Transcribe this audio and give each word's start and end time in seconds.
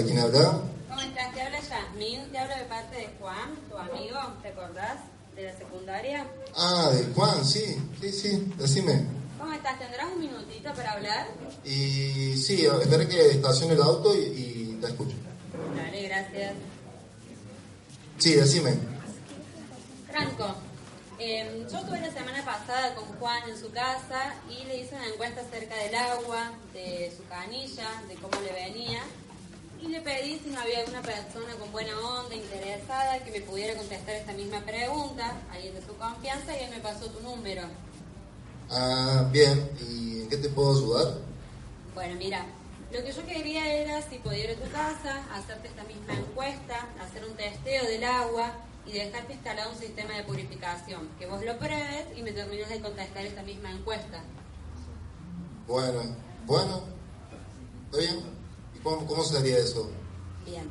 Hola, 0.00 0.08
¿quién? 0.08 0.20
¿Cómo 0.88 1.00
estás? 1.02 1.34
Te 1.34 1.42
habla 1.42 1.60
Yasmin, 1.60 2.32
te 2.32 2.38
hablo 2.38 2.56
de 2.56 2.64
parte 2.64 2.96
de 2.96 3.08
Juan, 3.20 3.54
tu 3.68 3.76
amigo, 3.76 4.18
¿te 4.40 4.48
acordás? 4.48 4.96
De 5.36 5.42
la 5.42 5.58
secundaria. 5.58 6.26
Ah, 6.56 6.90
de 6.90 7.12
Juan, 7.12 7.44
sí, 7.44 7.76
sí, 8.00 8.10
sí, 8.10 8.52
decime. 8.56 9.04
¿Cómo 9.38 9.52
estás? 9.52 9.78
¿Tendrás 9.78 10.06
un 10.14 10.20
minutito 10.20 10.72
para 10.72 10.92
hablar? 10.92 11.26
Y 11.66 12.34
sí, 12.34 12.64
espera 12.64 13.06
que 13.06 13.30
estacione 13.32 13.74
el 13.74 13.82
auto 13.82 14.14
y, 14.14 14.20
y 14.20 14.78
te 14.80 14.86
escucho. 14.86 15.16
Dale, 15.76 16.08
gracias. 16.08 16.54
Sí, 18.16 18.32
decime. 18.36 18.78
Franco, 20.10 20.54
eh, 21.18 21.66
yo 21.70 21.78
estuve 21.78 22.00
la 22.00 22.10
semana 22.10 22.42
pasada 22.42 22.94
con 22.94 23.04
Juan 23.18 23.50
en 23.50 23.58
su 23.58 23.70
casa 23.70 24.34
y 24.48 24.64
le 24.64 24.78
hice 24.78 24.94
una 24.94 25.08
encuesta 25.08 25.42
acerca 25.42 25.76
del 25.76 25.94
agua, 25.94 26.52
de 26.72 27.12
su 27.14 27.22
canilla, 27.28 27.86
de 28.08 28.14
cómo 28.14 28.40
le 28.40 28.52
venía. 28.52 29.02
Y 29.82 29.88
le 29.88 30.00
pedí 30.02 30.38
si 30.38 30.50
no 30.50 30.60
había 30.60 30.80
alguna 30.80 31.00
persona 31.00 31.54
con 31.58 31.72
buena 31.72 31.98
onda, 31.98 32.34
interesada, 32.34 33.18
que 33.24 33.30
me 33.30 33.40
pudiera 33.40 33.74
contestar 33.74 34.14
esta 34.14 34.32
misma 34.32 34.60
pregunta, 34.60 35.40
alguien 35.50 35.74
de 35.74 35.80
su 35.80 35.96
confianza, 35.96 36.54
y 36.54 36.64
él 36.64 36.70
me 36.70 36.80
pasó 36.80 37.06
tu 37.06 37.20
número. 37.20 37.62
Ah, 38.70 39.26
bien, 39.32 39.70
¿y 39.80 40.22
en 40.22 40.28
qué 40.28 40.36
te 40.36 40.50
puedo 40.50 40.72
ayudar? 40.72 41.14
Bueno, 41.94 42.14
mira, 42.16 42.44
lo 42.92 43.02
que 43.02 43.12
yo 43.12 43.24
quería 43.24 43.72
era 43.72 44.02
si 44.02 44.18
podía 44.18 44.44
ir 44.44 44.50
a 44.50 44.64
tu 44.64 44.70
casa, 44.70 45.24
hacerte 45.32 45.68
esta 45.68 45.84
misma 45.84 46.12
encuesta, 46.12 46.88
hacer 47.00 47.24
un 47.24 47.34
testeo 47.36 47.84
del 47.84 48.04
agua 48.04 48.52
y 48.86 48.92
dejarte 48.92 49.32
instalado 49.32 49.70
un 49.72 49.78
sistema 49.78 50.14
de 50.14 50.24
purificación, 50.24 51.08
que 51.18 51.26
vos 51.26 51.42
lo 51.42 51.58
pruebes 51.58 52.06
y 52.16 52.22
me 52.22 52.32
termines 52.32 52.68
de 52.68 52.80
contestar 52.80 53.24
esta 53.24 53.42
misma 53.42 53.70
encuesta. 53.70 54.22
Bueno, 55.66 56.02
bueno, 56.46 56.82
¿está 57.86 57.98
bien? 57.98 58.39
¿Y 58.80 58.82
cómo, 58.82 59.06
cómo 59.06 59.22
sería 59.22 59.58
eso? 59.58 59.90
Bien, 60.46 60.68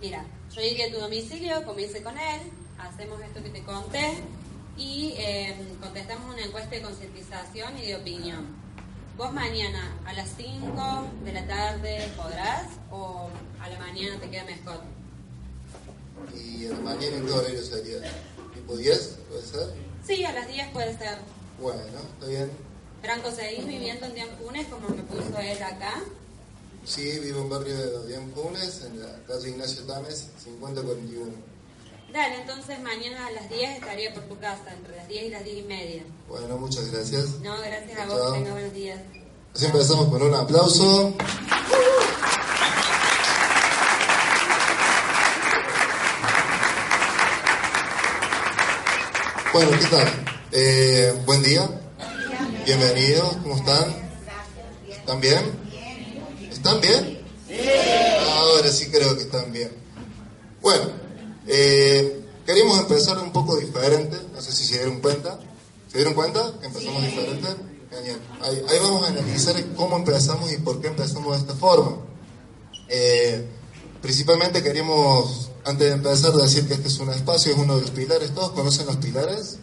mira, 0.00 0.24
yo 0.54 0.60
llegué 0.60 0.84
a 0.84 0.92
tu 0.92 0.98
domicilio, 0.98 1.64
comience 1.64 2.02
con 2.02 2.18
él, 2.18 2.40
hacemos 2.78 3.20
esto 3.22 3.42
que 3.42 3.50
te 3.50 3.62
conté 3.62 4.18
y 4.76 5.14
eh, 5.16 5.54
contestamos 5.80 6.34
una 6.34 6.44
encuesta 6.44 6.70
de 6.70 6.82
concientización 6.82 7.78
y 7.78 7.86
de 7.86 7.96
opinión. 7.96 8.46
¿Vos 9.16 9.32
mañana 9.32 9.96
a 10.06 10.12
las 10.14 10.30
5 10.36 11.06
de 11.24 11.32
la 11.32 11.46
tarde 11.46 12.10
podrás 12.16 12.66
o 12.90 13.28
a 13.60 13.68
la 13.68 13.78
mañana 13.78 14.18
te 14.18 14.30
queda 14.30 14.44
mejor? 14.44 14.80
¿Y 16.34 16.64
en 16.64 16.70
la 16.70 16.80
mañana 16.80 17.16
en 17.16 17.26
qué 17.26 17.32
horario 17.32 17.62
sería? 17.62 17.98
¿Tipo 18.54 18.76
10? 18.76 19.18
¿Puede 19.28 19.42
ser? 19.42 19.74
Sí, 20.04 20.24
a 20.24 20.32
las 20.32 20.48
10 20.48 20.68
puede 20.70 20.96
ser. 20.96 21.18
Bueno, 21.60 21.80
está 22.14 22.26
bien. 22.26 22.50
Franco, 23.02 23.30
¿seguís 23.30 23.66
viviendo 23.66 24.06
en 24.06 24.14
Diancunes 24.14 24.66
como 24.68 24.88
me 24.88 25.02
puso 25.02 25.38
él 25.38 25.62
acá? 25.62 26.02
Sí, 26.84 27.18
vivo 27.20 27.42
en 27.42 27.48
barrio 27.48 27.76
de 27.76 28.08
Diancunes, 28.08 28.82
en 28.82 29.00
la 29.00 29.16
calle 29.26 29.50
Ignacio 29.50 29.84
Tames, 29.84 30.26
5041. 30.42 31.32
Dale, 32.12 32.40
entonces 32.40 32.80
mañana 32.80 33.26
a 33.26 33.30
las 33.30 33.48
10 33.48 33.78
estaría 33.78 34.12
por 34.12 34.24
tu 34.24 34.38
casa, 34.38 34.74
entre 34.76 34.96
las 34.96 35.08
10 35.08 35.24
y 35.24 35.28
las 35.30 35.44
10 35.44 35.56
y 35.58 35.62
media. 35.62 36.02
Bueno, 36.28 36.58
muchas 36.58 36.90
gracias. 36.90 37.38
No, 37.40 37.56
gracias 37.60 37.98
a 37.98 38.06
vos, 38.06 38.32
tenga 38.34 38.52
buenos 38.52 38.72
días. 38.74 39.00
Así 39.54 39.66
empezamos 39.66 40.08
con 40.08 40.22
un 40.22 40.34
aplauso. 40.34 41.14
Bueno, 49.52 49.70
¿qué 49.78 49.86
tal? 49.86 50.24
Eh, 50.50 51.14
buen 51.26 51.42
día. 51.42 51.68
Bienvenidos, 52.66 53.36
¿cómo 53.42 53.56
están? 53.56 53.94
¿Están 54.88 55.20
bien? 55.20 55.71
¿Están 56.64 56.80
bien? 56.80 57.18
Ahora 58.24 58.70
sí 58.70 58.86
creo 58.86 59.16
que 59.16 59.24
están 59.24 59.50
bien. 59.50 59.72
Bueno, 60.60 60.92
eh, 61.48 62.24
queríamos 62.46 62.78
empezar 62.78 63.18
un 63.18 63.32
poco 63.32 63.56
diferente, 63.56 64.16
no 64.32 64.40
sé 64.40 64.52
si 64.52 64.64
se 64.66 64.74
dieron 64.74 65.00
cuenta. 65.00 65.40
¿Se 65.90 65.98
dieron 65.98 66.14
cuenta 66.14 66.54
que 66.60 66.66
empezamos 66.68 67.02
diferente? 67.02 67.48
Genial. 67.90 68.20
Ahí, 68.42 68.62
ahí 68.68 68.78
vamos 68.78 69.02
a 69.02 69.08
analizar 69.08 69.56
cómo 69.74 69.96
empezamos 69.96 70.52
y 70.52 70.58
por 70.58 70.80
qué 70.80 70.86
empezamos 70.86 71.32
de 71.32 71.38
esta 71.40 71.54
forma. 71.56 71.96
Eh, 72.88 73.44
principalmente 74.00 74.62
queríamos, 74.62 75.50
antes 75.64 75.88
de 75.88 75.94
empezar, 75.94 76.32
decir 76.32 76.68
que 76.68 76.74
este 76.74 76.86
es 76.86 76.98
un 77.00 77.10
espacio, 77.10 77.54
es 77.54 77.58
uno 77.58 77.74
de 77.74 77.80
los 77.80 77.90
pilares. 77.90 78.32
¿Todos 78.36 78.52
conocen 78.52 78.86
los 78.86 78.98
pilares 78.98 79.58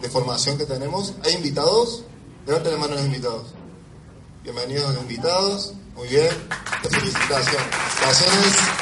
de 0.00 0.08
formación 0.08 0.56
que 0.58 0.64
tenemos? 0.64 1.12
¿Hay 1.24 1.34
invitados? 1.34 2.04
Levanten 2.46 2.70
la 2.70 2.78
mano 2.78 2.94
los 2.94 3.04
invitados. 3.04 3.48
Bienvenidos 4.44 4.90
a 4.90 4.92
los 4.92 5.02
invitados. 5.02 5.74
Muy 5.94 6.08
bien. 6.08 6.30
Felicitaciones. 6.82 7.66
Felicitaciones 8.00 8.80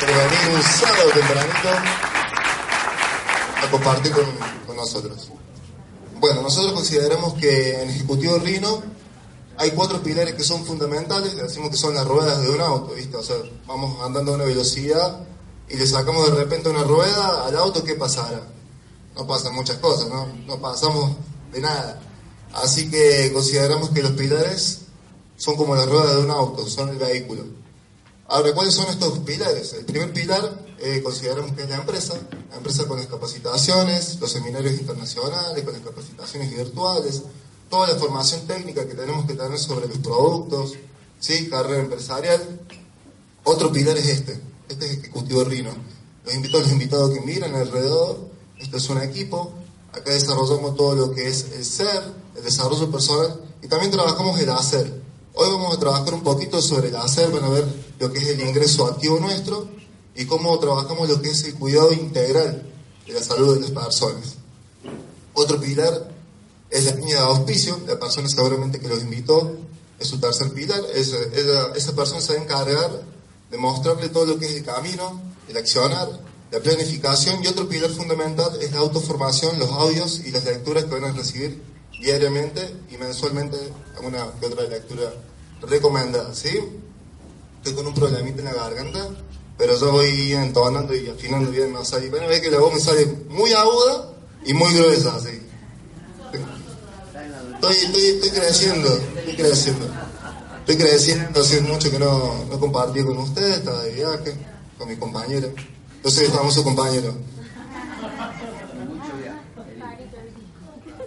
por 0.00 0.08
venir 0.08 0.56
un 0.56 0.62
sábado 0.62 1.10
tempranito 1.14 1.68
a 3.62 3.70
compartir 3.70 4.12
con, 4.12 4.24
con 4.66 4.76
nosotros. 4.76 5.30
Bueno, 6.18 6.42
nosotros 6.42 6.72
consideramos 6.72 7.34
que 7.34 7.82
en 7.82 7.90
Ejecutivo 7.90 8.38
Rino 8.38 8.82
hay 9.56 9.70
cuatro 9.70 10.02
pilares 10.02 10.34
que 10.34 10.42
son 10.42 10.64
fundamentales, 10.64 11.36
decimos 11.36 11.70
que 11.70 11.76
son 11.76 11.94
las 11.94 12.06
ruedas 12.06 12.42
de 12.42 12.50
un 12.50 12.60
auto, 12.60 12.94
¿viste? 12.94 13.16
O 13.16 13.22
sea, 13.22 13.36
vamos 13.66 14.02
andando 14.02 14.32
a 14.32 14.34
una 14.36 14.44
velocidad 14.44 15.20
y 15.68 15.76
le 15.76 15.86
sacamos 15.86 16.30
de 16.30 16.36
repente 16.36 16.68
una 16.68 16.82
rueda 16.82 17.46
al 17.46 17.56
auto, 17.56 17.84
¿qué 17.84 17.94
pasará? 17.94 18.42
No 19.14 19.26
pasan 19.26 19.54
muchas 19.54 19.76
cosas, 19.78 20.08
¿no? 20.08 20.26
No 20.46 20.60
pasamos 20.60 21.12
de 21.52 21.60
nada. 21.60 22.00
Así 22.52 22.90
que 22.90 23.30
consideramos 23.32 23.90
que 23.90 24.02
los 24.02 24.12
pilares 24.12 24.83
son 25.36 25.56
como 25.56 25.74
las 25.74 25.88
ruedas 25.88 26.16
de 26.16 26.22
un 26.22 26.30
auto, 26.30 26.68
son 26.68 26.90
el 26.90 26.96
vehículo. 26.96 27.44
Ahora, 28.28 28.54
¿cuáles 28.54 28.74
son 28.74 28.86
estos 28.88 29.18
pilares? 29.20 29.72
El 29.74 29.84
primer 29.84 30.12
pilar 30.12 30.64
eh, 30.78 31.02
consideramos 31.02 31.52
que 31.52 31.62
es 31.62 31.68
la 31.68 31.76
empresa, 31.76 32.14
la 32.50 32.56
empresa 32.56 32.86
con 32.86 32.98
las 32.98 33.06
capacitaciones, 33.06 34.18
los 34.20 34.30
seminarios 34.30 34.74
internacionales, 34.74 35.64
con 35.64 35.72
las 35.72 35.82
capacitaciones 35.82 36.56
virtuales, 36.56 37.22
toda 37.70 37.88
la 37.88 37.94
formación 37.94 38.46
técnica 38.46 38.86
que 38.86 38.94
tenemos 38.94 39.26
que 39.26 39.34
tener 39.34 39.58
sobre 39.58 39.88
los 39.88 39.98
productos, 39.98 40.74
¿sí? 41.20 41.48
carrera 41.48 41.82
empresarial. 41.82 42.60
Otro 43.44 43.70
pilar 43.72 43.96
es 43.98 44.08
este, 44.08 44.40
este 44.68 44.86
es 44.86 44.98
Ejecutivo 44.98 45.44
Rino. 45.44 45.70
Los 46.24 46.34
invito 46.34 46.58
a 46.58 46.60
los 46.60 46.72
invitados 46.72 47.10
que 47.12 47.20
miran 47.20 47.54
alrededor, 47.54 48.28
esto 48.58 48.76
es 48.78 48.88
un 48.88 49.02
equipo, 49.02 49.52
acá 49.92 50.10
desarrollamos 50.10 50.76
todo 50.76 50.94
lo 50.94 51.10
que 51.12 51.28
es 51.28 51.52
el 51.52 51.64
ser, 51.64 52.02
el 52.36 52.42
desarrollo 52.42 52.90
personal 52.90 53.40
y 53.62 53.68
también 53.68 53.92
trabajamos 53.92 54.40
el 54.40 54.48
hacer. 54.50 55.03
Hoy 55.36 55.50
vamos 55.50 55.76
a 55.76 55.80
trabajar 55.80 56.14
un 56.14 56.22
poquito 56.22 56.62
sobre 56.62 56.90
el 56.90 56.96
hacer, 56.96 57.28
van 57.32 57.42
a 57.42 57.48
ver 57.48 57.66
lo 57.98 58.12
que 58.12 58.20
es 58.20 58.28
el 58.28 58.40
ingreso 58.40 58.86
activo 58.86 59.18
nuestro 59.18 59.66
y 60.14 60.26
cómo 60.26 60.56
trabajamos 60.60 61.08
lo 61.08 61.20
que 61.20 61.30
es 61.30 61.42
el 61.42 61.56
cuidado 61.56 61.92
integral 61.92 62.62
de 63.04 63.12
la 63.12 63.20
salud 63.20 63.56
de 63.56 63.62
las 63.62 63.72
personas. 63.72 64.36
Otro 65.32 65.60
pilar 65.60 66.08
es 66.70 66.84
la 66.84 66.92
línea 66.92 67.16
de 67.16 67.22
auspicio, 67.22 67.80
la 67.84 67.98
persona 67.98 68.28
seguramente 68.28 68.78
que 68.78 68.86
los 68.86 69.02
invitó 69.02 69.56
es 69.98 70.06
su 70.06 70.20
tercer 70.20 70.52
pilar, 70.52 70.80
esa, 70.94 71.16
esa 71.74 71.96
persona 71.96 72.20
se 72.20 72.34
va 72.34 72.38
a 72.38 72.42
encargar 72.44 73.02
de 73.50 73.58
mostrarle 73.58 74.10
todo 74.10 74.26
lo 74.26 74.38
que 74.38 74.46
es 74.46 74.54
el 74.54 74.64
camino, 74.64 75.20
el 75.48 75.56
accionar, 75.56 76.10
la 76.52 76.60
planificación. 76.60 77.42
Y 77.42 77.48
otro 77.48 77.68
pilar 77.68 77.90
fundamental 77.90 78.56
es 78.62 78.70
la 78.70 78.78
autoformación, 78.78 79.58
los 79.58 79.70
audios 79.70 80.20
y 80.24 80.30
las 80.30 80.44
lecturas 80.44 80.84
que 80.84 80.90
van 80.90 81.04
a 81.06 81.12
recibir 81.12 81.73
diariamente 82.04 82.60
y 82.90 82.98
mensualmente 82.98 83.56
una 84.02 84.30
que 84.38 84.46
otra 84.46 84.64
lectura 84.64 85.12
recomendada, 85.62 86.34
¿sí? 86.34 86.60
Estoy 87.56 87.74
con 87.74 87.86
un 87.86 87.94
problemita 87.94 88.40
en 88.40 88.44
la 88.44 88.52
garganta, 88.52 89.08
pero 89.56 89.78
yo 89.78 89.92
voy 89.92 90.32
entonando 90.32 90.94
y 90.94 91.08
afinando 91.08 91.50
bien, 91.50 91.72
no 91.72 91.84
sé, 91.84 92.06
y 92.06 92.08
a 92.08 92.26
ver 92.26 92.42
que 92.42 92.50
la 92.50 92.58
voz 92.58 92.74
me 92.74 92.80
sale 92.80 93.06
muy 93.28 93.52
aguda 93.52 94.10
y 94.44 94.52
muy 94.52 94.74
gruesa, 94.74 95.18
¿sí? 95.20 95.40
Estoy, 97.54 97.76
estoy, 97.76 98.02
estoy 98.02 98.30
creciendo, 98.30 98.88
estoy 99.16 99.36
creciendo. 99.36 99.86
Estoy 100.60 100.76
creciendo, 100.76 101.40
hace 101.40 101.60
mucho 101.60 101.90
que 101.90 101.98
no, 101.98 102.44
no 102.50 102.60
compartí 102.60 103.02
con 103.02 103.16
ustedes, 103.18 103.58
estaba 103.58 103.82
de 103.82 103.92
viaje, 103.92 104.34
con 104.78 104.88
mi 104.88 104.96
compañero. 104.96 105.52
Yo 106.02 106.10
soy 106.10 106.24
el 106.26 106.32
famoso 106.32 106.62
compañero. 106.64 107.14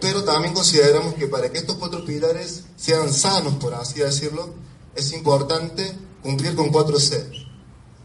Pero 0.07 0.23
también 0.23 0.53
consideramos 0.53 1.15
que 1.15 1.27
para 1.27 1.51
que 1.51 1.57
estos 1.57 1.75
cuatro 1.75 2.05
pilares 2.05 2.63
sean 2.77 3.11
sanos, 3.11 3.55
por 3.55 3.73
así 3.73 3.99
decirlo, 3.99 4.53
es 4.95 5.11
importante 5.11 5.93
cumplir 6.23 6.55
con 6.55 6.69
cuatro 6.69 6.97
C. 6.97 7.29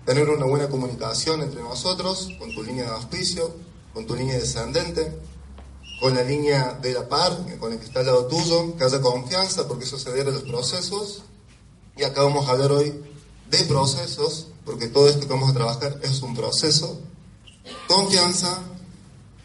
Tener 0.05 0.29
una 0.29 0.45
buena 0.47 0.69
comunicación 0.69 1.43
entre 1.43 1.63
nosotros, 1.63 2.31
con 2.41 2.53
tu 2.53 2.65
línea 2.65 2.87
de 2.87 2.91
auspicio, 2.91 3.55
con 3.95 4.05
tu 4.05 4.17
línea 4.17 4.35
descendente, 4.35 5.17
con 6.01 6.17
la 6.17 6.25
línea 6.25 6.77
de 6.83 6.93
la 6.93 7.09
par, 7.09 7.39
con 7.61 7.73
el 7.73 7.79
que 7.79 7.85
está 7.85 8.01
al 8.01 8.07
lado 8.07 8.27
tuyo, 8.27 8.77
que 8.77 8.83
haya 8.83 9.01
confianza, 9.01 9.69
porque 9.69 9.85
eso 9.85 9.97
se 9.97 10.11
debe 10.11 10.33
a 10.33 10.35
los 10.35 10.43
procesos. 10.43 11.23
Y 11.97 12.03
acá 12.03 12.23
vamos 12.23 12.49
a 12.49 12.51
hablar 12.51 12.73
hoy 12.73 13.01
de 13.49 13.59
procesos, 13.67 14.49
porque 14.65 14.89
todo 14.89 15.07
esto 15.07 15.29
que 15.29 15.35
vamos 15.35 15.51
a 15.51 15.55
trabajar 15.55 16.01
es 16.03 16.21
un 16.21 16.35
proceso. 16.35 16.99
Confianza, 17.87 18.59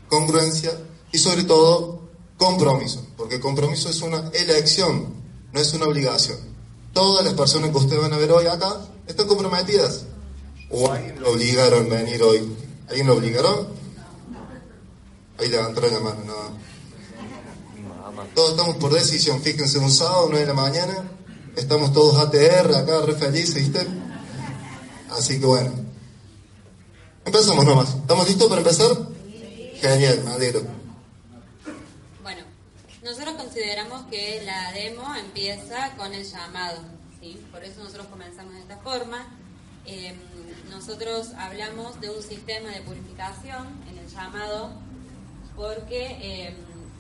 congruencia 0.10 0.72
y 1.12 1.20
sobre 1.20 1.44
todo 1.44 1.97
compromiso, 2.38 3.06
porque 3.18 3.40
compromiso 3.40 3.90
es 3.90 4.02
una 4.02 4.30
elección, 4.34 5.14
no 5.52 5.60
es 5.60 5.74
una 5.74 5.86
obligación. 5.86 6.38
Todas 6.94 7.26
las 7.26 7.34
personas 7.34 7.72
que 7.72 7.78
ustedes 7.78 8.02
van 8.02 8.14
a 8.14 8.18
ver 8.18 8.32
hoy 8.32 8.46
acá 8.48 8.78
están 9.08 9.28
comprometidas. 9.28 10.06
¿O 10.70 10.92
alguien 10.92 11.20
lo 11.22 11.32
obligaron 11.32 11.92
a 11.92 11.96
venir 11.96 12.22
hoy? 12.24 12.56
¿Alguien 12.90 13.08
lo 13.08 13.16
obligaron? 13.16 13.68
Ahí 15.40 15.50
levantaron 15.50 15.94
la 15.94 16.00
mano, 16.00 16.24
no. 16.26 16.68
Todos 18.34 18.52
estamos 18.52 18.76
por 18.78 18.94
decisión, 18.94 19.42
fíjense, 19.42 19.78
un 19.78 19.92
sábado, 19.92 20.28
9 20.30 20.40
de 20.40 20.46
la 20.48 20.54
mañana, 20.54 21.12
estamos 21.56 21.94
todos 21.94 22.18
ATR, 22.18 22.76
acá 22.76 23.02
re 23.02 23.14
felices, 23.14 23.56
¿viste? 23.56 23.88
Así 25.12 25.40
que 25.40 25.46
bueno, 25.46 25.72
empezamos 27.26 27.66
nomás. 27.66 27.96
¿Estamos 27.96 28.28
listos 28.28 28.48
para 28.48 28.62
empezar? 28.62 28.92
Genial, 29.80 30.24
madero. 30.24 30.77
Nosotros 33.08 33.36
consideramos 33.36 34.06
que 34.08 34.42
la 34.44 34.74
demo 34.74 35.16
empieza 35.16 35.96
con 35.96 36.14
el 36.14 36.26
llamado. 36.26 36.82
Por 37.54 37.64
eso 37.64 37.82
nosotros 37.82 38.08
comenzamos 38.08 38.54
de 38.54 38.60
esta 38.60 38.76
forma. 38.80 39.26
Eh, 39.86 40.14
nosotros 40.70 41.32
hablamos 41.38 42.02
de 42.02 42.10
un 42.10 42.22
sistema 42.22 42.70
de 42.70 42.82
purificación 42.82 43.82
en 43.90 43.98
el 43.98 44.10
llamado 44.10 44.72
porque 45.56 46.18
eh, 46.20 46.54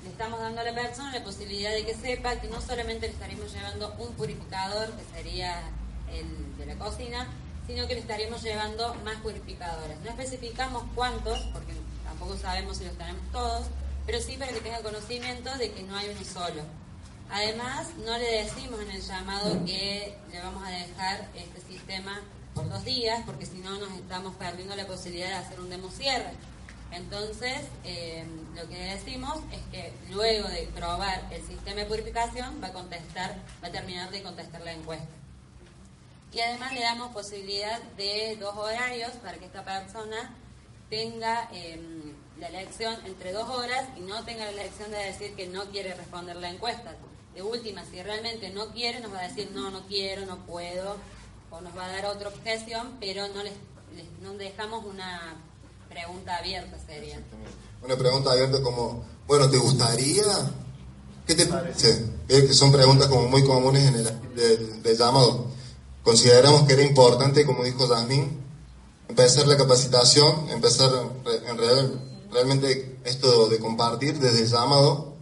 le 0.05 0.09
estamos 0.09 0.39
dando 0.39 0.61
a 0.61 0.63
la 0.63 0.73
persona 0.73 1.11
la 1.11 1.25
posibilidad 1.25 1.71
de 1.71 1.85
que 1.85 1.93
sepa 1.93 2.39
que 2.39 2.47
no 2.47 2.61
solamente 2.61 3.07
le 3.07 3.13
estaremos 3.13 3.51
llevando 3.51 3.93
un 3.99 4.13
purificador, 4.13 4.89
que 4.93 5.03
sería 5.13 5.61
el 6.09 6.57
de 6.57 6.67
la 6.67 6.75
cocina, 6.75 7.27
sino 7.67 7.85
que 7.85 7.95
le 7.95 7.99
estaremos 7.99 8.41
llevando 8.41 8.95
más 9.03 9.17
purificadores. 9.17 9.99
No 10.05 10.11
especificamos 10.11 10.83
cuántos, 10.95 11.37
porque 11.51 11.73
tampoco 12.05 12.37
sabemos 12.37 12.77
si 12.77 12.85
los 12.85 12.97
tenemos 12.97 13.29
todos, 13.33 13.67
pero 14.07 14.21
sí 14.21 14.37
para 14.37 14.53
que 14.53 14.61
tenga 14.61 14.81
conocimiento 14.81 15.55
de 15.57 15.71
que 15.71 15.83
no 15.83 15.95
hay 15.95 16.09
uno 16.09 16.23
solo. 16.23 16.63
Además, 17.29 17.89
no 18.05 18.17
le 18.17 18.43
decimos 18.43 18.79
en 18.79 18.89
el 18.89 19.01
llamado 19.01 19.65
que 19.65 20.17
le 20.31 20.39
vamos 20.39 20.63
a 20.65 20.69
dejar 20.69 21.29
este 21.35 21.59
sistema 21.61 22.21
por 22.55 22.69
dos 22.69 22.85
días, 22.85 23.21
porque 23.25 23.45
si 23.45 23.57
no 23.59 23.77
nos 23.77 23.91
estamos 23.91 24.33
perdiendo 24.35 24.77
la 24.77 24.87
posibilidad 24.87 25.27
de 25.27 25.35
hacer 25.35 25.59
un 25.59 25.69
demo 25.69 25.91
cierre. 25.91 26.31
Entonces, 26.91 27.65
eh, 27.83 28.25
lo 28.55 28.67
que 28.69 28.77
decimos 28.77 29.39
es 29.51 29.59
que 29.71 29.93
luego 30.09 30.47
de 30.47 30.69
probar 30.73 31.27
el 31.29 31.45
sistema 31.45 31.81
de 31.81 31.85
purificación 31.85 32.61
va 32.63 32.67
a 32.67 32.73
contestar, 32.73 33.35
va 33.61 33.67
a 33.67 33.71
terminar 33.71 34.09
de 34.09 34.23
contestar 34.23 34.61
la 34.61 34.71
encuesta. 34.71 35.05
Y 36.31 36.39
además 36.39 36.73
le 36.73 36.79
damos 36.79 37.11
posibilidad 37.13 37.81
de 37.97 38.37
dos 38.39 38.55
horarios 38.55 39.11
para 39.21 39.37
que 39.37 39.45
esta 39.45 39.65
persona 39.65 40.33
tenga 40.89 41.49
em, 41.51 42.06
la 42.39 42.47
elección 42.47 42.95
entre 43.05 43.31
dos 43.31 43.49
horas 43.49 43.85
y 43.97 44.01
no 44.01 44.23
tenga 44.23 44.45
la 44.45 44.51
elección 44.51 44.91
de 44.91 44.97
decir 44.97 45.33
que 45.35 45.47
no 45.47 45.65
quiere 45.65 45.93
responder 45.95 46.35
la 46.35 46.49
encuesta. 46.49 46.95
De 47.33 47.41
última, 47.41 47.83
si 47.85 48.01
realmente 48.01 48.49
no 48.49 48.71
quiere, 48.71 48.99
nos 48.99 49.13
va 49.13 49.19
a 49.19 49.27
decir 49.27 49.51
no, 49.53 49.69
no 49.69 49.85
quiero, 49.87 50.25
no 50.25 50.45
puedo, 50.45 50.97
o 51.51 51.61
nos 51.61 51.75
va 51.77 51.85
a 51.85 51.91
dar 51.91 52.05
otra 52.07 52.29
objeción, 52.29 52.97
pero 52.99 53.27
no 53.29 53.43
les, 53.43 53.53
no 54.21 54.33
dejamos 54.33 54.85
una 54.85 55.35
pregunta 55.89 56.37
abierta 56.37 56.77
sería. 56.85 57.19
Una 57.83 57.95
pregunta 57.95 58.31
abierta 58.31 58.61
como, 58.61 59.03
bueno, 59.27 59.49
¿te 59.49 59.57
gustaría? 59.57 60.23
¿Qué 61.25 61.35
te 61.35 61.45
parece? 61.45 62.05
Que 62.27 62.53
son 62.53 62.71
preguntas 62.71 63.07
como 63.07 63.27
muy 63.27 63.43
comunes 63.43 63.83
en 63.85 63.95
el 63.95 64.83
del, 64.83 64.97
llamado. 64.97 65.47
Consideramos 66.03 66.63
que 66.63 66.73
era 66.73 66.83
importante, 66.83 67.45
como 67.45 67.63
dijo 67.63 67.87
Jasmine, 67.87 68.29
empezar 69.09 69.47
la 69.47 69.57
capacitación, 69.57 70.49
empezar 70.49 70.89
en 71.47 71.57
real, 71.57 72.01
realmente 72.37 72.99
esto 73.03 73.49
de 73.49 73.57
compartir 73.57 74.19
desde 74.19 74.43
el 74.43 74.47
llamado, 74.47 75.15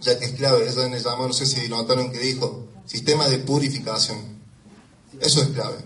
ya 0.00 0.16
que 0.18 0.26
es 0.26 0.32
clave, 0.32 0.68
eso 0.68 0.84
en 0.84 0.94
el 0.94 1.02
llamado, 1.02 1.26
no 1.26 1.34
sé 1.34 1.44
si 1.44 1.68
notaron 1.68 2.12
que 2.12 2.20
dijo, 2.20 2.68
sistema 2.86 3.28
de 3.28 3.38
purificación. 3.38 4.40
Eso 5.20 5.42
es 5.42 5.48
clave. 5.48 5.78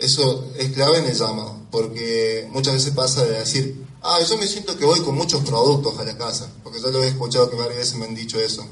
Eso 0.00 0.50
es 0.58 0.72
clave 0.72 0.98
en 0.98 1.06
el 1.06 1.14
llamado, 1.14 1.60
porque 1.70 2.48
muchas 2.50 2.74
veces 2.74 2.92
pasa 2.92 3.24
de 3.24 3.38
decir, 3.38 3.86
ah, 4.02 4.18
yo 4.28 4.36
me 4.36 4.48
siento 4.48 4.76
que 4.76 4.84
voy 4.84 4.98
con 5.00 5.14
muchos 5.14 5.42
productos 5.44 5.96
a 5.96 6.04
la 6.04 6.18
casa, 6.18 6.52
porque 6.64 6.80
yo 6.80 6.90
lo 6.90 7.04
he 7.04 7.06
escuchado 7.06 7.48
que 7.48 7.54
varias 7.54 7.78
veces 7.78 7.94
me 7.98 8.06
han 8.06 8.16
dicho 8.16 8.40
eso. 8.40 8.66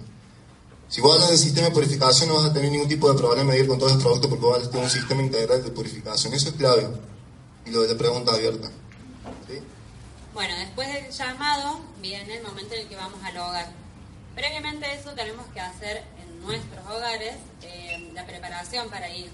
Si 0.88 1.00
vos 1.00 1.14
hablas 1.14 1.30
del 1.30 1.38
sistema 1.38 1.68
de 1.68 1.72
purificación 1.72 2.30
no 2.30 2.34
vas 2.34 2.46
a 2.46 2.52
tener 2.52 2.68
ningún 2.68 2.88
tipo 2.88 3.08
de 3.08 3.16
problema 3.16 3.52
de 3.52 3.60
ir 3.60 3.68
con 3.68 3.78
todos 3.78 3.92
los 3.92 4.02
productos 4.02 4.28
porque 4.28 4.44
vos 4.44 4.70
tener 4.70 4.84
un 4.86 4.90
sistema 4.90 5.22
integral 5.22 5.62
de 5.62 5.70
purificación. 5.70 6.34
Eso 6.34 6.48
es 6.48 6.56
clave. 6.56 6.88
Y 7.64 7.70
lo 7.70 7.82
de 7.82 7.92
la 7.92 7.96
pregunta 7.96 8.32
abierta. 8.32 8.68
Bueno, 10.40 10.56
después 10.56 10.90
del 10.90 11.10
llamado 11.10 11.80
viene 12.00 12.38
el 12.38 12.42
momento 12.42 12.72
en 12.72 12.80
el 12.80 12.88
que 12.88 12.96
vamos 12.96 13.22
al 13.22 13.36
hogar. 13.36 13.66
Previamente 14.34 14.86
a 14.86 14.94
eso 14.94 15.12
tenemos 15.12 15.46
que 15.48 15.60
hacer 15.60 16.02
en 16.18 16.40
nuestros 16.40 16.82
hogares 16.86 17.34
eh, 17.60 18.10
la 18.14 18.24
preparación 18.24 18.88
para 18.88 19.10
ir. 19.10 19.30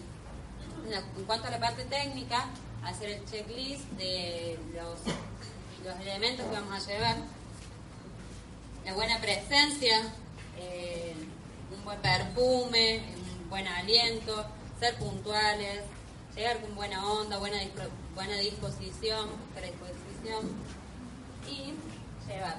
En 1.17 1.25
cuanto 1.26 1.47
a 1.47 1.53
la 1.53 1.61
parte 1.61 1.85
técnica, 1.85 2.47
hacer 2.82 3.11
el 3.11 3.25
checklist 3.25 3.85
de 3.91 4.58
los, 4.75 5.94
elementos 6.00 6.44
que 6.44 6.53
vamos 6.53 6.75
a 6.75 6.91
llevar, 6.91 7.17
la 8.85 8.93
buena 8.94 9.20
presencia, 9.20 10.12
eh, 10.58 11.14
un 11.70 11.85
buen 11.85 12.00
perfume, 12.00 13.05
un 13.43 13.49
buen 13.49 13.69
aliento, 13.69 14.44
ser 14.81 14.97
puntuales, 14.97 15.82
llegar 16.35 16.61
con 16.61 16.75
buena 16.75 17.06
onda, 17.06 17.38
buena, 17.38 17.58
buena 18.17 18.38
disposición, 18.38 19.29
predisposición 19.55 20.75
y 21.48 21.75
llevar. 22.28 22.56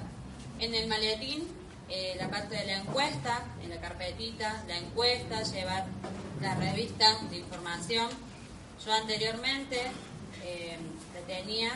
En 0.58 0.74
el 0.74 0.88
maletín 0.88 1.46
eh, 1.88 2.14
la 2.18 2.28
parte 2.28 2.56
de 2.56 2.66
la 2.66 2.76
encuesta, 2.78 3.44
en 3.62 3.70
la 3.70 3.80
carpetita, 3.80 4.62
la 4.66 4.76
encuesta, 4.76 5.42
llevar 5.42 5.86
la 6.40 6.54
revista 6.54 7.18
de 7.30 7.38
información. 7.38 8.08
Yo 8.84 8.92
anteriormente 8.92 9.80
eh, 10.44 10.76
tenía 11.26 11.72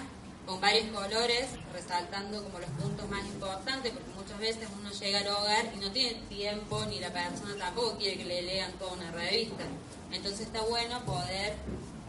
con 0.46 0.60
varios 0.60 0.86
colores, 0.88 1.46
resaltando 1.72 2.42
como 2.42 2.58
los 2.58 2.68
puntos 2.70 3.08
más 3.08 3.24
importantes, 3.26 3.92
porque 3.92 4.10
muchas 4.14 4.38
veces 4.38 4.68
uno 4.78 4.90
llega 4.90 5.20
al 5.20 5.28
hogar 5.28 5.72
y 5.74 5.78
no 5.78 5.90
tiene 5.92 6.20
tiempo, 6.28 6.84
ni 6.86 6.98
la 6.98 7.10
persona 7.12 7.56
tampoco 7.56 7.96
quiere 7.96 8.18
que 8.18 8.24
le 8.24 8.42
lean 8.42 8.72
toda 8.72 8.92
una 8.92 9.10
revista. 9.12 9.64
Entonces 10.10 10.46
está 10.46 10.60
bueno 10.62 11.00
poder 11.04 11.54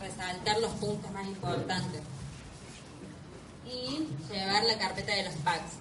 resaltar 0.01 0.59
los 0.59 0.71
puntos 0.73 1.11
más 1.11 1.27
importantes. 1.27 2.01
Y 3.73 4.07
llevar 4.31 4.63
la 4.65 4.77
carpeta 4.77 5.15
de 5.15 5.23
los 5.23 5.33
packs. 5.35 5.73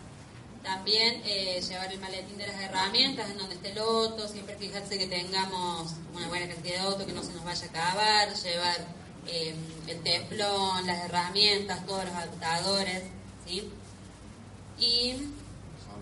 También 0.62 1.20
eh, 1.24 1.60
llevar 1.60 1.92
el 1.92 2.00
maletín 2.00 2.38
de 2.38 2.46
las 2.46 2.60
herramientas 2.60 3.28
en 3.30 3.38
donde 3.38 3.56
esté 3.56 3.72
el 3.72 3.80
otro, 3.80 4.28
siempre 4.28 4.56
fijarse 4.56 4.96
que 4.96 5.08
tengamos 5.08 5.94
una 6.14 6.28
buena 6.28 6.46
cantidad 6.46 6.82
de 6.82 6.86
otro, 6.86 7.06
que 7.06 7.12
no 7.12 7.22
se 7.22 7.32
nos 7.32 7.44
vaya 7.44 7.66
a 7.66 7.70
acabar, 7.70 8.34
llevar 8.34 8.76
eh, 9.26 9.54
el 9.88 10.02
teflón, 10.02 10.86
las 10.86 11.04
herramientas, 11.04 11.84
todos 11.84 12.04
los 12.04 12.14
adaptadores, 12.14 13.02
¿sí? 13.46 13.70
Y 14.78 15.14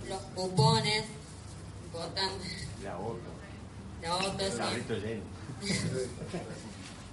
los 0.09 0.21
cupones, 0.35 1.05
La 2.83 2.99
otra. 2.99 3.31
La 4.03 4.17
otra, 4.17 4.47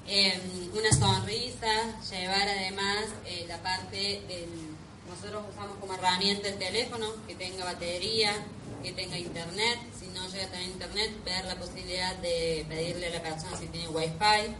eh, 0.07 0.39
una 0.73 0.91
sonrisa, 0.91 2.01
llevar 2.09 2.47
además 2.47 3.05
eh, 3.25 3.45
la 3.47 3.57
parte 3.61 4.21
del 4.27 4.67
nosotros 5.07 5.45
usamos 5.51 5.77
como 5.77 5.93
herramienta 5.93 6.49
el 6.49 6.57
teléfono, 6.57 7.07
que 7.27 7.35
tenga 7.35 7.65
batería, 7.65 8.33
que 8.83 8.91
tenga 8.91 9.17
internet. 9.17 9.79
Si 9.97 10.07
no 10.07 10.27
llega 10.27 10.45
a 10.45 10.49
tener 10.49 10.67
internet, 10.67 11.11
ver 11.23 11.45
la 11.45 11.55
posibilidad 11.55 12.15
de 12.17 12.65
pedirle 12.67 13.07
a 13.07 13.09
la 13.11 13.21
persona 13.21 13.57
si 13.57 13.67
tiene 13.67 13.87
wifi. 13.87 14.53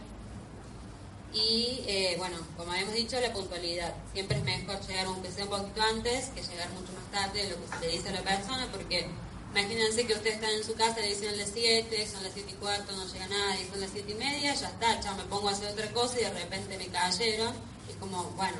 Y 1.32 1.84
eh, 1.86 2.14
bueno, 2.18 2.38
como 2.56 2.72
habíamos 2.72 2.94
dicho, 2.94 3.20
la 3.20 3.32
puntualidad. 3.32 3.94
Siempre 4.12 4.38
es 4.38 4.44
mejor 4.44 4.80
llegar 4.86 5.06
aunque 5.06 5.30
sea 5.30 5.44
un 5.44 5.50
poquito 5.50 5.82
antes 5.82 6.30
que 6.30 6.42
llegar 6.42 6.70
mucho 6.70 6.92
más 6.92 7.10
tarde 7.12 7.42
de 7.42 7.50
lo 7.50 7.60
que 7.60 7.68
se 7.68 7.80
le 7.80 7.92
dice 7.92 8.08
a 8.08 8.12
la 8.12 8.22
persona, 8.22 8.68
porque 8.72 9.06
imagínense 9.50 10.06
que 10.06 10.14
ustedes 10.14 10.36
están 10.36 10.50
en 10.50 10.64
su 10.64 10.74
casa, 10.74 11.00
le 11.00 11.08
dicen 11.08 11.36
las 11.36 11.50
7, 11.52 12.08
son 12.10 12.22
las 12.22 12.32
7 12.32 12.50
y 12.50 12.54
cuarto, 12.54 12.92
no 12.92 13.06
llega 13.06 13.26
nadie, 13.28 13.68
son 13.68 13.80
las 13.80 13.90
7 13.92 14.10
y 14.10 14.14
media, 14.14 14.54
ya 14.54 14.68
está, 14.68 15.00
chao, 15.00 15.16
me 15.16 15.24
pongo 15.24 15.48
a 15.48 15.52
hacer 15.52 15.72
otra 15.72 15.90
cosa 15.92 16.20
y 16.20 16.24
de 16.24 16.30
repente 16.30 16.78
me 16.78 16.86
cayeron. 16.88 17.54
Es 17.88 17.96
como, 17.96 18.24
bueno, 18.36 18.56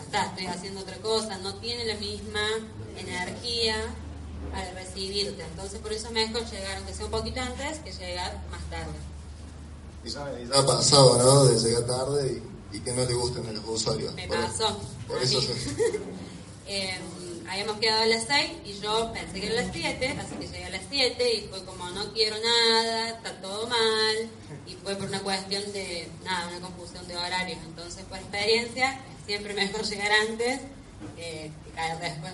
está, 0.00 0.26
estoy 0.26 0.46
haciendo 0.46 0.80
otra 0.80 0.96
cosa, 0.98 1.38
no 1.38 1.54
tiene 1.56 1.84
la 1.84 1.94
misma 1.94 2.46
energía 2.96 3.76
al 4.54 4.74
recibirte. 4.74 5.42
Entonces 5.42 5.80
por 5.80 5.92
eso 5.92 6.08
es 6.08 6.12
mejor 6.12 6.44
llegar, 6.50 6.76
aunque 6.76 6.94
sea 6.94 7.04
un 7.04 7.10
poquito 7.10 7.40
antes, 7.40 7.78
que 7.78 7.92
llegar 7.92 8.42
más 8.50 8.62
tarde. 8.70 8.92
Y 10.04 10.10
ya, 10.10 10.58
ha 10.58 10.66
pasado, 10.66 11.18
¿no? 11.18 11.44
De 11.44 11.60
llegar 11.60 11.86
tarde 11.86 12.42
y, 12.72 12.80
que 12.80 12.92
no 12.92 13.04
le 13.04 13.14
gusten 13.14 13.46
a 13.46 13.52
los 13.52 13.64
usuarios. 13.66 14.14
Me 14.14 14.26
pasó. 14.28 14.78
Por 15.06 15.22
eso 15.22 15.38
em, 16.66 17.02
habíamos 17.50 17.78
quedado 17.78 18.02
a 18.02 18.06
las 18.06 18.24
6 18.28 18.50
y 18.64 18.80
yo 18.80 19.12
pensé 19.12 19.40
que 19.40 19.46
era 19.46 19.60
a 19.60 19.64
las 19.64 19.72
7, 19.72 20.16
así 20.20 20.34
que 20.36 20.46
llegué 20.46 20.64
a 20.66 20.70
las 20.70 20.82
7 20.88 21.34
y 21.34 21.48
fue 21.48 21.64
como 21.64 21.90
no 21.90 22.12
quiero 22.12 22.36
nada, 22.36 23.08
está 23.08 23.40
todo 23.40 23.66
mal 23.66 24.30
y 24.68 24.74
fue 24.74 24.94
por 24.94 25.08
una 25.08 25.20
cuestión 25.20 25.60
de, 25.72 26.08
nada, 26.24 26.46
una 26.46 26.60
confusión 26.60 27.06
de 27.08 27.16
horarios. 27.16 27.58
Entonces 27.66 28.04
por 28.04 28.18
experiencia 28.18 29.00
siempre 29.26 29.52
mejor 29.54 29.82
llegar 29.82 30.12
antes 30.28 30.60
que 31.16 31.50
caer 31.74 31.98
después. 31.98 32.32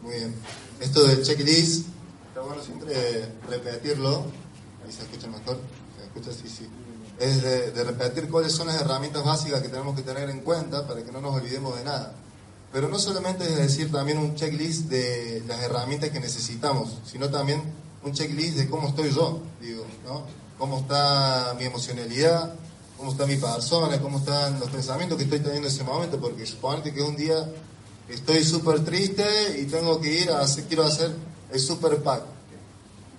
Muy 0.00 0.14
bien. 0.14 0.34
Esto 0.80 1.04
del 1.04 1.22
checklist, 1.22 1.86
está 2.28 2.40
bueno 2.40 2.62
siempre 2.62 3.28
repetirlo. 3.50 4.24
Ahí 4.82 4.92
se 4.92 5.02
escucha 5.02 5.26
mejor. 5.26 5.60
¿Se 5.98 6.04
escucha? 6.04 6.32
Sí, 6.32 6.48
sí. 6.48 6.66
es 7.18 7.42
de, 7.42 7.84
repetir 7.84 8.30
cuáles 8.30 8.52
son 8.52 8.68
las 8.68 8.80
herramientas 8.80 9.22
básicas 9.24 9.60
que 9.60 9.68
tenemos 9.68 9.94
que 9.94 10.02
tener 10.02 10.30
en 10.30 10.40
cuenta 10.40 10.86
para 10.86 11.04
que 11.04 11.12
no 11.12 11.20
nos 11.20 11.34
olvidemos 11.34 11.76
de 11.76 11.84
nada. 11.84 12.14
Pero 12.72 12.88
no 12.88 12.98
solamente 12.98 13.44
es 13.44 13.56
decir 13.56 13.90
también 13.90 14.18
un 14.18 14.34
checklist 14.34 14.88
de 14.88 15.42
las 15.46 15.62
herramientas 15.62 16.10
que 16.10 16.20
necesitamos, 16.20 16.98
sino 17.10 17.30
también 17.30 17.62
un 18.02 18.12
checklist 18.12 18.56
de 18.56 18.68
cómo 18.68 18.88
estoy 18.88 19.10
yo, 19.10 19.40
digo, 19.60 19.84
¿no? 20.04 20.24
Cómo 20.58 20.80
está 20.80 21.54
mi 21.58 21.64
emocionalidad, 21.64 22.54
cómo 22.96 23.12
está 23.12 23.26
mi 23.26 23.36
persona, 23.36 24.00
cómo 24.00 24.18
están 24.18 24.58
los 24.60 24.70
pensamientos 24.70 25.18
que 25.18 25.24
estoy 25.24 25.40
teniendo 25.40 25.68
en 25.68 25.74
ese 25.74 25.84
momento, 25.84 26.18
porque 26.18 26.46
suponete 26.46 26.92
que 26.92 27.02
un 27.02 27.16
día 27.16 27.48
estoy 28.08 28.44
súper 28.44 28.84
triste 28.84 29.58
y 29.60 29.64
tengo 29.64 30.00
que 30.00 30.22
ir 30.22 30.30
a 30.30 30.40
hacer, 30.40 30.64
quiero 30.64 30.84
hacer 30.84 31.14
el 31.52 31.60
super 31.60 32.02
pack. 32.02 32.22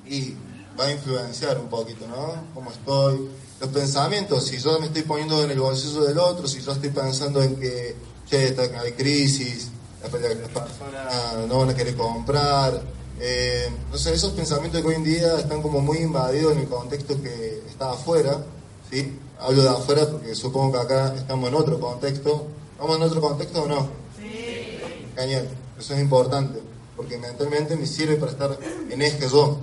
Y 0.06 0.36
va 0.80 0.86
a 0.86 0.92
influenciar 0.92 1.60
un 1.60 1.68
poquito, 1.68 2.08
¿no? 2.08 2.36
Cómo 2.54 2.72
estoy, 2.72 3.30
los 3.60 3.70
pensamientos, 3.70 4.46
si 4.46 4.58
yo 4.58 4.80
me 4.80 4.88
estoy 4.88 5.04
poniendo 5.04 5.44
en 5.44 5.52
el 5.52 5.60
bolsillo 5.60 6.04
del 6.04 6.18
otro, 6.18 6.48
si 6.48 6.62
yo 6.62 6.72
estoy 6.72 6.90
pensando 6.90 7.42
en 7.42 7.56
que, 7.56 7.96
che, 8.30 8.46
está, 8.46 8.64
hay 8.82 8.92
crisis, 8.94 9.70
las 10.02 10.12
personas 10.12 11.48
no 11.48 11.60
van 11.60 11.70
a 11.70 11.76
querer 11.76 11.96
comprar, 11.96 12.82
eh, 13.20 13.70
no 13.92 13.98
sé, 13.98 14.14
esos 14.14 14.34
pensamientos 14.34 14.82
que 14.82 14.88
hoy 14.88 14.96
en 14.96 15.04
día 15.04 15.40
están 15.40 15.62
como 15.62 15.80
muy 15.80 15.98
invadidos 16.00 16.54
en 16.54 16.60
el 16.60 16.68
contexto 16.68 17.20
que 17.22 17.64
está 17.68 17.92
afuera, 17.92 18.44
¿sí? 18.92 19.18
Hablo 19.40 19.64
de 19.64 19.70
afuera 19.70 20.08
porque 20.10 20.36
supongo 20.36 20.74
que 20.74 20.80
acá 20.80 21.14
estamos 21.16 21.50
en 21.50 21.56
otro 21.56 21.80
contexto. 21.80 22.48
¿Estamos 22.72 22.98
en 22.98 23.04
otro 23.04 23.22
contexto 23.22 23.64
o 23.64 23.68
no? 23.68 23.90
Sí. 24.20 24.80
Cañón, 25.16 25.48
eso 25.80 25.94
es 25.94 26.00
importante, 26.00 26.60
porque 26.96 27.18
mentalmente 27.18 27.76
me 27.76 27.88
sirve 27.88 28.18
para 28.18 28.32
estar 28.32 28.58
en 28.90 29.02
este 29.02 29.28
yo. 29.28 29.60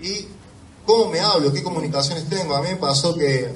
Y 0.00 0.26
cómo 0.84 1.08
me 1.08 1.20
hablo, 1.20 1.52
qué 1.52 1.62
comunicaciones 1.62 2.28
tengo. 2.28 2.56
A 2.56 2.62
mí 2.62 2.68
me 2.70 2.76
pasó 2.76 3.14
que 3.14 3.52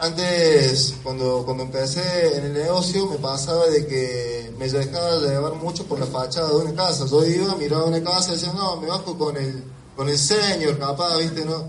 antes, 0.00 0.94
cuando, 1.02 1.42
cuando 1.44 1.64
empecé 1.64 2.38
en 2.38 2.46
el 2.46 2.52
negocio, 2.54 3.06
me 3.06 3.16
pasaba 3.16 3.66
de 3.66 3.86
que 3.86 4.50
me 4.58 4.66
dejaba 4.66 5.18
llevar 5.20 5.54
mucho 5.54 5.84
por 5.84 6.00
la 6.00 6.06
fachada 6.06 6.48
de 6.48 6.56
una 6.56 6.74
casa. 6.74 7.04
Yo 7.06 7.24
iba, 7.24 7.54
miraba 7.56 7.84
una 7.84 8.02
casa 8.02 8.30
y 8.30 8.36
decía, 8.36 8.52
no, 8.54 8.76
me 8.76 8.86
bajo 8.86 9.18
con 9.18 9.36
el, 9.36 9.62
con 9.94 10.08
el 10.08 10.18
señor, 10.18 10.78
capaz, 10.78 11.18
¿viste? 11.18 11.44
No, 11.44 11.68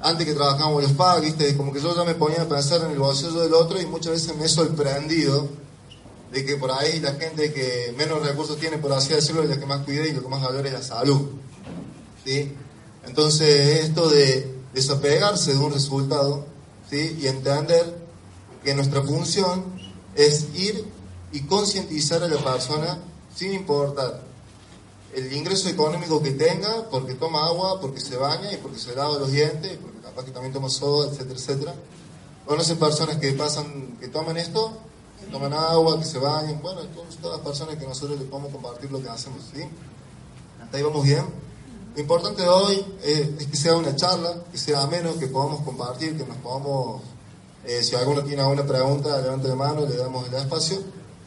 antes 0.00 0.26
que 0.26 0.34
trabajábamos 0.34 0.82
los 0.82 0.92
pagos, 0.92 1.22
¿viste? 1.22 1.56
Como 1.56 1.72
que 1.72 1.80
yo 1.80 1.94
ya 1.94 2.02
me 2.02 2.14
ponía 2.14 2.42
a 2.42 2.48
pensar 2.48 2.82
en 2.82 2.90
el 2.90 2.98
bolsillo 2.98 3.40
del 3.40 3.54
otro 3.54 3.80
y 3.80 3.86
muchas 3.86 4.12
veces 4.12 4.36
me 4.36 4.46
he 4.46 4.48
sorprendido 4.48 5.48
de 6.32 6.44
que 6.44 6.56
por 6.56 6.72
ahí 6.72 6.98
la 6.98 7.12
gente 7.12 7.52
que 7.52 7.94
menos 7.96 8.26
recursos 8.26 8.58
tiene, 8.58 8.78
por 8.78 8.92
así 8.92 9.14
decirlo, 9.14 9.44
es 9.44 9.50
la 9.50 9.58
que 9.58 9.66
más 9.66 9.84
cuida 9.84 10.04
y 10.04 10.12
lo 10.12 10.22
que 10.22 10.28
más 10.28 10.42
valora 10.42 10.66
es 10.66 10.74
la 10.74 10.82
salud. 10.82 11.28
¿Sí? 12.24 12.56
Entonces, 13.06 13.84
esto 13.84 14.08
de 14.10 14.58
desapegarse 14.74 15.52
de 15.52 15.58
un 15.58 15.72
resultado 15.72 16.44
¿sí? 16.90 17.18
y 17.20 17.26
entender 17.26 17.98
que 18.64 18.74
nuestra 18.74 19.02
función 19.02 19.64
es 20.14 20.48
ir 20.54 20.84
y 21.32 21.42
concientizar 21.42 22.22
a 22.22 22.28
la 22.28 22.42
persona 22.42 22.98
sin 23.34 23.52
importar 23.52 24.22
el 25.14 25.32
ingreso 25.32 25.68
económico 25.68 26.22
que 26.22 26.32
tenga, 26.32 26.88
porque 26.90 27.14
toma 27.14 27.46
agua, 27.46 27.80
porque 27.80 28.00
se 28.00 28.16
baña 28.16 28.52
y 28.52 28.56
porque 28.58 28.78
se 28.78 28.94
lava 28.94 29.18
los 29.18 29.30
dientes, 29.30 29.78
porque 29.80 30.00
capaz 30.00 30.24
que 30.24 30.30
también 30.30 30.52
toma 30.52 30.68
soda, 30.68 31.10
etcétera, 31.10 31.38
etcétera. 31.38 31.74
Conocen 32.46 32.78
personas 32.78 33.16
que 33.16 33.32
pasan, 33.32 33.96
que 34.00 34.08
toman 34.08 34.36
esto, 34.36 34.78
que 35.20 35.26
toman 35.26 35.52
agua, 35.52 35.98
que 35.98 36.04
se 36.04 36.18
bañan, 36.18 36.60
bueno, 36.62 36.82
todas 37.20 37.38
las 37.38 37.46
personas 37.46 37.76
que 37.76 37.86
nosotros 37.86 38.18
les 38.18 38.28
podemos 38.28 38.52
compartir 38.52 38.90
lo 38.90 39.02
que 39.02 39.08
hacemos, 39.08 39.42
¿sí? 39.54 39.62
Hasta 40.62 40.76
ahí 40.76 40.82
vamos 40.82 41.04
bien. 41.04 41.24
Lo 41.98 42.02
importante 42.02 42.42
de 42.42 42.48
hoy 42.48 42.84
es, 43.02 43.44
que 43.44 43.56
sea 43.56 43.74
una 43.74 43.96
charla, 43.96 44.44
que 44.52 44.56
sea 44.56 44.86
menos, 44.86 45.16
que 45.16 45.26
podamos 45.26 45.62
compartir, 45.62 46.16
que 46.16 46.24
nos 46.24 46.36
podamos, 46.36 47.02
eh, 47.64 47.82
si 47.82 47.96
alguno 47.96 48.22
tiene 48.22 48.40
alguna 48.40 48.64
pregunta, 48.64 49.20
levante 49.20 49.48
la 49.48 49.56
mano, 49.56 49.84
le 49.84 49.96
damos 49.96 50.28
el 50.28 50.34
espacio, 50.34 50.78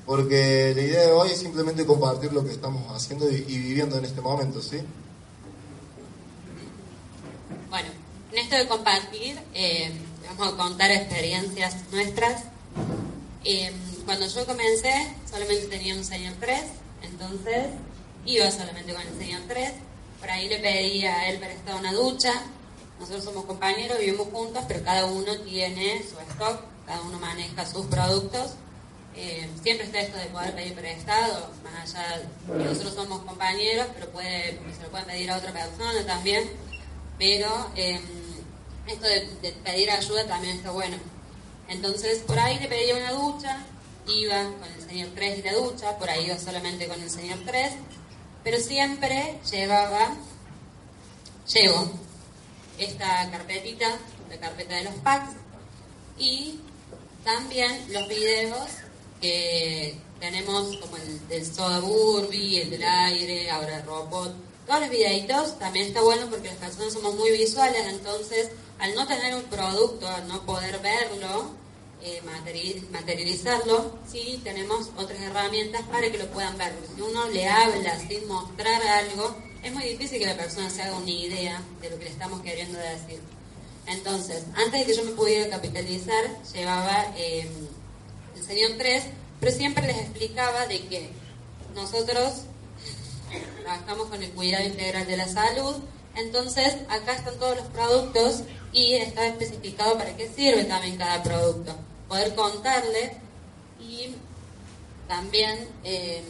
porque 0.06 0.72
la 0.74 0.82
idea 0.82 1.01
de 1.01 1.12
hoy 1.12 1.32
es 1.32 1.40
simplemente 1.40 1.86
compartir 1.86 2.32
lo 2.32 2.46
que 2.46 2.51
estamos 2.51 2.90
haciendo 2.90 3.30
y, 3.30 3.42
viviendo 3.42 3.98
en 3.98 4.06
este 4.06 4.22
momento, 4.22 4.62
¿sí? 4.62 4.78
Bueno, 7.70 7.90
en 8.32 8.38
esto 8.38 8.56
de 8.56 8.66
compartir, 8.70 9.42
eh, 9.54 9.92
vamos 10.30 10.54
a 10.54 10.56
contar 10.56 10.90
experiencias 10.90 11.75
nuestras. 11.92 12.44
Eh, 13.44 13.74
cuando 14.06 14.25
yo 14.25 14.46
comencé, 14.46 15.18
solamente 15.30 15.68
tenía 15.68 15.96
un 15.96 16.06
señor 16.06 16.36
3, 16.40 16.62
entonces 17.01 17.66
iba 18.25 18.50
solamente 18.50 18.94
con 18.94 19.01
el 19.01 19.18
señor 19.18 19.42
3 19.50 19.91
por 20.22 20.30
ahí 20.30 20.48
le 20.48 20.60
pedí 20.60 21.04
a 21.06 21.30
él 21.30 21.40
prestar 21.40 21.75
una 21.75 21.92
ducha. 21.92 22.32
Nosotros 23.00 23.24
somos 23.24 23.46
compañeros, 23.46 23.98
vivimos 23.98 24.28
juntos, 24.28 24.63
pero 24.68 24.84
cada 24.84 25.06
uno 25.08 25.36
tiene 25.40 26.04
su 26.04 26.20
stock, 26.32 26.62
cada 26.86 27.01
uno 27.01 27.20
maneja 27.20 27.66
sus 27.66 27.88
productos. 27.88 28.51
Eh, 29.16 29.50
siempre 29.63 29.88
está 29.88 30.00
esto 30.00 30.18
de 30.20 30.25
poder 30.28 30.54
pedir 30.54 30.75
prestado, 30.75 31.50
más 31.63 31.96
allá 31.96 32.22
que 32.46 32.63
nosotros 32.63 32.94
somos 32.94 33.24
compañeros, 33.24 33.88
pero 33.96 34.10
puede, 34.12 34.60
se 34.78 34.84
lo 34.84 34.90
pueden 34.90 35.08
pedir 35.08 35.32
a 35.32 35.38
otra 35.38 35.51
persona 35.51 36.06
también. 36.06 36.50
Pero 37.18 37.72
em, 37.75 38.01
esto 38.86 39.08
de, 39.08 39.28
de, 39.42 39.51
pedir 39.63 39.90
ayuda 39.90 40.28
también 40.28 40.58
está 40.58 40.70
bueno. 40.70 40.98
Entonces, 41.68 42.20
por 42.20 42.38
ahí 42.38 42.60
le 42.60 42.68
pedí 42.68 42.92
una 42.92 43.12
ducha, 43.12 43.58
iba 44.08 44.44
con 44.44 44.72
el 44.72 44.88
señor 44.88 45.10
3 45.16 45.40
y 45.40 45.42
la 45.42 45.54
ducha, 45.54 45.98
por 45.98 46.10
ahí 46.10 46.25
iba 46.25 46.38
solamente 46.38 46.88
con 46.88 47.01
el 47.01 47.10
señor 47.10 47.40
3 47.46 47.74
pero 48.44 48.60
siempre 48.60 49.40
llevaba, 49.50 50.16
llevo 51.54 51.92
esta 52.78 53.30
carpetita, 53.30 53.98
la 54.30 54.38
carpeta 54.38 54.76
de 54.76 54.84
los 54.86 54.96
packs, 54.96 55.34
y 56.18 56.60
también 57.24 57.86
los 57.92 58.08
videos 58.08 58.70
que 59.20 59.98
tenemos, 60.20 60.78
como 60.78 60.98
el 60.98 61.28
del 61.28 61.46
Soda 61.46 61.80
Burby, 61.80 62.58
el 62.58 62.70
del 62.72 62.84
aire, 62.84 63.50
ahora 63.52 63.78
el 63.78 63.86
robot, 63.86 64.34
todos 64.66 64.80
los 64.82 64.90
videitos 64.90 65.60
también 65.60 65.88
está 65.88 66.02
bueno 66.02 66.28
porque 66.30 66.48
las 66.48 66.58
personas 66.58 66.94
somos 66.94 67.16
muy 67.16 67.32
visuales, 67.32 67.86
entonces 67.88 68.52
al 68.80 68.96
no 68.96 69.06
tener 69.06 69.36
un 69.36 69.44
producto, 69.44 70.08
al 70.08 70.28
no 70.28 70.46
poder 70.46 70.80
verlo, 70.80 71.52
eh, 72.03 72.22
materializarlo, 72.24 74.00
sí 74.12 74.41
tenemos 74.43 74.89
otras 74.98 75.20
herramientas 75.22 75.84
para 75.84 76.12
que 76.12 76.17
lo 76.17 76.25
puedan 76.31 76.58
ver. 76.58 76.74
si 76.96 77.00
uno 77.01 77.29
le 77.29 77.48
habla 77.48 78.00
sin 78.08 78.27
mostrar 78.27 78.81
algo, 78.81 79.36
es 79.62 79.72
muy 79.72 79.84
difícil 79.84 80.17
que 80.17 80.25
la 80.25 80.36
persona 80.36 80.70
se 80.72 80.81
haga 80.81 80.98
una 80.98 81.12
idea 81.12 81.62
de 81.79 81.91
lo 81.91 82.00
que 82.00 82.05
le 82.05 82.10
estamos 82.10 82.41
queriendo 82.41 82.79
decir. 82.79 83.20
Entonces, 83.86 84.46
antes 84.55 84.79
de 84.79 84.86
que 84.86 84.96
yo 84.96 85.03
me 85.03 85.12
pudiera 85.12 85.48
capitalizar, 85.50 86.41
llevaba 86.53 87.13
eh, 87.15 87.48
el 88.36 88.43
señor 88.43 88.72
3, 88.79 89.03
pero 89.39 89.51
siempre 89.51 89.86
les 89.86 89.98
explicaba 89.98 90.65
de 90.65 90.88
que 90.88 91.10
nosotros 91.75 92.46
trabajamos 93.63 94.08
con 94.08 94.24
el 94.24 94.31
cuidado 94.31 94.65
integral 94.65 95.05
de 95.05 95.17
la 95.17 95.27
salud, 95.27 95.75
entonces 96.15 96.77
acá 96.89 97.13
están 97.13 97.38
todos 97.38 97.58
los 97.58 97.67
productos 97.67 98.41
y 98.74 98.93
está 98.93 99.27
especificado 99.27 100.00
para 100.00 100.17
qué 100.17 100.27
sirve 100.29 100.63
también 100.63 100.98
cada 100.98 101.22
producto 101.22 101.75
poder 102.12 102.36
contarle 102.36 103.13
y 103.80 104.13
también 105.08 105.65
eh, 105.86 106.22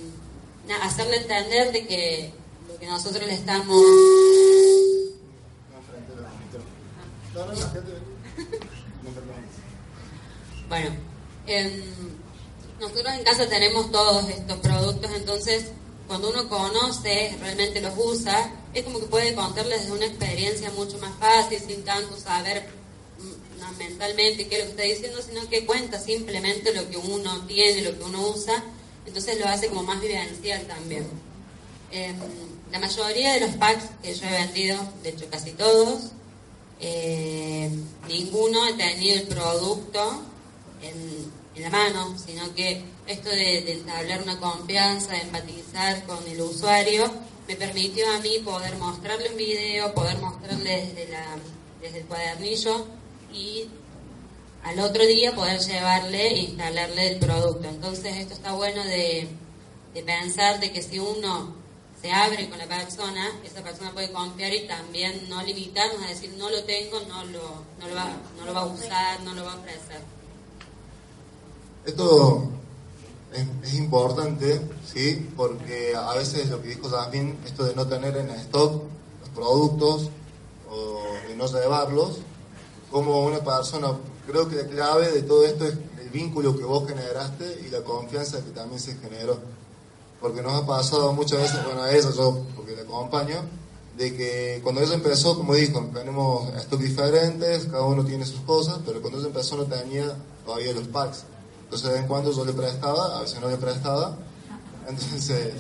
hacerle 0.84 1.18
entender 1.18 1.72
de 1.72 1.88
que 1.88 2.32
lo 2.68 2.78
que 2.78 2.86
nosotros 2.86 3.26
le 3.26 3.34
estamos... 3.34 3.84
bueno, 10.70 10.92
nosotros 12.80 13.14
en 13.16 13.24
casa 13.24 13.50
tenemos 13.50 13.92
todos 13.92 14.30
estos 14.30 14.60
productos, 14.60 15.12
entonces 15.16 15.72
cuando 16.08 16.30
uno 16.30 16.48
conoce, 16.48 17.36
realmente 17.40 17.82
los 17.82 17.94
usa, 17.98 18.54
es 18.76 18.84
como 18.84 19.00
que 19.00 19.08
puede 19.08 19.34
contarles 19.34 19.88
de 19.88 19.94
una 19.94 20.06
experiencia 20.06 20.70
mucho 20.78 21.00
más 21.00 21.18
fácil, 21.18 21.60
sin 21.60 21.84
tanto 21.84 22.16
saber 22.18 22.81
mentalmente 23.78 24.48
qué 24.48 24.56
es 24.56 24.62
lo 24.62 24.66
que 24.66 24.72
está 24.72 24.84
diciendo, 24.84 25.22
sino 25.22 25.48
que 25.50 25.66
cuenta 25.66 26.00
simplemente 26.00 26.74
lo 26.74 26.90
que 26.90 26.98
uno 26.98 27.46
tiene, 27.48 27.82
lo 27.82 27.98
que 27.98 28.04
uno 28.04 28.30
usa, 28.30 28.64
entonces 29.06 29.40
lo 29.40 29.48
hace 29.48 29.68
como 29.68 29.84
más 29.84 30.02
vivencial 30.02 30.66
también. 30.68 31.08
Em, 31.92 32.16
la 32.72 32.80
mayoría 32.80 33.34
de 33.34 33.42
los 33.42 33.56
packs 33.56 33.86
que 34.02 34.14
yo 34.14 34.26
he 34.26 34.32
vendido, 34.32 34.78
de 35.04 35.10
hecho 35.10 35.30
casi 35.30 35.52
todos, 35.52 36.12
em, 36.80 37.84
ninguno 38.08 38.64
ha 38.64 38.78
tenido 38.78 39.16
el 39.16 39.28
producto 39.28 40.24
en, 40.82 41.42
la 41.62 41.70
mano, 41.70 42.18
sino 42.18 42.56
que 42.56 42.82
esto 43.06 43.30
de, 43.30 43.62
de 43.62 43.74
entablar 43.74 44.24
una 44.24 44.40
confianza, 44.40 45.12
de 45.12 45.22
empatizar 45.22 46.04
con 46.08 46.26
el 46.28 46.42
usuario, 46.42 47.12
me 47.48 47.56
permitió 47.56 48.10
a 48.10 48.20
mí 48.20 48.40
poder 48.40 48.78
mostrarle 48.78 49.30
un 49.30 49.38
video, 49.38 49.94
poder 49.94 50.18
mostrarle 50.18 50.88
desde, 50.88 51.12
la, 51.12 51.38
desde 51.82 52.00
el 52.00 52.06
cuadernillo 52.06 52.88
y 53.34 53.70
al 54.64 54.80
otro 54.80 55.06
día 55.06 55.34
poder 55.36 55.60
llevarle 55.60 56.28
e 56.28 56.38
instalarle 56.40 57.14
el 57.14 57.20
producto. 57.20 57.68
Entonces 57.68 58.18
esto 58.18 58.34
está 58.34 58.54
bueno 58.54 58.84
de, 58.84 59.28
pensar 60.06 60.60
de 60.60 60.72
que 60.72 60.82
si 60.82 61.00
uno 61.00 61.56
se 62.02 62.12
abre 62.12 62.50
con 62.50 62.58
la 62.58 62.68
persona, 62.68 63.30
esa 63.44 63.62
persona 63.62 63.92
puede 63.92 64.12
confiar 64.12 64.54
y 64.54 64.68
también 64.68 65.30
no 65.30 65.42
limitarnos 65.44 66.04
a 66.04 66.08
decir 66.08 66.34
no 66.38 66.50
lo 66.50 66.64
tengo, 66.64 67.00
no 67.02 67.26
lo, 67.26 67.42
no 67.80 67.88
lo, 67.88 67.96
va, 67.96 68.12
no 68.38 68.46
lo 68.46 68.54
va 68.54 68.62
a 68.62 68.66
usar, 68.66 69.22
no 69.22 69.34
lo 69.34 69.46
va 69.46 69.54
a 69.54 69.58
ofrecer. 69.58 70.02
Esto 71.86 72.50
es, 73.34 73.74
importante, 73.74 74.62
¿sí? 74.86 75.30
Porque 75.36 75.96
a 75.96 76.14
veces 76.14 76.50
lo 76.50 76.62
que 76.62 76.70
dijo 76.70 76.90
también, 76.90 77.38
esto 77.46 77.64
de 77.64 77.76
no 77.76 77.88
tener 77.88 78.18
en 78.18 78.30
stock 78.32 78.84
los 79.22 79.30
productos 79.30 80.10
o 80.70 81.04
de 81.28 81.36
no 81.36 81.48
llevarlos, 81.48 82.20
como 82.92 83.26
una 83.26 83.40
persona, 83.40 83.88
creo 84.28 84.48
que 84.48 84.58
la 84.58 84.68
clave 84.68 85.12
de 85.12 85.22
todo 85.24 85.46
esto 85.46 85.66
es 85.66 85.74
el 86.02 86.10
vínculo 86.10 86.58
que 86.58 86.66
vos 86.66 86.88
generaste 86.88 87.64
y 87.66 87.70
la 87.70 87.82
confianza 87.82 88.44
que 88.44 88.52
también 88.52 88.80
se 88.80 88.96
generó. 88.96 89.40
Porque 90.20 90.42
nos 90.42 90.54
ha 90.54 90.68
pasado 90.68 91.14
muchas 91.14 91.40
veces, 91.40 91.64
bueno, 91.66 91.82
a 91.82 91.92
ella 91.92 92.10
yo, 92.16 92.46
porque 92.56 92.76
la 92.76 92.82
acompaño, 92.84 93.38
de 93.98 94.16
que 94.16 94.60
cuando 94.64 94.82
ella 94.82 94.94
empezó, 94.94 95.36
como 95.36 95.56
dijo, 95.56 95.90
tenemos 95.94 96.54
stock 96.56 96.80
diferentes, 96.80 97.66
cada 97.66 97.84
uno 97.84 98.06
tiene 98.06 98.26
sus 98.26 98.42
cosas, 98.42 98.80
pero 98.86 99.02
cuando 99.02 99.20
ella 99.20 99.28
empezó 99.28 99.58
no 99.58 99.66
tenía 99.66 100.16
todavía 100.46 100.74
los 100.74 100.88
packs. 100.88 101.24
Entonces 101.64 101.88
de 101.88 101.94
vez 101.94 102.02
en 102.02 102.08
cuando 102.08 102.32
yo 102.32 102.46
le 102.46 102.54
prestaba, 102.54 103.18
a 103.18 103.22
veces 103.22 103.40
no 103.40 103.50
le 103.50 103.58
prestaba. 103.58 104.18
Entonces 104.88 105.54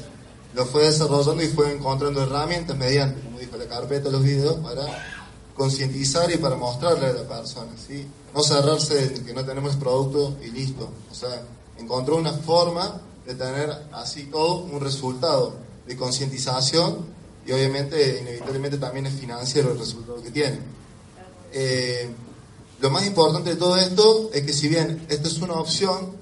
lo 0.54 0.66
fue 0.66 0.84
desarrollando 0.84 1.42
y 1.42 1.48
fue 1.48 1.74
encontrando 1.74 2.24
herramientas 2.24 2.78
mediante, 2.78 3.22
como 3.22 3.40
dijo, 3.40 3.58
la 3.58 3.66
carpeta, 3.66 4.10
los 4.10 4.22
videos, 4.22 4.56
para 4.58 4.86
concientizar 5.56 6.32
y 6.32 6.38
para 6.38 6.56
mostrarle 6.56 7.08
a 7.08 7.14
la 7.14 7.28
persona, 7.28 7.72
¿sí? 7.76 8.06
No 8.34 8.42
cerrarse 8.44 9.16
en 9.16 9.26
que 9.26 9.34
no 9.34 9.46
tenemos 9.46 9.76
producto 9.76 10.38
y 10.44 10.52
listo. 10.52 10.90
O 11.12 11.16
sea, 11.16 11.44
encontró 11.78 12.16
una 12.16 12.34
forma 12.34 13.02
de 13.26 13.36
tener 13.36 13.70
así 13.92 14.26
todo 14.26 14.64
un 14.64 14.80
resultado 14.80 15.56
de 15.86 15.96
concientización 15.96 17.06
y 17.46 17.52
obviamente, 17.52 18.20
inevitablemente 18.22 18.78
también 18.78 19.08
es 19.08 19.14
financiero 19.14 19.72
el 19.72 19.80
resultado 19.80 20.22
que 20.22 20.32
tiene. 20.32 20.60
Eh, 21.52 22.10
lo 22.80 22.90
más 22.90 23.06
importante 23.06 23.52
de 23.52 23.56
todo 23.58 23.76
esto 23.78 24.30
es 24.34 24.44
que 24.44 24.54
si 24.54 24.68
bien 24.68 25.06
esta 25.10 25.28
es 25.28 25.40
una 25.40 25.54
opción, 25.54 26.14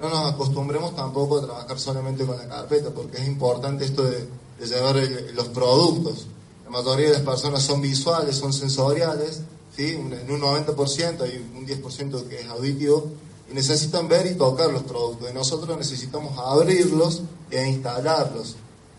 no 0.00 0.08
nos 0.08 0.32
acostumbremos 0.32 0.94
tampoco 0.94 1.38
a 1.38 1.44
trabajar 1.44 1.78
solamente 1.78 2.24
con 2.24 2.36
la 2.36 2.46
carpeta, 2.46 2.90
porque 2.90 3.18
es 3.18 3.26
importante 3.26 3.84
esto 3.84 4.04
de, 4.04 4.28
llevar 4.64 4.96
los 5.34 5.48
productos. 5.48 6.26
La 6.68 6.82
mayoría 6.82 7.06
de 7.06 7.12
las 7.14 7.22
personas 7.22 7.62
son 7.62 7.80
visuales, 7.80 8.36
son 8.36 8.52
sensoriales, 8.52 9.40
¿sí? 9.74 9.92
en 9.92 10.30
un 10.30 10.40
90% 10.40 11.22
hay 11.22 11.50
un 11.56 11.66
10% 11.66 12.28
que 12.28 12.40
es 12.40 12.48
auditivo, 12.48 13.10
y 13.50 13.54
necesitan 13.54 14.06
ver 14.08 14.26
y 14.26 14.34
tocar 14.34 14.70
los 14.70 14.82
productos. 14.82 15.30
Y 15.30 15.32
nosotros 15.32 15.78
necesitamos 15.78 16.38
abrirlos 16.38 17.22
e 17.50 17.66
instalarlos. 17.66 18.56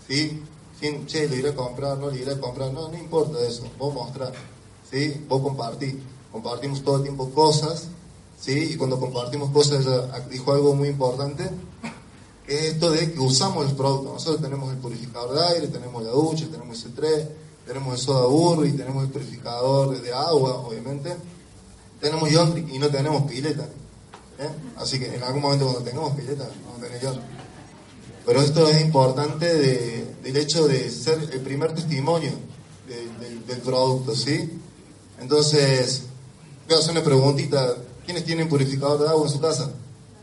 ¿sí? 0.08 0.42
Che, 1.06 1.28
le 1.28 1.36
iré 1.36 1.50
a 1.50 1.56
comprar, 1.56 1.98
no 1.98 2.10
le 2.10 2.22
iré 2.22 2.32
a 2.32 2.40
comprar, 2.40 2.74
no, 2.74 2.90
no 2.90 2.98
importa 2.98 3.40
eso, 3.46 3.64
vos 3.78 3.94
mostrar, 3.94 4.34
¿sí? 4.90 5.26
vos 5.28 5.42
compartir 5.42 6.02
compartimos 6.32 6.84
todo 6.84 6.98
el 6.98 7.04
tiempo 7.04 7.30
cosas, 7.32 7.88
¿sí? 8.40 8.72
Y 8.74 8.78
cuando 8.78 9.00
compartimos 9.00 9.52
cosas, 9.52 9.86
ella 9.86 10.26
dijo 10.30 10.52
algo 10.54 10.76
muy 10.76 10.90
importante, 10.90 11.50
que 12.46 12.58
es 12.58 12.74
esto 12.74 12.92
de 12.92 13.12
que 13.12 13.20
usamos 13.20 13.66
los 13.66 13.74
productos. 13.74 14.14
Nosotros 14.14 14.42
tenemos 14.42 14.72
el 14.72 14.78
purificador 14.78 15.36
de 15.36 15.48
aire, 15.56 15.68
tenemos 15.68 16.04
la 16.04 16.12
ducha, 16.12 16.48
tenemos 16.50 16.84
el 16.84 16.96
C3, 16.96 17.28
tenemos 17.70 17.94
el 17.94 18.00
soda 18.00 18.68
y 18.68 18.72
tenemos 18.72 19.04
el 19.04 19.12
purificador 19.12 20.02
de 20.02 20.12
agua, 20.12 20.58
obviamente. 20.58 21.16
Tenemos 22.02 22.30
Yontric 22.30 22.68
y 22.74 22.80
no 22.80 22.90
tenemos 22.90 23.24
pileta. 23.30 23.64
¿eh? 24.40 24.50
Así 24.78 25.00
que 25.00 25.14
en 25.14 25.22
algún 25.22 25.42
momento 25.42 25.66
cuando 25.66 25.84
tengamos 25.84 26.16
pileta, 26.16 26.50
vamos 26.66 26.80
a 26.80 26.86
tener 26.86 27.02
Yontric. 27.02 27.26
Pero 28.26 28.42
esto 28.42 28.68
es 28.68 28.82
importante 28.82 29.54
de, 29.54 30.16
del 30.24 30.38
hecho 30.38 30.68
de 30.68 30.90
ser 30.90 31.20
el 31.32 31.42
primer 31.42 31.74
testimonio 31.74 32.32
del 33.48 33.58
producto, 33.60 34.16
¿sí? 34.16 34.60
Entonces, 35.20 36.04
Voy 36.70 36.78
a 36.78 36.82
hacer 36.82 36.92
una 36.92 37.04
preguntita. 37.04 37.78
¿Quiénes 38.06 38.26
tienen 38.26 38.48
purificador 38.48 39.00
de 39.00 39.10
agua 39.10 39.26
en 39.26 39.34
su 39.34 39.40
casa? 39.40 39.72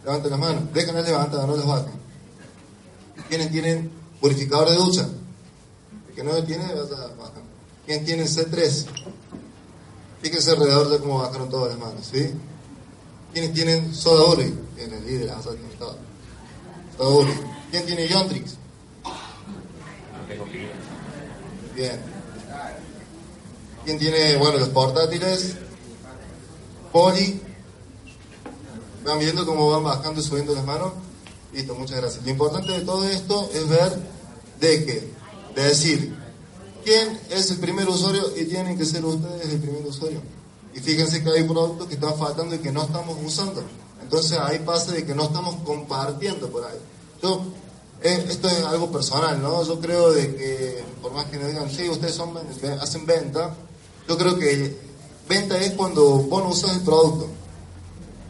Levanten 0.04 0.30
las 0.30 0.38
manos. 0.38 0.62
Déjenlas 0.72 1.04
levantadas, 1.04 1.44
no 1.44 1.56
las 1.56 1.66
bajen. 1.66 1.92
¿Quiénes 3.28 3.50
tienen 3.50 3.90
purificador 4.20 4.70
de 4.70 4.76
ducha? 4.76 5.08
Que 6.16 6.24
no 6.24 6.32
lo 6.32 6.42
tiene, 6.42 6.64
bajar. 6.64 7.42
¿Quién 7.86 8.04
tiene 8.04 8.24
C3? 8.24 8.86
Fíjense 10.22 10.50
alrededor 10.50 10.88
de 10.88 10.98
cómo 10.98 11.18
bajaron 11.18 11.48
todas 11.48 11.70
las 11.70 11.78
manos, 11.78 12.06
¿sí? 12.10 12.32
¿Quiénes 13.32 13.52
tienen 13.52 13.94
soda 13.94 14.32
Uri? 14.32 14.58
Tienen 14.74 14.98
el 14.98 15.06
líder, 15.06 15.34
todo. 15.78 15.96
Soda 16.96 17.08
Uri. 17.10 17.32
¿Quién 17.70 17.86
tiene 17.86 18.08
Yontrix? 18.08 18.54
Bien. 21.74 22.00
¿Quién 23.84 23.98
tiene, 23.98 24.36
bueno, 24.36 24.58
los 24.58 24.70
portátiles? 24.70 25.54
Poli. 26.90 27.42
Van 29.04 29.18
viendo 29.18 29.46
cómo 29.46 29.70
van 29.70 29.84
bajando 29.84 30.20
y 30.20 30.24
subiendo 30.24 30.54
las 30.54 30.64
manos. 30.64 30.92
Listo, 31.52 31.74
muchas 31.74 31.98
gracias. 31.98 32.24
Lo 32.24 32.30
importante 32.30 32.72
de 32.72 32.80
todo 32.80 33.06
esto 33.06 33.50
es 33.52 33.68
ver 33.68 33.92
de 34.60 34.84
que, 34.86 35.15
de 35.56 35.62
decir, 35.64 36.14
quién 36.84 37.18
es 37.30 37.50
el 37.50 37.58
primer 37.58 37.88
usuario 37.88 38.22
y 38.36 38.44
tienen 38.44 38.78
que 38.78 38.84
ser 38.84 39.04
ustedes 39.04 39.52
el 39.52 39.58
primer 39.58 39.84
usuario. 39.84 40.22
Y 40.72 40.78
fíjense 40.78 41.24
que 41.24 41.30
hay 41.30 41.42
productos 41.42 41.88
que 41.88 41.94
están 41.94 42.16
faltando 42.16 42.54
y 42.54 42.58
que 42.58 42.70
no 42.70 42.84
estamos 42.84 43.16
usando. 43.24 43.64
Entonces 44.00 44.38
ahí 44.38 44.60
pasa 44.60 44.92
de 44.92 45.04
que 45.04 45.14
no 45.14 45.24
estamos 45.24 45.56
compartiendo 45.64 46.48
por 46.48 46.64
ahí. 46.64 46.78
Yo, 47.20 47.42
eh, 48.02 48.24
esto 48.28 48.46
es 48.46 48.62
algo 48.62 48.92
personal, 48.92 49.42
¿no? 49.42 49.64
Yo 49.64 49.80
creo 49.80 50.12
de 50.12 50.36
que, 50.36 50.84
por 51.02 51.12
más 51.12 51.24
que 51.24 51.38
me 51.38 51.48
digan, 51.48 51.68
sí, 51.68 51.88
ustedes 51.88 52.20
hacen 52.80 53.04
venta, 53.04 53.56
yo 54.06 54.16
creo 54.16 54.38
que 54.38 54.86
Venta 55.28 55.58
es 55.58 55.72
cuando 55.72 56.18
vos 56.18 56.42
no 56.42 56.50
usas 56.50 56.76
el 56.76 56.82
producto. 56.82 57.28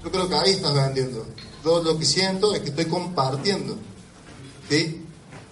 Yo 0.02 0.10
creo 0.10 0.28
que 0.28 0.34
ahí 0.34 0.52
estás 0.52 0.74
vendiendo. 0.74 1.26
Yo 1.62 1.82
lo 1.82 1.98
que 1.98 2.06
siento 2.06 2.54
es 2.54 2.60
que 2.60 2.70
estoy 2.70 2.86
compartiendo. 2.86 3.76
¿Sí? 4.68 5.05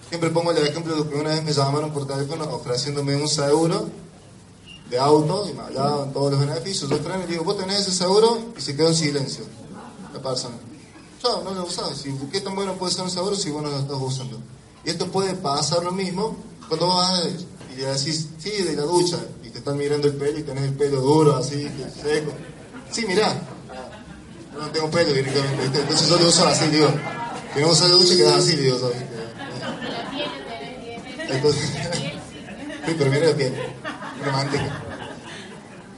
Siempre 0.09 0.29
pongo 0.29 0.51
el 0.51 0.65
ejemplo 0.65 0.95
de 0.95 1.09
que 1.09 1.15
una 1.15 1.29
vez 1.31 1.43
me 1.43 1.51
llamaron 1.51 1.91
por 1.91 2.07
teléfono 2.07 2.45
ofreciéndome 2.45 3.15
un 3.15 3.27
seguro 3.27 3.87
de 4.89 4.99
auto 4.99 5.47
y 5.49 5.53
me 5.53 5.61
hablaban 5.61 6.13
todos 6.13 6.31
los 6.31 6.39
beneficios. 6.39 6.89
Yo 6.89 6.97
freno 6.97 7.23
y 7.23 7.31
digo, 7.31 7.43
vos 7.43 7.57
tenés 7.57 7.81
ese 7.81 7.91
seguro 7.91 8.53
y 8.57 8.61
se 8.61 8.75
quedó 8.75 8.89
en 8.89 8.95
silencio 8.95 9.45
la 10.13 10.21
persona. 10.21 10.55
Yo 11.23 11.41
no 11.43 11.51
lo 11.51 11.65
usás. 11.65 12.03
¿Qué 12.31 12.41
tan 12.41 12.55
bueno 12.55 12.73
puede 12.73 12.93
ser 12.93 13.03
un 13.03 13.09
seguro 13.09 13.35
si 13.35 13.49
vos 13.49 13.63
no 13.63 13.69
lo 13.69 13.79
estás 13.79 13.97
usando? 13.99 14.39
Y 14.83 14.89
esto 14.91 15.07
puede 15.07 15.33
pasar 15.33 15.83
lo 15.83 15.91
mismo 15.91 16.37
cuando 16.67 16.87
vas 16.87 17.25
y 17.73 17.79
le 17.79 17.85
decís, 17.87 18.29
sí, 18.37 18.51
de 18.51 18.75
la 18.75 18.83
ducha, 18.83 19.17
te 19.55 19.59
están 19.59 19.77
mirando 19.77 20.09
el 20.09 20.15
pelo 20.15 20.37
y 20.37 20.43
tenés 20.43 20.65
el 20.65 20.73
pelo 20.73 20.99
duro, 20.99 21.37
así, 21.37 21.65
seco. 22.01 22.33
Sí, 22.91 23.05
mirá. 23.07 23.41
No 24.59 24.67
tengo 24.69 24.91
pelo 24.91 25.13
directamente, 25.13 25.79
entonces 25.79 26.09
yo 26.09 26.19
lo 26.19 26.27
uso 26.27 26.45
así, 26.45 26.67
digo. 26.67 26.89
Que 27.53 27.61
no 27.61 27.69
uso 27.69 27.87
la 27.87 27.93
ducha 27.93 28.13
y 28.15 28.17
quedas 28.17 28.35
así, 28.35 28.57
digo. 28.57 28.77
¿sabes? 28.77 28.97
Entonces, 31.29 31.69
sí, 32.85 32.95
pero 32.97 33.35
piel. 33.35 33.53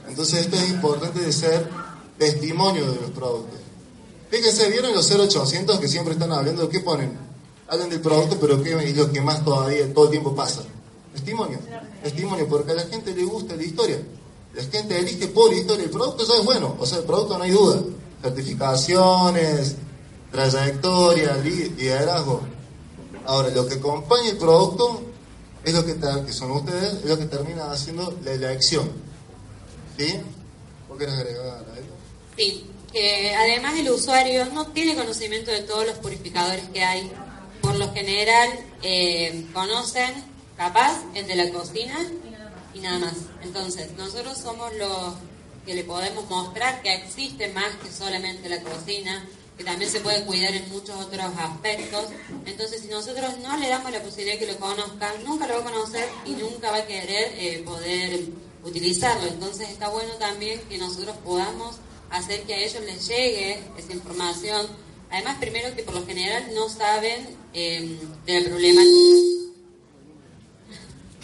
Entonces 0.08 0.40
esto 0.40 0.56
es 0.56 0.70
importante 0.70 1.20
de 1.20 1.32
ser 1.32 1.68
testimonio 2.18 2.90
de 2.90 3.00
los 3.00 3.10
productos. 3.10 3.60
Fíjense, 4.30 4.68
¿vieron 4.70 4.94
los 4.94 5.10
0800 5.10 5.78
que 5.80 5.88
siempre 5.88 6.14
están 6.14 6.32
hablando? 6.32 6.68
¿Qué 6.68 6.80
ponen? 6.80 7.16
Hablan 7.68 7.90
del 7.90 8.00
producto, 8.00 8.38
pero 8.40 8.62
¿qué 8.62 8.72
es 8.72 8.96
lo 8.96 9.10
que 9.12 9.20
más 9.20 9.44
todavía, 9.44 9.92
todo 9.94 10.06
el 10.06 10.10
tiempo 10.10 10.34
pasa? 10.34 10.62
Testimonio 11.12 11.58
testimonio, 12.02 12.48
porque 12.48 12.72
a 12.72 12.74
la 12.74 12.82
gente 12.82 13.14
le 13.14 13.24
gusta 13.24 13.56
la 13.56 13.62
historia. 13.62 14.00
La 14.54 14.62
gente 14.64 14.98
elige 14.98 15.28
por 15.28 15.52
historia. 15.52 15.84
El 15.84 15.90
producto 15.90 16.24
ya 16.26 16.34
es 16.34 16.44
bueno, 16.44 16.76
o 16.78 16.86
sea, 16.86 16.98
el 16.98 17.04
producto 17.04 17.38
no 17.38 17.44
hay 17.44 17.50
duda. 17.50 17.82
Certificaciones, 18.22 19.76
trayectoria, 20.32 21.36
liderazgo. 21.36 22.40
Ahora, 23.26 23.50
lo 23.50 23.66
que 23.66 23.74
acompaña 23.74 24.30
el 24.30 24.38
producto 24.38 25.02
es 25.68 25.74
lo 25.74 25.84
que, 25.84 25.96
que 26.26 26.32
son 26.32 26.50
ustedes, 26.50 26.94
es 26.94 27.04
lo 27.04 27.18
que 27.18 27.26
termina 27.26 27.70
haciendo 27.70 28.16
la 28.24 28.32
elección. 28.32 28.90
¿Sí? 29.96 30.14
¿Vos 30.88 30.98
querés 30.98 31.14
agregar 31.14 31.58
algo? 31.58 31.96
Sí, 32.36 32.66
que 32.92 33.34
además 33.34 33.78
el 33.78 33.90
usuario 33.90 34.46
no 34.46 34.68
tiene 34.68 34.94
conocimiento 34.94 35.50
de 35.50 35.62
todos 35.62 35.86
los 35.86 35.98
purificadores 35.98 36.68
que 36.70 36.84
hay. 36.84 37.10
Por 37.60 37.76
lo 37.76 37.92
general, 37.92 38.48
eh, 38.82 39.46
conocen 39.52 40.10
capaz 40.56 41.02
el 41.14 41.26
de 41.26 41.36
la 41.36 41.50
cocina 41.50 41.98
y 42.72 42.80
nada 42.80 42.98
más. 42.98 43.14
Entonces, 43.42 43.90
nosotros 43.96 44.38
somos 44.38 44.72
los 44.74 45.14
que 45.66 45.74
le 45.74 45.84
podemos 45.84 46.28
mostrar 46.30 46.80
que 46.80 46.94
existe 46.94 47.52
más 47.52 47.74
que 47.82 47.92
solamente 47.92 48.48
la 48.48 48.62
cocina, 48.62 49.28
que 49.58 49.64
también 49.64 49.90
se 49.90 50.00
puede 50.00 50.24
cuidar 50.24 50.54
en 50.54 50.68
muchos 50.70 50.96
otros 50.96 51.26
aspectos. 51.36 52.06
Entonces, 52.46 52.80
si 52.80 52.88
nosotros 52.88 53.38
no 53.38 53.56
le 53.56 53.68
damos 53.68 53.90
la 53.90 54.00
posibilidad 54.00 54.38
de 54.38 54.46
que 54.46 54.52
lo 54.52 54.58
conozcan, 54.58 55.24
nunca 55.24 55.48
lo 55.48 55.54
va 55.54 55.60
a 55.60 55.72
conocer 55.72 56.08
y 56.24 56.30
nunca 56.30 56.70
va 56.70 56.78
a 56.78 56.86
querer 56.86 57.32
eh, 57.36 57.62
poder 57.64 58.20
utilizarlo. 58.62 59.26
Entonces, 59.26 59.68
está 59.68 59.88
bueno 59.88 60.14
también 60.14 60.60
que 60.68 60.78
nosotros 60.78 61.16
podamos 61.24 61.76
hacer 62.10 62.42
que 62.42 62.54
a 62.54 62.58
ellos 62.58 62.82
les 62.84 63.08
llegue 63.08 63.60
esa 63.76 63.92
información. 63.92 64.66
Además, 65.10 65.38
primero 65.40 65.74
que 65.74 65.82
por 65.82 65.94
lo 65.94 66.06
general 66.06 66.50
no 66.54 66.68
saben 66.68 67.36
eh, 67.52 67.98
problema 68.24 68.82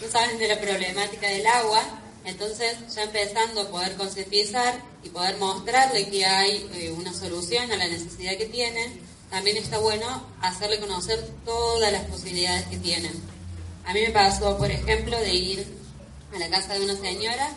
no 0.01 0.11
saben 0.11 0.37
de 0.37 0.49
la 0.49 0.59
problemática 0.59 1.29
del 1.29 1.47
agua, 1.47 1.81
entonces 2.25 2.75
ya 2.93 3.03
empezando 3.03 3.61
a 3.61 3.69
poder 3.69 3.95
concientizar 3.95 4.81
y 5.03 5.09
poder 5.09 5.37
mostrarle 5.37 6.09
que 6.09 6.25
hay 6.25 6.69
eh, 6.73 6.91
una 6.91 7.13
solución 7.13 7.71
a 7.71 7.77
la 7.77 7.87
necesidad 7.87 8.35
que 8.37 8.45
tienen, 8.45 8.99
también 9.29 9.57
está 9.57 9.77
bueno 9.79 10.05
hacerle 10.41 10.79
conocer 10.79 11.19
todas 11.45 11.91
las 11.91 12.03
posibilidades 12.05 12.65
que 12.67 12.77
tienen. 12.77 13.11
A 13.85 13.93
mí 13.93 14.01
me 14.01 14.11
pasó, 14.11 14.57
por 14.57 14.71
ejemplo, 14.71 15.19
de 15.19 15.33
ir 15.33 15.67
a 16.33 16.39
la 16.39 16.49
casa 16.49 16.73
de 16.73 16.83
una 16.83 16.95
señora, 16.95 17.49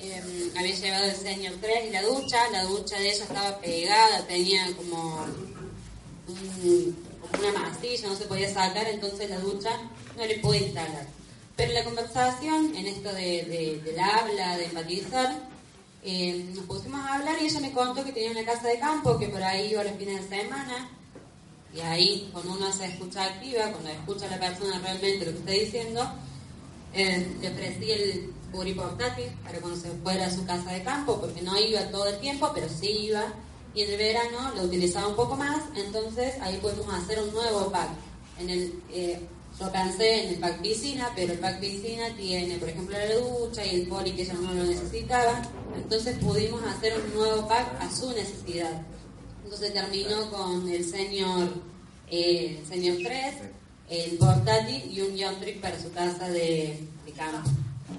em, 0.00 0.50
había 0.56 0.74
llevado 0.74 1.04
el 1.04 1.16
señor 1.16 1.54
3 1.60 1.86
y 1.88 1.90
la 1.90 2.02
ducha, 2.02 2.48
la 2.50 2.64
ducha 2.64 2.98
de 2.98 3.10
ella 3.10 3.24
estaba 3.24 3.58
pegada, 3.58 4.26
tenía 4.26 4.66
como, 4.76 5.26
una 6.28 7.52
masilla, 7.60 8.08
no 8.08 8.16
se 8.16 8.24
podía 8.24 8.52
sacar, 8.52 8.86
entonces 8.88 9.28
la 9.28 9.38
ducha 9.38 9.70
no 10.16 10.24
le 10.24 10.38
pude 10.38 10.58
instalar. 10.58 11.17
Pero 11.58 11.72
la 11.72 11.82
conversación, 11.82 12.72
en 12.76 12.86
esto 12.86 13.12
de, 13.12 13.82
del 13.84 13.98
habla, 13.98 14.56
de 14.56 14.66
empatizar, 14.66 15.40
em, 16.04 16.54
nos 16.54 16.64
pusimos 16.66 17.00
a 17.00 17.14
hablar 17.14 17.34
y 17.42 17.46
ella 17.46 17.58
me 17.58 17.72
contó 17.72 18.04
que 18.04 18.12
tenía 18.12 18.30
una 18.30 18.44
casa 18.44 18.68
de 18.68 18.78
campo, 18.78 19.18
que 19.18 19.26
por 19.26 19.42
ahí 19.42 19.72
iba 19.72 19.82
los 19.82 19.96
fines 19.96 20.30
de 20.30 20.42
semana, 20.42 20.88
y 21.74 21.80
ahí, 21.80 22.30
cuando 22.32 22.52
uno 22.52 22.68
hace 22.68 22.86
escucha 22.86 23.24
activa, 23.24 23.72
cuando 23.72 23.90
escucha 23.90 24.26
a 24.26 24.30
la 24.30 24.38
persona 24.38 24.78
realmente 24.78 25.26
lo 25.26 25.32
que 25.32 25.38
está 25.38 25.50
diciendo, 25.50 26.12
eh, 26.94 27.26
le 27.40 27.50
ofrecí 27.50 27.90
el 27.90 28.32
buri 28.52 28.74
portátil 28.74 29.26
para 29.42 29.58
cuando 29.58 29.80
se 29.80 29.90
fuera 29.90 30.26
a 30.26 30.30
su 30.30 30.46
casa 30.46 30.70
de 30.70 30.84
campo, 30.84 31.20
porque 31.20 31.42
no 31.42 31.58
iba 31.58 31.90
todo 31.90 32.06
el 32.06 32.20
tiempo, 32.20 32.52
pero 32.54 32.68
sí 32.68 33.08
iba. 33.08 33.34
Y 33.74 33.82
en 33.82 33.90
el 33.90 33.98
verano 33.98 34.54
lo 34.54 34.62
utilizaba 34.62 35.08
un 35.08 35.16
poco 35.16 35.34
más, 35.34 35.60
entonces 35.74 36.40
ahí 36.40 36.56
podemos 36.58 36.86
hacer 36.94 37.18
un 37.18 37.32
nuevo 37.32 37.68
pack. 37.72 37.90
En 38.38 38.48
el, 38.48 38.80
eh, 38.92 39.20
yo 39.60 39.72
pensé 39.72 40.24
en 40.24 40.28
el 40.34 40.38
pack 40.38 40.60
piscina, 40.60 41.10
pero 41.16 41.32
el 41.32 41.38
pack 41.40 41.58
piscina 41.58 42.14
tiene, 42.16 42.58
por 42.58 42.68
ejemplo, 42.68 42.96
la 42.96 43.14
ducha 43.14 43.64
y 43.64 43.80
el 43.80 43.88
poli 43.88 44.12
que 44.12 44.22
ella 44.22 44.34
no 44.34 44.54
lo 44.54 44.64
necesitaba. 44.64 45.42
Entonces 45.74 46.16
pudimos 46.18 46.62
hacer 46.62 46.94
un 46.96 47.14
nuevo 47.14 47.48
pack 47.48 47.80
a 47.80 47.90
su 47.90 48.10
necesidad. 48.12 48.82
Entonces 49.42 49.72
terminó 49.72 50.30
con 50.30 50.68
el 50.68 50.84
señor, 50.84 51.54
eh, 52.08 52.62
señor 52.68 52.98
3, 53.02 53.34
el 53.88 54.18
portátil 54.18 54.92
y 54.92 55.00
un 55.00 55.18
John 55.18 55.40
Trick 55.40 55.60
para 55.60 55.80
su 55.80 55.90
casa 55.92 56.28
de, 56.28 56.86
campo. 57.16 57.50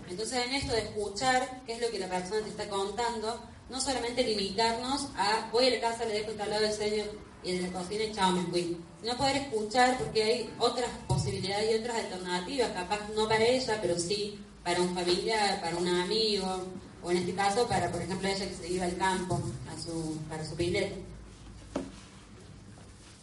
Entonces 0.10 0.46
en 0.46 0.54
esto 0.54 0.72
de 0.72 0.80
escuchar 0.80 1.62
qué 1.66 1.74
es 1.74 1.82
lo 1.82 1.90
que 1.90 2.00
la 2.00 2.08
persona 2.08 2.42
te 2.42 2.50
está 2.50 2.70
contando, 2.70 3.42
no 3.70 3.82
solamente 3.82 4.24
limitarnos 4.24 5.10
a 5.18 5.50
voy 5.52 5.68
a 5.68 5.72
la 5.72 5.82
casa, 5.82 6.06
le 6.06 6.14
dejo 6.14 6.30
instalado 6.30 6.66
el 6.66 6.72
señor 6.72 7.08
y 7.44 7.52
en 7.52 7.64
la 7.64 7.80
cocina 7.80 8.04
fui. 8.50 8.78
Sino 9.02 9.18
poder 9.18 9.38
escuchar 9.38 9.98
porque 9.98 10.24
hay 10.24 10.50
otras 10.60 10.90
posibilidades 11.08 11.72
y 11.72 11.80
otras 11.80 11.98
alternativas, 11.98 12.72
capaz 12.72 13.00
no 13.16 13.28
para 13.28 13.46
ella, 13.46 13.80
pero 13.82 13.98
sí 13.98 14.40
para 14.64 14.82
un 14.82 14.94
familiar, 14.94 15.62
para 15.62 15.78
un 15.78 15.88
amigo, 15.88 16.64
o 17.02 17.12
en 17.12 17.18
este 17.18 17.34
caso 17.34 17.66
para, 17.68 17.92
por 17.92 18.02
ejemplo, 18.02 18.28
ella 18.28 18.48
que 18.48 18.56
se 18.56 18.74
iba 18.74 18.86
al 18.86 18.98
campo 18.98 19.40
a 19.68 19.82
su, 19.82 20.18
para 20.30 20.48
su 20.48 20.56
pileta. 20.56 20.96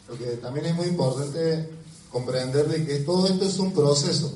Lo 0.08 0.16
que 0.16 0.24
también 0.36 0.66
es 0.66 0.74
muy 0.74 0.86
importante 0.86 1.68
comprender 2.10 2.68
de 2.68 2.86
que 2.86 3.00
todo 3.00 3.26
esto 3.26 3.44
es 3.44 3.58
un 3.58 3.72
proceso, 3.72 4.32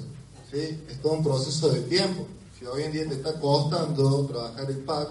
¿sí? 0.52 0.82
es 0.88 1.00
todo 1.00 1.14
un 1.14 1.24
proceso 1.24 1.70
de 1.70 1.80
tiempo. 1.82 2.26
Si 2.58 2.66
hoy 2.66 2.82
en 2.82 2.92
día 2.92 3.08
te 3.08 3.14
está 3.14 3.40
costando 3.40 4.26
trabajar 4.26 4.70
el 4.70 4.78
pack, 4.78 5.08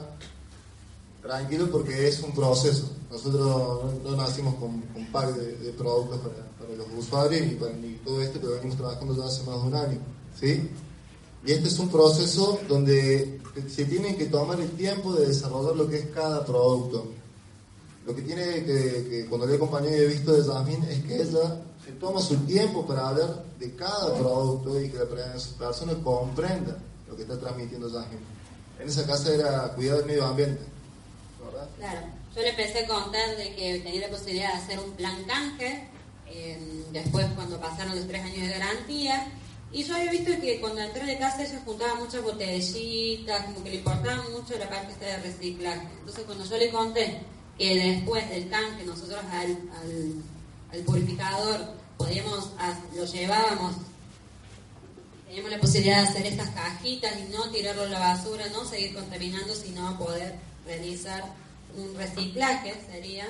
tranquilo 1.22 1.72
porque 1.72 2.08
es 2.08 2.20
un 2.22 2.34
proceso. 2.34 2.92
Nosotros 3.12 4.04
no, 4.04 4.16
nacimos 4.16 4.56
con, 4.56 4.84
un 4.96 5.12
pack 5.12 5.36
de, 5.36 5.74
productos 5.74 6.20
para, 6.20 6.76
los 6.76 6.88
usuarios 6.96 7.48
y 7.48 7.56
para 7.56 7.74
todo 8.06 8.22
esto, 8.22 8.40
pero 8.40 8.54
venimos 8.54 8.78
trabajando 8.78 9.18
ya 9.18 9.26
hace 9.26 9.44
más 9.44 9.62
de 9.62 9.68
un 9.68 9.76
año. 9.76 10.00
¿sí? 10.40 10.70
Y 11.46 11.52
este 11.52 11.68
es 11.70 11.80
un 11.80 11.90
proceso 11.90 12.60
donde 12.68 13.42
se 13.68 13.86
tiene 13.86 14.16
que 14.16 14.26
tomar 14.26 14.60
el 14.60 14.70
tiempo 14.72 15.14
de 15.14 15.28
desarrollar 15.28 15.76
lo 15.76 15.90
que 15.90 15.98
es 15.98 16.06
cada 16.08 16.46
producto. 16.46 17.08
Lo 18.06 18.16
que 18.16 18.22
tiene 18.22 18.64
que, 18.64 19.26
cuando 19.30 19.48
le 19.48 19.54
he 19.54 19.56
acompañado 19.56 19.96
y 19.96 20.00
he 20.00 20.08
visto 20.08 20.34
de 20.34 20.44
Jasmine 20.44 20.92
es 20.92 21.04
que 21.04 21.16
ella 21.22 21.62
se 21.84 21.92
toma 21.94 22.20
su 22.20 22.36
tiempo 22.46 22.86
para 22.86 23.10
hablar 23.10 23.44
de 23.60 23.76
cada 23.76 24.16
producto 24.16 24.80
y 24.82 24.90
que 24.90 24.98
la 24.98 25.06
persona 25.06 25.94
comprenda 26.04 26.78
lo 27.08 27.16
que 27.16 27.24
está 27.24 27.40
transmitiendo 27.40 27.90
Jasmine. 27.90 28.22
En 28.80 28.88
esa 28.88 29.06
casa 29.06 29.34
era 29.34 29.74
cuidar 29.76 29.98
del 29.98 30.06
medio 30.06 30.26
ambiente, 30.26 30.62
¿verdad? 31.44 31.70
Claro. 31.78 32.19
Yo 32.36 32.42
le 32.42 32.50
empecé 32.50 32.86
a 32.86 32.88
contar 32.88 33.36
de 33.38 33.56
que 33.56 33.80
tenía 33.80 34.02
la 34.02 34.10
posibilidad 34.10 34.54
de 34.54 34.60
hacer 34.60 34.80
un 34.80 34.92
plan 34.92 35.24
canje, 35.24 35.90
em, 36.28 36.92
después 36.92 37.26
cuando 37.36 37.60
pasaron 37.60 37.96
los 37.96 38.08
tres 38.08 38.24
años 38.24 38.48
de 38.48 38.50
garantía, 38.50 39.28
y 39.72 39.84
yo 39.84 39.96
había 39.96 40.12
visto 40.12 40.32
que 40.42 40.60
cuando 40.60 40.82
entré 40.82 41.06
de 41.06 41.18
casa 41.18 41.44
ella 41.44 41.62
juntaba 41.64 41.96
muchas 41.96 42.24
botellitas, 42.24 43.46
como 43.46 43.64
que 43.64 43.70
le 43.70 43.76
importaba 43.78 44.24
mucho 44.30 44.58
la 44.58 44.68
parte 44.68 45.06
de 45.06 45.18
reciclaje. 45.18 45.88
Entonces 46.00 46.24
cuando 46.26 46.46
yo 46.46 46.58
le 46.58 46.72
conté 46.72 47.20
que 47.58 47.76
después 47.76 48.28
del 48.30 48.50
tanque 48.50 48.84
nosotros 48.84 49.20
al, 49.32 50.84
purificador 50.86 51.60
podíamos, 51.98 52.52
lo 52.96 53.06
llevábamos, 53.06 53.76
teníamos 55.28 55.52
la 55.52 55.60
posibilidad 55.60 56.02
de 56.02 56.08
hacer 56.10 56.26
estas 56.26 56.50
cajitas 56.50 57.14
y 57.20 57.32
no 57.32 57.50
tirarlo 57.52 57.84
a 57.84 57.90
la 57.90 58.00
basura, 58.00 58.48
no 58.52 58.66
seguir 58.66 58.96
contaminando, 58.96 59.54
sino 59.54 59.98
poder 60.00 60.36
realizar 60.66 61.24
un 61.78 61.96
reciclaje, 61.96 62.74
sería, 62.92 63.28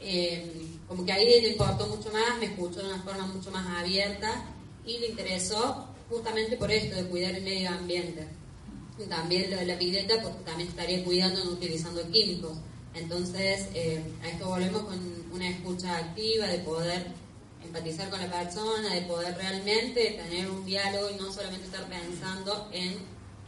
eh, 0.00 0.66
como 0.88 1.04
que 1.04 1.12
ahí 1.12 1.24
le 1.24 1.48
importó 1.50 1.86
mucho 1.86 2.10
más, 2.12 2.38
me 2.38 2.46
escuchó 2.46 2.80
de 2.80 2.92
una 2.92 3.02
forma 3.02 3.26
mucho 3.26 3.50
más 3.50 3.66
abierta 3.78 4.44
y 4.84 4.98
le 4.98 5.08
interesó 5.08 5.88
justamente 6.08 6.56
por 6.56 6.70
esto 6.70 6.96
de 6.96 7.08
cuidar 7.08 7.34
el 7.34 7.42
medio 7.42 7.70
ambiente. 7.70 8.28
también 9.08 9.50
lo 9.50 9.56
de 9.56 9.66
la 9.66 9.78
pileta, 9.78 10.22
porque 10.22 10.44
también 10.44 10.68
estaría 10.68 11.02
cuidando 11.02 11.44
no 11.44 11.52
utilizando 11.52 12.08
químicos. 12.10 12.56
Entonces, 12.94 13.66
eh, 13.74 14.00
a 14.22 14.28
esto 14.28 14.46
volvemos 14.46 14.82
con 14.82 15.00
una 15.32 15.48
escucha 15.48 15.96
activa, 15.96 16.46
de 16.46 16.58
poder 16.58 17.06
empatizar 17.64 18.10
con 18.10 18.20
la 18.20 18.30
persona, 18.30 18.94
de 18.94 19.02
poder 19.02 19.34
realmente 19.36 20.20
tener 20.22 20.48
un 20.50 20.64
diálogo 20.64 21.10
y 21.10 21.14
no 21.14 21.32
solamente 21.32 21.66
estar 21.66 21.88
pensando 21.88 22.68
en 22.72 22.94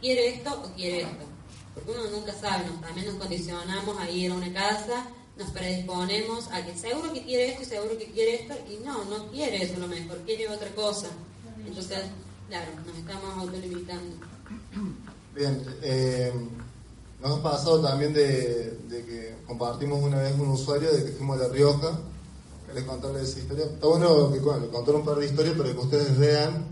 quiere 0.01 0.29
esto 0.29 0.63
o 0.63 0.75
quiere 0.75 1.01
esto. 1.01 1.34
Porque 1.75 1.91
uno 1.91 2.09
nunca 2.09 2.33
sabe, 2.33 2.65
también 2.81 3.07
nos 3.07 3.17
condicionamos 3.17 3.99
a 3.99 4.09
ir 4.09 4.31
a 4.31 4.35
una 4.35 4.51
casa, 4.51 5.05
nos 5.37 5.51
predisponemos 5.51 6.47
a 6.51 6.65
que 6.65 6.75
seguro 6.77 7.11
que 7.13 7.23
quiere 7.23 7.49
esto 7.49 7.63
y 7.63 7.65
seguro 7.65 7.97
que 7.97 8.05
quiere 8.05 8.35
esto, 8.35 8.55
y 8.67 8.83
no, 8.83 9.05
no 9.05 9.27
quiere 9.29 9.61
eso 9.61 9.77
lo 9.77 9.87
mejor, 9.87 10.17
quiere 10.25 10.47
otra 10.49 10.69
cosa. 10.69 11.07
Entonces, 11.67 11.99
claro, 12.47 12.71
nos 12.85 12.97
estamos 12.97 13.37
autolimitando. 13.37 14.15
Bien, 15.35 15.61
eh, 15.81 16.31
nos 17.21 17.39
ha 17.39 17.43
pasado 17.43 17.81
también 17.81 18.13
de, 18.13 18.77
que 18.89 19.35
compartimos 19.45 20.01
una 20.01 20.21
vez 20.21 20.33
un 20.39 20.49
usuario 20.49 20.91
de 20.91 21.03
que 21.03 21.11
fuimos 21.11 21.39
a 21.39 21.43
La 21.43 21.49
Rioja. 21.49 21.99
¿Querés 22.67 22.83
contarles 22.85 23.29
esa 23.29 23.39
historia? 23.39 23.65
Está 23.65 23.87
bueno 23.87 24.31
que 24.31 24.39
bueno, 24.39 24.67
contar 24.69 24.95
un 24.95 25.05
par 25.05 25.17
de 25.17 25.25
historias 25.25 25.57
para 25.57 25.71
que 25.71 25.77
ustedes 25.77 26.17
vean 26.17 26.65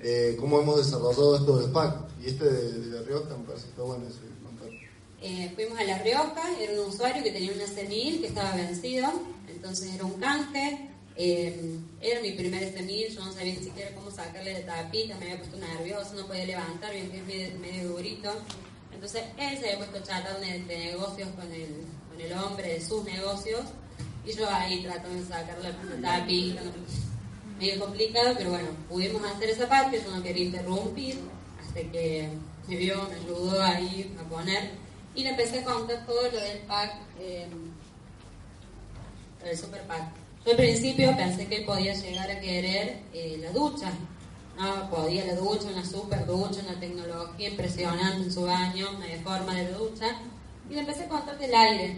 eh, 0.00 0.36
cómo 0.40 0.60
hemos 0.60 0.78
desarrollado 0.78 1.36
esto 1.36 1.58
del 1.58 1.70
PAC. 1.70 2.08
Y 2.22 2.28
este 2.28 2.44
de, 2.44 2.86
La 2.86 3.02
Rioja 3.02 3.36
me 3.36 3.44
parece 3.44 3.64
que 3.64 3.70
está 3.70 3.82
bueno 3.82 4.06
ese 4.06 4.29
eh, 5.20 5.52
fuimos 5.54 5.78
a 5.78 5.84
La 5.84 5.98
Rioja, 5.98 6.42
era 6.58 6.72
un 6.72 6.88
usuario 6.88 7.22
que 7.22 7.30
tenía 7.30 7.52
una 7.52 7.66
semil 7.66 8.20
que 8.20 8.28
estaba 8.28 8.54
vencido, 8.56 9.10
entonces 9.48 9.94
era 9.94 10.04
un 10.04 10.14
canje. 10.14 10.88
Eh, 11.16 11.78
era 12.00 12.20
mi 12.20 12.32
primer 12.32 12.72
semil, 12.72 13.08
yo 13.08 13.22
no 13.22 13.32
sabía 13.32 13.54
ni 13.54 13.62
siquiera 13.62 13.94
cómo 13.94 14.10
sacarle 14.10 14.54
la 14.54 14.76
tapita, 14.76 15.18
me 15.18 15.26
había 15.26 15.38
puesto 15.38 15.58
nervioso, 15.58 16.14
no 16.14 16.26
podía 16.26 16.46
levantar, 16.46 16.92
bien 16.92 17.10
que 17.10 17.48
es 17.48 17.54
medio, 17.58 17.88
durito. 17.88 18.32
Entonces 18.94 19.24
él 19.36 19.58
se 19.58 19.66
había 19.66 19.78
puesto 19.78 19.98
a 19.98 20.02
chatar 20.02 20.40
de, 20.40 20.58
negocios 20.60 21.28
con 21.30 21.52
el, 21.52 21.84
con 22.08 22.20
el 22.20 22.32
hombre 22.32 22.74
de 22.74 22.80
sus 22.80 23.04
negocios 23.04 23.60
y 24.24 24.32
yo 24.32 24.48
ahí 24.48 24.82
tratando 24.82 25.20
de 25.20 25.26
sacarle 25.26 25.74
la 26.00 26.18
tapita, 26.18 26.62
medio 27.58 27.80
complicado, 27.80 28.34
pero 28.38 28.50
bueno, 28.50 28.68
pudimos 28.88 29.22
hacer 29.24 29.50
esa 29.50 29.68
parte, 29.68 30.00
yo 30.02 30.10
no 30.10 30.22
quería 30.22 30.46
interrumpir, 30.46 31.18
hasta 31.60 31.80
que 31.80 32.30
me 32.66 32.76
vio, 32.76 33.08
me 33.08 33.16
ayudó 33.16 33.62
ahí 33.62 34.16
a 34.18 34.28
poner 34.28 34.79
y 35.14 35.22
le 35.22 35.30
empecé 35.30 35.60
a 35.60 35.64
contar 35.64 36.06
todo 36.06 36.22
lo 36.22 36.40
del 36.40 36.58
pack, 36.60 36.94
eh, 37.18 37.46
el 39.44 39.58
super 39.58 39.82
pack. 39.82 40.12
Yo 40.44 40.52
al 40.52 40.56
principio 40.56 41.16
pensé 41.16 41.46
que 41.46 41.56
él 41.56 41.64
podía 41.64 41.94
llegar 41.94 42.30
a 42.30 42.40
querer 42.40 43.02
eh, 43.12 43.38
la 43.42 43.50
ducha, 43.50 43.92
no, 44.56 44.90
podía 44.90 45.24
la 45.24 45.34
ducha, 45.34 45.68
una 45.68 45.84
super 45.84 46.26
ducha, 46.26 46.60
una 46.68 46.78
tecnología 46.78 47.48
impresionante 47.48 48.24
en 48.24 48.32
su 48.32 48.42
baño, 48.42 48.88
una 48.96 49.06
forma 49.22 49.54
de 49.54 49.72
ducha. 49.72 50.06
Y 50.68 50.74
le 50.74 50.80
empecé 50.80 51.04
a 51.04 51.08
contar 51.08 51.38
del 51.38 51.54
aire. 51.54 51.96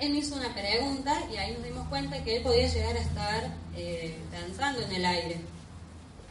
Él 0.00 0.12
me 0.12 0.18
hizo 0.18 0.34
una 0.34 0.52
pregunta 0.52 1.16
y 1.32 1.36
ahí 1.36 1.54
nos 1.54 1.64
dimos 1.64 1.88
cuenta 1.88 2.22
que 2.22 2.36
él 2.36 2.42
podía 2.42 2.66
llegar 2.66 2.96
a 2.96 3.00
estar 3.00 3.54
eh, 3.76 4.16
pensando 4.30 4.82
en 4.82 4.92
el 4.92 5.06
aire. 5.06 5.40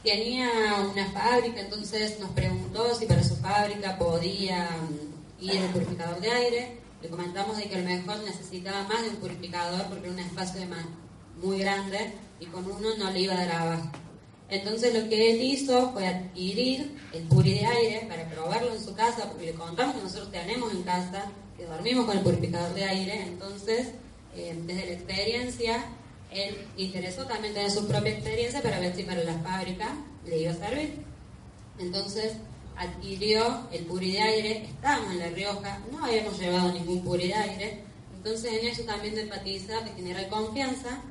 Tenía 0.04 0.50
una 0.92 1.06
fábrica, 1.12 1.62
entonces 1.62 2.20
nos 2.20 2.30
preguntó 2.32 2.94
si 2.94 3.06
para 3.06 3.24
su 3.24 3.36
fábrica 3.38 3.98
podía 3.98 4.70
mm, 5.40 5.44
ir 5.44 5.56
el 5.56 5.70
purificador 5.72 6.20
de 6.22 6.32
aire. 6.32 6.80
Le 7.02 7.10
comentamos 7.10 7.58
de 7.58 7.66
que 7.66 7.76
a 7.76 7.80
lo 7.80 7.86
mejor 7.86 8.24
necesitaba 8.24 8.84
más 8.88 9.04
de 9.04 9.10
un 9.10 9.18
purificador 9.18 9.86
porque 9.88 10.06
era 10.06 10.14
un 10.14 10.20
espacio 10.20 10.62
de 10.62 10.68
muy 11.42 11.60
grande 11.60 12.14
y 12.40 12.46
con 12.48 12.66
uno 12.66 12.96
no 12.98 13.12
le 13.12 13.22
iba 13.22 13.34
a 13.34 13.46
dar 13.46 13.52
abajo. 13.52 13.92
Entonces 14.50 14.94
lo 14.94 15.10
que 15.10 15.32
él 15.32 15.42
hizo 15.42 15.92
fue 15.92 16.08
adquirir 16.08 16.98
el 17.14 17.24
puri 17.24 17.56
de 17.56 17.66
aire 17.66 18.06
para 18.08 18.30
probarlo 18.30 18.74
en 18.74 18.84
su 18.84 18.94
casa, 18.94 19.30
porque 19.30 19.48
le 19.48 19.54
contamos 19.54 19.96
que 19.96 20.04
nosotros 20.04 20.32
tenemos 20.32 20.72
en 20.72 20.84
casa, 20.84 21.32
que 21.58 21.66
dormimos 21.66 22.06
con 22.06 22.18
el 22.18 22.24
purificador 22.24 22.74
de 22.74 22.84
aire, 22.86 23.24
entonces 23.24 23.90
eh, 24.36 24.56
desde 24.66 24.86
la 24.86 24.92
experiencia, 24.92 25.86
él 26.32 26.58
interesó 26.78 27.26
también 27.26 27.54
tener 27.54 27.72
su 27.72 27.88
propia 27.88 28.12
experiencia 28.12 28.62
para 28.62 28.80
ver 28.80 28.96
si 28.96 29.04
para 29.04 29.24
la 29.24 29.40
fábrica 29.40 29.96
le 30.26 30.40
iba 30.40 30.52
a 30.52 30.56
servir. 30.56 30.94
Entonces 31.80 32.34
adquirió 32.78 33.68
el 33.72 33.86
puri 33.86 34.14
de 34.14 34.22
aire, 34.22 34.66
estábamos 34.66 35.12
en 35.12 35.20
La 35.20 35.30
Rioja, 35.30 35.80
no 35.92 36.04
habíamos 36.04 36.40
llevado 36.40 36.72
ningún 36.74 37.04
puri 37.04 37.28
de 37.28 37.34
aire, 37.34 37.84
entonces 38.16 38.54
en 38.54 38.68
eso 38.68 38.84
también 38.84 39.16
de 39.16 39.22
empatizar, 39.22 39.84
de 39.84 39.92
generar 39.92 40.28
confianza, 40.30 41.02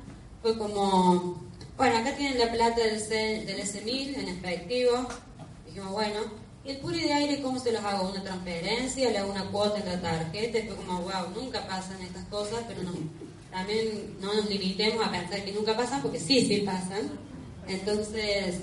fue 0.41 0.57
como, 0.57 1.41
bueno, 1.77 1.97
acá 1.97 2.15
tienen 2.15 2.37
la 2.37 2.51
plata 2.51 2.81
del, 2.83 2.99
C, 2.99 3.43
del 3.45 3.59
S1000 3.59 4.19
en 4.19 4.27
efectivo, 4.27 5.07
dijimos, 5.65 5.91
bueno, 5.91 6.19
¿y 6.63 6.71
el 6.71 6.77
puri 6.77 7.01
de 7.01 7.13
aire 7.13 7.41
cómo 7.41 7.59
se 7.59 7.71
los 7.71 7.83
hago? 7.83 8.09
¿Una 8.09 8.21
transferencia? 8.21 9.09
¿Le 9.11 9.17
hago 9.17 9.31
una 9.31 9.45
cuota 9.45 9.79
en 9.79 9.85
la 9.85 10.01
tarjeta? 10.01 10.59
Y 10.59 10.67
fue 10.67 10.75
como, 10.75 11.01
wow, 11.01 11.29
nunca 11.35 11.65
pasan 11.67 12.01
estas 12.01 12.25
cosas, 12.25 12.63
pero 12.67 12.83
no, 12.83 12.91
también 13.51 14.17
no 14.19 14.33
nos 14.33 14.49
limitemos 14.49 15.05
a 15.05 15.11
pensar 15.11 15.43
que 15.43 15.53
nunca 15.53 15.75
pasan, 15.75 16.01
porque 16.01 16.19
sí, 16.19 16.45
sí 16.45 16.57
pasan. 16.65 17.09
Entonces, 17.67 18.57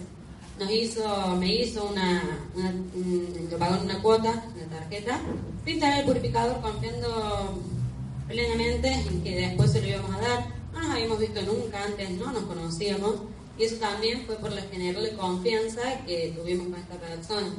nos 0.65 1.39
me 1.39 1.55
hizo 1.55 1.89
una, 1.89 2.23
pagó 3.59 3.83
una 3.83 4.01
cuota, 4.01 4.45
una 4.55 4.79
tarjeta, 4.79 5.21
tener 5.65 6.01
el 6.01 6.05
purificador, 6.07 6.61
confiando 6.61 7.63
plenamente 8.29 8.93
en 8.93 9.23
que 9.23 9.41
después 9.41 9.73
se 9.73 9.81
lo 9.81 9.89
íbamos 9.89 10.15
a 10.15 10.21
dar. 10.21 10.47
No 10.73 10.81
nos 10.81 10.91
habíamos 10.91 11.19
visto 11.19 11.43
nunca 11.43 11.83
antes, 11.85 12.11
no 12.11 12.33
nos 12.33 12.45
conocíamos, 12.45 13.17
y 13.59 13.65
eso 13.65 13.77
también 13.77 14.25
fue 14.25 14.37
por 14.37 14.53
la 14.53 14.63
general 14.63 15.03
de 15.03 15.13
confianza 15.13 15.83
que 16.07 16.33
tuvimos 16.37 16.69
con 16.69 16.81
esta 16.81 16.95
persona. 16.97 17.53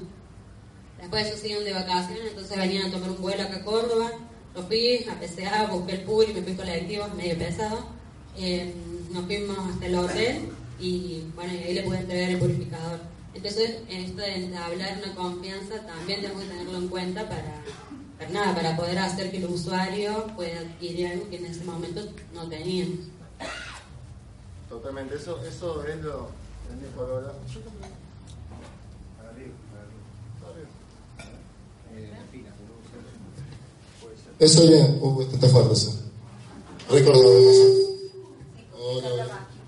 Después 0.99 1.27
ellos 1.27 1.39
siguieron 1.39 1.65
de 1.65 1.73
vacaciones, 1.73 2.29
entonces 2.29 2.57
venían 2.57 2.87
a 2.87 2.91
tomar 2.91 3.09
un 3.09 3.21
vuelo 3.21 3.43
acá 3.43 3.57
a 3.57 3.63
Córdoba, 3.63 4.11
lo 4.55 4.63
fui 4.63 5.05
a 5.09 5.19
PCA, 5.19 5.67
busqué 5.67 5.93
el 5.93 6.01
puri, 6.03 6.33
me 6.33 6.41
fui 6.41 6.55
colectivo, 6.55 7.05
medio 7.17 7.37
pesado, 7.37 7.85
eh, 8.37 8.73
nos 9.11 9.25
fuimos 9.25 9.57
hasta 9.57 9.85
el 9.85 9.95
hotel 9.95 10.49
y 10.79 11.23
bueno, 11.35 11.53
ahí 11.53 11.73
le 11.73 11.83
pude 11.83 11.99
entregar 11.99 12.29
el 12.29 12.39
purificador. 12.39 12.99
Entonces, 13.33 13.77
esto 13.89 14.21
de 14.21 14.57
hablar 14.57 14.99
una 15.03 15.15
confianza 15.15 15.85
también 15.85 16.21
tenemos 16.21 16.43
que 16.43 16.49
tenerlo 16.49 16.77
en 16.77 16.87
cuenta 16.87 17.27
para, 17.27 17.63
para 18.17 18.29
nada, 18.29 18.55
para 18.55 18.77
poder 18.77 18.99
hacer 18.99 19.31
que 19.31 19.37
el 19.37 19.45
usuario 19.45 20.27
pueda 20.35 20.59
adquirir 20.59 21.07
algo 21.07 21.29
que 21.29 21.37
en 21.37 21.45
ese 21.47 21.63
momento 21.63 22.01
no 22.33 22.47
teníamos. 22.47 22.99
Totalmente, 24.69 25.15
eso, 25.15 25.43
eso 25.45 25.85
es 25.87 26.01
lo 26.03 26.43
Eso 34.39 34.67
bien, 34.67 34.99
uh, 35.01 35.21
este 35.21 35.35
está 35.35 35.47
fuerte 35.47 35.73
eso. 35.73 35.99
Récord 36.89 37.15
de 37.15 37.71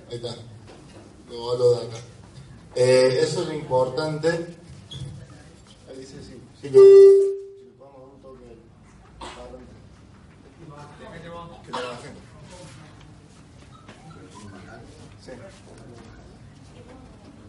Ahí 0.09 0.15
está 0.17 0.35
lo 1.35 1.71
de 1.71 1.87
acá. 1.87 1.97
Eh, 2.75 3.19
eso 3.21 3.41
es 3.41 3.47
lo 3.47 3.53
importante. 3.53 4.27
Ahí 5.87 5.97
dice 5.99 6.15
sí. 6.23 6.41
Sí. 6.61 6.69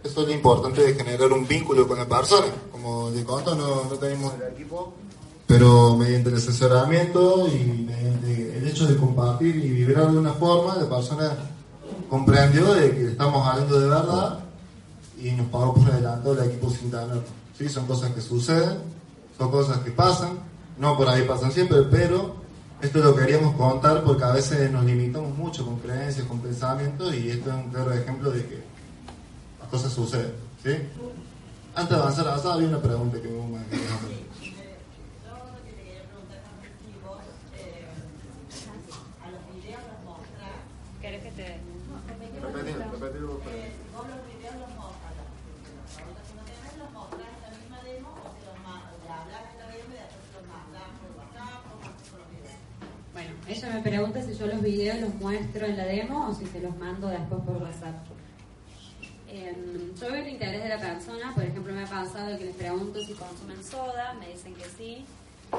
Eso 0.05 0.23
es 0.23 0.29
lo 0.29 0.35
importante 0.35 0.83
de 0.83 0.95
generar 0.95 1.33
un 1.33 1.49
vínculo 1.49 1.89
con 1.89 1.99
la 1.99 2.07
persona. 2.07 2.47
Como 2.71 3.11
de 3.11 3.25
conto, 3.25 3.55
no, 3.57 3.85
no 3.85 3.97
tenemos 3.99 4.35
el 4.35 4.55
equipo, 4.55 4.95
pero 5.47 5.97
mediante 5.97 6.29
el 6.29 6.37
asesoramiento 6.37 7.49
y 7.49 7.83
mediante 7.83 8.59
el 8.59 8.69
hecho 8.69 8.87
de 8.87 8.97
compartir 8.97 9.57
y 9.57 9.71
vibrar 9.71 10.13
de 10.13 10.19
una 10.19 10.33
forma, 10.33 10.77
la 10.77 10.89
persona 10.89 11.56
comprendió 12.09 12.75
de 12.75 12.91
que 12.91 13.07
estamos 13.09 13.47
hablando 13.47 13.81
de 13.81 13.89
verdad 13.89 14.39
y 15.21 15.31
nos 15.33 15.47
pagó 15.49 15.75
por 15.75 15.91
adelantado 15.91 16.43
el 16.43 16.51
equipo 16.51 16.71
sin 16.71 16.91
tener. 16.91 17.23
¿sí? 17.57 17.69
Son 17.69 17.87
cosas 17.87 18.13
que 18.13 18.21
suceden, 18.21 18.79
son 19.37 19.51
cosas 19.51 19.79
que 19.79 19.91
pasan, 19.91 20.39
no 20.79 20.97
por 20.97 21.09
ahí 21.09 21.23
pasan 21.23 21.53
siempre, 21.53 21.83
pero 21.91 22.37
esto 22.81 22.99
lo 22.99 23.15
queríamos 23.15 23.55
contar 23.57 24.05
porque 24.05 24.25
a 24.25 24.33
veces 24.33 24.71
nos 24.71 24.85
limitamos 24.85 25.37
mucho 25.37 25.65
con 25.65 25.79
creencias, 25.79 26.27
con 26.27 26.41
pensamientos 26.41 27.15
y 27.15 27.31
esto 27.31 27.51
es 27.51 27.57
un 27.57 27.71
claro 27.71 27.93
ejemplo 27.93 28.31
de 28.31 28.45
que 28.47 28.63
las 29.61 29.69
cosas 29.69 29.93
suceden. 29.93 30.33
¿sí? 30.63 30.77
Antes 31.75 31.97
de 31.97 32.03
avanzar, 32.03 32.29
avanzar 32.29 32.53
había 32.53 32.69
una 32.69 32.83
pregunta 32.83 33.21
que 33.21 33.29
me 33.29 33.37
Ella 53.49 53.71
me 53.75 53.76
pregunta 53.89 54.21
si 54.21 54.35
yo 54.35 54.47
los 54.47 54.61
videos 54.63 55.01
los 55.01 55.15
muestro 55.15 55.67
en 55.67 55.77
la 55.77 55.85
demo 55.85 56.29
o 56.29 56.35
si 56.35 56.45
se 56.47 56.61
los 56.61 56.77
mando 56.77 57.09
después 57.09 57.41
por 57.43 57.57
WhatsApp. 57.63 57.95
Em, 59.29 59.95
yo 59.95 60.13
veo 60.13 60.23
el 60.23 60.29
interés 60.29 60.63
de 60.63 60.69
la 60.69 60.79
persona, 60.79 61.33
por 61.35 61.45
ejemplo, 61.45 61.73
me 61.73 61.83
ha 61.83 61.87
pasado 61.87 62.37
que 62.39 62.47
les 62.47 62.57
pregunto 62.57 63.01
si 63.05 63.13
consumen 63.13 63.63
soda, 63.63 64.15
me 64.19 64.29
dicen 64.29 64.55
que 64.55 64.65
sí, 64.77 65.05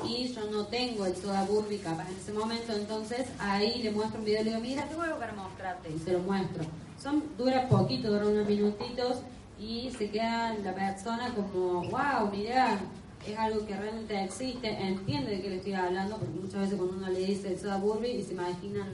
y 0.03 0.33
yo 0.33 0.49
no 0.51 0.65
tengo 0.67 1.05
el 1.05 1.15
soda 1.15 1.43
burbi 1.43 1.77
capaz 1.77 2.09
en 2.09 2.17
ese 2.17 2.33
momento, 2.33 2.73
entonces 2.73 3.27
ahí 3.39 3.81
le 3.83 3.91
muestro 3.91 4.19
un 4.19 4.25
video 4.25 4.41
y 4.41 4.43
le 4.45 4.49
digo, 4.51 4.61
mira, 4.61 4.87
tengo 4.87 5.03
algo 5.03 5.19
para 5.19 5.33
mostrarte, 5.33 5.89
y 5.89 5.99
se 5.99 6.13
lo 6.13 6.19
muestro. 6.19 6.65
Son, 7.01 7.23
dura 7.37 7.67
poquito, 7.69 8.09
dura 8.09 8.25
unos 8.25 8.47
minutitos, 8.47 9.19
y 9.59 9.91
se 9.97 10.09
queda 10.09 10.53
la 10.55 10.73
persona 10.73 11.33
como, 11.33 11.83
wow, 11.89 12.29
mira, 12.31 12.79
es 13.27 13.37
algo 13.37 13.65
que 13.65 13.75
realmente 13.75 14.23
existe, 14.23 14.69
entiende 14.69 15.31
de 15.31 15.41
qué 15.41 15.49
le 15.49 15.55
estoy 15.57 15.73
hablando, 15.73 16.17
porque 16.17 16.39
muchas 16.39 16.61
veces 16.61 16.77
cuando 16.77 16.97
uno 16.97 17.09
le 17.09 17.19
dice 17.19 17.53
el 17.53 17.59
soda 17.59 17.77
burby 17.77 18.07
y 18.07 18.23
se 18.23 18.33
imaginan 18.33 18.87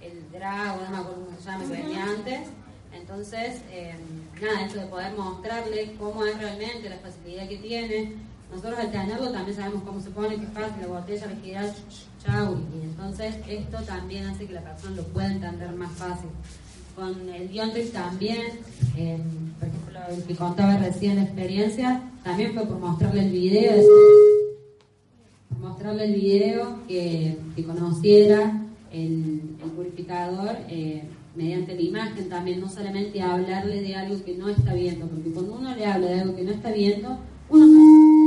el 0.00 0.30
drago, 0.32 0.82
no 0.84 0.90
me 0.90 0.96
acuerdo 0.96 1.24
cómo 1.26 1.38
se 1.38 1.44
llama, 1.44 1.64
que 1.64 1.82
venía 1.82 2.04
antes. 2.04 2.48
Entonces, 2.92 3.62
eh, 3.70 3.94
nada, 4.40 4.66
esto 4.66 4.80
de 4.80 4.86
poder 4.86 5.12
mostrarle 5.16 5.94
cómo 5.98 6.24
es 6.24 6.36
realmente, 6.38 6.90
la 6.90 6.98
facilidad 6.98 7.48
que 7.48 7.58
tiene. 7.58 8.14
Nosotros 8.50 8.80
al 8.80 8.90
tenerlo 8.90 9.30
también 9.30 9.56
sabemos 9.56 9.84
cómo 9.84 10.00
se 10.00 10.10
pone, 10.10 10.36
que 10.36 10.44
es 10.44 10.52
fácil, 10.52 10.82
la 10.82 10.88
botella, 10.88 11.26
la 11.26 11.36
gira, 11.36 11.74
chau. 12.24 12.58
Y 12.74 12.82
entonces 12.82 13.36
esto 13.46 13.78
también 13.82 14.26
hace 14.26 14.46
que 14.46 14.54
la 14.54 14.62
persona 14.62 14.96
lo 14.96 15.04
pueda 15.04 15.30
entender 15.30 15.70
más 15.72 15.92
fácil. 15.92 16.30
Con 17.00 17.30
el 17.30 17.48
Diontrix 17.48 17.92
también, 17.92 18.42
eh, 18.94 19.16
por 19.58 19.68
ejemplo, 19.68 20.00
el 20.10 20.22
que 20.24 20.36
contaba 20.36 20.76
recién 20.76 21.16
la 21.16 21.22
experiencia, 21.22 22.02
también 22.22 22.52
fue 22.52 22.66
por 22.66 22.78
mostrarle 22.78 23.22
el 23.22 23.30
video, 23.30 23.72
mostrarle 25.58 26.04
el 26.04 26.14
video 26.14 26.76
que, 26.86 27.38
conociera 27.66 28.66
el, 28.92 29.40
purificador 29.74 30.58
eh, 30.68 31.04
mediante 31.34 31.74
la 31.74 31.80
imagen 31.80 32.28
también, 32.28 32.60
no 32.60 32.68
solamente 32.68 33.22
hablarle 33.22 33.80
de 33.80 33.94
algo 33.94 34.22
que 34.22 34.34
no 34.34 34.50
está 34.50 34.74
viendo, 34.74 35.06
porque 35.06 35.30
cuando 35.30 35.54
uno 35.54 35.74
le 35.74 35.86
habla 35.86 36.06
de 36.06 36.20
algo 36.20 36.36
que 36.36 36.42
no 36.42 36.50
está 36.50 36.70
viendo, 36.70 37.18
uno 37.48 38.19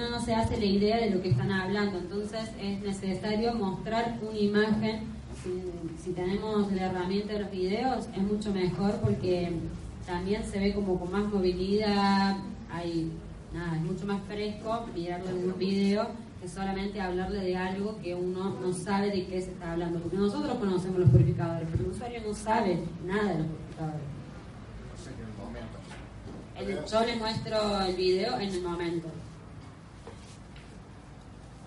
uno 0.00 0.10
no 0.10 0.24
se 0.24 0.34
hace 0.34 0.56
la 0.56 0.64
idea 0.64 0.96
de 0.96 1.10
lo 1.10 1.20
que 1.20 1.30
están 1.30 1.52
hablando, 1.52 1.98
entonces 1.98 2.48
es 2.58 2.80
necesario 2.80 3.54
mostrar 3.54 4.18
una 4.22 4.38
imagen 4.38 5.00
si, 6.02 6.12
tenemos 6.12 6.72
la 6.72 6.86
herramienta 6.86 7.34
de 7.34 7.40
los 7.40 7.50
videos 7.50 8.06
es 8.14 8.22
mucho 8.22 8.52
mejor 8.52 8.96
porque 9.00 9.52
también 10.06 10.44
se 10.44 10.58
ve 10.58 10.74
como 10.74 10.98
con 10.98 11.12
más 11.12 11.24
movilidad, 11.24 12.36
hay 12.70 13.12
nada, 13.52 13.76
es 13.76 13.82
mucho 13.82 14.06
más 14.06 14.22
fresco 14.26 14.86
mirarlo 14.94 15.30
en 15.30 15.50
un 15.50 15.58
video 15.58 16.08
que 16.40 16.48
solamente 16.48 17.00
hablarle 17.00 17.40
de 17.40 17.56
algo 17.56 17.98
que 18.02 18.14
uno 18.14 18.58
no 18.60 18.72
sabe 18.72 19.10
de 19.10 19.26
qué 19.26 19.42
se 19.42 19.50
está 19.50 19.72
hablando. 19.72 20.00
Porque 20.00 20.16
nosotros 20.16 20.56
conocemos 20.56 21.00
los 21.00 21.10
purificadores, 21.10 21.68
pero 21.70 21.84
el 21.84 21.90
usuario 21.90 22.20
no 22.26 22.34
sabe 22.34 22.82
nada 23.06 23.32
de 23.32 23.38
los 23.38 23.46
purificadores. 23.46 24.00
El, 26.56 26.84
yo 26.86 27.06
le 27.06 27.16
muestro 27.16 27.80
el 27.82 27.96
video 27.96 28.40
en 28.40 28.48
el 28.48 28.62
momento. 28.62 29.08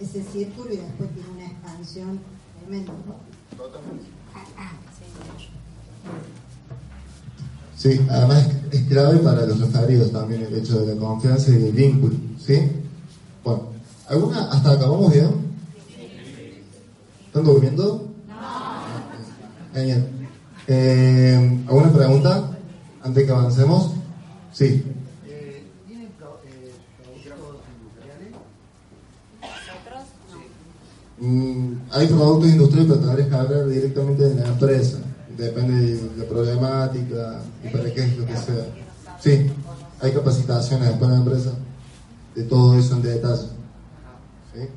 ese 0.00 0.22
círculo 0.22 0.72
y 0.72 0.76
después 0.78 1.10
tiene 1.14 1.28
una 1.30 1.46
expansión 1.46 2.20
tremenda. 2.60 2.92
Sí, 7.76 8.00
además 8.10 8.48
es 8.72 8.82
clave 8.88 9.18
para 9.18 9.46
los 9.46 9.60
referidos 9.60 10.10
también 10.10 10.42
el 10.42 10.54
hecho 10.56 10.84
de 10.84 10.94
la 10.94 11.00
confianza 11.00 11.52
y 11.52 11.64
el 11.64 11.72
vínculo, 11.72 12.16
¿sí? 12.44 12.72
Bueno, 13.44 13.68
¿alguna, 14.08 14.50
hasta 14.50 14.72
acabamos 14.72 15.12
bien? 15.12 15.48
¿Están 17.26 17.44
durmiendo? 17.44 18.08
No. 18.26 18.34
Genial. 19.72 20.08
Eh, 20.66 21.64
¿Alguna 21.68 21.92
pregunta 21.92 22.50
antes 23.02 23.24
que 23.24 23.30
avancemos? 23.30 23.92
Sí. 24.52 24.84
¿Tienen 25.86 26.08
productos 26.18 26.40
industriales? 27.78 28.32
Mm, 31.20 31.87
hay 31.98 32.06
productos 32.06 32.50
industriales, 32.50 32.92
pero 32.92 33.06
tendrías 33.06 33.28
que 33.28 33.34
hablar 33.34 33.68
directamente 33.68 34.24
de 34.24 34.34
la 34.34 34.48
empresa 34.48 34.98
depende 35.38 35.94
de 35.94 36.16
la 36.16 36.24
problemática 36.28 37.40
y 37.62 37.68
para 37.68 37.84
qué 37.94 38.04
es 38.04 38.18
lo 38.18 38.26
que 38.26 38.36
sea. 38.36 38.66
Sí, 39.20 39.50
hay 40.00 40.12
capacitaciones 40.12 41.00
de 41.00 41.06
la 41.06 41.16
empresa 41.16 41.52
de 42.34 42.42
todo 42.42 42.76
eso 42.76 42.96
en 42.96 43.02
detalle. 43.02 43.48
¿Sí? 44.52 44.68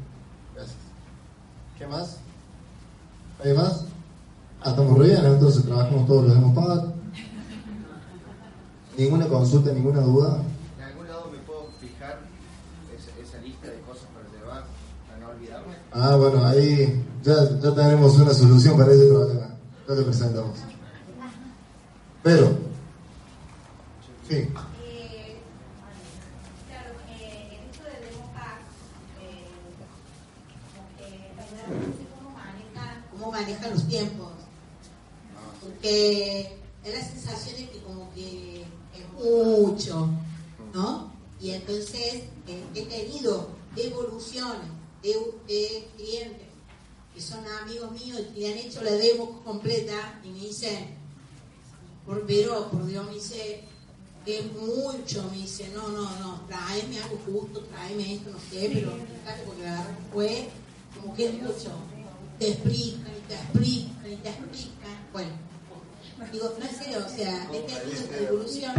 Gracias. 0.54 0.78
¿Qué 1.78 1.88
más? 1.88 2.18
¿Hay 3.44 3.54
más? 3.54 3.86
Ah, 4.62 4.70
estamos 4.70 5.00
bien, 5.00 5.26
entonces 5.26 5.66
trabajamos 5.66 6.08
todos 6.08 6.28
los 6.28 6.54
pagado. 6.54 6.94
Ninguna 8.96 9.28
consulta, 9.28 9.72
ninguna 9.72 10.02
duda. 10.02 10.44
¿En 10.78 10.84
algún 10.84 11.08
lado 11.08 11.30
me 11.32 11.40
puedo 11.40 11.70
fijar 11.80 12.20
esa, 12.96 13.42
lista 13.42 13.68
de 13.68 13.80
cosas 13.80 14.06
para 14.14 14.30
llevar, 14.30 14.66
para 15.08 15.20
no 15.20 15.30
olvidarme? 15.30 15.74
Ah, 15.94 16.16
bueno, 16.16 16.46
ahí 16.46 17.04
ya, 17.24 17.34
ya 17.60 17.76
tenemos 17.76 18.18
una 18.18 18.34
solución 18.34 18.78
para 18.78 18.94
ese 18.94 19.08
problema 19.08 19.52
te 19.96 20.04
presentamos. 20.04 20.58
Pero, 22.24 22.58
sí. 24.28 24.36
Eh, 24.36 24.48
eh, 24.84 25.38
eh, 31.00 31.32
cómo 33.12 33.32
manejan, 33.32 33.72
los 33.72 33.88
tiempos. 33.88 34.30
Porque 35.62 36.58
es 36.84 36.94
la 36.94 37.06
sensación 37.06 37.58
de 37.58 37.70
que 37.70 37.82
como 37.82 38.12
que 38.14 38.62
es 38.62 39.14
mucho, 39.14 40.10
¿no? 40.74 41.12
Y 41.40 41.52
entonces 41.52 42.24
he 42.76 42.86
tenido 42.86 43.50
evoluciones 43.76 44.81
de, 45.02 45.10
de 45.48 45.88
clientes 45.98 46.48
que 47.14 47.22
son 47.22 47.46
amigos 47.62 47.92
míos 47.92 48.22
y 48.36 48.40
le 48.40 48.52
han 48.52 48.58
hecho 48.58 48.82
la 48.84 48.92
demo 48.92 49.42
completa 49.44 50.20
y 50.24 50.30
me 50.30 50.40
dicen, 50.40 50.96
por 52.06 52.26
pero, 52.26 52.70
por 52.70 52.86
Dios, 52.88 53.06
me 53.06 53.16
dice, 53.16 53.64
es 54.26 54.46
mucho, 54.54 55.28
me 55.32 55.38
dice, 55.38 55.70
no, 55.76 55.90
no, 55.90 56.04
no, 56.20 56.42
tráeme 56.48 57.02
algo 57.02 57.20
justo, 57.26 57.62
tráeme 57.62 58.16
esto, 58.16 58.30
no 58.32 58.40
sé, 58.40 58.70
pero 58.74 58.92
fíjate 58.92 59.44
porque 59.46 59.64
la 59.64 59.72
verdad 59.72 59.98
fue 60.14 60.50
como 60.96 61.14
que 61.14 61.26
es 61.26 61.34
mucho. 61.34 61.72
Te 62.40 62.50
explican 62.50 63.12
y 63.12 63.28
te 63.28 63.34
explican 63.36 64.12
y 64.12 64.16
te 64.16 64.30
explican. 64.30 65.08
Bueno, 65.14 65.30
digo, 66.32 66.56
no 66.58 66.66
es 66.66 66.78
serio, 66.78 67.06
o 67.06 67.10
sea, 67.10 67.50
he 67.54 67.60
tenido 67.60 67.92
esta 67.92 68.18
evolución. 68.18 68.74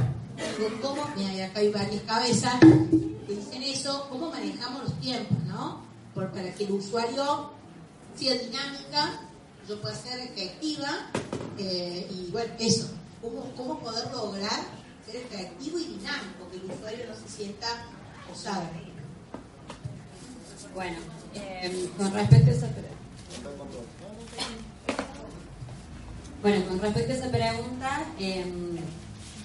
Digo, 0.58 0.70
¿cómo? 0.80 1.08
Mira, 1.16 1.46
acá 1.46 1.61
hay 1.61 1.70
varias 1.70 2.02
cabezas 2.04 2.54
que 2.61 3.35
dicen 3.35 3.62
eso, 3.62 4.06
¿cómo 4.11 4.30
manejamos 4.30 4.85
los 4.85 5.00
tiempos, 5.00 5.38
no? 5.46 5.91
Por, 6.14 6.31
para 6.31 6.53
que 6.55 6.64
el 6.64 6.72
usuario 6.72 7.51
sea 8.16 8.35
dinámica, 8.35 9.20
yo 9.68 9.81
pueda 9.81 9.94
ser 9.94 10.20
efectiva 10.20 11.11
eh, 11.59 12.07
y 12.11 12.31
bueno, 12.31 12.53
eso, 12.59 12.88
¿cómo, 13.20 13.53
¿cómo 13.57 13.79
poder 13.81 14.11
lograr 14.12 14.83
ser 15.07 15.16
efectivo 15.16 15.79
y 15.79 15.85
dinámico, 15.85 16.48
que 16.51 16.57
el 16.57 16.64
usuario 16.64 17.07
no 17.09 17.14
se 17.16 17.29
sienta 17.29 17.66
osado. 18.31 18.68
Bueno, 20.75 20.96
eh, 21.35 21.90
con 21.96 22.12
respecto 22.14 22.51
a 22.51 22.55
esa 22.55 22.68
bueno, 26.42 26.66
con 26.66 26.81
respecto 26.81 27.12
a 27.12 27.16
esa 27.16 27.31
pregunta, 27.31 28.05
em, 28.18 28.77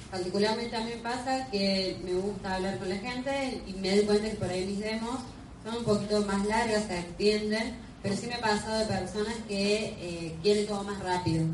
particularmente 0.10 0.76
a 0.76 0.80
mí 0.80 0.92
me 0.96 1.02
pasa 1.02 1.48
que 1.52 2.00
me 2.04 2.14
gusta 2.14 2.56
hablar 2.56 2.80
con 2.80 2.90
la 2.90 2.96
gente 2.96 3.62
y 3.68 3.74
me 3.74 3.96
doy 3.96 4.06
cuenta 4.06 4.30
que 4.30 4.36
por 4.36 4.50
ahí 4.50 4.66
mis 4.66 4.80
demos 4.80 5.20
son 5.68 5.80
un 5.80 5.84
poquito 5.84 6.22
más 6.22 6.46
largas, 6.46 6.86
se 6.86 7.00
extienden, 7.00 7.76
pero 8.02 8.16
sí 8.16 8.28
me 8.28 8.36
ha 8.36 8.42
pasado 8.42 8.80
de 8.80 8.86
personas 8.86 9.36
que 9.48 9.86
eh, 10.00 10.36
quieren 10.42 10.66
todo 10.66 10.84
más 10.84 11.00
rápido. 11.00 11.46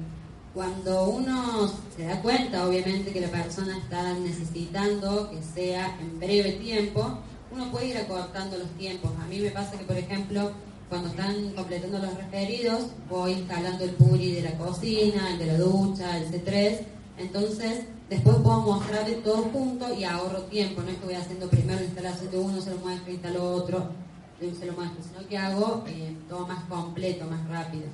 Cuando 0.53 1.05
uno 1.09 1.71
se 1.95 2.05
da 2.05 2.21
cuenta, 2.21 2.67
obviamente, 2.67 3.11
que 3.11 3.21
la 3.21 3.29
persona 3.29 3.75
está 3.75 4.13
necesitando 4.13 5.31
que 5.31 5.41
sea 5.41 5.97
en 5.99 6.19
breve 6.19 6.51
tiempo, 6.53 7.17
uno 7.51 7.71
puede 7.71 7.87
ir 7.87 7.97
acortando 7.97 8.57
los 8.59 8.69
tiempos. 8.77 9.11
A 9.19 9.25
mí 9.25 9.39
me 9.39 9.49
pasa 9.49 9.79
que, 9.79 9.85
por 9.85 9.97
ejemplo, 9.97 10.51
cuando 10.89 11.09
están 11.09 11.49
completando 11.55 11.97
los 11.97 12.15
referidos, 12.15 12.89
voy 13.09 13.31
instalando 13.31 13.83
el 13.83 13.91
puri 13.91 14.33
de 14.33 14.41
la 14.43 14.57
cocina, 14.59 15.31
el 15.31 15.39
de 15.39 15.45
la 15.47 15.57
ducha, 15.57 16.17
el 16.17 16.31
C3. 16.31 16.81
Entonces, 17.17 17.85
después 18.11 18.35
puedo 18.43 18.59
mostrarle 18.59 19.15
todo 19.15 19.49
junto 19.51 19.91
y 19.91 20.03
ahorro 20.03 20.43
tiempo. 20.43 20.83
No 20.83 20.91
es 20.91 20.97
que 20.97 21.05
voy 21.05 21.15
haciendo 21.15 21.49
primero 21.49 21.79
la 21.79 21.85
instalación 21.85 22.29
de 22.29 22.37
uno, 22.37 22.61
se 22.61 22.69
lo 22.69 22.77
muestro, 22.77 23.11
instalo 23.11 23.55
otro 23.55 24.02
se 24.51 24.65
lo 24.65 24.73
muestro, 24.73 25.03
sino 25.03 25.27
que 25.27 25.37
hago 25.37 25.83
eh, 25.87 26.15
todo 26.27 26.47
más 26.47 26.63
completo, 26.65 27.25
más 27.25 27.47
rápido. 27.47 27.85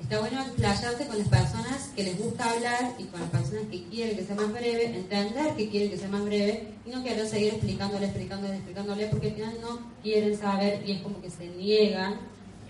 Está 0.00 0.20
bueno 0.20 0.40
explayarse 0.40 1.06
con 1.06 1.18
las 1.18 1.28
personas 1.28 1.90
que 1.96 2.04
les 2.04 2.18
gusta 2.18 2.50
hablar 2.50 2.94
y 2.98 3.04
con 3.04 3.20
las 3.20 3.30
personas 3.30 3.64
que 3.70 3.82
quieren 3.84 4.16
que 4.16 4.24
sea 4.24 4.36
más 4.36 4.52
breve, 4.52 4.84
entender 4.94 5.54
que 5.56 5.68
quieren 5.68 5.90
que 5.90 5.96
sea 5.96 6.08
más 6.08 6.24
breve 6.24 6.68
y 6.86 6.90
no 6.90 7.02
querer 7.02 7.26
seguir 7.26 7.54
explicándole, 7.54 8.06
explicándole, 8.06 8.54
explicándole, 8.54 9.06
porque 9.06 9.28
al 9.28 9.34
final 9.34 9.54
no 9.60 9.80
quieren 10.02 10.36
saber 10.36 10.82
y 10.86 10.92
es 10.92 11.02
como 11.02 11.20
que 11.20 11.30
se 11.30 11.48
niegan. 11.48 12.20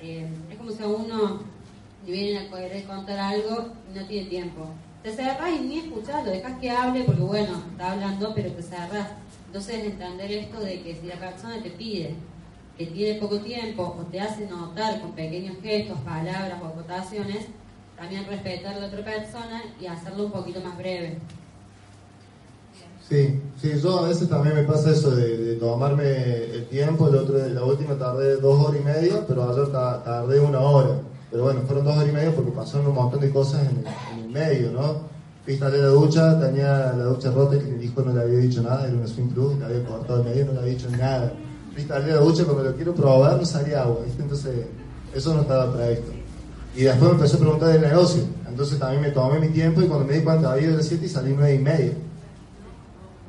Eh, 0.00 0.26
es 0.50 0.56
como 0.56 0.70
si 0.70 0.82
a 0.82 0.86
uno 0.86 1.40
le 2.06 2.12
vienen 2.12 2.46
a 2.46 2.50
querer 2.50 2.84
contar 2.84 3.18
algo 3.18 3.72
y 3.92 3.98
no 3.98 4.06
tiene 4.06 4.30
tiempo. 4.30 4.68
Te 5.02 5.12
cerras 5.12 5.50
y 5.50 5.60
ni 5.60 5.78
escuchas, 5.80 6.24
lo 6.24 6.30
dejas 6.30 6.58
que 6.58 6.70
hable 6.70 7.04
porque 7.04 7.22
bueno, 7.22 7.62
está 7.70 7.92
hablando, 7.92 8.32
pero 8.34 8.50
te 8.52 8.62
cerras. 8.62 9.08
Entonces 9.46 9.84
entender 9.84 10.32
esto 10.32 10.60
de 10.60 10.80
que 10.80 10.96
si 10.96 11.06
la 11.06 11.18
persona 11.18 11.62
te 11.62 11.70
pide 11.70 12.14
que 12.76 12.86
tiene 12.86 13.18
poco 13.18 13.38
tiempo 13.40 13.96
o 13.98 14.02
te 14.10 14.20
hace 14.20 14.46
notar 14.46 15.00
con 15.00 15.12
pequeños 15.12 15.56
gestos, 15.62 15.98
palabras 16.00 16.60
o 16.62 16.66
acotaciones, 16.66 17.46
también 17.96 18.26
respetar 18.26 18.74
a 18.74 18.80
la 18.80 18.86
otra 18.86 19.04
persona 19.04 19.62
y 19.80 19.86
hacerlo 19.86 20.26
un 20.26 20.32
poquito 20.32 20.60
más 20.60 20.76
breve. 20.76 21.18
Sí, 23.08 23.40
sí, 23.60 23.70
yo 23.80 24.00
a 24.00 24.08
veces 24.08 24.28
también 24.28 24.56
me 24.56 24.64
pasa 24.64 24.90
eso 24.90 25.14
de, 25.14 25.54
tomarme 25.54 26.04
el 26.04 26.66
tiempo, 26.66 27.08
el 27.08 27.14
otro, 27.14 27.38
la 27.48 27.64
última 27.64 27.96
tardé 27.96 28.36
dos 28.36 28.66
horas 28.66 28.80
y 28.80 28.84
media, 28.84 29.24
pero 29.26 29.48
ayer 29.48 29.72
tardé 29.72 30.40
una 30.40 30.60
hora. 30.60 31.00
Pero 31.30 31.44
bueno, 31.44 31.62
fueron 31.66 31.84
dos 31.84 31.96
horas 31.96 32.08
y 32.08 32.12
media 32.12 32.34
porque 32.34 32.50
pasaron 32.50 32.88
un 32.88 32.94
montón 32.94 33.20
de 33.20 33.30
cosas 33.30 33.62
en, 33.68 33.84
el 34.18 34.28
medio, 34.28 34.72
¿no? 34.72 35.16
Fui 35.44 35.56
a 35.60 35.68
la 35.68 35.86
ducha, 35.86 36.40
tenía 36.40 36.92
la 36.92 37.04
ducha 37.04 37.30
rota 37.30 37.54
y 37.54 37.60
el 37.60 37.82
hijo 37.82 38.02
no 38.02 38.12
le 38.12 38.20
había 38.20 38.38
dicho 38.38 38.60
nada, 38.60 38.86
era 38.86 38.96
una 38.96 39.06
swing 39.06 39.28
club, 39.28 39.58
le 39.60 39.64
había 39.64 39.84
cortado 39.84 40.22
el 40.22 40.28
medio, 40.28 40.46
no 40.46 40.52
le 40.54 40.58
había 40.58 40.72
dicho 40.72 40.90
nada 40.90 41.32
salía 41.82 42.14
la 42.14 42.20
ducha 42.20 42.44
cuando 42.44 42.64
lo 42.64 42.74
quiero 42.74 42.94
probar 42.94 43.36
no 43.36 43.44
salía 43.44 43.82
agua, 43.82 44.00
¿viste? 44.04 44.22
Entonces, 44.22 44.66
eso 45.14 45.34
no 45.34 45.42
estaba 45.42 45.72
previsto. 45.72 46.12
Y 46.74 46.82
después 46.82 47.10
me 47.10 47.16
empezó 47.16 47.36
a 47.36 47.40
preguntar 47.40 47.68
del 47.72 47.82
negocio. 47.82 48.22
Entonces 48.48 48.78
también 48.78 49.02
me 49.02 49.10
tomé 49.10 49.38
mi 49.40 49.48
tiempo 49.48 49.82
y 49.82 49.86
cuando 49.86 50.06
me 50.06 50.14
di 50.14 50.20
cuenta 50.24 50.52
había 50.52 50.68
de 50.68 50.76
las 50.76 50.86
7 50.86 51.04
y 51.04 51.08
salí 51.08 51.34
9 51.36 51.54
y 51.54 51.58
media. 51.58 51.92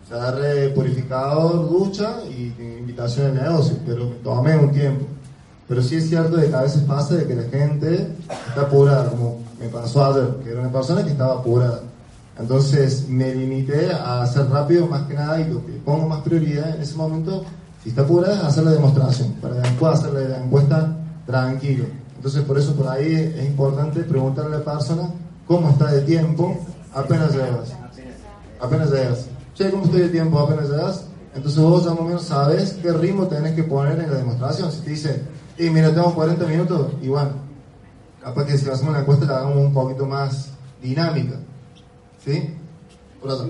O 0.04 0.08
sea, 0.08 0.18
agarré 0.18 0.70
purificador, 0.70 1.70
ducha 1.70 2.22
y 2.30 2.54
invitación 2.80 3.28
al 3.28 3.43
negocio, 3.43 3.78
pero 3.86 4.10
me 4.10 4.16
tomé 4.16 4.58
un 4.58 4.72
tiempo. 4.72 5.06
Pero 5.68 5.82
sí 5.82 5.95
es 5.95 6.08
cierto 6.08 6.38
de 6.38 6.50
que 6.50 6.56
a 6.56 6.62
veces 6.62 6.84
pasa 6.84 7.16
de 7.16 7.26
que 7.26 7.36
la 7.36 7.43
gente 7.43 8.16
está 8.48 8.62
apurada, 8.62 9.10
como 9.10 9.39
me 9.60 9.68
pasó 9.68 10.06
ayer, 10.06 10.38
que 10.43 10.52
era 10.52 10.62
una 10.62 10.72
persona 10.72 11.04
que 11.04 11.12
estaba 11.12 11.39
apurada. 11.39 11.82
Entonces 12.39 13.10
me 13.10 13.34
limité 13.34 13.91
a 13.91 14.22
hacer 14.22 14.50
rápido 14.50 14.88
más 14.88 15.04
que 15.08 15.14
nada 15.16 15.41
y 15.41 15.50
lo 15.50 15.66
que 15.66 15.74
pongo 15.74 16.08
más 16.08 16.22
prioridad 16.22 16.76
en 16.76 16.82
ese 16.82 16.95
momento 16.95 17.43
si 17.88 17.92
está 17.92 18.02
apurada, 18.02 18.46
hacer 18.46 18.66
la 18.66 18.72
demostración, 18.72 19.32
para 19.42 19.56
después 19.56 19.94
hacer 19.94 20.12
la 20.12 20.44
encuesta 20.44 20.94
tranquilo. 21.26 21.86
Entonces, 22.18 22.44
por 22.44 22.58
eso 22.58 22.76
por 22.76 22.90
ahí 22.90 23.14
es 23.14 23.46
importante 23.46 24.04
preguntarle 24.04 24.58
a 24.58 24.60
la 24.60 24.66
persona 24.66 25.10
cómo 25.48 25.70
está 25.70 25.94
de 25.94 26.02
tiempo 26.02 26.54
apenas 26.94 27.32
llegas. 27.32 27.74
Apenas 28.60 28.92
llegas. 28.92 29.28
Che, 29.56 29.72
¿cómo 29.72 29.86
estoy 29.86 30.02
de 30.02 30.10
tiempo 30.10 30.38
apenas 30.38 30.70
llegas? 30.70 31.06
Entonces 31.34 31.64
vos 31.64 31.86
ya 31.86 31.92
más 31.92 32.00
o 32.02 32.04
menos 32.04 32.24
sabes 32.24 32.74
qué 32.82 32.92
ritmo 32.92 33.28
tenés 33.28 33.56
que 33.56 33.64
poner 33.64 33.98
en 34.02 34.12
la 34.12 34.18
demostración. 34.18 34.70
Si 34.70 34.82
te 34.82 34.90
dice 34.90 35.22
Y 35.58 35.70
mira, 35.70 35.88
tenemos 35.92 36.14
40 36.14 36.46
minutos 36.46 36.92
y 37.02 37.08
bueno, 37.08 37.32
capaz 38.22 38.48
que 38.48 38.58
si 38.58 38.70
hacemos 38.70 38.96
la 38.96 39.00
encuesta 39.00 39.26
la 39.28 39.38
hagamos 39.38 39.60
un 39.60 39.74
poquito 39.74 40.06
más 40.06 40.50
dinámica. 40.82 41.38
¿Sí? 42.22 42.54
Por 43.22 43.32
allá. 43.32 43.46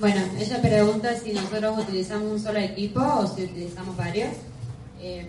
Bueno, 0.00 0.22
ella 0.40 0.60
pregunta 0.60 1.14
si 1.14 1.32
nosotros 1.32 1.78
utilizamos 1.78 2.32
un 2.32 2.40
solo 2.40 2.58
equipo 2.58 3.00
o 3.00 3.26
si 3.28 3.44
utilizamos 3.44 3.96
varios. 3.96 4.30
Eh, 5.00 5.28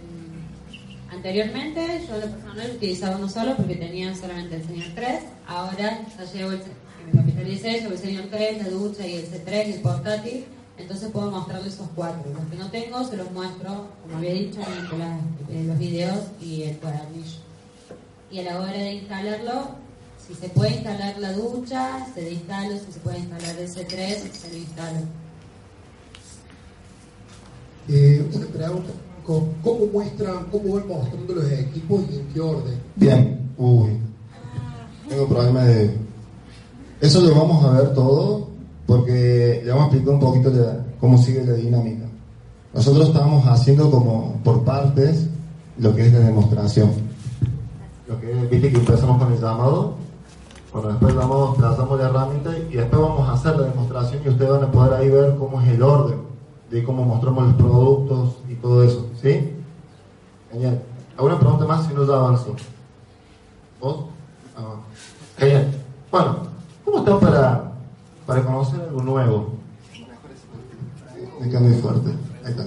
anteriormente 1.11 2.01
yo 2.07 2.17
lo 2.17 2.31
personal 2.31 2.71
utilizaba 2.75 3.17
uno 3.17 3.29
solo 3.29 3.55
porque 3.55 3.75
tenía 3.75 4.15
solamente 4.15 4.55
el 4.55 4.65
Señor 4.65 4.87
3. 4.95 5.21
Ahora 5.47 6.01
ya 6.17 6.25
llevo 6.33 6.51
el, 6.53 6.61
que 6.61 6.71
me 7.05 7.21
capitalicé, 7.21 7.79
llevo 7.79 7.91
el 7.91 7.99
Señor 7.99 8.25
3, 8.31 8.63
la 8.63 8.69
ducha 8.69 9.05
y 9.05 9.15
el 9.17 9.31
C3 9.31 9.67
y 9.67 9.71
el 9.73 9.81
portátil. 9.81 10.45
Entonces 10.79 11.11
puedo 11.11 11.29
mostrarles 11.29 11.75
esos 11.75 11.87
cuatro. 11.95 12.23
Los 12.33 12.45
que 12.49 12.57
no 12.57 12.71
tengo 12.71 13.03
se 13.03 13.17
los 13.17 13.31
muestro, 13.31 13.89
como 14.01 14.17
había 14.17 14.33
dicho, 14.33 14.61
en 15.47 15.67
los 15.67 15.77
videos 15.77 16.19
y 16.41 16.63
el 16.63 16.77
cuadernillo. 16.77 17.37
Y 18.31 18.39
a 18.39 18.43
la 18.43 18.59
hora 18.59 18.71
de 18.71 18.93
instalarlo, 18.95 19.84
si 20.27 20.33
se 20.33 20.49
puede 20.49 20.71
instalar 20.71 21.17
la 21.19 21.33
ducha, 21.33 22.05
se 22.13 22.33
instala, 22.33 22.77
si 22.79 22.91
se 22.91 22.99
puede 22.99 23.19
instalar 23.19 23.55
el 23.57 23.69
C3, 23.69 24.31
se 24.31 24.49
lo 24.49 24.57
instala. 24.57 25.01
Eh, 27.87 28.27
una 28.33 28.45
pregunta, 28.47 28.89
¿cómo 29.23 29.85
muestran, 29.93 30.45
cómo 30.51 30.75
van 30.75 30.87
mostrando 30.87 31.35
los 31.35 31.51
equipos 31.51 32.01
y 32.11 32.15
en 32.15 32.27
qué 32.27 32.41
orden? 32.41 32.79
Bien, 32.95 33.51
uy, 33.57 33.97
tengo 35.07 35.27
problemas 35.27 35.67
de... 35.67 35.97
Eso 37.01 37.21
lo 37.21 37.35
vamos 37.35 37.63
a 37.63 37.71
ver 37.71 37.93
todo 37.93 38.47
porque 38.87 39.61
le 39.63 39.69
vamos 39.69 39.83
a 39.83 39.87
explicar 39.87 40.13
un 40.13 40.19
poquito 40.19 40.51
cómo 40.99 41.17
sigue 41.17 41.45
la 41.45 41.53
dinámica. 41.53 42.05
Nosotros 42.73 43.07
estamos 43.09 43.45
haciendo 43.45 43.91
como 43.91 44.39
por 44.43 44.63
partes 44.63 45.27
lo 45.77 45.95
que 45.95 46.07
es 46.07 46.13
la 46.13 46.19
demostración. 46.19 46.91
Lo 48.07 48.19
que 48.19 48.33
viste 48.49 48.71
que 48.71 48.77
empezamos 48.77 49.21
con 49.21 49.33
el 49.33 49.39
llamado, 49.39 49.95
bueno, 50.75 50.89
después 50.89 51.15
vamos, 51.15 51.55
trazamos 51.55 51.97
la 51.97 52.09
herramienta 52.09 52.57
y 52.57 52.75
después 52.75 53.01
vamos 53.01 53.29
a 53.29 53.31
hacer 53.31 53.55
la 53.55 53.67
demostración 53.67 54.21
y 54.25 54.27
ustedes 54.27 54.51
van 54.51 54.63
a 54.63 54.71
poder 54.71 54.93
ahí 54.95 55.07
ver 55.07 55.37
cómo 55.37 55.61
es 55.61 55.69
el 55.69 55.81
orden 55.81 56.19
de 56.69 56.83
cómo 56.83 57.05
mostramos 57.05 57.45
los 57.45 57.55
productos 57.55 58.35
y 58.49 58.55
todo 58.55 58.83
eso, 58.83 59.07
¿sí? 59.21 59.53
Genial. 60.51 60.81
¿Alguna 61.15 61.39
pregunta 61.39 61.65
más 61.65 61.87
si 61.87 61.93
no 61.93 62.05
ya 62.05 62.15
avanzo? 62.15 62.57
¿Vos? 63.79 64.07
Ah, 64.57 64.75
genial. 65.37 65.71
Bueno, 66.11 66.39
¿cómo 66.83 66.97
están 66.97 67.19
para, 67.21 67.71
para 68.25 68.43
conocer 68.43 68.81
algo 68.81 69.01
nuevo? 69.01 69.53
Me 71.39 71.49
queda 71.49 71.59
muy 71.61 71.73
fuerte. 71.75 72.09
Ahí 72.43 72.51
está. 72.51 72.65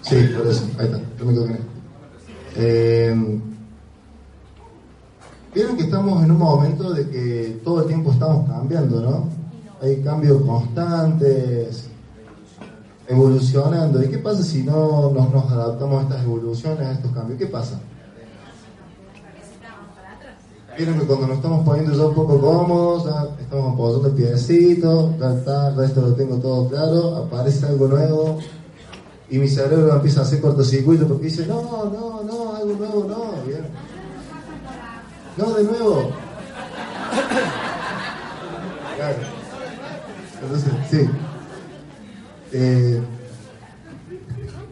Sí, 0.00 0.28
por 0.36 0.46
eso. 0.48 0.66
Ahí 0.76 0.86
está. 0.86 1.00
Yo 1.20 1.24
me 1.24 1.32
quedo 1.34 1.46
con 1.46 1.58
Eh, 2.56 3.40
Vieron 5.58 5.76
que 5.76 5.82
estamos 5.82 6.22
en 6.22 6.30
un 6.30 6.38
momento 6.38 6.92
de 6.92 7.10
que 7.10 7.60
todo 7.64 7.80
el 7.80 7.88
tiempo 7.88 8.12
estamos 8.12 8.48
cambiando, 8.48 9.00
¿no? 9.00 9.24
Hay 9.82 10.00
cambios 10.02 10.40
constantes, 10.42 11.88
evolucionando. 13.08 14.00
¿Y 14.00 14.06
qué 14.06 14.18
pasa 14.18 14.44
si 14.44 14.62
no 14.62 15.10
nos, 15.10 15.50
adaptamos 15.50 15.98
a 15.98 16.02
estas 16.04 16.22
evoluciones, 16.22 16.86
a 16.86 16.92
estos 16.92 17.10
cambios? 17.10 17.40
¿Qué 17.40 17.46
pasa? 17.46 17.80
Vieron 20.76 21.00
que 21.00 21.06
cuando 21.06 21.26
nos 21.26 21.38
estamos 21.38 21.64
poniendo 21.64 21.92
ya 21.92 22.06
un 22.06 22.14
poco 22.14 22.40
cómodos, 22.40 23.06
ya 23.06 23.42
estamos 23.42 23.74
apoyando 23.74 24.08
el 24.10 24.14
piecito, 24.14 25.12
ya 25.18 25.34
está, 25.34 25.70
el 25.70 25.76
resto 25.76 26.02
lo 26.02 26.14
tengo 26.14 26.36
todo 26.36 26.68
claro, 26.68 27.16
aparece 27.16 27.66
algo 27.66 27.88
nuevo 27.88 28.38
y 29.28 29.38
mi 29.38 29.48
cerebro 29.48 29.92
empieza 29.92 30.20
a 30.20 30.22
hacer 30.22 30.40
cortocircuito 30.40 31.08
porque 31.08 31.24
dice, 31.24 31.48
no, 31.48 31.62
no, 31.62 32.22
no, 32.22 32.54
algo 32.54 32.74
nuevo 32.74 33.06
no. 33.08 33.37
No, 35.38 35.54
de 35.54 35.62
nuevo. 35.62 36.12
Entonces, 40.42 40.72
sí. 40.90 41.08
Eh, 42.52 43.00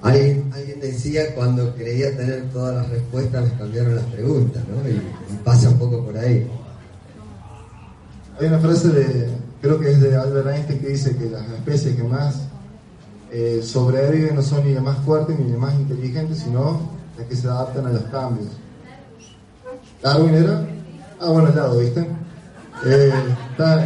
alguien, 0.03 0.51
decía 0.81 1.35
cuando 1.37 1.75
creía 1.77 2.17
tener 2.17 2.51
todas 2.51 2.75
las 2.75 2.89
respuestas 2.91 3.45
les 3.45 3.53
cambiaron 3.53 3.95
las 3.95 4.05
preguntas, 4.07 4.63
¿no? 4.69 4.89
Y, 4.89 5.01
pasa 5.45 5.69
un 5.69 5.79
poco 5.79 6.05
por 6.05 6.19
ahí. 6.19 6.51
Hay 8.41 8.47
una 8.49 8.59
frase 8.59 8.89
de, 8.89 9.29
creo 9.63 9.79
que 9.79 9.93
es 9.93 10.01
de 10.01 10.17
Albert 10.17 10.49
Einstein 10.49 10.81
que 10.81 10.89
dice 10.89 11.17
que 11.17 11.31
las 11.31 11.49
especies 11.49 11.95
que 11.95 12.03
más 12.03 12.43
eh, 13.31 13.61
sobreviven 13.63 14.35
no 14.35 14.43
son 14.43 14.65
ni 14.65 14.75
las 14.75 14.83
más 14.83 14.99
fuertes 14.99 15.39
ni 15.39 15.49
las 15.49 15.61
más 15.61 15.75
inteligentes, 15.75 16.39
sino 16.39 16.91
las 17.17 17.27
que 17.29 17.37
se 17.37 17.47
adaptan 17.47 17.87
a 17.87 17.91
los 17.91 18.03
cambios. 18.05 18.49
Darwin 20.07 20.35
era. 20.37 20.65
Ah, 21.21 21.31
bueno, 21.31 21.49
lado, 21.53 21.81
¿viste? 21.81 22.07
Eh, 22.85 23.13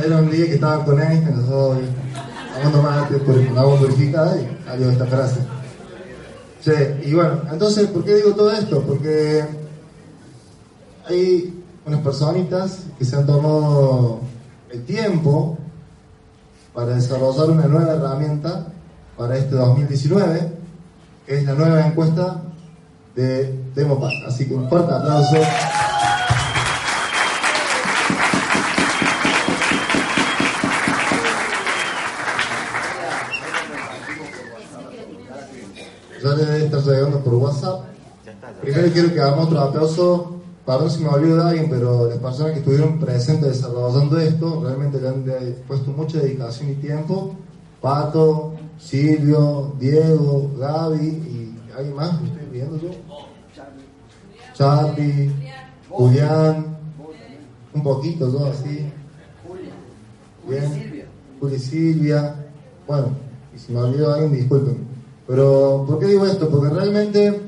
era 0.04 0.16
un 0.18 0.30
día 0.30 0.44
que 0.44 0.54
estaba 0.56 0.84
con 0.84 1.00
Einstein, 1.00 1.34
nosotros 1.34 1.78
tomando 2.54 2.82
mate 2.82 3.16
por 3.20 3.58
agua 3.58 3.78
purificada 3.78 4.36
y 4.36 4.58
salió 4.66 4.90
esta 4.90 5.06
frase. 5.06 5.40
Sí, 6.60 6.72
y 7.08 7.14
bueno, 7.14 7.40
entonces, 7.50 7.86
¿por 7.86 8.04
qué 8.04 8.16
digo 8.16 8.34
todo 8.34 8.52
esto? 8.52 8.82
Porque 8.82 9.46
hay 11.08 11.64
unas 11.86 12.00
personitas 12.02 12.80
que 12.98 13.04
se 13.06 13.16
han 13.16 13.24
tomado 13.24 14.20
el 14.70 14.84
tiempo 14.84 15.56
para 16.74 16.96
desarrollar 16.96 17.48
una 17.48 17.66
nueva 17.66 17.94
herramienta 17.94 18.66
para 19.16 19.38
este 19.38 19.54
2019, 19.54 20.52
que 21.26 21.38
es 21.38 21.44
la 21.44 21.54
nueva 21.54 21.86
encuesta 21.86 22.42
de 23.14 23.58
Demopac. 23.74 24.12
Así 24.26 24.46
que 24.46 24.54
un 24.54 24.68
fuerte 24.68 24.92
aplauso. 24.92 25.36
Ya 36.22 36.34
le 36.34 36.44
debe 36.44 36.64
estar 36.66 36.82
llegando 36.82 37.20
por 37.20 37.34
WhatsApp. 37.34 37.84
Primero 38.60 38.92
quiero 38.92 39.12
que 39.12 39.20
hagamos 39.20 39.46
otro 39.46 39.60
aplauso, 39.60 40.40
perdón 40.66 40.90
si 40.90 41.02
me 41.02 41.08
olvido 41.08 41.36
de 41.36 41.42
alguien, 41.42 41.70
pero 41.70 42.08
las 42.08 42.18
personas 42.18 42.52
que 42.52 42.58
estuvieron 42.58 42.98
presentes 42.98 43.48
desarrollando 43.48 44.18
esto, 44.18 44.62
realmente 44.62 45.00
le 45.00 45.08
han 45.08 45.24
puesto 45.66 45.90
mucha 45.90 46.18
dedicación 46.18 46.70
y 46.70 46.74
tiempo. 46.74 47.34
Pato, 47.80 48.54
Silvio, 48.78 49.74
Diego, 49.78 50.50
Gaby 50.58 51.06
y 51.06 51.58
alguien 51.76 51.96
más, 51.96 52.20
¿me 52.20 52.28
estoy 52.28 52.46
viendo 52.52 52.76
yo? 52.76 52.90
Charlie, 54.54 55.32
Julián, 55.88 56.76
un 57.72 57.82
poquito 57.82 58.30
yo 58.30 58.46
así. 58.46 58.92
Bien, 60.46 61.06
Juli 61.40 61.58
Silvia. 61.58 62.34
Bueno, 62.86 63.08
y 63.54 63.58
si 63.58 63.72
me 63.72 63.80
olvido 63.80 64.08
de 64.08 64.14
alguien, 64.14 64.32
disculpen. 64.32 64.89
Pero, 65.30 65.84
¿por 65.86 66.00
qué 66.00 66.06
digo 66.06 66.26
esto? 66.26 66.48
Porque 66.48 66.74
realmente 66.74 67.40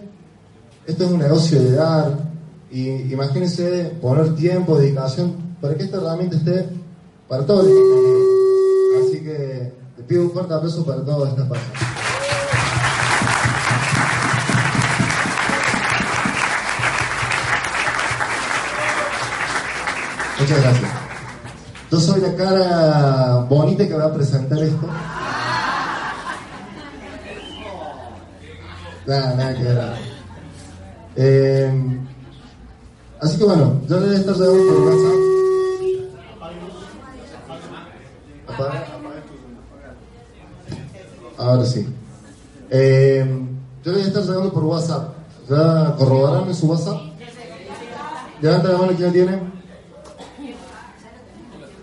esto 0.86 1.04
es 1.04 1.10
un 1.10 1.18
negocio 1.18 1.60
de 1.60 1.72
dar. 1.72 2.16
Y 2.70 3.12
imagínense 3.12 3.96
poner 4.00 4.36
tiempo, 4.36 4.78
dedicación, 4.78 5.34
para 5.60 5.74
que 5.74 5.82
esta 5.82 5.96
herramienta 5.96 6.36
esté 6.36 6.68
para 7.28 7.44
todos. 7.44 7.66
Así 9.04 9.20
que 9.24 9.72
te 9.96 10.02
pido 10.04 10.22
un 10.22 10.30
fuerte 10.30 10.54
aplauso 10.54 10.86
para 10.86 11.04
todas 11.04 11.30
estas 11.30 11.48
personas. 11.48 11.80
Muchas 20.38 20.62
gracias. 20.62 20.90
Yo 21.90 22.00
soy 22.00 22.20
la 22.20 22.36
cara 22.36 23.46
bonita 23.48 23.88
que 23.88 23.94
va 23.94 24.04
a 24.04 24.14
presentar 24.14 24.62
esto. 24.62 24.86
Nada, 29.06 29.34
nada 29.34 29.54
que 29.54 29.62
ver. 29.62 29.78
Eh, 31.16 31.98
así 33.20 33.38
que 33.38 33.44
bueno, 33.44 33.80
yo 33.88 34.00
le 34.00 34.06
voy 34.06 34.14
a 34.14 34.18
estar 34.18 34.34
por 34.34 34.46
WhatsApp. 34.46 35.32
Ahora 41.38 41.64
sí. 41.64 41.88
Eh, 42.70 43.26
yo 43.84 43.90
le 43.90 43.98
voy 43.98 44.04
a 44.04 44.08
estar 44.08 44.22
llegando 44.22 44.52
por 44.52 44.64
WhatsApp. 44.64 45.14
¿Ya 45.48 45.96
en 46.46 46.54
su 46.54 46.66
WhatsApp? 46.66 47.00
Levanta 48.40 48.68
la 48.68 48.78
mano 48.78 48.92
quién 48.96 49.08
lo 49.08 49.12
tiene. 49.12 49.52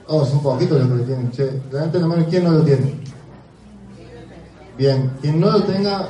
Oh, 0.07 0.25
son 0.25 0.41
poquitos 0.41 0.79
los 0.79 0.87
que 0.89 0.95
lo 0.95 1.03
tienen. 1.03 1.31
Che, 1.31 1.61
levanta 1.71 1.99
la 1.99 2.07
mano 2.07 2.25
quién 2.29 2.43
no 2.43 2.51
lo 2.51 2.63
tiene. 2.63 2.99
Bien, 4.77 5.11
quien 5.21 5.39
no 5.39 5.51
lo 5.51 5.63
tenga, 5.63 6.07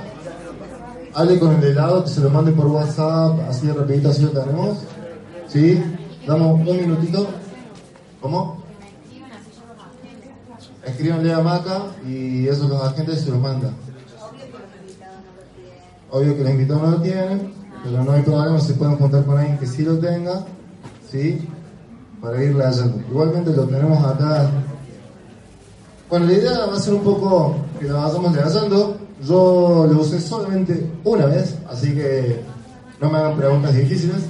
hable 1.13 1.39
con 1.39 1.55
el 1.55 1.63
helado, 1.63 2.03
que 2.03 2.09
se 2.09 2.21
lo 2.21 2.29
mande 2.29 2.51
por 2.51 2.67
WhatsApp, 2.67 3.39
así 3.49 3.67
de 3.67 3.73
rapidito, 3.73 4.09
así 4.09 4.23
lo 4.23 4.29
tenemos. 4.29 4.77
¿Sí? 5.47 5.83
Damos 6.27 6.59
un 6.59 6.77
minutito. 6.77 7.27
¿Cómo? 8.21 8.63
Escríbanle 10.85 11.33
a 11.33 11.39
Maca 11.39 11.81
y 12.05 12.47
esos 12.47 12.69
los 12.69 12.81
agentes 12.83 13.21
se 13.21 13.31
los 13.31 13.39
mandan. 13.39 13.73
Obvio 16.11 16.35
que 16.35 16.43
los 16.43 16.51
invitados 16.51 16.81
no 16.83 16.91
lo 16.91 17.01
tienen, 17.01 17.53
pero 17.83 18.03
no 18.03 18.11
hay 18.11 18.23
problema, 18.23 18.59
se 18.59 18.73
pueden 18.73 18.97
juntar 18.97 19.23
con 19.25 19.37
alguien 19.37 19.57
que 19.57 19.67
sí 19.67 19.83
lo 19.83 19.99
tenga, 19.99 20.45
¿sí? 21.09 21.47
Para 22.21 22.43
ir 22.43 22.55
leyendo. 22.55 22.99
Igualmente 23.09 23.51
lo 23.51 23.65
tenemos 23.65 24.03
acá. 24.03 24.49
Bueno, 26.09 26.25
la 26.25 26.33
idea 26.33 26.65
va 26.65 26.75
a 26.75 26.79
ser 26.79 26.95
un 26.95 27.03
poco 27.03 27.55
que 27.79 27.85
la 27.85 28.05
vayamos 28.05 28.35
leyendo. 28.35 28.97
Yo 29.21 29.87
lo 29.91 30.01
usé 30.01 30.19
solamente 30.21 30.89
una 31.03 31.25
vez, 31.25 31.55
así 31.69 31.93
que 31.93 32.41
no 33.01 33.09
me 33.09 33.17
hagan 33.17 33.37
preguntas 33.37 33.75
difíciles. 33.75 34.23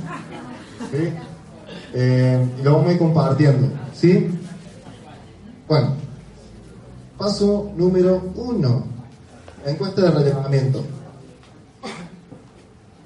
Eh, 1.94 2.48
y 2.60 2.64
lo 2.64 2.74
vamos 2.74 2.90
a 2.90 2.94
ir 2.94 3.00
compartiendo. 3.00 3.68
¿sí? 3.94 4.30
Bueno, 5.68 5.96
paso 7.18 7.72
número 7.76 8.22
uno. 8.36 8.86
Encuesta 9.66 10.02
de 10.02 10.12
relevamiento. 10.12 10.84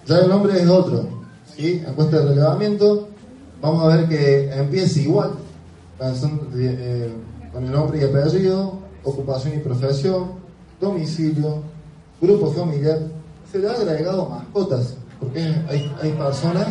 Ya 0.05 0.19
el 0.19 0.29
nombre 0.29 0.61
es 0.61 0.67
otro. 0.67 1.07
¿sí? 1.55 1.83
Encuesta 1.85 2.19
de 2.19 2.29
relevamiento. 2.29 3.07
Vamos 3.61 3.83
a 3.83 3.95
ver 3.95 4.09
que 4.09 4.53
empieza 4.53 4.99
igual. 4.99 5.31
Eh, 6.55 7.13
con 7.53 7.63
el 7.63 7.71
nombre 7.71 7.99
y 7.99 8.03
apellido, 8.03 8.79
ocupación 9.03 9.53
y 9.55 9.59
profesión, 9.59 10.31
domicilio, 10.81 11.61
grupo 12.23 12.51
familiar. 12.51 12.99
Se 13.51 13.59
le 13.59 13.67
ha 13.67 13.73
agregado 13.73 14.27
mascotas. 14.27 14.95
Porque 15.19 15.39
hay, 15.69 15.95
hay 16.01 16.11
personas 16.11 16.67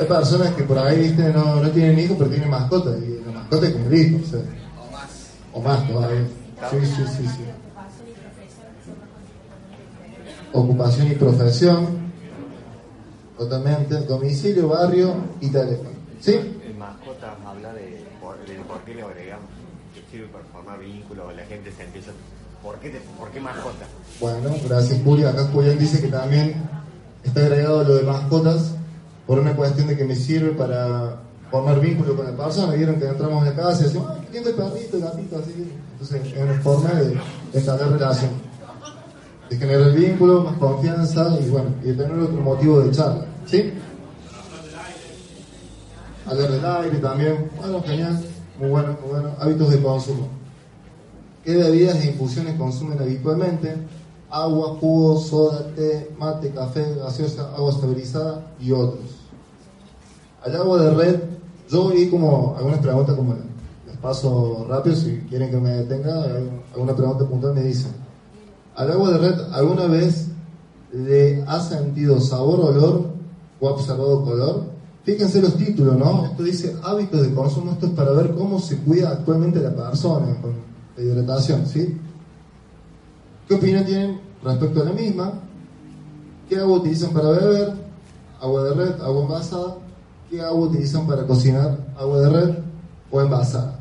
hay 0.00 0.06
personas 0.06 0.54
que 0.54 0.64
por 0.64 0.78
ahí 0.78 1.00
¿viste? 1.00 1.32
No, 1.32 1.56
no 1.56 1.70
tienen 1.70 1.98
hijos 1.98 2.16
pero 2.18 2.30
tienen 2.30 2.50
mascotas 2.50 2.96
y 3.02 3.24
la 3.24 3.32
mascota 3.32 3.66
es 3.66 3.72
como 3.72 3.86
el 3.86 3.94
hijo 3.94 4.18
o, 4.18 4.90
más 4.90 5.08
o 5.52 5.60
más 5.60 5.88
todavía 5.88 6.26
sí, 6.70 6.86
sí, 6.86 7.02
sí, 7.16 7.26
sí. 7.28 7.44
ocupación 10.52 11.12
y 11.12 11.14
profesión 11.14 12.02
totalmente 13.36 13.96
domicilio, 14.00 14.68
barrio 14.68 15.14
y 15.40 15.48
teléfono 15.50 15.90
¿sí? 16.20 16.58
En 16.66 16.78
mascotas 16.78 17.34
habla 17.46 17.72
de 17.74 18.02
por, 18.20 18.36
qué 18.84 18.94
le 18.94 19.02
agregamos 19.02 19.51
sirve 20.12 20.26
para 20.26 20.44
formar 20.44 20.78
vínculos 20.78 21.34
la 21.34 21.44
gente 21.46 21.72
se 21.72 21.84
empieza 21.84 22.10
¿Por 22.62 22.76
qué, 22.76 23.00
¿Por 23.18 23.30
qué 23.30 23.40
mascota? 23.40 23.86
Bueno, 24.20 24.54
gracias 24.64 25.00
Julio. 25.02 25.28
Acá 25.28 25.48
Julián 25.52 25.80
dice 25.80 26.00
que 26.00 26.06
también 26.06 26.54
está 27.24 27.40
agregado 27.40 27.82
lo 27.82 27.96
de 27.96 28.04
mascotas 28.04 28.76
por 29.26 29.40
una 29.40 29.56
cuestión 29.56 29.88
de 29.88 29.96
que 29.96 30.04
me 30.04 30.14
sirve 30.14 30.52
para 30.52 31.22
formar 31.50 31.80
vínculo 31.80 32.14
con 32.14 32.24
la 32.24 32.36
persona. 32.36 32.72
Vieron 32.74 33.00
que 33.00 33.06
entramos 33.06 33.44
en 33.48 33.54
casa 33.56 33.80
y 33.80 33.84
decimos, 33.86 34.12
ay, 34.12 34.20
qué 34.26 34.34
lindo 34.34 34.50
el 34.50 34.54
perrito, 34.54 34.96
el 34.96 35.02
gatito, 35.02 35.38
así. 35.38 35.72
Entonces 35.92 36.32
es 36.32 36.40
una 36.40 36.60
forma 36.60 36.90
de 36.90 37.18
establecer 37.52 37.92
relación, 37.94 38.30
de 39.50 39.56
generar 39.56 39.92
vínculo, 39.92 40.44
más 40.44 40.56
confianza 40.58 41.36
y 41.40 41.48
bueno, 41.48 41.70
y 41.82 41.86
de 41.86 41.94
tener 41.94 42.16
otro 42.16 42.40
motivo 42.42 42.80
de 42.80 42.92
charla. 42.92 43.26
¿Sí? 43.46 43.72
Hablar 46.26 46.48
del 46.48 46.64
aire 46.64 46.98
también. 46.98 47.50
Bueno, 47.56 47.82
genial. 47.82 48.31
Muy 48.62 48.70
bueno, 48.70 48.96
muy 49.02 49.10
bueno. 49.10 49.30
Hábitos 49.40 49.70
de 49.70 49.82
consumo. 49.82 50.28
¿Qué 51.44 51.56
bebidas 51.56 51.96
e 51.96 52.10
infusiones 52.10 52.54
consumen 52.54 52.96
habitualmente? 52.96 53.74
Agua, 54.30 54.76
jugo, 54.78 55.18
soda, 55.18 55.66
té, 55.74 56.14
mate, 56.16 56.52
café, 56.52 56.94
gaseosa, 56.94 57.52
agua 57.56 57.72
estabilizada 57.72 58.46
y 58.60 58.70
otros. 58.70 59.02
Al 60.44 60.54
agua 60.54 60.80
de 60.80 60.94
red, 60.94 61.20
yo 61.68 61.88
vi 61.88 62.08
como 62.08 62.54
algunas 62.56 62.78
preguntas 62.78 63.16
como 63.16 63.34
les 63.84 63.96
paso 63.96 64.64
rápido, 64.68 64.94
si 64.94 65.16
quieren 65.28 65.50
que 65.50 65.56
me 65.56 65.70
detenga, 65.70 66.22
alguna 66.72 66.94
pregunta 66.94 67.26
puntual 67.26 67.54
me 67.54 67.62
dicen. 67.62 67.90
Al 68.76 68.92
agua 68.92 69.10
de 69.10 69.18
red, 69.18 69.40
¿alguna 69.54 69.86
vez 69.86 70.28
le 70.92 71.42
ha 71.48 71.58
sentido 71.58 72.20
sabor, 72.20 72.60
olor 72.60 73.06
o 73.58 73.68
ha 73.68 73.72
observado 73.72 74.24
color? 74.24 74.66
Fíjense 75.04 75.42
los 75.42 75.56
títulos, 75.56 75.96
¿no? 75.96 76.26
Esto 76.26 76.44
dice 76.44 76.76
hábitos 76.82 77.22
de 77.22 77.34
consumo, 77.34 77.72
esto 77.72 77.86
es 77.86 77.92
para 77.92 78.12
ver 78.12 78.34
cómo 78.34 78.60
se 78.60 78.78
cuida 78.78 79.10
actualmente 79.10 79.58
la 79.60 79.74
persona 79.74 80.36
de 80.96 81.04
hidratación, 81.04 81.66
¿sí? 81.66 81.98
¿Qué 83.48 83.54
opinión 83.54 83.84
tienen 83.84 84.20
respecto 84.44 84.80
a 84.80 84.84
la 84.84 84.92
misma? 84.92 85.32
¿Qué 86.48 86.56
agua 86.56 86.78
utilizan 86.78 87.12
para 87.12 87.30
beber? 87.30 87.74
Agua 88.40 88.64
de 88.64 88.74
red, 88.74 89.00
agua 89.00 89.22
envasada. 89.22 89.76
¿Qué 90.30 90.40
agua 90.40 90.66
utilizan 90.68 91.06
para 91.06 91.26
cocinar? 91.26 91.78
Agua 91.98 92.20
de 92.20 92.30
red 92.30 92.54
o 93.10 93.20
envasada. 93.20 93.80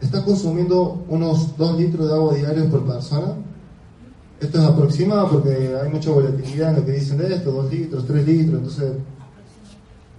¿Estás 0.00 0.24
consumiendo 0.24 1.04
unos 1.08 1.56
2 1.56 1.78
litros 1.78 2.08
de 2.08 2.14
agua 2.14 2.34
diarios 2.34 2.66
por 2.66 2.84
persona? 2.84 3.34
Esto 4.40 4.58
es 4.58 4.64
aproximado 4.64 5.30
porque 5.30 5.76
hay 5.80 5.88
mucha 5.88 6.10
volatilidad 6.10 6.70
en 6.70 6.76
lo 6.76 6.84
que 6.84 6.92
dicen 6.92 7.18
de 7.18 7.32
esto, 7.32 7.52
2 7.52 7.72
litros, 7.72 8.06
3 8.06 8.26
litros, 8.26 8.58
entonces 8.58 8.92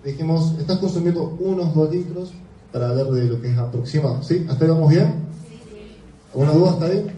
dijimos, 0.03 0.55
estás 0.59 0.77
consumiendo 0.79 1.35
unos 1.39 1.73
2 1.73 1.91
litros 1.91 2.33
para 2.71 2.89
hablar 2.89 3.07
de 3.07 3.25
lo 3.25 3.41
que 3.41 3.51
es 3.51 3.57
aproximado, 3.57 4.21
¿sí? 4.23 4.45
¿Hasta 4.49 4.65
ahí 4.65 4.71
vamos 4.71 4.89
bien? 4.89 5.13
¿Alguna 6.33 6.51
duda 6.51 6.71
hasta 6.71 6.85
ahí? 6.85 7.11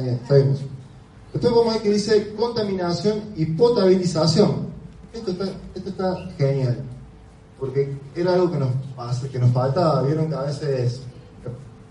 Bien, 0.00 0.20
seguimos. 0.28 0.60
Después 1.32 1.52
vamos 1.52 1.68
a 1.68 1.72
ver 1.74 1.82
que 1.82 1.90
dice 1.90 2.34
contaminación 2.34 3.20
y 3.36 3.46
potabilización. 3.46 4.68
Esto 5.12 5.32
está, 5.32 5.44
esto 5.74 5.88
está 5.90 6.30
genial, 6.38 6.78
porque 7.58 7.96
era 8.14 8.34
algo 8.34 8.50
que 8.50 8.58
nos, 8.58 8.70
que 9.30 9.38
nos 9.38 9.50
faltaba. 9.50 10.02
Vieron 10.02 10.28
que 10.28 10.34
a 10.34 10.42
veces 10.42 11.02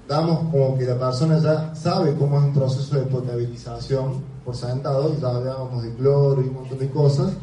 damos 0.07 0.49
como 0.51 0.77
que 0.77 0.85
la 0.85 0.97
persona 0.97 1.39
ya 1.39 1.75
sabe 1.75 2.15
cómo 2.15 2.37
es 2.39 2.45
un 2.45 2.53
proceso 2.53 2.95
de 2.95 3.01
potabilización 3.03 4.23
por 4.45 4.55
sentado, 4.55 5.15
ya 5.19 5.27
hablábamos 5.27 5.83
de 5.83 5.93
cloro 5.95 6.41
y 6.41 6.47
un 6.47 6.53
montón 6.53 6.79
de 6.79 6.89
cosas. 6.89 7.33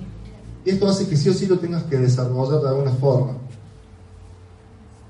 Y 0.65 0.71
esto 0.71 0.89
hace 0.89 1.07
que 1.07 1.17
sí 1.17 1.29
o 1.29 1.35
sí 1.35 1.47
lo 1.47 1.59
tengas 1.59 1.83
que 1.85 1.99
desarrollar 1.99 2.61
de 2.62 2.69
alguna 2.69 2.93
forma. 2.93 3.35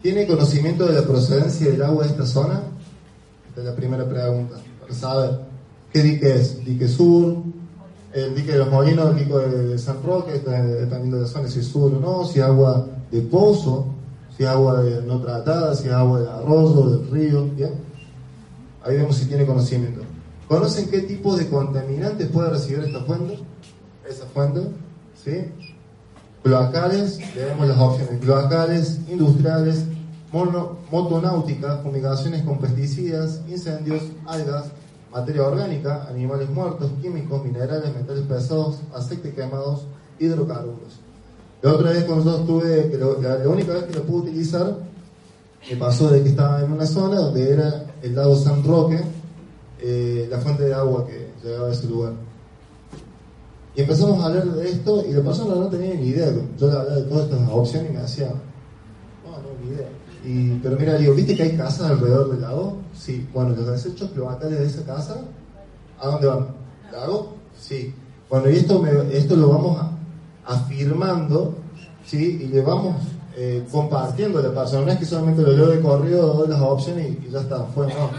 ¿Tiene 0.02 0.26
conocimiento 0.26 0.84
de 0.86 0.94
la 0.94 1.06
procedencia 1.06 1.70
del 1.70 1.82
agua 1.82 2.04
de 2.04 2.10
esta 2.10 2.26
zona? 2.26 2.62
Esta 3.48 3.60
es 3.60 3.66
la 3.66 3.74
primera 3.74 4.08
pregunta. 4.08 4.56
Para 4.80 4.94
saber 4.94 5.40
qué 5.92 6.02
dique 6.02 6.34
es. 6.34 6.64
Dique 6.64 6.88
sur, 6.88 7.36
el 8.12 8.34
dique 8.34 8.52
de 8.52 8.58
los 8.58 8.70
molinos, 8.70 9.10
el 9.10 9.24
dique 9.24 9.34
de 9.34 9.78
San 9.78 10.02
Roque, 10.02 10.40
también 10.40 11.10
de 11.10 11.20
la 11.20 11.26
zona 11.26 11.48
si 11.48 11.60
es 11.60 11.66
sur 11.66 11.94
o 11.94 12.00
no, 12.00 12.24
si 12.24 12.40
es 12.40 12.44
agua 12.44 12.86
de 13.10 13.22
pozo, 13.22 13.86
si 14.36 14.42
es 14.42 14.48
agua 14.48 14.82
de 14.82 15.02
no 15.02 15.20
tratada, 15.20 15.74
si 15.74 15.86
es 15.88 15.94
agua 15.94 16.20
de 16.20 16.28
arroyo, 16.28 16.90
del 16.90 17.10
río, 17.10 17.48
¿bien? 17.56 17.72
Ahí 18.82 18.96
vemos 18.96 19.16
si 19.16 19.26
tiene 19.26 19.46
conocimiento. 19.46 20.02
¿Conocen 20.48 20.90
qué 20.90 21.00
tipo 21.00 21.36
de 21.36 21.48
contaminantes 21.48 22.28
puede 22.28 22.50
recibir 22.50 22.80
esta 22.80 23.00
fuente? 23.00 23.38
Esa 24.08 24.26
fuente, 24.26 24.60
¿sí? 25.24 25.50
Cloacales, 26.42 27.18
le 27.34 27.44
vemos 27.46 27.68
las 27.68 27.78
opciones, 27.78 28.20
cloacales, 28.20 29.00
industriales, 29.08 29.84
mono, 30.30 30.76
motonáutica, 30.90 31.78
fumigaciones 31.78 32.42
con 32.42 32.58
pesticidas, 32.58 33.40
incendios, 33.48 34.02
algas, 34.26 34.66
materia 35.10 35.44
orgánica, 35.44 36.06
animales 36.08 36.50
muertos, 36.50 36.90
químicos, 37.00 37.42
minerales, 37.44 37.94
metales 37.94 38.24
pesados, 38.26 38.80
aceite 38.94 39.32
quemados, 39.32 39.86
hidrocarburos. 40.18 41.00
La 41.62 41.72
otra 41.72 41.92
vez 41.92 42.04
cuando 42.04 42.24
yo 42.24 42.40
estuve, 42.40 42.98
la, 42.98 43.48
única 43.48 43.72
vez 43.72 43.84
que 43.84 43.94
lo 43.94 44.02
pude 44.02 44.30
utilizar, 44.30 44.76
me 45.70 45.76
pasó 45.76 46.10
de 46.10 46.22
que 46.22 46.28
estaba 46.28 46.62
en 46.62 46.72
una 46.72 46.84
zona 46.84 47.16
donde 47.16 47.50
era 47.50 47.86
el 48.02 48.14
lago 48.14 48.36
San 48.36 48.62
Roque, 48.62 49.00
eh, 49.80 50.28
la 50.30 50.38
fuente 50.40 50.64
de 50.64 50.74
agua 50.74 51.06
que 51.06 51.30
llegaba 51.42 51.68
a 51.68 51.72
ese 51.72 51.86
lugar. 51.86 52.12
Y 53.76 53.80
empezamos 53.80 54.22
a 54.22 54.26
hablar 54.26 54.44
de 54.44 54.70
esto 54.70 55.04
y 55.08 55.12
la 55.12 55.22
persona 55.22 55.56
no 55.56 55.66
tenía 55.68 55.94
ni 55.94 56.06
idea. 56.08 56.32
Yo 56.58 56.66
le 56.68 56.72
hablaba 56.72 56.94
de 56.94 57.02
todas 57.02 57.24
estas 57.24 57.48
opciones 57.50 57.90
y 57.90 57.94
me 57.94 58.02
decía, 58.02 58.28
no, 59.24 59.30
no, 59.30 59.48
ni 59.62 59.74
idea. 59.74 59.88
Y, 60.24 60.58
pero 60.60 60.76
mira, 60.78 60.96
digo, 60.96 61.14
¿viste 61.14 61.36
que 61.36 61.42
hay 61.42 61.56
casas 61.56 61.90
alrededor 61.90 62.30
del 62.30 62.40
lago? 62.40 62.78
Sí. 62.96 63.26
Bueno, 63.34 63.50
los 63.50 63.66
desechos 63.66 64.10
cloacales 64.10 64.60
de 64.60 64.66
esa 64.66 64.84
casa, 64.84 65.16
¿a 65.98 66.06
dónde 66.06 66.26
van? 66.26 66.46
¿Lago? 66.92 67.34
Sí. 67.58 67.92
Bueno, 68.30 68.48
y 68.48 68.54
esto, 68.54 68.86
esto 69.12 69.36
lo 69.36 69.48
vamos 69.48 69.78
afirmando, 70.46 71.54
¿sí? 72.06 72.42
Y 72.42 72.48
le 72.48 72.60
vamos 72.60 72.96
eh, 73.36 73.66
compartiendo 73.72 74.38
a 74.38 74.42
la 74.42 74.54
persona. 74.54 74.86
No 74.86 74.92
es 74.92 74.98
que 74.98 75.04
solamente 75.04 75.42
lo 75.42 75.52
leo 75.52 75.66
de 75.66 75.80
corrido, 75.80 76.32
doy 76.32 76.48
las 76.48 76.60
opciones 76.60 77.10
y, 77.10 77.30
ya 77.30 77.40
está, 77.40 77.64
fue, 77.74 77.88
no. 77.88 78.10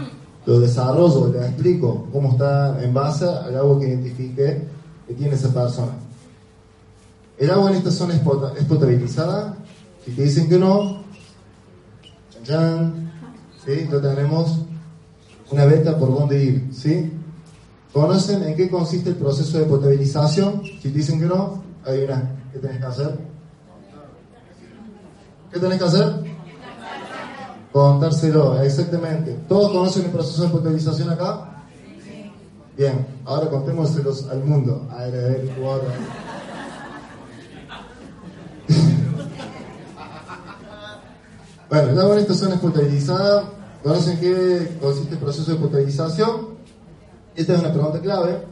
Lo 0.44 0.60
desarrollo, 0.60 1.32
le 1.32 1.38
explico 1.40 2.06
cómo 2.12 2.32
está 2.32 2.80
en 2.84 2.94
base 2.94 3.24
al 3.24 3.56
agua 3.56 3.80
que 3.80 3.88
identifique 3.88 4.75
que 5.06 5.14
tiene 5.14 5.34
esa 5.34 5.52
persona. 5.52 5.92
¿El 7.38 7.50
agua 7.50 7.70
en 7.70 7.76
esta 7.76 7.90
zona 7.90 8.14
es, 8.14 8.20
potabilizada? 8.64 9.56
Si 10.04 10.12
te 10.12 10.22
dicen 10.22 10.48
que 10.48 10.58
no, 10.58 11.02
¿sí? 12.42 13.88
ya 13.90 14.00
tenemos 14.00 14.60
una 15.50 15.64
beta 15.66 15.98
por 15.98 16.14
dónde 16.14 16.42
ir. 16.42 16.68
¿sí? 16.72 17.12
¿Conocen 17.92 18.42
en 18.42 18.56
qué 18.56 18.70
consiste 18.70 19.10
el 19.10 19.16
proceso 19.16 19.58
de 19.58 19.64
potabilización? 19.64 20.62
Si 20.82 20.88
dicen 20.90 21.20
que 21.20 21.26
no, 21.26 21.62
hay 21.84 22.04
una. 22.04 22.32
¿Qué 22.52 22.58
tenés 22.58 22.78
que 22.78 22.86
hacer? 22.86 23.18
¿Qué 25.52 25.60
tenés 25.60 25.78
que 25.78 25.84
hacer? 25.84 26.36
Contárselo, 27.72 28.60
exactamente. 28.62 29.38
¿Todos 29.48 29.72
conocen 29.72 30.06
el 30.06 30.10
proceso 30.10 30.44
de 30.44 30.48
potabilización 30.48 31.10
acá? 31.10 31.55
Bien, 32.76 33.06
ahora 33.24 33.48
contémoselos 33.48 34.28
al 34.28 34.44
mundo. 34.44 34.86
A 34.90 35.04
ver, 35.04 35.14
a 35.14 35.28
ver, 35.28 35.50
jugador. 35.56 35.84
bueno, 41.70 41.94
ya 41.94 42.04
bueno, 42.04 42.20
esta 42.20 42.34
zona 42.34 42.56
es 42.56 42.60
potabilizada. 42.60 43.44
¿Conocen 43.82 44.20
qué 44.20 44.76
consiste 44.78 45.14
el 45.14 45.20
proceso 45.20 45.52
de 45.52 45.58
potabilización? 45.58 46.48
Esta 47.34 47.54
es 47.54 47.60
una 47.60 47.72
pregunta 47.72 47.98
clave, 48.00 48.42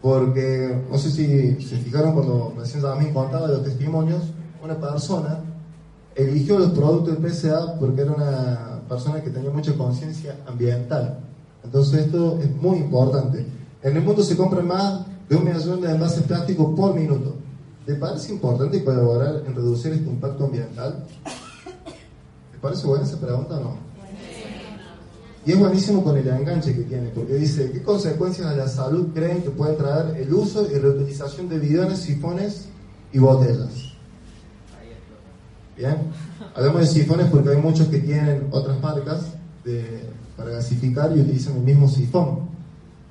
porque 0.00 0.84
no 0.88 0.96
sé 0.98 1.10
si 1.10 1.60
se 1.60 1.76
fijaron 1.78 2.14
cuando 2.14 2.54
recién 2.56 2.82
también 2.82 3.12
contaba 3.12 3.48
de 3.48 3.54
los 3.54 3.64
testimonios, 3.64 4.22
una 4.62 4.78
persona 4.78 5.40
eligió 6.14 6.56
los 6.58 6.70
productos 6.70 7.20
de 7.20 7.30
PSA 7.30 7.78
porque 7.80 8.02
era 8.02 8.12
una 8.12 8.82
persona 8.88 9.20
que 9.22 9.30
tenía 9.30 9.50
mucha 9.50 9.74
conciencia 9.74 10.36
ambiental. 10.46 11.29
Entonces 11.70 12.06
esto 12.06 12.40
es 12.42 12.50
muy 12.56 12.78
importante. 12.78 13.46
En 13.80 13.96
el 13.96 14.02
mundo 14.02 14.24
se 14.24 14.36
compra 14.36 14.60
más 14.60 15.06
de 15.28 15.36
un 15.36 15.44
millón 15.44 15.80
de 15.80 15.92
envases 15.92 16.24
plásticos 16.24 16.74
por 16.74 16.96
minuto. 16.96 17.36
¿Te 17.86 17.94
parece 17.94 18.32
importante 18.32 18.82
colaborar 18.82 19.44
en 19.46 19.54
reducir 19.54 19.92
este 19.92 20.08
impacto 20.08 20.46
ambiental? 20.46 21.06
¿Te 22.50 22.58
parece 22.60 22.88
buena 22.88 23.04
esa 23.04 23.20
pregunta 23.20 23.56
o 23.58 23.60
no? 23.60 23.76
Y 25.46 25.52
es 25.52 25.58
buenísimo 25.60 26.02
con 26.02 26.18
el 26.18 26.26
enganche 26.26 26.74
que 26.74 26.82
tiene, 26.82 27.10
porque 27.10 27.34
dice, 27.34 27.70
¿qué 27.70 27.84
consecuencias 27.84 28.48
a 28.48 28.56
la 28.56 28.66
salud 28.66 29.10
creen 29.14 29.40
que 29.40 29.50
puede 29.50 29.74
traer 29.74 30.16
el 30.16 30.34
uso 30.34 30.66
y 30.68 30.74
reutilización 30.76 31.48
de 31.48 31.60
bidones, 31.60 32.00
sifones 32.00 32.66
y 33.12 33.20
botellas? 33.20 33.94
Bien, 35.76 35.98
hablamos 36.52 36.80
de 36.80 36.86
sifones 36.88 37.26
porque 37.30 37.50
hay 37.50 37.58
muchos 37.58 37.86
que 37.86 38.00
tienen 38.00 38.48
otras 38.50 38.80
marcas 38.80 39.20
para 40.40 40.56
gasificar 40.56 41.16
y 41.16 41.20
utilizan 41.20 41.56
el 41.56 41.62
mismo 41.62 41.88
sifón. 41.88 42.48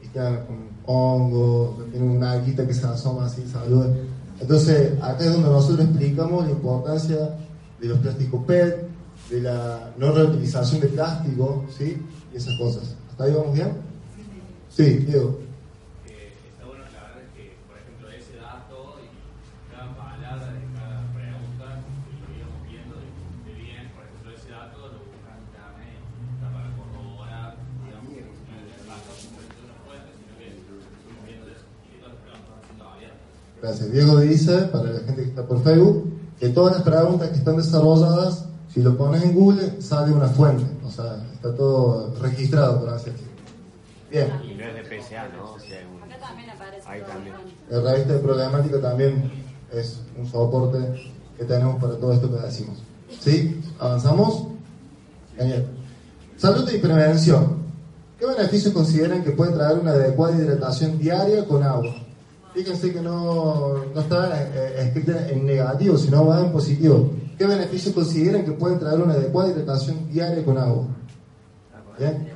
Y 0.04 0.08
con 0.08 0.70
hongo, 0.86 1.86
tienen 1.92 2.10
una 2.10 2.32
aguita 2.32 2.66
que 2.66 2.74
se 2.74 2.86
asoma 2.86 3.28
así, 3.28 3.46
saluda. 3.46 3.94
Entonces, 4.42 4.94
acá 5.02 5.24
es 5.24 5.34
donde 5.34 5.50
nosotros 5.50 5.88
explicamos 5.88 6.46
la 6.46 6.52
importancia 6.52 7.38
de 7.80 7.88
los 7.88 8.00
plásticos 8.00 8.44
PET, 8.46 8.90
de 9.30 9.42
la 9.42 9.92
no 9.98 10.12
reutilización 10.12 10.82
de 10.82 10.88
plástico, 10.88 11.66
¿sí? 11.78 12.02
y 12.34 12.38
esas 12.38 12.58
cosas. 12.58 12.96
¿Hasta 13.12 13.26
ahí 13.26 13.34
vamos 13.34 13.54
bien? 13.54 13.74
Sí, 14.70 14.84
Diego. 15.06 15.40
está 16.50 16.66
bueno, 16.66 16.84
la 16.94 17.02
verdad 17.04 17.22
es 17.22 17.32
que, 17.36 17.58
por 17.68 17.78
ejemplo, 17.78 18.10
ese 18.10 18.38
dato 18.38 18.96
y 19.04 19.10
cada 19.70 19.94
palabra 19.94 20.54
de 20.54 20.62
cada 20.74 21.06
pregunta, 21.14 21.66
lo 21.78 22.28
íbamos 22.34 22.62
viendo 22.66 22.96
de, 22.98 23.54
bien, 23.54 23.92
por 23.94 24.08
ejemplo, 24.08 24.34
ese 24.34 24.50
dato 24.50 24.78
lo 24.80 25.04
buscan 25.10 25.36
en 25.36 25.46
internet, 25.46 26.00
está 26.34 26.48
para 26.50 26.70
corroborar, 26.74 27.58
digamos, 27.86 28.10
no 28.10 28.56
es 28.56 28.72
el 28.82 28.86
dato 28.88 29.10
simplemente 29.14 29.62
una 29.62 29.78
fuente, 29.86 30.10
sino 30.16 30.32
que 30.40 30.48
estamos 30.58 31.22
viendo 31.28 31.46
eso 31.54 31.66
y 31.86 32.02
todas 32.02 32.14
las 32.14 32.22
preguntas 32.24 32.50
están 32.50 32.62
siendo 32.66 32.86
abiertas. 32.90 33.30
Gracias. 33.62 33.92
Diego 33.92 34.20
dice, 34.20 34.58
para 34.72 34.92
la 34.92 35.00
gente 35.00 35.24
que 35.24 35.30
está 35.30 35.46
por 35.46 35.62
Facebook, 35.64 36.12
que 36.40 36.50
todas 36.50 36.76
las 36.76 36.84
preguntas 36.84 37.30
que 37.30 37.38
están 37.38 37.58
desarrolladas, 37.58 38.46
si 38.74 38.82
lo 38.82 38.96
pones 38.98 39.24
en 39.24 39.34
Google, 39.34 39.82
sale 39.82 40.14
una 40.14 40.28
fuente. 40.28 40.64
O 40.86 40.92
sea, 40.92 41.24
está 41.34 41.54
todo 41.54 42.14
registrado, 42.22 42.80
por 42.80 42.90
así 42.90 43.10
decirlo. 43.10 43.30
Bien. 44.10 44.28
Y 44.44 44.56
no 44.56 44.64
es 44.64 44.76
de 44.76 45.02
PSA, 45.02 45.28
¿no? 45.30 45.54
O 45.54 45.60
sea, 45.60 45.80
un... 45.88 46.02
Acá 46.04 46.20
también 46.20 46.50
aparece. 46.50 46.88
Ahí 46.88 47.02
también. 47.02 47.36
La 47.70 47.82
revista 47.82 48.14
de 48.14 48.20
problemática 48.20 48.82
también 48.82 49.32
es 49.72 50.02
un 50.18 50.26
soporte 50.26 50.80
que 51.38 51.46
tenemos 51.46 51.82
para 51.82 51.96
todo 51.98 52.14
esto 52.14 52.30
que 52.30 52.42
decimos. 52.42 52.78
¿Sí? 53.20 53.62
¿Avanzamos? 53.80 54.48
Genial. 55.38 55.68
Salud 56.38 56.70
y 56.72 56.78
prevención. 56.78 57.60
¿Qué 58.18 58.26
beneficios 58.26 58.74
consideran 58.74 59.24
que 59.24 59.32
puede 59.32 59.54
traer 59.54 59.80
una 59.80 59.92
adecuada 59.92 60.38
hidratación 60.38 60.98
diaria 60.98 61.46
con 61.46 61.64
agua? 61.64 61.96
Fíjense 62.60 62.92
que 62.92 63.02
no, 63.02 63.86
no 63.96 64.02
está 64.02 64.38
eh, 64.54 64.82
escrito 64.82 65.14
en 65.30 65.46
negativo, 65.46 65.98
sino 65.98 66.26
va 66.26 66.42
en 66.42 66.52
positivo. 66.52 67.10
¿Qué 67.38 67.48
beneficios 67.48 67.96
consideran 67.96 68.44
que 68.44 68.52
pueden 68.52 68.78
traer 68.78 69.00
una 69.00 69.14
adecuada 69.14 69.50
hidratación 69.50 70.12
diaria 70.12 70.44
con 70.44 70.58
agua? 70.58 70.84
¿Bien? 71.98 72.28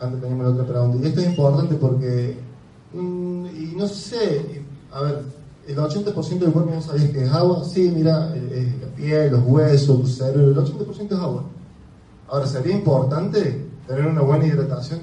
Antes 0.00 0.20
teníamos 0.20 0.46
la 0.46 0.50
otra 0.50 0.66
pregunta. 0.66 0.98
Y 1.00 1.08
esto 1.08 1.20
es 1.20 1.28
importante 1.28 1.76
porque, 1.76 2.36
mm, 2.94 3.46
y 3.46 3.74
no 3.76 3.86
sé, 3.86 4.64
a 4.90 5.02
ver, 5.02 5.22
el 5.68 5.78
80% 5.78 6.44
del 6.44 6.52
cuerpo 6.52 6.72
no 6.74 6.82
sabías 6.82 7.10
que 7.10 7.22
es 7.22 7.30
agua. 7.30 7.64
Sí, 7.64 7.92
mira, 7.94 8.32
eh, 8.34 8.74
la 8.82 8.88
piel, 8.88 9.30
los 9.30 9.44
huesos, 9.46 10.00
tu 10.00 10.06
cerebro, 10.08 10.50
el 10.50 10.58
80% 10.58 11.14
es 11.14 11.20
agua. 11.20 11.44
Ahora, 12.26 12.48
sería 12.48 12.74
importante 12.74 13.68
tener 13.86 14.04
una 14.04 14.22
buena 14.22 14.48
hidratación. 14.48 14.98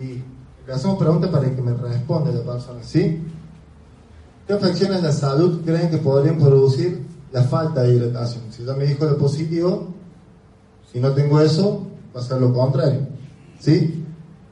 Y 0.00 0.20
le 0.66 0.72
hacemos 0.72 0.98
preguntas 0.98 1.30
para 1.30 1.48
que 1.48 1.62
me 1.62 1.74
responda 1.74 2.32
la 2.32 2.42
persona, 2.42 2.82
¿sí? 2.82 3.20
¿Qué 4.46 4.52
afecciones 4.54 5.02
de 5.02 5.08
la 5.08 5.12
salud 5.12 5.62
creen 5.64 5.90
que 5.90 5.98
podrían 5.98 6.38
producir 6.38 7.04
la 7.32 7.42
falta 7.44 7.82
de 7.82 7.94
hidratación? 7.94 8.44
Si 8.50 8.64
ya 8.64 8.74
me 8.74 8.84
dijo 8.84 9.04
lo 9.04 9.16
positivo, 9.16 9.88
si 10.92 11.00
no 11.00 11.12
tengo 11.12 11.40
eso, 11.40 11.86
va 12.14 12.20
a 12.20 12.24
ser 12.24 12.40
lo 12.40 12.52
contrario. 12.52 13.00
¿Sí? 13.60 14.04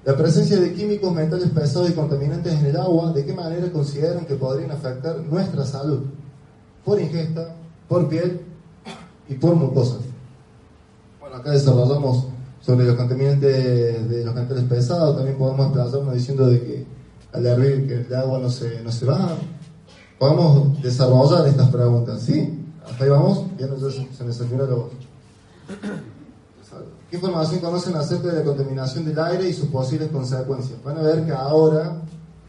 La 0.04 0.16
presencia 0.16 0.58
de 0.58 0.72
químicos 0.72 1.12
metales 1.12 1.50
pesados 1.50 1.90
y 1.90 1.92
contaminantes 1.92 2.54
en 2.54 2.66
el 2.66 2.76
agua, 2.76 3.12
¿de 3.12 3.24
qué 3.24 3.34
manera 3.34 3.70
consideran 3.70 4.24
que 4.24 4.34
podrían 4.34 4.70
afectar 4.70 5.18
nuestra 5.18 5.66
salud? 5.66 6.00
Por 6.84 7.00
ingesta, 7.00 7.54
por 7.88 8.08
piel 8.08 8.40
y 9.28 9.34
por 9.34 9.54
mucosas. 9.56 9.98
Bueno, 11.20 11.36
acá 11.36 11.50
desarrollamos 11.50 12.26
sobre 12.60 12.86
los 12.86 12.96
contaminantes 12.96 14.08
de 14.08 14.24
los 14.24 14.34
metales 14.34 14.64
pesados, 14.64 15.16
también 15.16 15.36
podemos 15.36 15.66
explayarnos 15.66 16.14
diciendo 16.14 16.46
de 16.46 16.60
que 16.60 16.86
al 17.32 17.46
hervir 17.46 18.06
el 18.08 18.14
agua 18.14 18.38
no 18.38 18.48
se, 18.48 18.82
no 18.82 18.90
se 18.90 19.04
va. 19.04 19.36
Podemos 20.20 20.82
desarrollar 20.82 21.48
estas 21.48 21.70
preguntas, 21.70 22.20
¿sí? 22.20 22.62
Hasta 22.84 23.04
ahí 23.04 23.08
vamos, 23.08 23.56
bien, 23.56 23.70
entonces 23.72 24.06
se 24.14 24.22
me 24.22 24.30
salió 24.34 24.66
la 24.66 24.74
voz. 24.74 24.90
¿Qué 27.08 27.16
información 27.16 27.60
conocen 27.60 27.96
acerca 27.96 28.28
de 28.28 28.40
la 28.40 28.44
contaminación 28.44 29.06
del 29.06 29.18
aire 29.18 29.48
y 29.48 29.54
sus 29.54 29.70
posibles 29.70 30.10
consecuencias? 30.10 30.78
Van 30.84 30.98
a 30.98 31.00
ver 31.00 31.24
que 31.24 31.32
ahora 31.32 32.02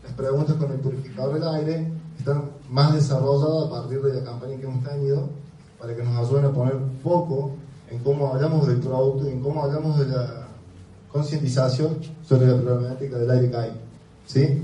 las 0.04 0.14
preguntas 0.18 0.58
con 0.58 0.70
el 0.70 0.80
purificador 0.80 1.36
del 1.36 1.48
aire 1.48 1.88
están 2.20 2.44
más 2.70 2.94
desarrolladas 2.94 3.68
a 3.68 3.70
partir 3.70 4.02
de 4.02 4.20
la 4.20 4.26
campaña 4.26 4.58
que 4.58 4.66
hemos 4.66 4.84
tenido 4.84 5.30
para 5.80 5.96
que 5.96 6.04
nos 6.04 6.28
ayuden 6.28 6.46
a 6.48 6.52
poner 6.52 6.76
foco 7.02 7.52
en 7.90 8.00
cómo 8.00 8.34
hablamos 8.34 8.68
del 8.68 8.82
producto 8.82 9.30
y 9.30 9.32
en 9.32 9.40
cómo 9.42 9.64
hablamos 9.64 9.98
de 9.98 10.08
la 10.08 10.48
concientización 11.10 12.00
sobre 12.28 12.48
la 12.48 12.62
problemática 12.62 13.18
del 13.18 13.32
aire 13.32 13.50
que 13.50 13.56
hay. 13.56 13.72
¿Sí? 14.28 14.62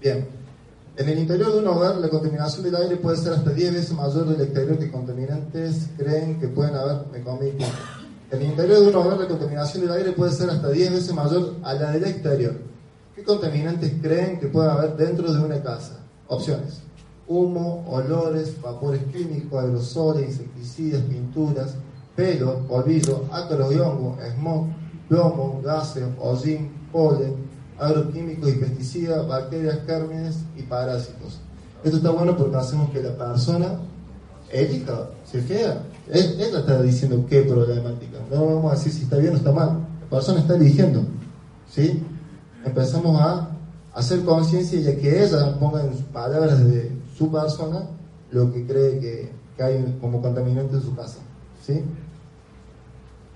Bien. 0.00 0.26
En 0.96 1.08
el 1.08 1.18
interior 1.18 1.52
de 1.52 1.58
un 1.58 1.66
hogar, 1.66 1.96
la 1.96 2.08
contaminación 2.08 2.64
del 2.64 2.74
aire 2.76 2.96
puede 2.96 3.18
ser 3.18 3.34
hasta 3.34 3.50
10 3.50 3.74
veces 3.74 3.92
mayor 3.92 4.26
del 4.26 4.40
exterior 4.40 4.78
que 4.78 4.90
contaminantes 4.90 5.88
creen 5.96 6.40
que 6.40 6.48
pueden 6.48 6.74
haber. 6.74 7.06
Me 7.12 7.22
comí 7.22 7.48
En 8.30 8.40
el 8.40 8.48
interior 8.48 8.80
de 8.80 8.88
un 8.88 8.94
hogar, 8.94 9.18
la 9.18 9.28
contaminación 9.28 9.82
del 9.82 9.92
aire 9.92 10.12
puede 10.12 10.32
ser 10.32 10.48
hasta 10.48 10.70
10 10.70 10.92
veces 10.92 11.14
mayor 11.14 11.54
a 11.62 11.74
la 11.74 11.92
del 11.92 12.04
exterior. 12.04 12.54
¿Qué 13.14 13.22
contaminantes 13.22 13.92
creen 14.00 14.40
que 14.40 14.46
puede 14.46 14.70
haber 14.70 14.96
dentro 14.96 15.32
de 15.32 15.38
una 15.38 15.62
casa? 15.62 15.98
Opciones: 16.28 16.80
humo, 17.28 17.84
olores, 17.86 18.60
vapores 18.60 19.02
químicos, 19.12 19.62
aerosoles, 19.62 20.28
insecticidas, 20.28 21.02
pinturas, 21.02 21.74
pelo, 22.16 22.66
polvillo, 22.66 23.24
ácaros 23.30 23.74
y 23.74 23.78
hongo, 23.78 24.16
smog, 24.34 24.66
plomo, 25.08 25.60
gases, 25.62 26.04
hollín, 26.18 26.70
polen, 26.90 27.49
agroquímicos 27.80 28.50
y 28.50 28.52
pesticidas, 28.52 29.26
bacterias, 29.26 29.78
cármenes 29.86 30.40
y 30.56 30.62
parásitos. 30.62 31.40
Esto 31.82 31.96
está 31.96 32.10
bueno 32.10 32.36
porque 32.36 32.56
hacemos 32.56 32.90
que 32.90 33.02
la 33.02 33.16
persona 33.16 33.80
elija, 34.50 35.10
se 35.24 35.44
queda. 35.44 35.82
ella 36.12 36.58
está 36.58 36.82
diciendo 36.82 37.24
qué 37.28 37.42
problemática. 37.42 38.18
No 38.30 38.46
vamos 38.46 38.72
a 38.72 38.76
decir 38.76 38.92
si 38.92 39.02
está 39.04 39.16
bien 39.16 39.32
o 39.34 39.36
está 39.36 39.52
mal. 39.52 39.86
La 40.02 40.08
persona 40.08 40.40
está 40.40 40.56
eligiendo. 40.56 41.04
¿sí? 41.70 42.02
Empezamos 42.64 43.20
a 43.20 43.50
hacer 43.94 44.24
conciencia 44.24 44.78
y 44.78 44.88
a 44.88 44.98
que 44.98 45.24
ella 45.24 45.58
ponga 45.58 45.82
en 45.82 45.96
palabras 46.12 46.62
de 46.64 46.92
su 47.16 47.30
persona 47.30 47.86
lo 48.30 48.52
que 48.52 48.66
cree 48.66 49.00
que, 49.00 49.40
hay 49.62 49.98
como 50.00 50.22
contaminante 50.22 50.76
en 50.76 50.82
su 50.82 50.96
casa. 50.96 51.18
¿sí? 51.62 51.84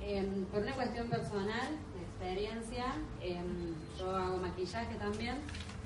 Eh, 0.01 0.27
por 0.51 0.63
una 0.63 0.75
cuestión 0.75 1.09
personal, 1.11 1.69
de 1.95 2.01
experiencia, 2.01 2.85
eh, 3.21 3.43
hago 4.11 4.39
maquillaje 4.39 4.95
también. 4.97 5.37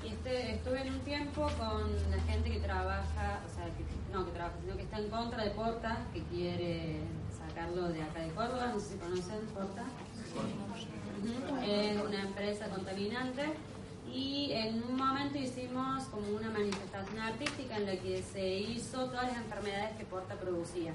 Y 0.03 0.09
este, 0.09 0.55
estuve 0.55 0.81
en 0.81 0.93
un 0.93 0.99
tiempo 1.01 1.49
con 1.57 2.11
la 2.11 2.21
gente 2.23 2.49
que 2.49 2.59
trabaja, 2.59 3.41
o 3.45 3.53
sea, 3.53 3.65
que, 3.65 3.83
no 4.13 4.25
que 4.25 4.31
trabaja, 4.31 4.55
sino 4.61 4.75
que 4.77 4.83
está 4.83 4.97
en 4.99 5.09
contra 5.09 5.43
de 5.43 5.51
Porta, 5.51 6.05
que 6.13 6.23
quiere 6.23 7.01
sacarlo 7.37 7.89
de 7.89 8.01
acá 8.01 8.21
de 8.21 8.29
Córdoba, 8.29 8.71
no 8.73 8.79
sé 8.79 8.93
si 8.93 8.97
conocen 8.97 9.45
Porta. 9.53 9.83
Es 11.65 12.01
una 12.01 12.21
empresa 12.21 12.69
contaminante 12.69 13.43
y 14.11 14.51
en 14.53 14.81
un 14.83 14.95
momento 14.95 15.37
hicimos 15.37 16.05
como 16.05 16.29
una 16.29 16.49
manifestación 16.49 17.19
artística 17.19 17.77
en 17.77 17.85
la 17.85 17.97
que 17.97 18.23
se 18.23 18.47
hizo 18.47 19.05
todas 19.05 19.27
las 19.27 19.37
enfermedades 19.37 19.97
que 19.97 20.05
Porta 20.05 20.35
producía. 20.35 20.93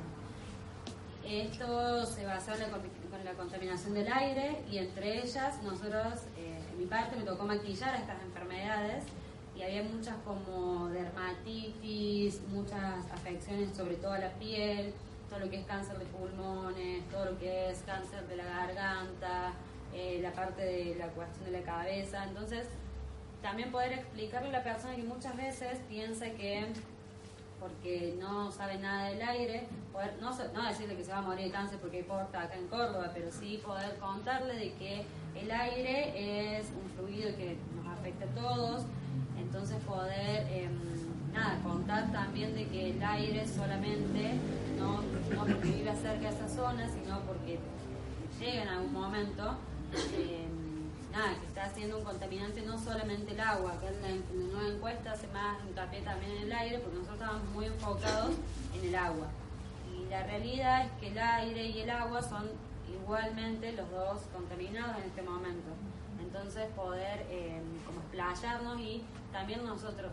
Esto 1.27 2.05
se 2.05 2.27
basó 2.27 2.53
en 2.53 2.61
la, 2.61 3.33
contaminación 3.33 3.95
del 3.95 4.13
aire 4.13 4.63
y 4.71 4.79
entre 4.79 5.21
ellas 5.21 5.63
nosotros, 5.63 6.21
mi 6.77 6.87
parte, 6.87 7.17
me 7.17 7.25
tocó 7.25 7.45
maquillar 7.45 7.95
estas 7.95 8.23
enfermedades 8.23 9.05
y 9.57 9.63
había 9.63 9.83
muchas 9.83 10.17
como 10.25 10.89
dermatitis, 10.89 12.41
muchas 12.49 13.11
afecciones 13.13 13.77
sobre 13.77 13.97
todo 13.97 14.17
la 14.17 14.31
piel, 14.35 14.93
todo 15.29 15.41
lo 15.41 15.51
que 15.51 15.61
es 15.61 15.67
cáncer 15.67 15.99
de 15.99 16.05
pulmones, 16.07 17.09
todo 17.11 17.27
lo 17.27 17.39
que 17.39 17.71
es 17.71 17.83
cáncer 17.83 18.27
de 18.27 18.37
la 18.37 18.45
garganta, 18.45 19.53
eh, 19.93 20.19
la 20.23 20.33
parte 20.33 20.63
de 20.63 20.97
la 20.97 21.09
cuestión 21.09 21.45
de 21.45 21.59
la 21.59 21.65
cabeza. 21.65 22.25
Entonces, 22.25 22.67
también 23.43 23.71
poder 23.71 23.93
explicarle 23.93 24.49
a 24.49 24.53
la 24.53 24.65
persona 24.65 24.97
que 24.97 25.03
muchas 25.03 25.37
veces 25.37 25.79
piensa 25.89 26.31
que 26.31 26.67
porque 27.65 28.15
no 28.21 28.53
sabe 28.53 28.79
nada 28.79 29.09
del 29.09 29.23
aire, 29.23 29.67
poder, 29.91 30.19
no, 30.21 30.31
no 30.53 30.69
decirle 30.69 30.97
que 30.97 31.03
se 31.03 31.13
va 31.13 31.19
a 31.19 31.23
morir 31.23 31.47
de 31.47 31.51
cáncer 31.51 31.79
porque 31.81 32.01
importa 32.01 32.43
acá 32.43 32.57
en 32.57 32.69
Córdoba, 32.69 33.11
pero 33.15 33.33
sí 33.33 33.59
poder 33.65 33.97
contarle 33.99 34.55
de 34.55 34.75
que 34.75 35.07
el 35.35 35.51
aire 35.51 36.59
es 36.59 36.67
un 36.73 36.91
fluido 36.91 37.35
que 37.37 37.57
nos 37.75 37.87
afecta 37.87 38.27
a 38.27 38.35
todos, 38.35 38.83
entonces 39.39 39.83
poder 39.85 40.47
em, 40.53 40.79
nada, 41.33 41.59
contar 41.63 42.13
también 42.13 42.55
de 42.55 42.67
que 42.69 42.91
el 42.91 43.03
aire 43.03 43.49
solamente 43.49 44.35
no, 44.79 45.01
no 45.35 45.47
porque 45.47 45.69
vive 45.69 45.97
cerca 45.97 46.29
de 46.31 46.37
esa 46.37 46.49
zona, 46.49 46.87
sino 46.91 47.21
porque 47.21 47.59
llega 48.41 48.63
en 48.65 48.69
algún 48.69 48.93
momento. 48.93 49.57
Em, 50.19 50.54
nada, 51.15 51.39
que 51.39 51.47
está 51.47 51.65
haciendo 51.65 51.99
un 51.99 52.05
contaminante 52.05 52.61
no 52.63 52.79
solamente 52.79 53.33
el 53.33 53.41
agua, 53.41 53.79
que 53.81 53.87
en 53.87 54.03
la, 54.03 54.53
nueva 54.53 54.69
encuesta 54.69 55.13
hace 55.13 55.29
más 55.29 55.59
hincapié 55.65 56.03
también 56.03 56.33
en 56.33 56.43
el 56.43 56.53
aire, 56.53 56.79
porque 56.79 56.99
nosotros 56.99 57.21
estamos 57.21 57.45
muy 57.51 57.67
enfocados 57.67 58.35
en 58.75 58.89
el 58.89 58.95
agua. 58.97 59.29
Y 59.97 60.11
la 60.11 60.25
realidad 60.25 60.87
es 60.87 60.93
que 61.01 61.09
el 61.09 61.19
aire 61.19 61.67
y 61.67 61.81
el 61.81 61.91
agua 61.91 62.21
son 62.21 62.51
igualmente 62.93 63.73
los 63.73 63.89
dos 63.91 64.23
contaminados 64.33 64.99
en 64.99 65.05
este 65.05 65.23
momento. 65.23 65.71
Entonces 66.21 66.67
poder 66.75 67.27
eh, 67.31 67.63
como 67.87 68.01
explayarnos 68.01 68.81
y 68.81 69.05
también 69.33 69.65
nosotros 69.65 70.11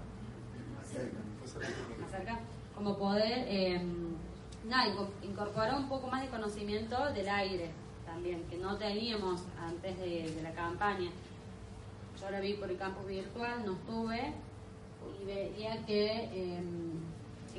acerca, 2.06 2.40
como 2.76 2.98
poder 2.98 3.46
eh, 3.48 3.82
nada, 4.66 4.94
incorporar 5.24 5.76
un 5.76 5.90
poco 5.90 6.08
más 6.08 6.22
de 6.22 6.30
conocimiento 6.30 7.12
del 7.14 7.30
aire 7.30 7.72
también, 8.12 8.44
que 8.50 8.58
no 8.58 8.78
teníamos 8.78 9.42
antes 9.58 9.98
de, 10.00 10.42
la 10.44 10.52
campaña. 10.52 11.10
Yo 12.20 12.30
la 12.30 12.40
vi 12.40 12.54
por 12.54 12.70
el 12.70 12.78
campus 12.78 13.08
virtual, 13.08 13.66
no 13.66 13.74
estuve, 13.74 14.34
y 15.22 15.26
veía 15.26 15.86
que, 15.86 16.30
eh, 16.34 16.64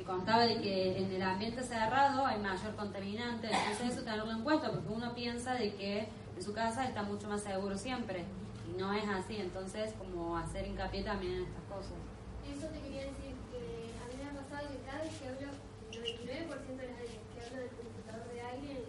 contaba 0.05 0.43
de 0.43 0.59
que 0.59 0.97
en 0.97 1.11
el 1.13 1.21
ambiente 1.21 1.63
cerrado 1.63 2.25
hay 2.25 2.37
mayor 2.39 2.75
contaminante, 2.75 3.47
entonces 3.47 3.93
eso 3.93 4.03
tenerlo 4.03 4.31
en 4.31 4.43
cuenta, 4.43 4.69
porque 4.69 4.89
uno 4.89 5.15
piensa 5.15 5.53
de 5.53 5.73
que 5.75 6.09
en 6.35 6.43
su 6.43 6.53
casa 6.53 6.83
está 6.85 7.03
mucho 7.03 7.29
más 7.29 7.41
seguro 7.41 7.77
siempre, 7.77 8.25
y 8.69 8.77
no 8.77 8.91
es 8.93 9.07
así, 9.07 9.37
entonces 9.37 9.93
como 9.97 10.37
hacer 10.37 10.67
hincapié 10.67 11.03
también 11.03 11.35
en 11.35 11.43
estas 11.43 11.63
cosas. 11.63 11.97
Eso 12.45 12.67
te 12.67 12.81
quería 12.81 13.05
decir, 13.05 13.33
que 13.49 13.93
a 13.95 14.05
mí 14.11 14.21
me 14.21 14.29
ha 14.29 14.43
pasado 14.43 14.67
que 14.67 14.79
cada 14.85 15.03
vez 15.03 15.13
que 15.15 15.27
hablo, 15.29 15.47
el 15.91 16.49
99% 16.51 16.81
de 16.81 16.87
las 16.87 16.99
veces 16.99 17.19
que 17.33 17.45
hablo 17.45 17.59
del 17.61 17.69
computador 17.69 18.27
de 18.29 18.41
aire 18.41 18.83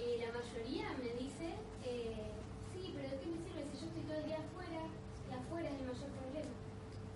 eh, 0.00 0.16
la 0.16 0.32
mayoría 0.32 0.88
me 0.96 1.12
dice, 1.20 1.60
eh, 1.84 2.32
sí, 2.72 2.96
pero 2.96 3.04
¿de 3.04 3.20
qué 3.20 3.26
me 3.28 3.36
sirve 3.44 3.68
si 3.68 3.76
yo 3.76 3.86
estoy 3.92 4.04
todo 4.08 4.16
el 4.16 4.26
día 4.32 4.40
afuera 4.40 4.80
y 4.88 5.30
afuera 5.36 5.68
es 5.68 5.76
el 5.76 5.86
mayor 5.92 6.08
problema? 6.16 6.52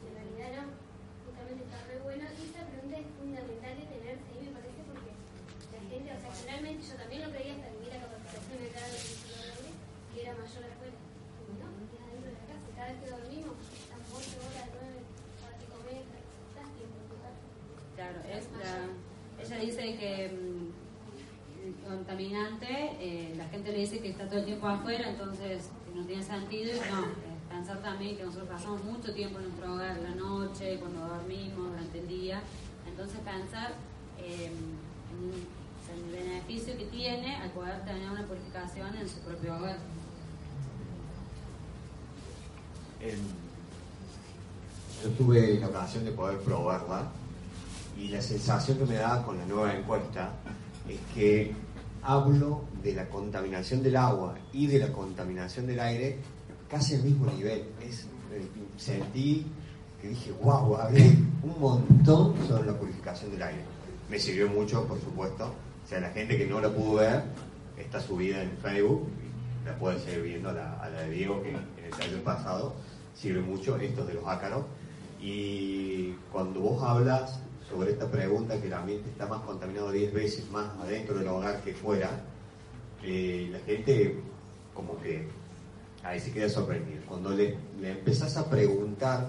En 0.05 0.13
realidad 0.13 0.51
no, 0.53 0.65
justamente 1.25 1.65
está 1.65 1.81
re 1.89 1.97
bueno. 2.05 2.29
Y 2.29 2.41
esta 2.45 2.61
pregunta 2.69 3.01
es 3.01 3.09
fundamental 3.17 3.73
de 3.73 3.89
tenerse 3.89 4.29
ahí, 4.37 4.45
me 4.45 4.53
parece, 4.53 4.81
porque 4.85 5.11
la 5.17 5.81
gente, 5.81 6.09
o 6.13 6.21
sea, 6.21 6.31
generalmente 6.37 6.81
yo 6.85 6.95
también 7.01 7.21
lo 7.25 7.31
creía 7.33 7.53
hasta 7.57 7.69
que 7.73 7.81
vi 7.81 7.89
la 7.89 8.05
capacitación 8.05 8.59
de 8.61 8.69
cada 8.69 8.89
que 8.93 10.19
era 10.21 10.33
mayor 10.37 10.63
afuera. 10.69 10.97
no, 11.57 11.67
queda 11.89 12.05
dentro 12.05 12.29
de 12.29 12.37
la 12.37 12.45
casa. 12.45 12.69
Cada 12.77 12.89
vez 12.93 12.99
que 13.01 13.09
dormimos, 13.17 13.57
están 13.65 14.03
8 14.13 14.45
horas, 14.45 14.69
9, 14.77 14.93
para 15.41 15.55
que 15.57 15.67
comer, 15.73 16.05
estás 16.05 16.69
tiempo 16.77 16.97
en 17.01 17.09
tu 17.09 17.17
casa. 17.17 17.41
Claro, 17.97 18.19
es 18.29 18.45
la, 18.61 18.93
que 19.93 20.29
mm, 20.33 21.89
contaminante, 21.89 22.67
eh, 23.01 23.35
la 23.37 23.47
gente 23.49 23.73
le 23.73 23.79
dice 23.79 24.01
que 24.01 24.11
está 24.11 24.27
todo 24.27 24.39
el 24.39 24.47
tiempo 24.47 24.67
afuera, 24.67 25.09
entonces 25.09 25.69
no 25.95 26.05
tiene 26.05 26.23
sentido. 26.23 26.73
No, 26.91 27.55
pensar 27.55 27.81
también 27.83 28.17
que 28.17 28.25
nosotros 28.25 28.49
pasamos 28.49 28.83
mucho 28.85 29.15
tiempo 29.15 29.39
en 29.39 29.45
nuestro 29.45 29.75
hogar, 29.75 29.99
la 29.99 30.15
noche, 30.15 30.79
cuando 30.81 31.07
dormimos, 31.07 31.71
durante 31.71 32.01
el 32.01 32.09
día. 32.09 32.43
Entonces 32.87 33.21
pensar 33.21 33.75
eh, 34.19 34.51
en, 34.51 35.65
el 35.95 36.11
beneficio 36.11 36.77
que 36.77 36.87
tiene 36.87 37.37
al 37.37 37.51
poder 37.51 37.85
tener 37.85 38.11
una 38.11 38.27
purificación 38.27 38.97
en 38.97 39.09
su 39.09 39.21
propio 39.21 39.57
hogar. 39.57 39.79
yo 45.03 45.11
tuve 45.11 45.61
la 45.61 45.69
ocasión 45.69 46.05
de 46.07 46.11
poder 46.13 46.39
probarla 46.39 47.13
y 47.99 48.09
la 48.09 48.21
sensación 48.21 48.79
que 48.79 48.87
me 48.87 48.95
da 48.97 49.23
con 49.23 49.39
la 49.39 49.47
nueva 49.47 49.75
encuesta 49.75 50.33
es 50.89 50.99
que 51.15 51.53
hablo 52.03 52.65
de 52.83 52.95
la 52.95 53.09
contaminación 53.09 53.83
del 53.83 53.97
agua 53.97 54.35
y 54.53 54.67
de 54.67 54.79
la 54.79 54.93
contaminación 54.93 55.67
del 55.67 55.81
aire 55.81 56.19
casi 56.69 56.97
al 56.97 57.03
mismo 57.03 57.27
nivel. 57.27 57.61
Eh, 57.81 57.91
sentí 58.77 59.47
que 60.01 60.09
dije, 60.09 60.33
wow, 60.43 60.77
hablé 60.77 61.17
un 61.43 61.61
montón 61.61 62.35
sobre 62.47 62.67
la 62.67 62.79
purificación 62.79 63.31
del 63.31 63.43
aire. 63.43 63.65
Me 64.11 64.19
sirvió 64.19 64.49
mucho, 64.49 64.87
por 64.87 65.01
supuesto. 65.01 65.47
O 65.47 65.89
sea, 65.89 66.01
la 66.01 66.11
gente 66.11 66.37
que 66.37 66.47
no 66.47 66.61
la 66.61 66.71
pudo 66.71 66.97
ver, 66.97 67.23
está 67.79 68.01
subida 68.01 68.43
en 68.43 68.51
Facebook, 68.59 69.09
la 69.65 69.77
puede 69.77 69.99
seguir 70.01 70.23
viendo 70.23 70.51
a 70.51 70.53
la, 70.53 70.91
de 70.91 71.11
Diego, 71.11 71.43
que 71.43 71.51
en 71.51 71.85
el 71.85 71.91
taller 71.91 72.23
pasado 72.23 72.75
sirve 73.15 73.41
mucho, 73.41 73.77
esto 73.77 74.05
de 74.05 74.15
los 74.15 74.27
ácaros. 74.27 74.65
Y 75.21 76.13
cuando 76.33 76.61
vos 76.61 76.83
hablas 76.83 77.41
sobre 77.69 77.93
esta 77.93 78.11
pregunta, 78.11 78.61
que 78.61 78.67
el 78.67 78.75
ambiente 78.75 79.09
está 79.11 79.27
más 79.27 79.41
contaminado 79.43 79.91
10 79.91 80.13
veces 80.13 80.51
más 80.51 80.69
adentro 80.81 81.19
del 81.19 81.29
hogar 81.29 81.61
que 81.63 81.75
fuera, 81.75 82.11
eh, 83.03 83.49
la 83.51 83.59
gente 83.61 84.21
como 84.75 84.99
que 85.01 85.27
ahí 86.03 86.21
se 86.21 86.33
queda 86.33 86.49
sorprendida. 86.49 87.01
Cuando 87.09 87.31
le, 87.31 87.57
le 87.81 87.93
empezás 87.93 88.37
a 88.37 88.49
preguntar 88.49 89.29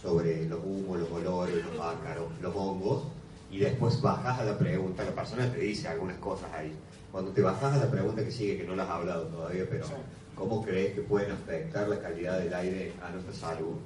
sobre 0.00 0.46
los 0.46 0.60
humos, 0.64 1.00
los 1.00 1.10
olores, 1.10 1.64
los 1.64 1.80
ácaros, 1.80 2.26
los 2.40 2.54
hongos, 2.54 3.04
y 3.50 3.58
después 3.58 4.00
bajas 4.00 4.40
a 4.40 4.44
la 4.44 4.58
pregunta, 4.58 5.04
la 5.04 5.12
persona 5.12 5.50
te 5.50 5.58
dice 5.58 5.88
algunas 5.88 6.18
cosas 6.18 6.52
ahí. 6.52 6.72
Cuando 7.12 7.30
te 7.30 7.42
bajas 7.42 7.74
a 7.74 7.78
la 7.78 7.90
pregunta 7.90 8.24
que 8.24 8.30
sigue, 8.30 8.58
que 8.58 8.64
no 8.64 8.74
las 8.74 8.88
has 8.88 8.96
hablado 8.96 9.24
todavía, 9.24 9.64
pero 9.68 9.86
¿cómo 10.34 10.62
crees 10.64 10.94
que 10.94 11.02
pueden 11.02 11.30
afectar 11.30 11.88
la 11.88 12.00
calidad 12.00 12.38
del 12.38 12.52
aire 12.52 12.92
a 13.02 13.10
nuestra 13.10 13.32
salud? 13.32 13.76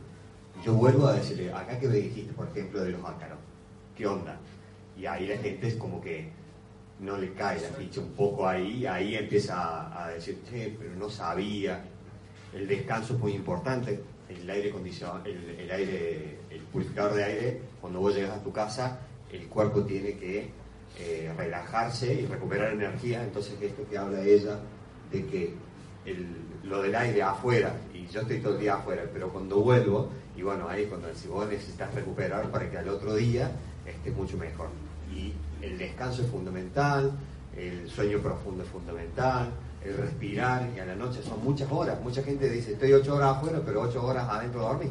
Yo 0.65 0.75
vuelvo 0.75 1.07
a 1.07 1.15
decirle, 1.15 1.53
acá 1.53 1.79
que 1.79 1.89
me 1.89 1.97
dijiste, 1.97 2.33
por 2.33 2.49
ejemplo, 2.49 2.83
de 2.83 2.91
los 2.91 3.05
ácaros 3.05 3.39
¿qué 4.01 4.07
onda? 4.07 4.41
Y 4.97 5.05
ahí 5.05 5.27
la 5.27 5.37
gente 5.37 5.69
es 5.69 5.75
como 5.75 6.01
que 6.01 6.31
no 7.01 7.19
le 7.19 7.35
cae 7.35 7.61
la 7.61 7.69
ficha 7.69 8.01
un 8.01 8.13
poco 8.13 8.49
ahí, 8.49 8.87
ahí 8.87 9.15
empieza 9.15 10.05
a, 10.05 10.09
decir, 10.09 10.41
che, 10.49 10.75
pero 10.79 10.95
no 10.97 11.11
sabía. 11.11 11.85
El 12.55 12.67
descanso 12.67 13.15
es 13.15 13.21
muy 13.21 13.33
importante, 13.33 14.01
el 14.29 14.49
aire 14.49 14.71
acondicionado, 14.71 15.23
el, 15.27 15.71
aire, 15.71 16.39
el 16.49 16.61
purificador 16.73 17.15
de 17.15 17.25
aire, 17.25 17.61
cuando 17.81 18.01
vos 18.01 18.15
llegas 18.15 18.39
a 18.39 18.43
tu 18.43 18.53
casa, 18.53 19.01
el 19.31 19.47
cuerpo 19.49 19.83
tiene 19.83 20.17
que 20.17 20.51
eh, 20.99 21.33
relajarse 21.37 22.13
y 22.15 22.27
recuperar 22.27 22.73
energía, 22.73 23.23
entonces 23.23 23.55
esto 23.61 23.87
que 23.89 23.99
habla 23.99 24.23
ella 24.23 24.59
de 25.13 25.27
que 25.27 25.55
lo 26.65 26.83
del 26.83 26.95
aire 26.95 27.23
afuera, 27.23 27.75
y 27.95 28.07
yo 28.07 28.23
estoy 28.23 28.41
todo 28.41 28.55
el 28.55 28.61
día 28.61 28.75
afuera, 28.75 29.05
pero 29.13 29.29
cuando 29.29 29.61
vuelvo, 29.61 30.11
y 30.37 30.43
bueno, 30.43 30.69
ahí 30.69 30.87
cuando 30.87 31.13
si 31.15 31.29
vos 31.29 31.49
necesitas 31.49 31.95
recuperar 31.95 32.51
para 32.51 32.71
que 32.71 32.79
al 32.79 32.89
otro 32.89 33.15
día 33.15 33.51
esté 33.91 34.11
mucho 34.11 34.37
mejor. 34.37 34.69
Y 35.15 35.33
el 35.63 35.79
descanso 35.79 36.23
es 36.23 36.29
fundamental, 36.29 37.13
el 37.57 37.91
sueño 37.91 38.19
profundo 38.19 38.63
es 38.63 38.69
fundamental, 38.69 39.51
el 39.85 39.97
respirar, 39.97 40.69
y 40.75 40.79
a 40.79 40.87
la 40.87 40.95
noche 40.95 41.23
son 41.23 41.43
muchas 41.43 41.71
horas. 41.71 42.01
Mucha 42.03 42.23
gente 42.23 42.49
dice, 42.49 42.73
estoy 42.73 42.93
ocho 42.93 43.17
horas 43.17 43.37
afuera, 43.37 43.61
pero 43.65 43.83
ocho 43.83 44.05
horas 44.05 44.29
adentro 44.29 44.63
dormir. 44.63 44.91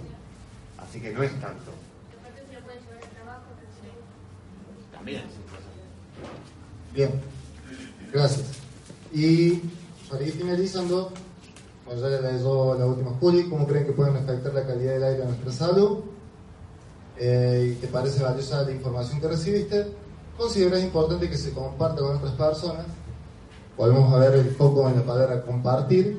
Así 0.77 0.99
que 0.99 1.11
no 1.11 1.23
es 1.23 1.31
tanto. 1.39 1.71
También. 4.91 5.23
Bien, 6.93 7.11
gracias. 8.11 8.59
Y 9.13 9.61
para 10.09 10.23
ir 10.23 10.33
finalizando, 10.33 11.11
pues 11.85 12.01
ya 12.01 12.07
le 12.07 12.21
la 12.21 12.85
última 12.85 13.11
Juli, 13.19 13.49
¿cómo 13.49 13.67
creen 13.67 13.85
que 13.85 13.91
pueden 13.93 14.15
afectar 14.17 14.53
la 14.53 14.65
calidad 14.65 14.93
del 14.93 15.03
aire 15.03 15.23
a 15.23 15.25
nuestra 15.27 15.51
salud? 15.51 15.99
Eh, 17.19 17.73
y 17.73 17.81
te 17.81 17.87
parece 17.87 18.23
valiosa 18.23 18.63
la 18.63 18.71
información 18.71 19.19
que 19.19 19.27
recibiste, 19.27 19.87
consideras 20.37 20.81
importante 20.81 21.29
que 21.29 21.37
se 21.37 21.51
comparta 21.51 22.01
con 22.01 22.15
otras 22.15 22.33
personas 22.33 22.85
Volvemos 23.79 24.13
a 24.13 24.17
ver 24.17 24.33
el 24.33 24.49
foco 24.55 24.89
en 24.89 24.97
la 24.97 25.03
palabra 25.03 25.41
compartir. 25.41 26.17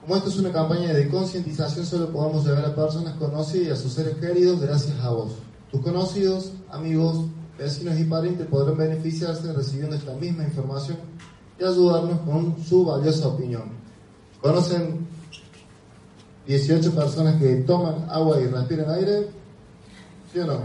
Como 0.00 0.16
esto 0.16 0.30
es 0.30 0.36
una 0.36 0.50
campaña 0.50 0.92
de 0.92 1.08
concientización, 1.08 1.86
solo 1.86 2.08
podemos 2.08 2.44
llegar 2.44 2.64
a 2.64 2.74
personas 2.74 3.14
conocidas 3.14 3.68
y 3.68 3.70
a 3.70 3.76
sus 3.76 3.92
seres 3.92 4.16
queridos 4.16 4.60
gracias 4.60 4.98
a 4.98 5.10
vos. 5.10 5.34
Tus 5.70 5.80
conocidos, 5.80 6.50
amigos, 6.72 7.26
vecinos 7.56 8.00
y 8.00 8.02
parientes 8.02 8.48
podrán 8.48 8.76
beneficiarse 8.76 9.52
recibiendo 9.52 9.94
esta 9.94 10.12
misma 10.14 10.42
información 10.42 10.96
y 11.56 11.62
ayudarnos 11.62 12.18
con 12.22 12.56
su 12.64 12.84
valiosa 12.84 13.28
opinión. 13.28 13.70
¿Conocen 14.40 15.06
18 16.48 16.92
personas 16.96 17.40
que 17.40 17.54
toman 17.58 18.08
agua 18.10 18.40
y 18.40 18.48
respiran 18.48 18.90
aire? 18.90 19.28
¿Sí 20.32 20.38
o 20.38 20.46
no? 20.46 20.60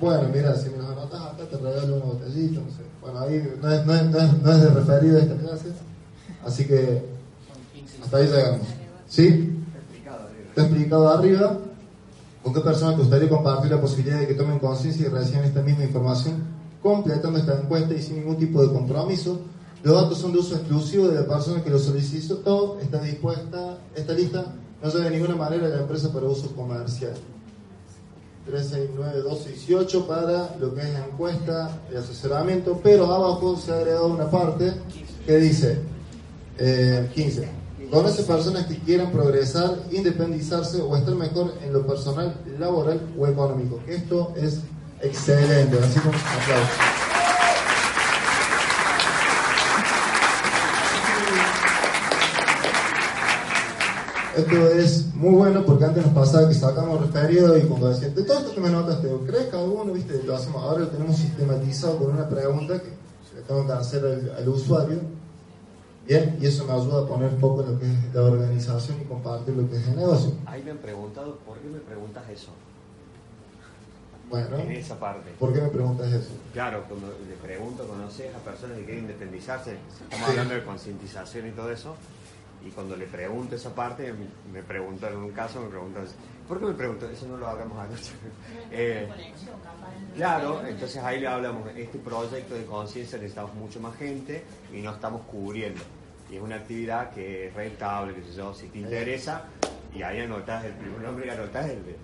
Bueno, 0.00 0.28
mira, 0.32 0.54
si 0.54 0.70
me 0.70 0.76
los 0.76 0.86
anotas 0.90 1.20
acá 1.20 1.44
te 1.50 1.56
regalo 1.56 1.96
una 1.96 2.04
botellita, 2.04 2.60
no 2.60 2.70
sé. 2.70 2.82
Bueno, 3.00 3.18
ahí 3.20 3.54
no 3.60 3.72
es, 3.72 3.84
no 3.84 3.94
es, 3.94 4.42
no 4.42 4.52
es, 4.52 4.62
de 4.62 4.68
referido 4.70 5.18
esta 5.18 5.34
clase, 5.36 5.72
así 6.44 6.64
que 6.66 7.04
hasta 8.02 8.16
ahí 8.16 8.26
llegamos. 8.26 8.66
¿Sí? 9.08 9.64
Está 10.48 10.62
explicado 10.62 11.08
arriba. 11.08 11.58
¿Con 12.42 12.54
qué 12.54 12.60
personas 12.60 12.94
te 12.94 13.02
gustaría 13.02 13.28
compartir 13.28 13.70
la 13.72 13.80
posibilidad 13.80 14.20
de 14.20 14.28
que 14.28 14.34
tomen 14.34 14.60
conciencia 14.60 15.06
y 15.06 15.08
reciban 15.10 15.44
esta 15.44 15.62
misma 15.62 15.84
información? 15.84 16.44
Completando 16.80 17.38
esta 17.38 17.58
encuesta 17.58 17.94
y 17.94 18.00
sin 18.00 18.16
ningún 18.20 18.36
tipo 18.36 18.62
de 18.62 18.72
compromiso. 18.72 19.40
Los 19.82 20.00
datos 20.00 20.18
son 20.18 20.32
de 20.32 20.38
uso 20.38 20.54
exclusivo 20.54 21.08
de 21.08 21.20
la 21.20 21.26
persona 21.26 21.62
que 21.62 21.70
lo 21.70 21.78
solicitó. 21.78 22.78
Está 22.80 23.00
dispuesta, 23.00 23.78
esta 23.96 24.12
lista 24.12 24.54
no 24.80 24.88
lleva 24.88 25.04
de 25.04 25.10
ninguna 25.10 25.34
manera 25.34 25.68
la 25.68 25.80
empresa 25.80 26.12
para 26.12 26.26
uso 26.26 26.54
comercial. 26.54 27.14
369-268 28.50 30.06
para 30.06 30.56
lo 30.58 30.74
que 30.74 30.80
es 30.82 30.92
la 30.92 31.06
encuesta 31.06 31.80
y 31.92 31.96
asesoramiento, 31.96 32.80
pero 32.82 33.06
abajo 33.12 33.56
se 33.56 33.72
ha 33.72 33.76
agregado 33.76 34.08
una 34.08 34.30
parte 34.30 34.72
que 35.26 35.36
dice 35.36 35.78
eh, 36.58 37.08
15. 37.14 37.48
Conoce 37.90 38.22
personas 38.24 38.66
que 38.66 38.76
quieran 38.78 39.10
progresar, 39.10 39.78
independizarse 39.90 40.82
o 40.82 40.96
estar 40.96 41.14
mejor 41.14 41.54
en 41.64 41.72
lo 41.72 41.86
personal, 41.86 42.34
laboral 42.58 43.00
o 43.18 43.26
económico. 43.26 43.80
Esto 43.86 44.34
es 44.36 44.60
excelente, 45.00 45.78
así 45.78 45.98
como 46.00 46.14
aplausos. 46.14 47.07
Esto 54.38 54.70
es 54.70 55.12
muy 55.14 55.34
bueno 55.34 55.64
porque 55.66 55.84
antes 55.84 56.04
nos 56.06 56.14
pasaba 56.14 56.46
que 56.48 56.54
sacamos 56.54 57.00
referido 57.00 57.58
y 57.58 57.62
cuando 57.62 57.88
decían, 57.88 58.14
de 58.14 58.22
todo 58.22 58.38
esto 58.38 58.54
que 58.54 58.60
me 58.60 58.70
notaste, 58.70 59.08
¿crees 59.26 59.46
que 59.46 59.56
alguno, 59.56 59.92
viste? 59.92 60.22
Lo 60.22 60.36
hacemos, 60.36 60.62
ahora 60.62 60.80
lo 60.80 60.88
tenemos 60.88 61.16
sistematizado 61.16 61.98
con 61.98 62.12
una 62.12 62.28
pregunta 62.28 62.80
que 62.80 62.88
le 63.34 63.42
tengo 63.42 63.66
que 63.66 63.72
hacer 63.72 64.04
al, 64.04 64.36
al 64.36 64.48
usuario. 64.48 65.00
Bien, 66.06 66.38
y 66.40 66.46
eso 66.46 66.64
me 66.66 66.72
ayuda 66.72 67.02
a 67.02 67.06
poner 67.06 67.32
foco 67.38 67.62
en 67.64 67.72
lo 67.72 67.78
que 67.80 67.86
es 67.86 68.14
la 68.14 68.22
organización 68.22 68.98
y 69.02 69.04
compartir 69.06 69.54
lo 69.56 69.68
que 69.68 69.76
es 69.76 69.88
el 69.88 69.96
negocio. 69.96 70.32
Ahí 70.46 70.62
me 70.62 70.70
han 70.70 70.78
preguntado, 70.78 71.36
¿por 71.44 71.58
qué 71.58 71.68
me 71.68 71.80
preguntas 71.80 72.22
eso? 72.30 72.50
Bueno, 74.30 74.56
En 74.58 74.70
esa 74.72 74.98
parte. 75.00 75.30
¿por 75.38 75.52
qué 75.54 75.60
me 75.62 75.68
preguntas 75.68 76.06
eso? 76.12 76.28
Claro, 76.52 76.84
cuando 76.86 77.08
le 77.08 77.34
pregunto, 77.42 77.86
¿conoces 77.88 78.32
a 78.34 78.38
personas 78.38 78.76
que 78.78 78.84
quieren 78.84 79.04
independizarse? 79.04 79.72
Estamos 80.04 80.26
Sí. 80.26 80.30
hablando 80.32 80.54
de 80.54 80.64
concientización 80.64 81.48
y 81.48 81.50
todo 81.52 81.70
eso. 81.72 81.94
Y 82.64 82.70
cuando 82.70 82.96
le 82.96 83.06
pregunto 83.06 83.54
esa 83.54 83.74
parte, 83.74 84.12
me 84.52 84.62
preguntan 84.62 85.12
en 85.12 85.18
un 85.18 85.30
caso, 85.30 85.60
me 85.60 85.68
preguntan, 85.68 86.04
¿por 86.46 86.58
qué 86.58 86.66
me 86.66 86.74
preguntan? 86.74 87.10
Eso 87.12 87.26
no 87.28 87.36
lo 87.36 87.46
hagamos 87.48 87.78
anoche. 87.78 88.12
Eh, 88.70 89.08
claro, 90.14 90.66
entonces 90.66 91.02
ahí 91.02 91.20
le 91.20 91.26
hablamos, 91.26 91.70
este 91.74 91.98
proyecto 91.98 92.54
de 92.54 92.66
conciencia 92.66 93.16
necesitamos 93.16 93.54
mucho 93.54 93.80
más 93.80 93.96
gente 93.96 94.44
y 94.72 94.82
no 94.82 94.92
estamos 94.92 95.22
cubriendo. 95.22 95.80
Y 96.30 96.36
es 96.36 96.42
una 96.42 96.56
actividad 96.56 97.10
que 97.12 97.46
es 97.48 97.54
rentable, 97.54 98.14
que 98.14 98.22
sé 98.22 98.34
yo, 98.34 98.52
si 98.52 98.68
te 98.68 98.80
interesa, 98.80 99.44
y 99.94 100.02
ahí 100.02 100.20
anotás 100.20 100.66
el 100.66 100.72
primer 100.72 101.00
nombre 101.00 101.26
y 101.26 101.30
anotás 101.30 101.70
el 101.70 101.82
de, 101.82 101.96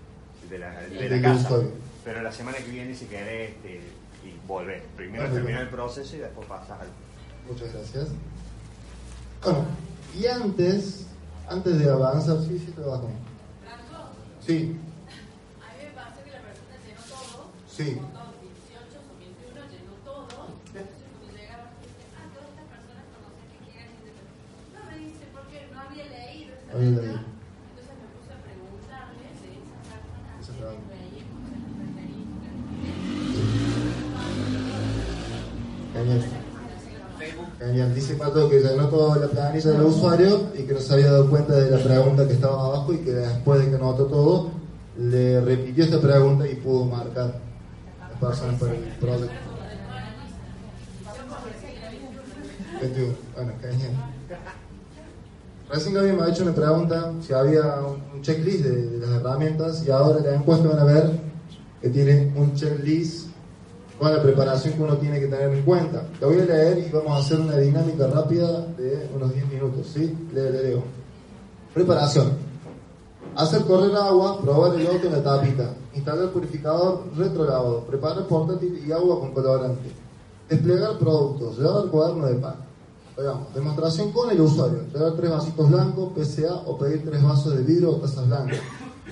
el 0.45 0.49
de 0.49 0.59
la, 0.59 0.85
el 0.85 0.91
de 0.91 1.09
la 1.11 1.17
Del 1.17 1.23
casa. 1.23 1.61
Pero 2.03 2.23
la 2.23 2.33
semana 2.33 2.57
que 2.59 2.71
viene, 2.71 2.95
si 2.95 3.05
querés, 3.05 3.51
este, 3.51 3.81
y 4.25 4.47
volver. 4.47 4.83
Primero 4.97 5.31
terminar 5.31 5.63
el 5.63 5.69
proceso 5.69 6.17
y 6.17 6.21
después 6.21 6.49
pasas 6.49 6.81
al... 6.81 6.89
Muchas 7.49 7.73
gracias. 7.73 8.09
Bueno, 9.43 9.67
y 10.19 10.27
antes, 10.27 11.07
antes 11.49 11.79
de 11.79 11.91
avanzar, 11.91 12.39
sí, 12.41 12.59
sí, 12.59 12.73
trabajo. 12.73 13.09
Sí, 14.47 14.55
A 14.55 15.73
mí 15.73 15.85
me 15.85 15.91
pasó 15.97 16.21
que 16.23 16.31
la 16.31 16.41
persona 16.45 16.77
llenó 16.85 17.01
todo, 17.09 17.49
sí. 17.67 17.97
todos 18.13 18.37
18 18.45 19.01
o 19.01 19.17
21 19.19 19.65
llenó 19.73 19.95
todo. 20.05 20.29
Entonces 20.69 21.01
cuando 21.09 21.33
llegaba, 21.33 21.67
ah, 21.73 22.29
todas 22.31 22.49
estas 22.53 22.69
personas 22.69 23.05
conocen 23.17 23.49
que 23.49 23.73
independizarse. 23.73 24.77
No 24.77 24.81
me 24.85 24.95
dice, 25.01 25.25
porque 25.33 25.57
no 25.73 25.81
había 25.81 26.05
leído 26.13 26.53
esa 26.61 26.77
Había 26.77 26.93
leído. 26.93 27.25
Entonces 27.25 27.95
me 27.97 28.09
puse 28.13 28.31
a 28.37 28.41
preguntarle 28.45 29.25
de 29.25 29.49
esas 29.65 29.81
personas 29.89 30.45
Esa 30.45 30.53
que 30.53 30.77
veíamos 30.93 31.41
en 31.49 31.59
las 31.65 31.73
referencias. 31.81 32.53
Genial. 35.97 36.44
Dice 37.73 38.15
Pato 38.15 38.49
que 38.51 38.61
llenó 38.61 38.89
toda 38.89 39.17
la 39.17 39.27
planilla 39.27 39.71
del 39.71 39.83
usuario 39.83 40.49
y 40.57 40.65
que 40.65 40.75
no 40.75 40.81
se 40.81 40.93
había 40.93 41.11
dado 41.11 41.31
cuenta 41.31 41.55
de 41.55 41.71
la 41.71 41.83
pregunta 41.83 42.27
que 42.27 42.35
estaba 42.35 42.67
abajo 42.67 42.93
y 42.93 42.99
que 42.99 43.13
después 43.13 43.61
de 43.61 43.71
que 43.71 43.77
anotó 43.77 44.05
todo, 44.05 44.51
le 44.99 45.41
repitió 45.41 45.85
esta 45.85 45.99
pregunta 45.99 46.47
y 46.47 46.57
pudo 46.57 46.85
marcar 46.85 47.41
las 47.99 48.21
personas 48.21 48.61
por 48.61 48.69
el 48.69 48.77
proyecto. 49.01 49.33
21. 52.83 53.15
Bueno, 53.35 53.53
genial. 53.61 53.93
Recién 55.71 55.95
Gaby 55.95 56.13
me 56.13 56.23
ha 56.23 56.29
hecho 56.29 56.43
una 56.43 56.55
pregunta 56.55 57.13
si 57.23 57.33
había 57.33 57.79
un 57.81 58.21
checklist 58.21 58.65
de, 58.65 58.91
de 58.91 59.07
las 59.07 59.21
herramientas 59.21 59.85
y 59.87 59.91
ahora 59.91 60.19
en 60.19 60.27
la 60.27 60.35
encuesta 60.35 60.69
van 60.69 60.79
a 60.79 60.85
ver 60.85 61.11
que 61.81 61.89
tiene 61.89 62.33
un 62.37 62.55
checklist 62.55 63.34
con 63.99 64.13
la 64.13 64.23
preparación 64.23 64.75
que 64.75 64.83
uno 64.83 64.97
tiene 64.97 65.21
que 65.21 65.27
tener 65.27 65.53
en 65.53 65.63
cuenta. 65.63 66.07
Lo 66.21 66.29
voy 66.29 66.41
a 66.41 66.45
leer 66.45 66.79
y 66.79 66.91
vamos 66.91 67.13
a 67.13 67.17
hacer 67.19 67.41
una 67.41 67.57
dinámica 67.57 68.07
rápida 68.09 68.61
de 68.77 69.09
unos 69.15 69.33
10 69.33 69.49
minutos, 69.49 69.87
¿sí? 69.93 70.17
Le, 70.33 70.51
le. 70.51 70.83
Preparación. 71.73 72.33
Hacer 73.37 73.63
correr 73.63 73.95
agua, 73.97 74.41
probar 74.41 74.79
el 74.79 74.87
auto 74.87 75.07
en 75.07 75.13
la 75.13 75.23
tapita, 75.23 75.75
instalar 75.95 76.31
purificador 76.31 77.05
retrolavado, 77.17 77.81
preparar 77.81 78.27
portátil 78.29 78.85
y 78.87 78.93
agua 78.93 79.19
con 79.19 79.33
colorante, 79.33 79.91
desplegar 80.49 80.99
productos, 80.99 81.59
llevar 81.59 81.87
cuaderno 81.87 82.27
de 82.27 82.35
pan. 82.35 82.55
Demostración 83.55 84.11
con 84.11 84.31
el 84.31 84.41
usuario, 84.41 84.87
llevar 84.93 85.13
tres 85.13 85.31
vasitos 85.31 85.71
blancos, 85.71 86.13
PCA 86.15 86.55
o 86.67 86.77
pedir 86.77 87.05
tres 87.05 87.23
vasos 87.23 87.57
de 87.57 87.63
vidrio 87.63 87.91
o 87.91 87.97
tazas 87.97 88.27
blancas, 88.27 88.59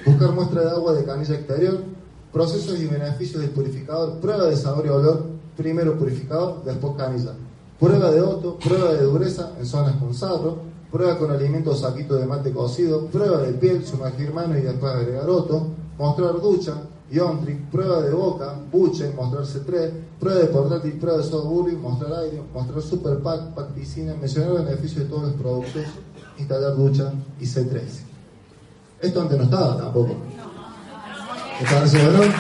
buscar 0.04 0.32
muestra 0.32 0.62
de 0.62 0.70
agua 0.70 0.92
de 0.92 1.04
canilla 1.04 1.34
exterior, 1.34 1.80
procesos 2.32 2.80
y 2.80 2.86
beneficios 2.86 3.42
del 3.42 3.50
purificador, 3.50 4.18
prueba 4.18 4.46
de 4.46 4.56
sabor 4.56 4.86
y 4.86 4.88
olor, 4.88 5.24
primero 5.56 5.98
purificador, 5.98 6.64
después 6.64 6.94
canilla, 6.96 7.32
prueba 7.78 8.10
de 8.10 8.20
otto, 8.20 8.58
prueba 8.58 8.92
de 8.92 9.02
dureza 9.02 9.52
en 9.58 9.66
zonas 9.66 9.96
con 9.96 10.14
sarro, 10.14 10.58
prueba 10.90 11.18
con 11.18 11.30
alimentos 11.30 11.80
saquito 11.80 12.14
de 12.14 12.26
mate 12.26 12.52
cocido, 12.52 13.06
prueba 13.06 13.38
de 13.38 13.52
piel, 13.52 13.84
sumergir 13.84 14.32
mano 14.32 14.56
y 14.56 14.62
después 14.62 14.92
agregar 14.92 15.28
otto, 15.28 15.66
mostrar 15.98 16.40
ducha, 16.40 16.74
Iontric, 17.12 17.68
prueba 17.70 18.00
de 18.00 18.10
boca, 18.10 18.54
buche, 18.70 19.12
mostrar 19.14 19.44
C3, 19.44 19.90
prueba 20.18 20.40
de 20.40 20.46
portátil, 20.46 20.92
prueba 20.92 21.18
de 21.18 21.36
burri, 21.36 21.76
mostrar 21.76 22.20
aire, 22.20 22.42
mostrar 22.54 22.80
super 22.80 23.18
pack, 23.18 23.54
pack 23.54 23.68
piscina, 23.72 24.14
mencionar 24.14 24.64
beneficios 24.64 25.04
de 25.04 25.10
todos 25.10 25.24
los 25.24 25.32
productos, 25.34 25.82
instalar 26.38 26.74
ducha 26.74 27.12
y 27.38 27.44
C3. 27.44 27.82
Esto 29.02 29.20
antes 29.20 29.36
no 29.36 29.44
estaba 29.44 29.76
tampoco. 29.76 30.16
¿Te 31.62 31.68
parece 31.68 31.98
bueno? 32.04 32.34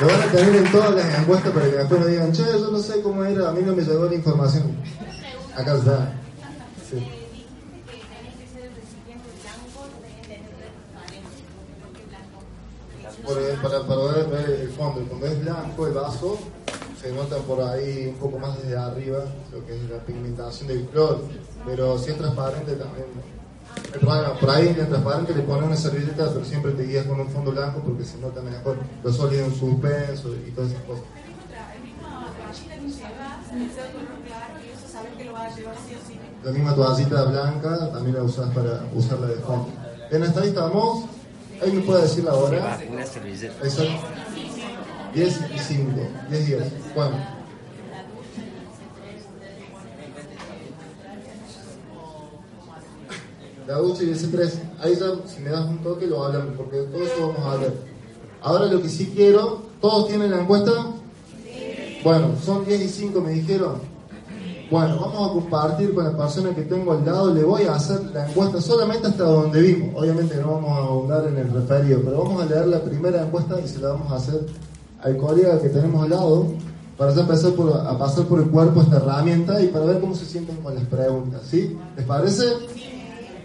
Lo 0.00 0.06
van 0.06 0.22
a 0.22 0.32
tener 0.32 0.56
en 0.56 0.72
todas 0.72 0.94
las 0.94 1.18
encuestas 1.18 1.52
para 1.52 1.66
que 1.66 1.76
después 1.76 2.00
no 2.00 2.06
digan, 2.06 2.32
che, 2.32 2.44
yo 2.44 2.70
no 2.70 2.78
sé 2.78 3.02
cómo 3.02 3.22
era, 3.22 3.50
a 3.50 3.52
mí 3.52 3.60
no 3.62 3.76
me 3.76 3.82
llegó 3.82 4.06
la 4.06 4.14
información. 4.14 4.74
Acá 5.54 5.74
está. 5.74 6.14
Sí. 6.90 7.06
Por, 13.22 13.36
para, 13.60 13.86
para 13.86 14.00
ver, 14.04 14.26
ver 14.28 14.60
el 14.62 14.70
fondo, 14.70 15.04
cuando 15.06 15.26
es 15.26 15.38
blanco 15.42 15.86
el 15.86 15.92
vaso, 15.92 16.38
se 16.98 17.12
nota 17.12 17.36
por 17.40 17.60
ahí 17.60 18.06
un 18.06 18.14
poco 18.14 18.38
más 18.38 18.56
desde 18.62 18.78
arriba 18.78 19.18
lo 19.52 19.66
que 19.66 19.76
es 19.76 19.90
la 19.90 19.98
pigmentación 19.98 20.68
del 20.68 20.86
cloro, 20.86 21.28
pero 21.66 21.98
si 21.98 22.12
es 22.12 22.16
transparente 22.16 22.72
también. 22.72 23.39
Bueno, 24.02 24.34
por 24.40 24.50
ahí 24.50 24.68
en 24.68 24.80
el 24.80 24.88
transparente 24.88 25.34
le 25.34 25.42
pones 25.42 25.64
una 25.64 25.76
servilleta, 25.76 26.28
pero 26.32 26.44
siempre 26.44 26.72
te 26.72 26.84
guías 26.84 27.06
con 27.06 27.20
un 27.20 27.28
fondo 27.28 27.50
blanco 27.50 27.80
porque 27.84 28.04
se 28.04 28.18
nota 28.18 28.40
mejor 28.40 28.78
los 29.02 29.16
sólidos 29.16 29.48
en 29.48 29.58
suspenso 29.58 30.34
y 30.46 30.50
todas 30.52 30.70
esas 30.70 30.82
cosas. 30.84 31.04
La 36.44 36.52
misma 36.52 36.74
toallita 36.74 37.24
blanca 37.24 37.92
también 37.92 38.16
la 38.16 38.22
usas 38.22 38.50
para 38.54 38.84
usarla 38.94 39.26
de 39.26 39.36
fondo. 39.36 39.68
Bien, 40.10 40.22
hasta 40.22 40.40
ahí 40.40 40.48
estamos. 40.48 41.04
Ahí 41.62 41.72
me 41.72 41.80
puede 41.82 42.02
decir 42.02 42.24
la 42.24 42.34
hora. 42.34 42.78
Una 42.90 43.06
servilleta. 43.06 43.54
Exacto. 43.64 43.92
10 45.14 45.40
y 45.54 45.58
5. 45.58 46.00
10 46.30 46.40
y 46.40 46.44
10. 46.44 46.94
Bueno. 46.94 47.39
La 53.70 53.78
ducha 53.78 54.02
y 54.02 54.10
ese 54.10 54.26
3. 54.26 54.58
Ahí 54.80 54.96
ya, 54.98 55.12
si 55.32 55.40
me 55.42 55.50
das 55.50 55.64
un 55.64 55.78
toque, 55.78 56.04
lo 56.04 56.24
hablamos, 56.24 56.56
porque 56.56 56.78
de 56.78 56.86
todo 56.86 57.02
eso 57.04 57.28
vamos 57.28 57.38
a 57.38 57.52
hablar. 57.52 57.72
Ahora 58.42 58.66
lo 58.66 58.82
que 58.82 58.88
sí 58.88 59.12
quiero, 59.14 59.62
¿todos 59.80 60.08
tienen 60.08 60.32
la 60.32 60.40
encuesta? 60.40 60.72
Bueno, 62.02 62.32
son 62.44 62.64
10 62.64 62.82
y 62.82 62.88
5, 62.88 63.20
me 63.20 63.30
dijeron. 63.30 63.74
Bueno, 64.72 64.98
vamos 64.98 65.30
a 65.30 65.32
compartir 65.34 65.94
con 65.94 66.02
la 66.02 66.16
persona 66.16 66.52
que 66.52 66.62
tengo 66.62 66.94
al 66.94 67.06
lado. 67.06 67.32
Le 67.32 67.44
voy 67.44 67.62
a 67.62 67.76
hacer 67.76 68.02
la 68.12 68.28
encuesta 68.28 68.60
solamente 68.60 69.06
hasta 69.06 69.22
donde 69.22 69.62
vimos. 69.62 69.94
Obviamente 69.96 70.34
no 70.40 70.54
vamos 70.54 70.70
a 70.72 70.76
ahondar 70.78 71.28
en 71.28 71.38
el 71.38 71.52
referido, 71.52 72.00
pero 72.04 72.24
vamos 72.24 72.42
a 72.42 72.46
leer 72.46 72.66
la 72.66 72.80
primera 72.80 73.22
encuesta 73.22 73.60
y 73.64 73.68
se 73.68 73.78
la 73.78 73.90
vamos 73.90 74.10
a 74.10 74.16
hacer 74.16 74.46
al 75.00 75.16
colega 75.16 75.60
que 75.60 75.68
tenemos 75.68 76.02
al 76.02 76.10
lado 76.10 76.46
para 76.98 77.14
ya 77.14 77.20
empezar 77.20 77.52
por, 77.52 77.72
a 77.72 77.96
pasar 77.96 78.26
por 78.26 78.40
el 78.40 78.50
cuerpo 78.50 78.82
esta 78.82 78.96
herramienta 78.96 79.62
y 79.62 79.68
para 79.68 79.86
ver 79.86 80.00
cómo 80.00 80.14
se 80.16 80.26
sienten 80.26 80.56
con 80.56 80.74
las 80.74 80.84
preguntas. 80.84 81.42
¿sí? 81.48 81.78
¿Les 81.96 82.04
parece? 82.04 82.44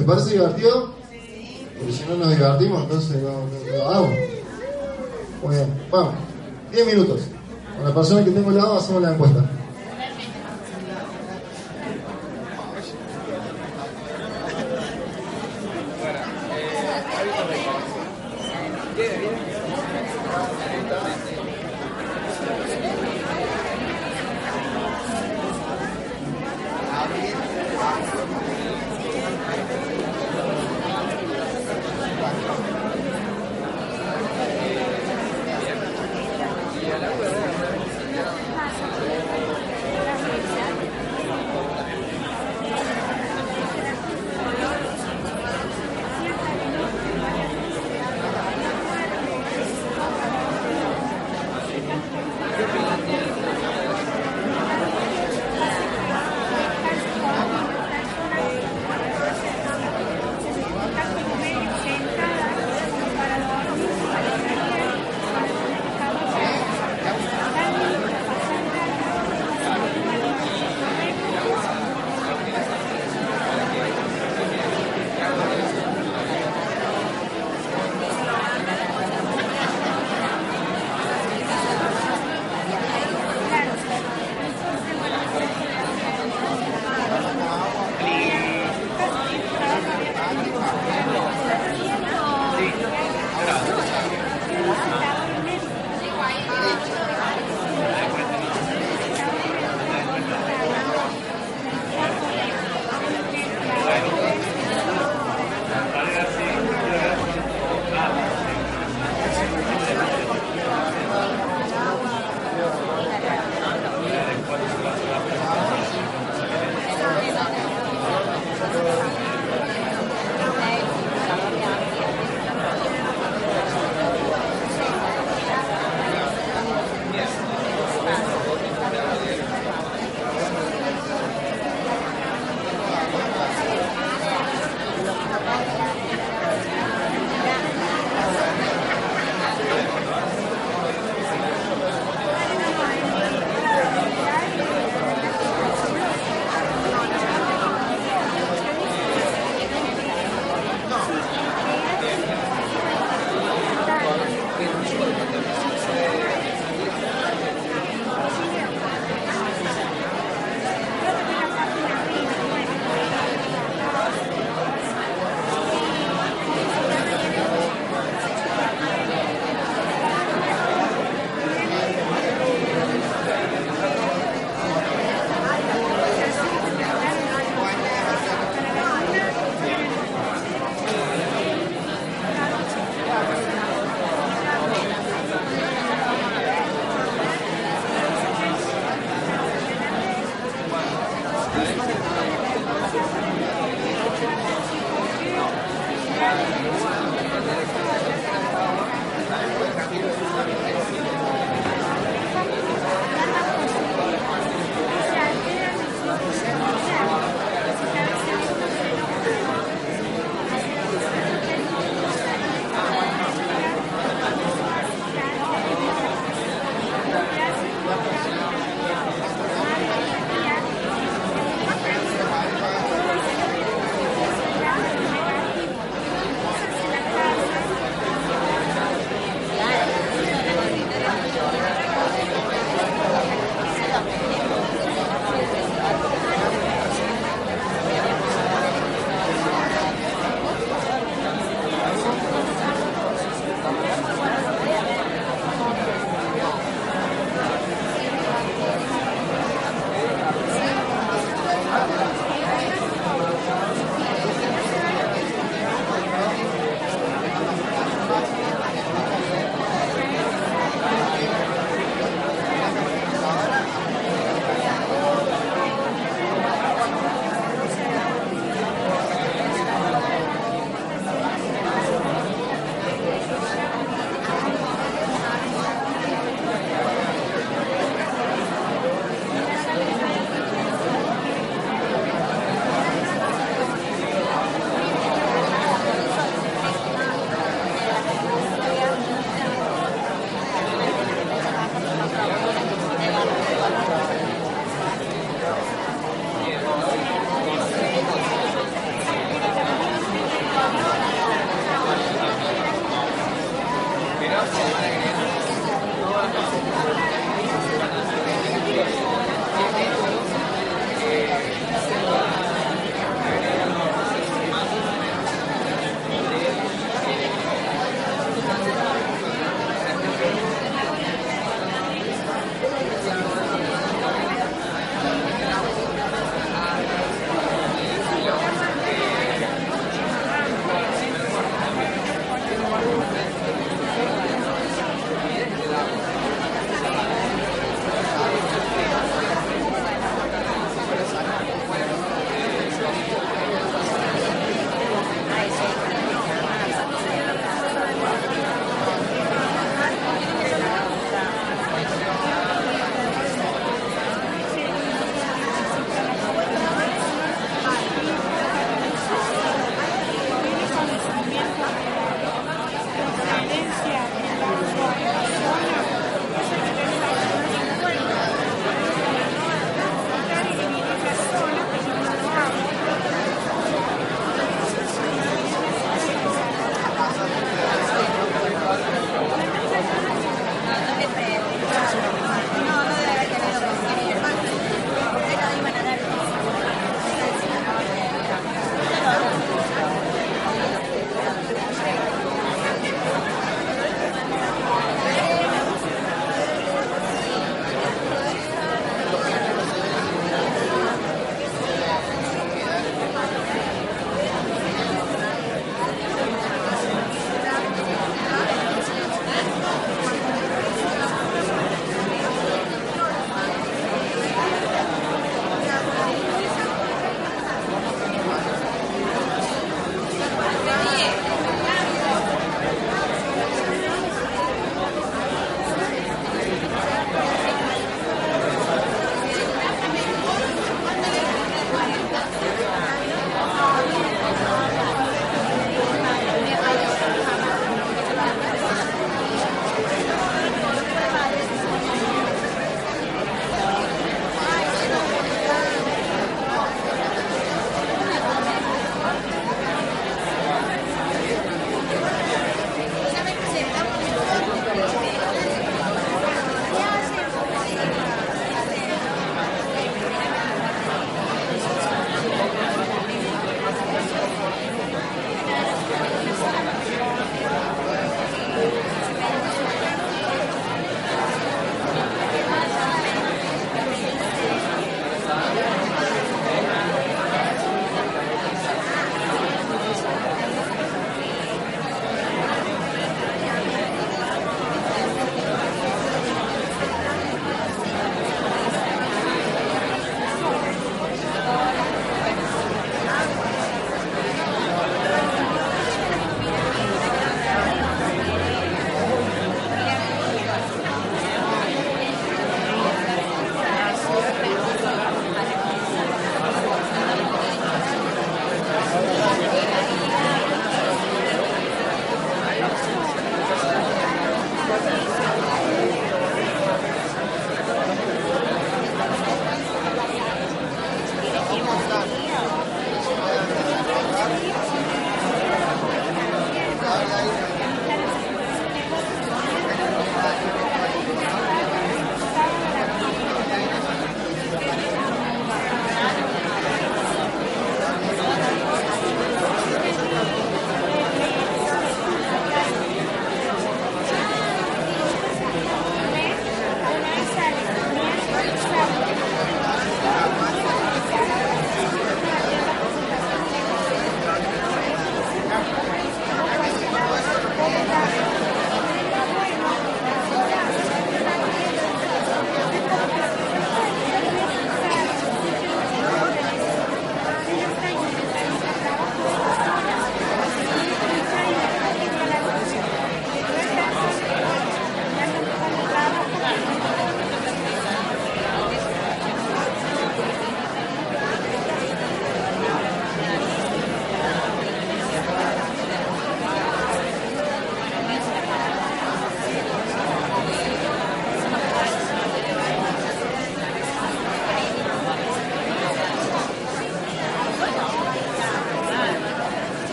¿Les 0.00 0.06
parece 0.06 0.30
divertido? 0.30 0.94
Porque 1.76 1.92
si 1.92 2.04
no 2.08 2.16
nos 2.16 2.30
divertimos, 2.30 2.84
entonces 2.84 3.22
no, 3.22 3.32
no, 3.78 3.90
hago. 3.90 4.08
Muy 5.42 5.54
bien, 5.54 5.74
vamos. 5.90 6.14
10 6.72 6.86
minutos. 6.86 7.20
Con 7.76 7.84
la 7.86 7.94
persona 7.94 8.24
que 8.24 8.30
tengo 8.30 8.48
al 8.48 8.56
lado 8.56 8.78
hacemos 8.78 9.02
la 9.02 9.12
encuesta. 9.12 9.44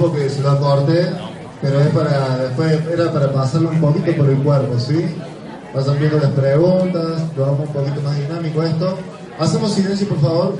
Tiempo 0.00 0.16
que 0.16 0.30
se 0.30 0.40
lo 0.40 0.58
corté, 0.58 1.10
pero 1.60 1.80
es 1.80 1.88
para 1.88 2.38
después 2.38 2.80
era 2.90 3.12
para 3.12 3.32
pasarlo 3.32 3.68
un 3.68 3.80
poquito 3.80 4.16
por 4.16 4.30
el 4.30 4.38
cuerpo, 4.42 4.78
¿sí? 4.78 5.04
Vayan 5.74 5.98
viendo 5.98 6.18
las 6.18 6.30
preguntas, 6.30 7.22
lo 7.36 7.42
vamos 7.42 7.68
un 7.68 7.72
poquito 7.72 8.00
más 8.00 8.16
dinámico 8.16 8.62
esto. 8.62 8.96
Hacemos 9.38 9.72
silencio, 9.72 10.08
por 10.08 10.20
favor. 10.20 10.54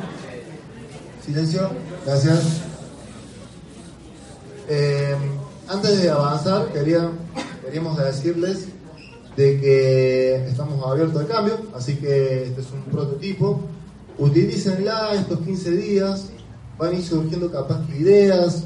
Silencio, 1.25 1.71
gracias. 2.05 2.61
Eh, 4.69 5.17
antes 5.69 6.03
de 6.03 6.11
avanzar, 6.11 6.67
quería, 6.73 7.11
queríamos 7.65 7.97
decirles 7.97 8.69
de 9.37 9.61
que 9.61 10.35
estamos 10.49 10.87
abiertos 10.87 11.23
al 11.23 11.29
cambio, 11.29 11.61
así 11.75 11.97
que 11.97 12.45
este 12.45 12.61
es 12.61 12.71
un 12.73 12.83
prototipo. 12.93 13.61
Utilícenla 14.19 15.15
estos 15.15 15.41
15 15.41 15.71
días, 15.71 16.27
van 16.79 16.91
a 16.91 16.95
ir 16.95 17.03
surgiendo 17.03 17.51
capaz 17.51 17.87
que 17.87 17.97
ideas, 17.97 18.65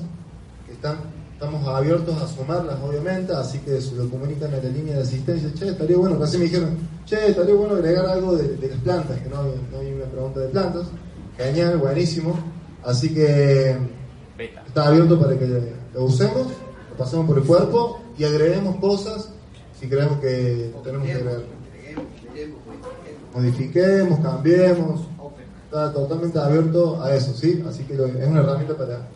están, 0.85 0.99
estamos 1.33 1.67
abiertos 1.67 2.21
a 2.21 2.29
sumarlas 2.29 2.77
obviamente, 2.83 3.33
así 3.33 3.59
que 3.61 3.81
se 3.81 3.95
lo 3.95 4.09
comunican 4.11 4.53
en 4.53 4.63
la 4.65 4.69
línea 4.69 4.97
de 4.97 5.03
asistencia, 5.03 5.51
che, 5.55 5.69
estaría 5.69 5.97
bueno, 5.97 6.19
casi 6.19 6.37
me 6.37 6.45
dijeron, 6.45 6.77
che, 7.07 7.29
estaría 7.29 7.55
bueno 7.55 7.75
agregar 7.75 8.05
algo 8.07 8.37
de, 8.37 8.57
de 8.57 8.69
las 8.69 8.79
plantas, 8.81 9.19
que 9.19 9.29
no 9.31 9.41
hay, 9.41 9.55
no 9.73 9.79
hay 9.79 9.93
una 9.95 10.05
pregunta 10.05 10.41
de 10.41 10.49
plantas, 10.49 10.87
genial, 11.39 11.79
buenísimo, 11.79 12.39
así 12.85 13.15
que 13.15 13.77
está 14.67 14.89
abierto 14.89 15.19
para 15.19 15.39
que 15.39 15.73
lo 15.95 16.05
usemos, 16.05 16.49
lo 16.91 16.97
pasemos 16.99 17.27
por 17.27 17.39
el 17.39 17.45
cuerpo 17.45 18.01
y 18.19 18.25
agreguemos 18.25 18.77
cosas 18.77 19.31
si 19.81 19.89
creemos 19.89 20.19
que 20.21 20.71
tenemos 20.85 21.07
que 21.07 21.13
agregar. 21.15 21.41
Modifiquemos, 23.35 24.21
cambiemos, 24.21 25.01
está 25.65 25.93
totalmente 25.95 26.39
abierto 26.39 27.03
a 27.03 27.15
eso, 27.15 27.33
¿sí? 27.33 27.65
Así 27.69 27.85
que 27.85 27.95
lo- 27.95 28.07
es 28.07 28.27
una 28.29 28.41
herramienta 28.41 28.77
para 28.77 29.09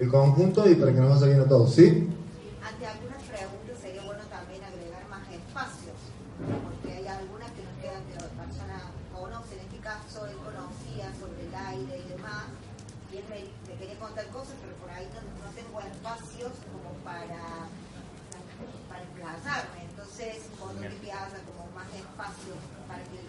el 0.00 0.08
conjunto 0.08 0.68
y 0.68 0.74
para 0.76 0.92
que 0.92 1.00
nos 1.00 1.20
vaya 1.20 1.26
bien 1.26 1.40
a 1.44 1.48
todos, 1.48 1.74
¿sí? 1.74 2.08
Ante 2.64 2.86
algunas 2.86 3.20
preguntas 3.20 3.76
sería 3.80 4.02
bueno 4.02 4.24
también 4.32 4.64
agregar 4.64 5.04
más 5.12 5.28
espacios, 5.28 6.00
porque 6.40 6.88
hay 6.96 7.06
algunas 7.06 7.52
que 7.52 7.60
nos 7.60 7.76
quedan 7.84 8.00
que 8.08 8.16
la 8.16 8.32
persona 8.32 8.80
conoce, 9.12 9.60
en 9.60 9.68
este 9.68 9.78
caso 9.84 10.24
él 10.24 10.40
conocía 10.40 11.12
sobre 11.20 11.44
el 11.44 11.52
aire 11.52 12.00
y 12.00 12.08
demás, 12.16 12.48
y 13.12 13.20
él 13.20 13.24
me, 13.28 13.44
me 13.68 13.74
quería 13.76 14.00
contar 14.00 14.24
cosas, 14.32 14.56
pero 14.64 14.72
por 14.80 14.88
ahí 14.88 15.04
no, 15.12 15.20
no 15.20 15.52
tengo 15.52 15.76
espacios 15.84 16.52
como 16.72 16.96
para, 17.04 17.68
para 18.88 19.02
emplazarme, 19.04 19.84
entonces 19.84 20.48
cuando 20.56 20.80
que 20.80 21.12
haya 21.12 21.40
como 21.44 21.68
más 21.76 21.92
espacios 21.92 22.56
para 22.88 23.04
que 23.04 23.20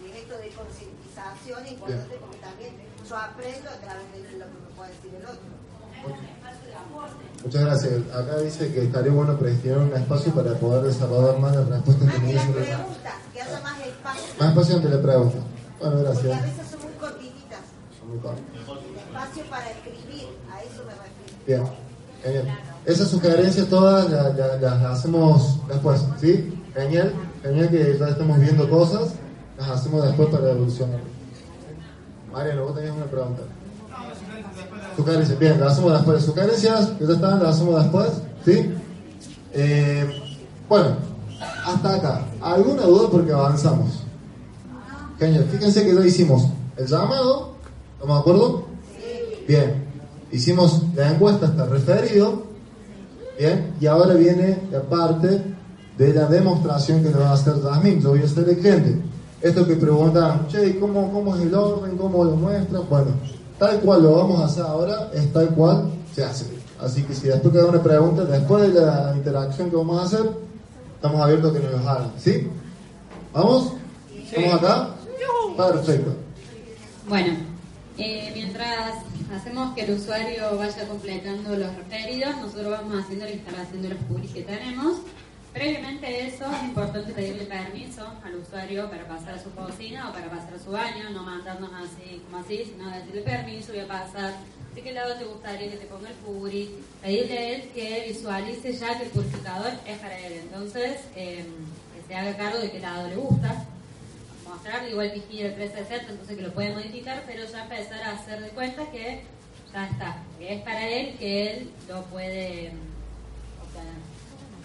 y 0.00 0.16
esto 0.16 0.36
de 0.38 0.48
concientización 0.56 1.64
es 1.66 1.72
importante 1.72 2.16
porque 2.16 2.38
también 2.38 2.72
yo 3.06 3.16
aprendo 3.16 3.68
a 3.68 3.76
través 3.84 4.08
de 4.12 4.38
lo 4.38 4.46
que 4.48 4.58
me 4.64 4.70
puede 4.74 4.90
decir 4.96 5.14
el 5.14 5.26
otro. 5.26 5.44
Muchas 7.44 7.62
gracias. 7.64 7.92
Acá 8.14 8.36
dice 8.38 8.72
que 8.72 8.84
estaría 8.84 9.12
bueno 9.12 9.36
predestinar 9.38 9.78
un 9.78 9.92
espacio 9.94 10.32
para 10.34 10.52
poder 10.54 10.82
desarrollar 10.84 11.38
más 11.38 11.56
las 11.56 11.66
respuestas 11.68 12.12
que 12.12 12.18
me 12.18 12.32
dicen. 12.32 12.52
preguntas, 12.52 13.14
que 13.32 13.40
haya 13.42 13.60
más 13.60 13.80
espacio. 13.80 14.22
Más 14.38 14.48
espacio 14.50 14.76
ante 14.76 14.88
la 14.90 15.02
pregunta. 15.02 15.36
Bueno, 15.80 15.94
Porque 15.96 16.08
a 16.08 16.12
gracias. 16.12 16.42
veces 16.42 16.70
son 16.70 16.80
muy 16.82 16.92
cortititas. 17.00 17.60
Son 17.98 18.08
muy 18.10 18.18
cortas. 18.18 18.44
Espacio 19.06 19.44
para 19.50 19.70
escribir, 19.70 20.28
a 20.52 20.62
eso 20.62 20.82
me 20.84 20.92
refiero. 20.92 21.64
Bien, 21.64 21.64
genial. 22.22 22.58
Esas 22.84 23.08
sugerencias 23.08 23.66
todas 23.68 24.10
la- 24.10 24.28
la- 24.30 24.56
las 24.56 24.82
hacemos 24.98 25.66
después, 25.66 26.04
¿sí? 26.20 26.62
Genial, 26.74 27.14
genial 27.42 27.70
que 27.70 27.96
ya 27.98 28.08
estamos 28.08 28.38
viendo 28.38 28.68
cosas, 28.68 29.14
las 29.58 29.70
hacemos 29.70 30.04
después 30.04 30.28
para 30.28 30.50
evolucionar. 30.50 31.00
Mariano, 32.30 32.64
vos 32.64 32.74
tenías 32.76 32.94
una 32.94 33.06
pregunta. 33.06 33.42
Sugerencias, 34.96 35.38
bien, 35.38 35.60
las 35.60 35.72
hacemos 35.72 35.92
después. 35.92 36.24
Sugerencias 36.24 36.86
que 36.98 37.06
ya 37.06 37.14
están, 37.14 37.42
las 37.42 37.56
hacemos 37.56 37.82
después, 37.82 38.08
¿sí? 38.44 38.74
Eh, 39.52 40.08
bueno, 40.68 40.96
hasta 41.64 41.94
acá. 41.94 42.26
¿Alguna 42.40 42.82
duda 42.82 43.08
porque 43.10 43.32
avanzamos? 43.32 44.04
Genial, 45.18 45.46
fíjense 45.50 45.84
que 45.84 45.94
ya 45.94 46.06
hicimos 46.06 46.46
el 46.76 46.86
llamado, 46.86 47.54
¿estamos 47.94 48.16
de 48.16 48.20
acuerdo? 48.20 48.64
Bien, 49.46 49.84
hicimos 50.32 50.82
la 50.94 51.10
encuesta 51.10 51.46
hasta 51.46 51.66
referido, 51.66 52.44
bien, 53.38 53.74
y 53.80 53.86
ahora 53.86 54.14
viene 54.14 54.62
la 54.70 54.82
parte 54.82 55.42
de 55.98 56.14
la 56.14 56.26
demostración 56.26 57.02
que 57.02 57.10
le 57.10 57.18
va 57.18 57.30
a 57.30 57.32
hacer 57.34 57.60
Jasmine. 57.62 58.00
Yo 58.00 58.10
voy 58.10 58.22
a 58.22 58.28
ser 58.28 58.48
el 58.48 58.58
cliente. 58.58 59.02
Esto 59.42 59.66
que 59.66 59.76
preguntan, 59.76 60.48
che, 60.48 60.78
¿cómo, 60.78 61.12
¿cómo 61.12 61.36
es 61.36 61.42
el 61.42 61.54
orden? 61.54 61.96
¿Cómo 61.96 62.24
lo 62.24 62.36
muestran? 62.36 62.82
Bueno, 62.88 63.10
tal 63.60 63.78
cual 63.80 64.02
lo 64.02 64.12
vamos 64.16 64.40
a 64.40 64.46
hacer 64.46 64.64
ahora, 64.64 65.10
es 65.12 65.30
tal 65.34 65.50
cual 65.50 65.90
se 66.14 66.24
hace. 66.24 66.46
Así 66.80 67.02
que 67.02 67.14
si 67.14 67.28
después 67.28 67.52
queda 67.52 67.66
una 67.66 67.82
pregunta, 67.82 68.24
después 68.24 68.72
de 68.72 68.80
la 68.80 69.12
interacción 69.14 69.68
que 69.68 69.76
vamos 69.76 70.00
a 70.00 70.06
hacer, 70.06 70.30
estamos 70.94 71.20
abiertos 71.20 71.54
a 71.54 71.60
que 71.60 71.66
nos 71.66 71.86
hagan. 71.86 72.12
¿Sí? 72.18 72.48
¿Vamos? 73.34 73.74
¿Estamos 74.16 74.54
acá? 74.54 74.90
Perfecto. 75.58 76.14
Bueno, 77.06 77.36
eh, 77.98 78.32
mientras 78.34 78.94
hacemos 79.36 79.74
que 79.74 79.82
el 79.82 79.90
usuario 79.92 80.56
vaya 80.56 80.88
completando 80.88 81.54
los 81.54 81.76
referidos, 81.76 82.36
nosotros 82.38 82.70
vamos 82.70 83.04
haciendo 83.04 83.26
la 83.26 83.32
instalación 83.32 83.82
de 83.82 83.88
los 83.90 83.98
cookies 84.08 84.32
que 84.32 84.42
tenemos. 84.42 84.94
Previamente 85.52 86.06
a 86.06 86.10
eso, 86.10 86.44
es 86.46 86.62
importante 86.62 87.12
pedirle 87.12 87.44
permiso 87.44 88.06
al 88.24 88.36
usuario 88.36 88.88
para 88.88 89.04
pasar 89.08 89.34
a 89.34 89.42
su 89.42 89.50
cocina 89.50 90.08
o 90.08 90.12
para 90.12 90.30
pasar 90.30 90.54
a 90.54 90.58
su 90.60 90.70
baño, 90.70 91.10
no 91.10 91.24
mandarnos 91.24 91.70
así 91.74 92.22
como 92.24 92.38
así, 92.44 92.64
sino 92.64 92.88
decirle 92.88 93.22
permiso, 93.22 93.72
voy 93.72 93.80
a 93.80 93.88
pasar, 93.88 94.34
de 94.74 94.80
qué 94.80 94.92
lado 94.92 95.16
te 95.16 95.24
gustaría 95.24 95.68
que 95.68 95.76
te 95.76 95.86
ponga 95.86 96.08
el 96.08 96.14
puri, 96.16 96.70
pedirle 97.02 97.38
a 97.38 97.48
él 97.50 97.70
que 97.74 98.04
visualice 98.06 98.72
ya 98.72 98.96
que 98.96 99.04
el 99.04 99.10
purificador 99.10 99.72
es 99.84 99.98
para 99.98 100.18
él, 100.20 100.34
entonces 100.34 101.00
eh, 101.16 101.44
que 101.96 102.06
se 102.06 102.14
haga 102.14 102.36
cargo 102.36 102.60
de 102.60 102.70
qué 102.70 102.78
lado 102.78 103.08
le 103.08 103.16
gusta, 103.16 103.64
mostrarle 104.48 104.90
igual 104.90 105.12
que 105.12 105.20
gira 105.20 105.48
el 105.48 105.54
preset, 105.54 106.08
entonces 106.08 106.36
que 106.36 106.42
lo 106.42 106.52
puede 106.52 106.72
modificar, 106.72 107.24
pero 107.26 107.44
ya 107.44 107.64
empezar 107.64 108.02
a 108.04 108.12
hacer 108.12 108.40
de 108.40 108.50
cuenta 108.50 108.88
que 108.92 109.22
ya 109.72 109.88
está, 109.88 110.22
que 110.38 110.54
es 110.54 110.62
para 110.62 110.88
él, 110.88 111.16
que 111.18 111.50
él 111.50 111.70
lo 111.88 112.04
puede 112.04 112.68
obtener. 112.68 112.89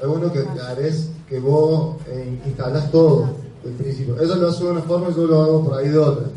Es 0.01 0.07
bueno 0.07 0.31
que 0.31 0.39
harés 0.61 1.11
que 1.27 1.39
vos 1.39 1.97
eh, 2.07 2.39
instalás 2.45 2.91
todo 2.91 3.30
del 3.63 3.73
principio. 3.73 4.19
Eso 4.19 4.35
lo 4.35 4.49
hace 4.49 4.63
de 4.63 4.72
una 4.72 4.81
forma 4.81 5.09
y 5.09 5.15
yo 5.15 5.26
lo 5.26 5.41
hago 5.41 5.65
por 5.65 5.77
ahí 5.77 5.89
de 5.89 5.97
otra. 5.97 6.27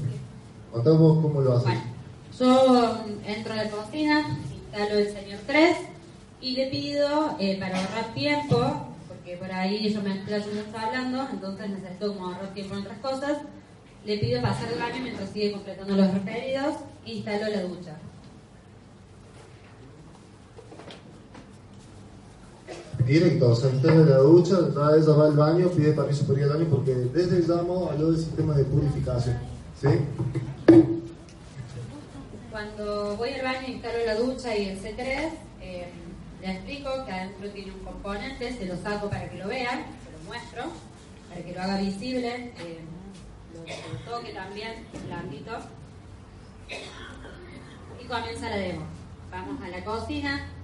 Contá 0.73 0.91
vos 0.91 1.19
cómo 1.23 1.41
lo 1.41 1.57
haces. 1.57 1.79
Yo 2.39 2.47
mm, 2.47 3.29
entro 3.29 3.53
a 3.53 3.57
la 3.57 3.71
cocina, 3.71 4.39
instalo 4.55 4.99
el 4.99 5.13
señor 5.13 5.41
3 5.47 5.77
y 6.41 6.53
le 6.53 6.67
pido, 6.69 7.37
eh, 7.41 7.59
para 7.59 7.79
ahorrar 7.79 8.15
tiempo, 8.15 8.57
porque 9.09 9.37
por 9.37 9.51
ahí 9.51 9.93
yo 9.93 10.01
me 10.03 10.15
explayo 10.15 10.47
mucho 10.47 10.79
hablando, 10.79 11.27
entonces 11.33 11.71
necesito 11.71 12.15
como 12.15 12.27
ahorrar 12.27 12.55
tiempo 12.55 12.75
en 12.75 12.81
otras 12.83 12.99
cosas, 12.99 13.39
le 14.05 14.19
pido 14.19 14.41
pasar 14.41 14.73
el 14.73 14.79
baño 14.79 15.03
mientras 15.03 15.31
sigue 15.31 15.53
completando 15.53 15.97
los 15.97 16.15
referidos 16.15 16.75
instalo 17.13 17.49
la 17.49 17.63
ducha. 17.63 17.97
Directo, 23.07 23.51
o 23.51 23.57
sea, 23.57 23.71
de 23.71 24.05
la 24.05 24.19
ducha, 24.19 24.57
ya 24.75 24.97
ella 24.97 25.13
va 25.15 25.27
al 25.27 25.33
baño, 25.33 25.69
pide 25.71 25.93
permiso 25.93 26.27
para 26.27 26.39
ir 26.39 26.45
al 26.45 26.51
baño 26.51 26.67
porque 26.71 26.95
desde 26.95 27.39
el 27.39 27.49
llamo 27.49 27.89
habló 27.91 28.11
del 28.13 28.21
sistema 28.21 28.55
de 28.55 28.65
purificación. 28.65 29.39
¿Sí? 29.81 29.89
Cuando 32.51 33.17
voy 33.17 33.31
al 33.31 33.43
baño 33.43 33.69
instalo 33.69 33.99
la 34.05 34.15
ducha 34.17 34.57
y 34.57 34.71
el 34.71 34.79
C3, 34.79 35.31
eh, 35.61 35.89
le 36.43 36.53
explico 36.53 36.91
que 37.07 37.13
adentro 37.13 37.51
tiene 37.51 37.73
un 37.73 37.81
componente, 37.81 38.53
se 38.53 38.67
lo 38.67 38.77
saco 38.77 39.09
para 39.09 39.31
que 39.31 39.39
lo 39.39 39.49
vean, 39.49 39.85
se 40.05 40.13
lo 40.13 40.25
muestro, 40.27 40.65
para 41.29 41.43
que 41.43 41.53
lo 41.53 41.63
haga 41.63 41.79
visible, 41.81 42.53
eh, 42.59 42.81
lo, 43.55 43.61
lo 43.61 44.19
toque 44.19 44.33
también, 44.33 44.87
blandito. 45.07 45.53
Y 48.03 48.07
comienza 48.07 48.51
la 48.51 48.57
demo. 48.57 48.83
Vamos 49.31 49.63
a 49.63 49.69
la 49.69 49.85
cocina. 49.85 50.58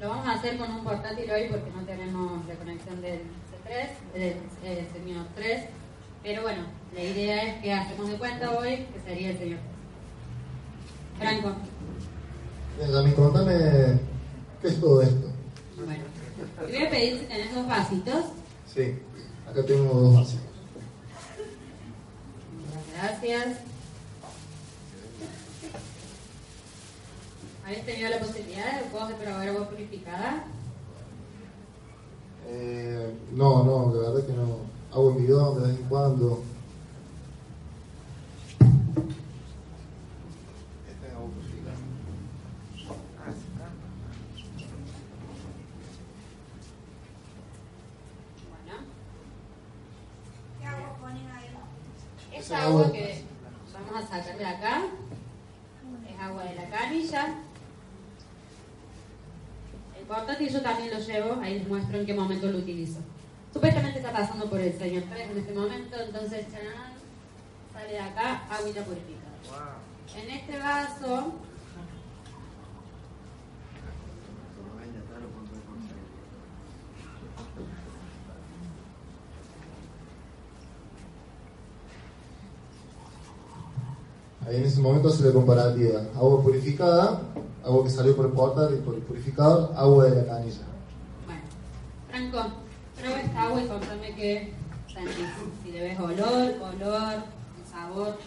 Lo 0.00 0.08
vamos 0.08 0.26
a 0.26 0.32
hacer 0.32 0.56
con 0.56 0.70
un 0.70 0.82
portátil 0.82 1.30
hoy 1.30 1.48
porque 1.50 1.70
no 1.76 1.84
tenemos 1.84 2.46
la 2.46 2.54
conexión 2.54 3.02
del 3.02 3.20
C3, 3.20 4.14
del 4.14 4.38
eh, 4.64 4.88
señor 4.94 5.26
3. 5.34 5.64
Pero 6.22 6.42
bueno, 6.42 6.62
la 6.94 7.02
idea 7.02 7.42
es 7.42 7.62
que 7.62 7.72
hacemos 7.72 8.08
de 8.08 8.16
cuenta 8.16 8.50
hoy 8.58 8.86
que 8.94 9.00
sería 9.04 9.30
el 9.30 9.38
señor 9.38 9.58
3. 11.18 11.28
Franco. 11.28 11.56
Bien, 12.78 12.92
Yami, 12.92 13.12
contame 13.12 14.00
qué 14.62 14.68
es 14.68 14.80
todo 14.80 15.02
esto. 15.02 15.30
Bueno, 15.76 16.04
te 16.58 16.64
voy 16.64 16.86
a 16.86 16.90
pedir 16.90 17.18
si 17.18 17.26
tenés 17.26 17.54
dos 17.54 17.68
vasitos. 17.68 18.24
Sí, 18.74 18.98
acá 19.46 19.62
tengo 19.66 19.92
dos 19.92 20.14
básicos. 20.14 20.46
Gracias. 22.94 23.69
¿Habéis 27.70 27.86
tenido 27.86 28.10
la 28.10 28.18
posibilidad 28.18 28.80
de 28.82 28.88
vos 28.90 29.08
de 29.08 29.14
probar 29.14 29.48
agua 29.48 29.68
purificada? 29.70 30.42
Eh, 32.48 33.14
no, 33.30 33.62
no, 33.62 33.94
la 33.94 34.10
verdad 34.10 34.26
que 34.26 34.32
no. 34.32 34.56
Hago 34.90 35.10
en 35.12 35.18
bidón 35.18 35.62
de 35.62 35.68
vez 35.68 35.78
en 35.78 35.84
cuando. 35.86 36.42
Esta 40.88 41.06
es 41.06 41.12
agua 41.14 41.28
purificada. 41.30 41.76
Bueno, 48.48 48.78
¿Qué 50.58 50.66
agua 50.66 50.96
ponen 51.00 51.30
ahí? 51.30 51.50
esta 52.32 52.38
Esa 52.38 52.62
agua 52.66 52.80
agua- 52.82 52.92
que 52.92 53.24
vamos 53.72 54.04
a 54.04 54.08
sacar 54.08 54.38
de 54.38 54.46
acá 54.46 54.82
es 56.08 56.20
agua 56.20 56.42
de 56.44 56.54
la 56.54 56.68
canilla. 56.70 57.34
El 60.10 60.16
portátil 60.16 60.48
yo 60.48 60.60
también 60.60 60.90
lo 60.90 60.98
llevo, 60.98 61.40
ahí 61.40 61.60
les 61.60 61.68
muestro 61.68 62.00
en 62.00 62.04
qué 62.04 62.12
momento 62.12 62.50
lo 62.50 62.58
utilizo. 62.58 62.98
Supuestamente 63.52 64.00
está 64.00 64.10
pasando 64.10 64.50
por 64.50 64.60
el 64.60 64.76
señor 64.76 65.04
3 65.08 65.30
en 65.30 65.38
este 65.38 65.52
momento, 65.52 65.96
entonces 66.04 66.46
¡charán! 66.50 66.94
sale 67.72 67.92
de 67.92 68.00
acá 68.00 68.42
agüita 68.50 68.82
purificada. 68.82 69.76
En 70.16 70.30
este 70.30 70.58
vaso 70.58 71.32
Ahí 84.44 84.56
en 84.56 84.64
ese 84.64 84.80
momento 84.80 85.08
hace 85.08 85.22
la 85.22 85.32
comparativa. 85.32 86.00
Agua 86.16 86.42
purificada, 86.42 87.22
agua 87.64 87.84
que 87.84 87.90
salió 87.90 88.16
por 88.16 88.26
el 88.26 88.32
portal 88.32 88.74
y 88.74 88.80
por 88.82 88.94
el 88.94 89.02
purificador, 89.02 89.72
agua 89.76 90.04
de 90.04 90.22
la 90.22 90.26
canilla. 90.26 90.66
Bueno, 91.26 91.42
Franco, 92.08 92.54
prueba 92.98 93.20
esta 93.20 93.42
agua 93.42 93.62
y 93.62 93.66
contame 93.66 94.14
qué 94.14 94.54
sentís. 94.92 95.26
Si 95.62 95.72
le 95.72 95.82
ves 95.82 96.00
olor, 96.00 96.54
olor, 96.60 97.14
el 97.14 97.70
sabor. 97.70 98.18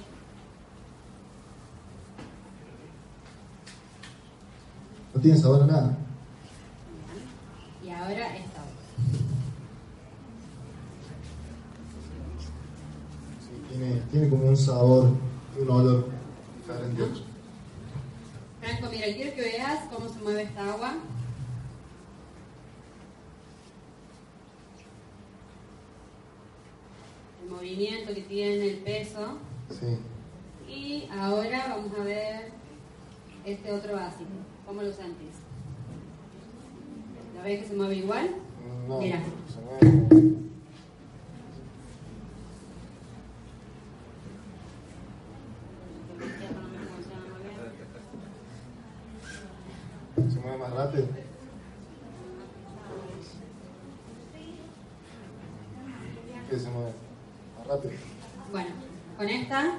No 5.14 5.22
tiene 5.22 5.38
sabor 5.38 5.64
a 5.64 5.66
nada. 5.68 5.98
Y 7.84 7.90
ahora 7.90 8.38
esta 8.38 8.60
agua. 8.62 8.72
Sí, 13.40 13.64
tiene, 13.70 14.02
tiene 14.12 14.30
como 14.30 14.48
un 14.48 14.58
sabor 14.58 15.10
un 15.60 15.70
olor 15.70 16.06
diferente. 16.58 17.33
Franco, 18.64 18.88
mira, 18.90 19.08
quiero 19.14 19.36
que 19.36 19.42
veas 19.42 19.90
cómo 19.92 20.08
se 20.08 20.20
mueve 20.22 20.44
esta 20.44 20.72
agua. 20.74 20.94
El 27.44 27.50
movimiento 27.50 28.14
que 28.14 28.22
tiene, 28.22 28.68
el 28.68 28.78
peso. 28.78 29.38
Sí. 29.70 29.98
Y 30.72 31.10
ahora 31.12 31.76
vamos 31.76 31.92
a 32.00 32.04
ver 32.04 32.52
este 33.46 33.70
otro 33.72 33.96
vasito. 33.96 34.30
¿Cómo 34.66 34.82
lo 34.82 34.94
sentís? 34.94 35.36
¿La 37.36 37.44
ves 37.44 37.64
que 37.64 37.68
se 37.68 37.76
mueve 37.76 37.96
igual? 37.96 38.30
No, 38.88 39.00
Mira. 39.00 39.20
se 39.54 39.60
mueve. 39.62 40.34
¿Qué 56.50 56.60
se 56.60 56.70
mueve? 56.70 56.94
Rápido. 57.68 57.94
Bueno, 58.52 58.70
con 59.18 59.30
esta, 59.30 59.78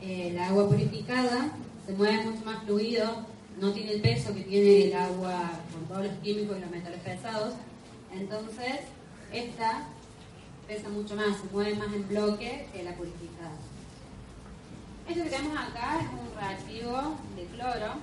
eh, 0.00 0.36
agua 0.40 0.68
purificada 0.68 1.52
se 1.86 1.92
mueve 1.92 2.24
mucho 2.24 2.44
más 2.44 2.64
fluido, 2.64 3.24
no 3.60 3.72
tiene 3.72 3.92
el 3.92 4.00
peso 4.00 4.34
que 4.34 4.40
tiene 4.40 4.86
el 4.86 4.94
agua 4.94 5.60
con 5.72 5.84
todos 5.86 6.06
los 6.06 6.14
químicos 6.18 6.56
y 6.56 6.60
los 6.60 6.70
metales 6.70 7.00
pesados. 7.00 7.54
Entonces, 8.12 8.80
esta 9.32 9.84
pesa 10.66 10.88
mucho 10.88 11.14
más, 11.14 11.36
se 11.36 11.46
mueve 11.52 11.76
más 11.76 11.92
en 11.92 12.08
bloque 12.08 12.66
que 12.72 12.82
la 12.82 12.96
purificada. 12.96 13.52
Esto 15.08 15.22
que 15.22 15.30
tenemos 15.30 15.56
acá 15.56 16.00
es 16.00 16.06
un 16.08 16.36
reactivo 16.36 17.16
de 17.36 17.44
cloro 17.46 17.94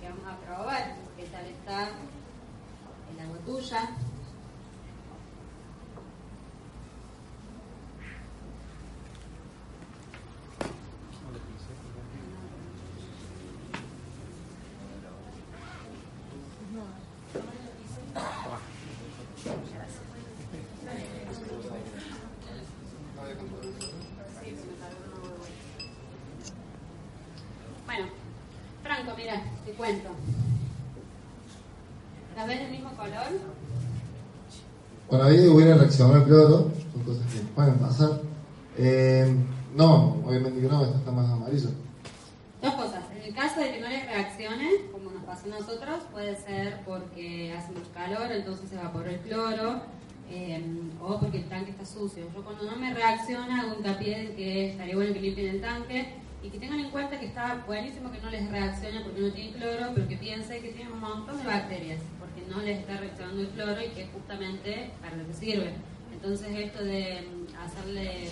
que 0.00 0.08
vamos 0.08 0.26
a 0.26 0.36
probar. 0.44 1.03
¿Qué 1.34 1.40
tal 1.40 1.50
está 1.50 1.88
el 3.12 3.20
agua 3.20 3.38
tuya? 3.44 3.90
Bueno, 27.86 28.06
Franco, 28.84 29.14
mira, 29.16 29.42
te 29.64 29.72
cuento. 29.72 30.10
¿La 32.36 32.46
ves 32.46 32.58
del 32.58 32.70
mismo 32.72 32.90
color? 32.96 33.28
Para 35.14 35.26
ahí 35.26 35.46
hubiera 35.46 35.76
reaccionado 35.76 36.16
el 36.16 36.24
cloro, 36.24 36.72
son 36.92 37.02
cosas 37.04 37.32
que 37.32 37.38
pueden 37.54 37.74
pasar. 37.74 38.20
Eh, 38.76 39.32
no, 39.76 40.16
obviamente 40.26 40.60
que 40.60 40.66
no, 40.66 40.84
esta 40.84 40.98
está 40.98 41.12
más 41.12 41.30
amarilla. 41.30 41.68
Dos 42.60 42.74
cosas. 42.74 43.04
En 43.14 43.22
el 43.22 43.32
caso 43.32 43.60
de 43.60 43.70
que 43.74 43.80
no 43.80 43.88
les 43.88 44.04
reaccione, 44.06 44.70
como 44.90 45.12
nos 45.12 45.22
pasó 45.22 45.46
a 45.46 45.60
nosotros, 45.60 46.00
puede 46.10 46.34
ser 46.34 46.80
porque 46.84 47.54
hace 47.56 47.70
mucho 47.70 47.92
calor, 47.94 48.32
entonces 48.32 48.68
se 48.68 48.74
evaporó 48.74 49.08
el 49.08 49.20
cloro, 49.20 49.82
eh, 50.32 50.60
o 51.00 51.20
porque 51.20 51.38
el 51.38 51.48
tanque 51.48 51.70
está 51.70 51.86
sucio. 51.86 52.24
Yo 52.34 52.42
cuando 52.42 52.68
no 52.68 52.76
me 52.76 52.92
reacciona 52.92 53.60
hago 53.60 53.76
hincapié 53.78 54.30
en 54.30 54.34
que 54.34 54.70
estaría 54.70 54.96
bueno 54.96 55.12
que 55.12 55.20
limpien 55.20 55.46
el 55.54 55.60
tanque 55.60 56.08
y 56.42 56.48
que 56.48 56.58
tengan 56.58 56.80
en 56.80 56.90
cuenta 56.90 57.20
que 57.20 57.26
está 57.26 57.62
buenísimo 57.68 58.10
que 58.10 58.18
no 58.18 58.30
les 58.30 58.50
reaccione 58.50 58.98
porque 59.02 59.20
no 59.20 59.32
tiene 59.32 59.52
cloro, 59.52 59.92
pero 59.94 60.08
que 60.08 60.16
piensen 60.16 60.60
que 60.60 60.72
tienen 60.72 60.92
un 60.92 61.00
montón 61.00 61.38
de 61.38 61.44
bacterias, 61.44 62.00
no 62.48 62.60
les 62.62 62.80
está 62.80 62.96
reaccionando 62.96 63.42
el 63.42 63.48
cloro 63.48 63.80
y 63.82 63.88
que 63.90 64.02
es 64.02 64.10
justamente 64.10 64.90
para 65.00 65.16
lo 65.16 65.26
que 65.26 65.34
sirve. 65.34 65.74
Entonces 66.12 66.48
esto 66.58 66.84
de 66.84 67.22
mm, 67.22 67.56
hacerle 67.56 68.28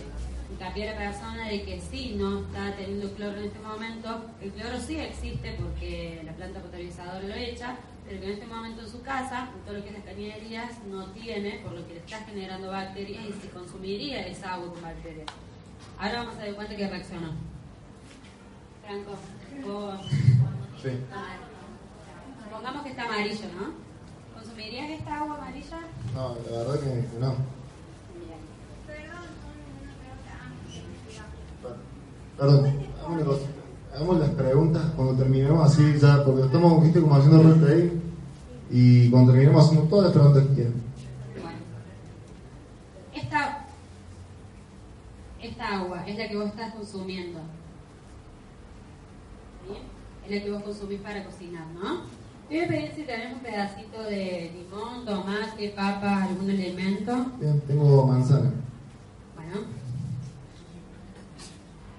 hincapié 0.50 0.88
a 0.88 0.92
la 0.92 0.98
persona 0.98 1.48
de 1.48 1.62
que 1.62 1.80
sí, 1.80 2.14
no 2.16 2.40
está 2.40 2.74
teniendo 2.76 3.12
cloro 3.14 3.38
en 3.38 3.44
este 3.44 3.58
momento, 3.60 4.26
el 4.40 4.50
cloro 4.52 4.78
sí 4.78 4.98
existe 4.98 5.56
porque 5.58 6.22
la 6.24 6.32
planta 6.32 6.60
potabilizadora 6.60 7.26
lo 7.26 7.34
echa, 7.34 7.76
pero 8.06 8.20
que 8.20 8.26
en 8.26 8.32
este 8.32 8.46
momento 8.46 8.82
en 8.82 8.88
su 8.88 9.02
casa, 9.02 9.48
en 9.54 9.60
todo 9.62 9.74
lo 9.74 9.82
que 9.82 9.88
es 9.90 9.94
las 9.94 10.04
cañerías, 10.04 10.84
no 10.84 11.06
tiene, 11.12 11.60
por 11.62 11.72
lo 11.72 11.86
que 11.86 11.94
le 11.94 12.00
está 12.00 12.18
generando 12.24 12.70
bacterias 12.70 13.24
y 13.24 13.32
se 13.32 13.48
consumiría 13.50 14.26
esa 14.26 14.54
agua 14.54 14.72
con 14.72 14.82
bacterias. 14.82 15.26
Ahora 15.98 16.18
vamos 16.20 16.36
a 16.36 16.38
dar 16.44 16.54
cuenta 16.54 16.76
que 16.76 16.88
reaccionó. 16.88 17.32
Franco, 18.84 19.12
vos... 19.64 20.00
Sí. 20.82 20.90
Pongamos 22.50 22.82
que 22.82 22.90
está 22.90 23.04
amarillo, 23.04 23.46
¿no? 23.58 23.91
¿Consumirías 24.52 24.90
esta 24.90 25.16
agua 25.16 25.36
amarilla? 25.36 25.80
No, 26.14 26.36
la 26.50 26.58
verdad 26.58 26.80
que, 26.80 27.18
no. 27.18 27.34
Perdón, 32.36 32.66
hagamos 32.98 33.16
una 33.16 33.24
cosa. 33.24 33.46
Hagamos 33.94 34.20
las 34.20 34.30
preguntas 34.30 34.82
cuando 34.94 35.14
terminemos 35.14 35.70
así 35.70 35.98
ya, 35.98 36.22
porque 36.22 36.42
estamos, 36.42 36.82
viste, 36.82 37.00
como 37.00 37.14
haciendo 37.14 37.66
play. 37.66 38.02
Y 38.70 39.10
cuando 39.10 39.32
terminemos 39.32 39.64
hacemos 39.66 39.88
todas 39.88 40.04
las 40.04 40.12
preguntas 40.12 40.42
que 40.48 40.54
quieran. 40.54 40.74
Bueno. 41.40 41.58
Esta, 43.14 43.66
esta 45.40 45.78
agua 45.78 46.06
es 46.06 46.18
la 46.18 46.28
que 46.28 46.36
vos 46.36 46.46
estás 46.46 46.74
consumiendo. 46.74 47.40
¿Bien? 49.66 49.82
Es 50.26 50.30
la 50.30 50.44
que 50.44 50.50
vos 50.50 50.62
consumís 50.62 51.00
para 51.00 51.24
cocinar, 51.24 51.66
¿no? 51.68 52.21
A 52.46 52.68
pedir 52.68 52.92
si 52.94 53.02
tenés 53.04 53.32
un 53.32 53.40
pedacito 53.40 54.02
de 54.02 54.50
limón, 54.54 55.06
tomate, 55.06 55.70
papa, 55.70 56.24
algún 56.24 56.50
elemento. 56.50 57.26
Bien, 57.40 57.60
tengo 57.62 58.06
manzana. 58.06 58.52
Bueno. 59.34 59.66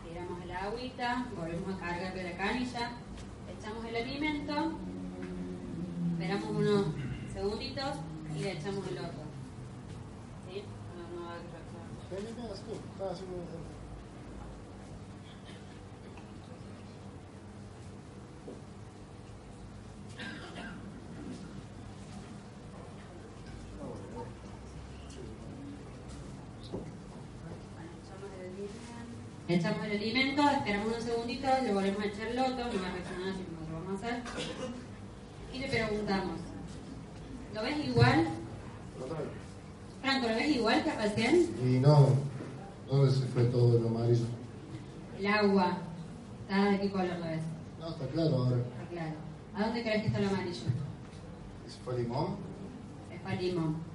Tiramos 0.07 0.43
el 0.43 0.51
agüita, 0.51 1.25
volvemos 1.35 1.75
a 1.75 1.79
cargar 1.79 2.13
de 2.13 2.23
la 2.23 2.37
canilla, 2.37 2.91
echamos 3.57 3.85
el 3.85 3.95
alimento, 3.95 4.73
esperamos 6.11 6.49
unos 6.49 6.85
segunditos 7.33 7.95
y 8.35 8.39
le 8.39 8.51
echamos 8.51 8.87
el 8.87 8.97
otro. 8.99 9.23
¿Sí? 10.47 10.63
No, 10.95 11.19
no 11.19 11.25
va 11.25 11.33
a 11.33 11.39
reaccionar. 11.39 12.63
Echamos 29.55 29.85
el 29.85 29.91
alimento, 29.91 30.49
esperamos 30.49 30.87
unos 30.87 31.03
segunditos, 31.03 31.63
le 31.63 31.73
volvemos 31.73 32.01
a 32.01 32.05
echar 32.05 32.27
el 32.27 32.35
loto, 32.35 32.51
no 32.51 32.81
va 32.81 32.87
a 32.87 32.91
reaccionar 32.91 33.29
así 33.29 33.43
como 33.43 33.69
lo 33.69 33.85
vamos 33.85 34.03
a 34.03 34.07
hacer. 34.07 34.23
Y 35.53 35.59
le 35.59 35.67
preguntamos, 35.67 36.39
¿lo 37.53 37.61
ves 37.61 37.85
igual? 37.85 38.27
Franco, 40.01 40.27
¿lo 40.27 40.35
ves 40.35 40.55
igual 40.55 40.83
que 40.83 40.91
recién? 40.91 41.55
Y 41.63 41.79
no, 41.79 42.09
¿dónde 42.89 43.11
se 43.11 43.25
fue 43.27 43.43
todo 43.45 43.79
lo 43.79 43.87
amarillo? 43.89 44.25
El 45.19 45.27
agua, 45.27 45.77
¿está 46.41 46.71
de 46.71 46.79
qué 46.79 46.91
color 46.91 47.17
lo 47.19 47.25
ves? 47.25 47.41
No, 47.79 47.89
está 47.89 48.07
claro 48.07 48.35
ahora. 48.35 48.57
Está 48.57 48.89
claro. 48.91 49.15
¿A 49.55 49.65
dónde 49.65 49.81
crees 49.83 50.01
que 50.01 50.07
está 50.07 50.19
lo 50.19 50.29
amarillo? 50.29 50.65
¿Se 51.67 51.79
fue 51.83 51.99
limón? 51.99 52.35
Es 53.13 53.21
para 53.21 53.39
limón. 53.39 53.92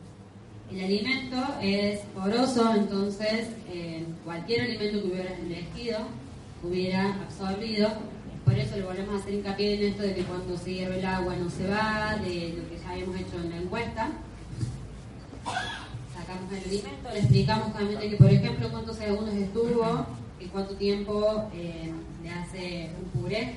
El 0.70 0.84
alimento 0.84 1.36
es 1.62 2.00
poroso, 2.14 2.74
entonces 2.74 3.48
eh, 3.72 4.04
cualquier 4.22 4.62
alimento 4.62 5.00
que 5.00 5.08
hubieras 5.08 5.38
elegido 5.38 6.00
hubiera 6.62 7.14
absorbido. 7.22 7.88
Por 8.44 8.54
eso 8.54 8.76
le 8.76 8.82
volvemos 8.82 9.14
a 9.14 9.18
hacer 9.18 9.34
hincapié 9.34 9.74
en 9.74 9.92
esto 9.92 10.02
de 10.02 10.14
que 10.14 10.24
cuando 10.24 10.58
se 10.58 10.74
hierve 10.74 10.98
el 10.98 11.06
agua 11.06 11.36
no 11.36 11.48
se 11.48 11.66
va, 11.68 12.16
de 12.16 12.54
lo 12.58 12.68
que 12.68 12.78
ya 12.82 12.90
habíamos 12.90 13.16
hecho 13.16 13.36
en 13.36 13.50
la 13.50 13.56
encuesta. 13.56 14.08
Sacamos 16.14 16.52
el 16.52 16.64
alimento, 16.64 17.10
le 17.14 17.18
explicamos 17.18 17.68
claramente 17.72 18.10
que, 18.10 18.16
por 18.16 18.30
ejemplo, 18.30 18.70
cuántos 18.70 18.96
segundos 18.96 19.34
estuvo 19.34 20.06
y 20.38 20.46
cuánto 20.46 20.74
tiempo 20.74 21.48
eh, 21.54 21.92
le 22.22 22.30
hace 22.30 22.90
un 23.02 23.22
puré. 23.22 23.54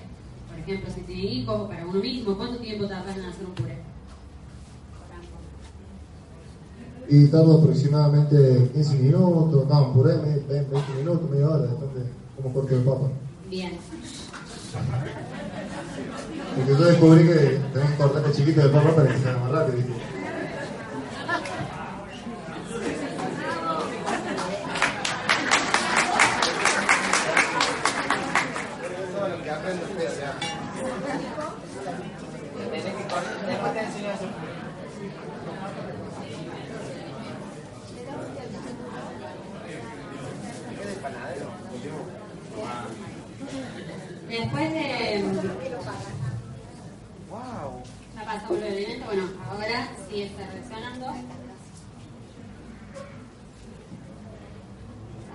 Por 0.49 0.59
ejemplo, 0.59 0.93
si 0.93 1.01
tiene 1.01 1.23
hijos, 1.23 1.69
para 1.69 1.85
uno 1.85 1.99
mismo, 1.99 2.37
¿cuánto 2.37 2.57
tiempo 2.59 2.87
tardan 2.87 3.19
en 3.19 3.25
hacer 3.25 3.45
un 3.45 3.53
puré? 3.53 3.80
Y 7.13 7.27
tarda 7.27 7.55
aproximadamente 7.55 8.69
15 8.73 8.95
minutos, 8.95 9.67
no, 9.67 9.93
por 9.93 10.09
ahí 10.09 10.17
20, 10.47 10.53
20 10.53 10.93
minutos, 10.97 11.29
media 11.29 11.49
hora, 11.49 11.63
depende 11.63 12.09
cómo 12.37 12.53
corte 12.53 12.75
el 12.75 12.83
papa. 12.83 13.09
Bien. 13.49 13.73
Porque 16.55 16.71
yo 16.71 16.85
descubrí 16.85 17.23
que 17.25 17.33
tenés 17.73 17.89
que 17.91 17.97
cortar 17.97 18.31
chiquito 18.31 18.61
de 18.61 18.69
papa 18.69 18.95
para 18.95 19.11
que 19.11 19.19
se 19.19 19.27
haga 19.27 19.39
más 19.39 19.51
rápido. 19.51 19.77
¿viste? 19.77 19.91
Todo 29.13 29.27
lo 29.27 29.43
que 29.43 29.49
aprende 29.49 29.83
usted, 29.83 30.09
ya. 30.17 30.39
Tenés 32.57 32.83
que 32.85 33.03
cortar, 33.03 33.45
después 33.45 33.73
te 33.73 33.79
enseño 33.81 34.07
a 34.07 34.13
hacer. 34.13 34.29
¿Qué 40.81 40.87
del 40.87 40.97
panadero? 40.97 41.47
Después 44.27 44.73
de. 44.73 45.23
Wow. 47.29 47.83
Ya 48.15 48.25
pasamos 48.25 48.57
el 48.57 48.63
alimento, 48.63 49.05
bueno, 49.05 49.23
ahora 49.49 49.89
sí 50.09 50.21
está 50.23 50.47
reaccionando. 50.47 51.05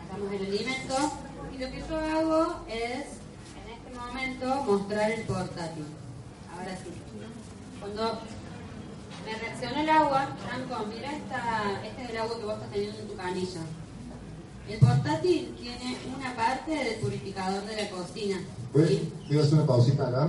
Sacamos 0.09 0.33
el 0.33 0.47
alimento 0.47 1.13
y 1.55 1.59
lo 1.59 1.71
que 1.71 1.85
yo 1.89 1.97
hago 1.97 2.65
es, 2.69 3.07
en 3.57 3.67
este 3.73 3.99
momento, 3.99 4.65
mostrar 4.65 5.11
el 5.11 5.23
portátil. 5.23 5.87
Ahora 6.53 6.77
sí. 6.77 6.91
Cuando 7.81 8.21
me 9.25 9.35
reacciona 9.39 9.83
el 9.83 9.91
agua, 9.91 10.37
Franco, 10.47 10.87
mira 10.87 11.13
esta, 11.13 11.83
este 11.85 12.03
es 12.03 12.11
el 12.11 12.17
agua 12.19 12.39
que 12.39 12.45
vos 12.45 12.55
estás 12.55 12.71
teniendo 12.71 12.99
en 12.99 13.09
tu 13.09 13.17
canilla. 13.17 13.61
El 14.69 14.79
portátil 14.81 15.57
tiene 15.79 15.97
una 16.17 16.35
parte 16.35 16.71
del 16.73 16.95
purificador 17.01 17.65
de 17.65 17.83
la 17.83 17.91
cocina. 17.91 18.37
Voy 18.73 19.13
voy 19.29 19.39
a 19.39 19.43
hacer 19.43 19.55
una 19.55 19.67
pausita 19.67 20.09
acá. 20.09 20.29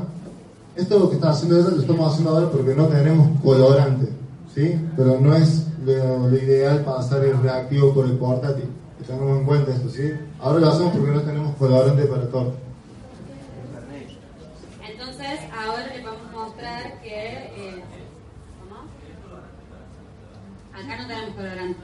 Esto 0.75 1.09
que 1.09 1.15
está 1.15 1.31
haciendo 1.31 1.57
ella 1.59 1.69
lo 1.69 1.81
estamos 1.81 2.11
haciendo 2.11 2.31
ahora 2.31 2.51
porque 2.51 2.75
no 2.75 2.85
tenemos 2.87 3.41
colorante, 3.41 4.11
¿sí? 4.53 4.79
Pero 4.95 5.19
no 5.19 5.35
es 5.35 5.65
lo, 5.83 6.29
lo 6.29 6.37
ideal 6.37 6.83
pasar 6.85 7.23
el 7.25 7.41
reactivo 7.41 7.93
por 7.93 8.05
el 8.05 8.17
portátil. 8.17 8.65
Que 8.99 9.03
tengamos 9.05 9.39
en 9.39 9.45
cuenta 9.45 9.71
esto, 9.73 9.89
¿sí? 9.89 10.11
Ahora 10.39 10.59
lo 10.59 10.69
hacemos 10.69 10.93
porque 10.95 11.11
no 11.11 11.21
tenemos 11.21 11.55
colorante 11.55 12.03
para 12.05 12.29
todo. 12.29 12.53
Entonces, 14.87 15.39
ahora 15.55 15.87
les 15.87 16.03
vamos 16.03 16.21
a 16.29 16.31
mostrar 16.35 17.01
que. 17.01 17.09
eh, 17.09 17.83
¿Cómo? 18.59 18.81
Acá 20.73 21.01
no 21.01 21.07
tenemos 21.07 21.35
colorante. 21.35 21.79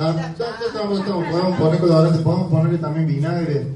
Ah. 0.00 0.14
Podemos 0.72 1.58
poner 1.58 1.80
colorante, 1.80 2.18
podemos 2.20 2.50
ponerle 2.50 2.78
también 2.78 3.06
vinagre. 3.06 3.66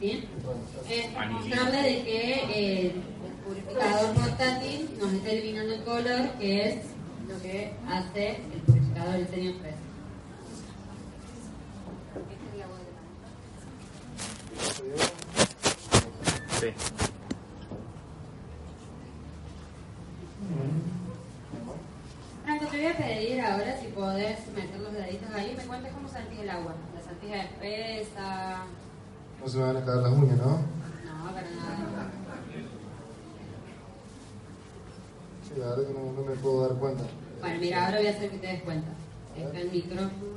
Es 0.00 1.06
para 1.12 1.30
mostrarle 1.30 1.82
de 1.82 2.04
que 2.04 2.32
eh, 2.34 2.86
el 2.86 3.02
purificador 3.44 4.14
portátil 4.14 4.90
nos 5.00 5.12
está 5.12 5.30
eliminando 5.30 5.74
el 5.74 5.82
color, 5.82 6.30
que 6.38 6.68
es 6.68 6.76
lo 7.28 7.42
que 7.42 7.72
hace 7.88 8.36
el 8.36 8.60
purificador 8.64 9.26
del 9.28 9.54
Press. 9.54 9.74
Sí. 16.60 16.68
Te 22.58 22.66
voy 22.66 22.86
a 22.86 22.96
pedir 22.96 23.40
ahora 23.40 23.76
si 23.80 23.88
podés 23.88 24.46
meter 24.54 24.80
los 24.80 24.92
deditos 24.92 25.28
ahí 25.34 25.50
y 25.52 25.56
me 25.56 25.64
cuentes 25.64 25.92
cómo 25.92 26.08
sentís 26.08 26.38
el 26.38 26.50
agua. 26.50 26.74
¿La 26.94 27.00
sentís 27.02 27.30
espesa? 27.32 28.64
No 29.40 29.48
se 29.48 29.58
me 29.58 29.64
van 29.64 29.76
a 29.76 29.84
caer 29.84 29.98
las 29.98 30.12
uñas, 30.12 30.36
¿no? 30.38 30.44
No, 30.44 31.24
para 31.34 31.50
nada. 31.50 32.10
Sí, 35.42 35.54
la 35.58 35.66
verdad 35.66 35.86
que 35.88 35.94
no, 35.94 36.12
no 36.12 36.22
me 36.22 36.36
puedo 36.36 36.68
dar 36.68 36.78
cuenta. 36.78 37.02
Bueno, 37.40 37.60
mira, 37.60 37.86
ahora 37.86 37.98
voy 37.98 38.06
a 38.06 38.10
hacer 38.10 38.30
que 38.30 38.38
te 38.38 38.46
des 38.46 38.62
cuenta. 38.62 38.90
Está 39.36 39.58
el 39.58 39.70
micrófono. 39.72 40.34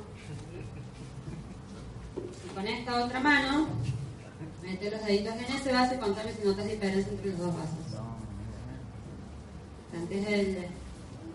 Y 2.44 2.54
con 2.54 2.66
esta 2.66 3.04
otra 3.04 3.20
mano, 3.20 3.68
mete 4.62 4.90
los 4.90 5.04
deditos 5.04 5.34
en 5.34 5.54
ese 5.54 5.72
vaso 5.72 5.94
y 5.94 5.98
contame 5.98 6.32
si 6.32 6.44
notas 6.44 6.66
diferencia 6.66 7.12
entre 7.12 7.30
los 7.30 7.38
dos 7.38 7.54
vasos. 7.54 8.02
¿Sentís 9.92 10.26
el...? 10.26 10.77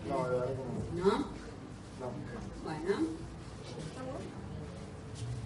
No, 0.08 0.22
la 0.22 0.28
verdad 0.28 0.46
que 0.46 0.98
¿No? 1.00 1.04
no. 1.04 1.18
no. 1.18 1.24
Bueno. 2.64 3.08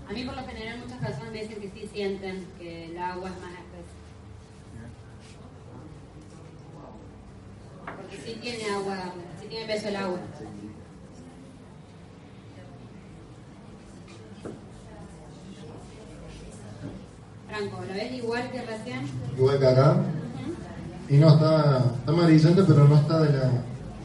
A 0.08 0.12
mí 0.12 0.24
por 0.24 0.36
lo 0.36 0.46
general 0.46 0.78
muchas 0.78 0.98
personas 0.98 1.32
me 1.32 1.42
dicen 1.42 1.60
que 1.60 1.70
sí 1.70 1.88
sienten 1.92 2.46
que 2.58 2.86
el 2.86 2.98
agua 2.98 3.28
es 3.28 3.40
más 3.42 3.52
espesa. 3.52 3.94
Porque 7.84 8.16
sí 8.16 8.38
tiene 8.40 8.64
agua, 8.74 8.96
sí 9.40 9.46
tiene 9.48 9.66
peso 9.66 9.88
el 9.88 9.96
agua. 9.96 10.18
Franco, 17.48 17.80
¿lo 17.86 17.94
ves 17.94 18.12
igual 18.12 18.50
que 18.50 18.62
recién? 18.62 19.00
Igual 19.36 19.58
que 19.58 19.66
acá. 19.66 19.96
Y 21.08 21.16
no, 21.16 21.28
está, 21.30 21.78
está 21.78 22.12
amarillento, 22.12 22.66
pero 22.66 22.84
no 22.84 22.96
está 22.96 23.20
de 23.20 23.38
la. 23.38 23.50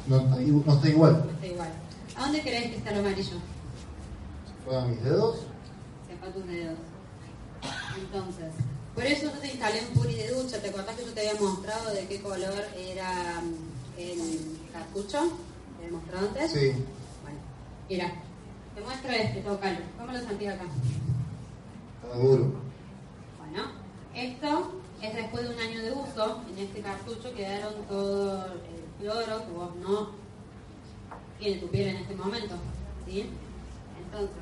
No 0.07 0.21
no 0.21 0.73
está 0.73 0.89
igual. 0.89 1.29
Está 1.33 1.47
igual. 1.47 1.69
¿A 2.15 2.21
dónde 2.23 2.41
crees 2.41 2.71
que 2.71 2.77
está 2.77 2.91
lo 2.91 2.99
amarillo? 2.99 3.37
Fue 4.65 4.77
a 4.77 4.81
mis 4.81 5.03
dedos. 5.03 5.39
Sepa 6.07 6.27
tus 6.27 6.45
dedos. 6.47 6.77
Entonces, 7.97 8.53
por 8.93 9.05
eso 9.05 9.23
yo 9.23 9.31
te 9.39 9.47
instalé 9.47 9.79
un 9.87 10.01
puri 10.01 10.15
de 10.15 10.27
ducha. 10.29 10.59
¿Te 10.59 10.69
acordás 10.69 10.95
que 10.95 11.05
yo 11.05 11.13
te 11.13 11.29
había 11.29 11.41
mostrado 11.41 11.93
de 11.93 12.05
qué 12.07 12.21
color 12.21 12.63
era 12.77 13.41
el 13.97 14.59
cartucho? 14.71 15.31
¿Te 15.79 15.85
había 15.85 15.97
mostrado 15.97 16.27
antes? 16.27 16.51
Sí. 16.51 16.71
Bueno, 17.23 17.39
mira, 17.89 18.13
te 18.75 18.81
muestro 18.81 19.11
este, 19.11 19.41
tócalo. 19.41 19.79
¿Cómo 19.97 20.11
lo 20.11 20.19
sentís 20.19 20.49
acá? 20.49 20.65
Está 22.03 22.17
duro. 22.17 22.53
Bueno, 23.39 23.71
esto 24.13 24.71
es 25.01 25.15
después 25.15 25.47
de 25.47 25.55
un 25.55 25.61
año 25.61 25.81
de 25.81 25.91
uso. 25.91 26.41
En 26.51 26.57
este 26.57 26.81
cartucho 26.81 27.33
quedaron 27.33 27.73
todo 27.87 28.47
el 29.03 29.11
cloro 29.11 29.45
que 29.45 29.51
vos 29.51 29.75
no 29.77 30.09
tiene 31.39 31.59
tu 31.59 31.67
piel 31.67 31.89
en 31.89 31.95
este 31.97 32.15
momento. 32.15 32.55
¿sí? 33.05 33.29
Entonces, 34.05 34.35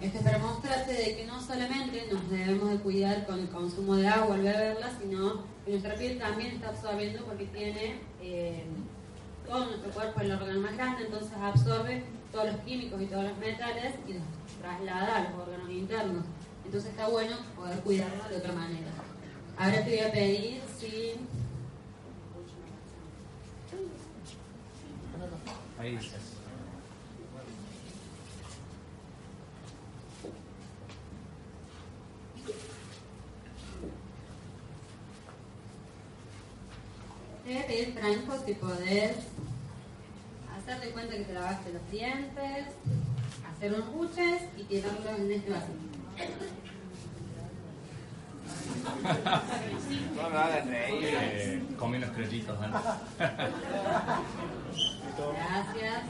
esto 0.00 0.18
es 0.18 0.24
para 0.24 0.38
mostrarte 0.38 0.92
de 0.92 1.16
que 1.16 1.26
no 1.26 1.40
solamente 1.40 2.08
nos 2.12 2.30
debemos 2.30 2.70
de 2.70 2.78
cuidar 2.78 3.26
con 3.26 3.40
el 3.40 3.48
consumo 3.48 3.96
de 3.96 4.08
agua 4.08 4.34
al 4.34 4.42
beberla, 4.42 4.90
sino 5.00 5.42
que 5.64 5.72
nuestra 5.72 5.94
piel 5.94 6.18
también 6.18 6.52
está 6.52 6.68
absorbiendo 6.70 7.24
porque 7.24 7.46
tiene 7.46 8.00
eh, 8.20 8.64
todo 9.46 9.66
nuestro 9.66 9.90
cuerpo 9.90 10.20
el 10.20 10.32
órgano 10.32 10.60
más 10.60 10.76
grande, 10.76 11.04
entonces 11.04 11.32
absorbe 11.40 12.04
todos 12.32 12.52
los 12.52 12.56
químicos 12.58 13.00
y 13.00 13.06
todos 13.06 13.24
los 13.24 13.38
metales 13.38 13.94
y 14.06 14.12
los 14.14 14.22
traslada 14.60 15.16
a 15.16 15.30
los 15.30 15.40
órganos 15.40 15.70
internos. 15.70 16.24
Entonces 16.64 16.90
está 16.90 17.08
bueno 17.08 17.36
poder 17.56 17.80
cuidarlo 17.80 18.28
de 18.28 18.36
otra 18.36 18.52
manera. 18.52 18.90
Ahora 19.56 19.84
te 19.84 19.90
voy 19.90 20.00
a 20.00 20.12
pedir 20.12 20.60
si... 20.78 21.14
Ahí 25.78 25.94
está. 25.94 26.16
Debe 37.46 37.62
pedir 37.62 37.94
Franco 37.94 38.44
si 38.44 38.54
podés 38.54 39.16
hacerte 40.54 40.90
cuenta 40.90 41.16
que 41.16 41.24
te 41.24 41.32
lavaste 41.32 41.72
los 41.72 41.90
dientes, 41.90 42.66
hacer 43.48 43.72
los 43.72 43.90
buches 43.92 44.42
y 44.56 44.64
tirarlo 44.64 45.10
en 45.16 45.32
este 45.32 45.50
vasito. 45.50 46.67
No 50.16 50.30
me 50.30 50.36
hagan 50.36 50.68
reír. 50.68 50.98
Eh, 51.02 51.62
comí 51.78 51.96
unos 51.96 52.10
crellitos 52.10 52.60
antes. 52.60 52.80
Gracias. 55.34 56.02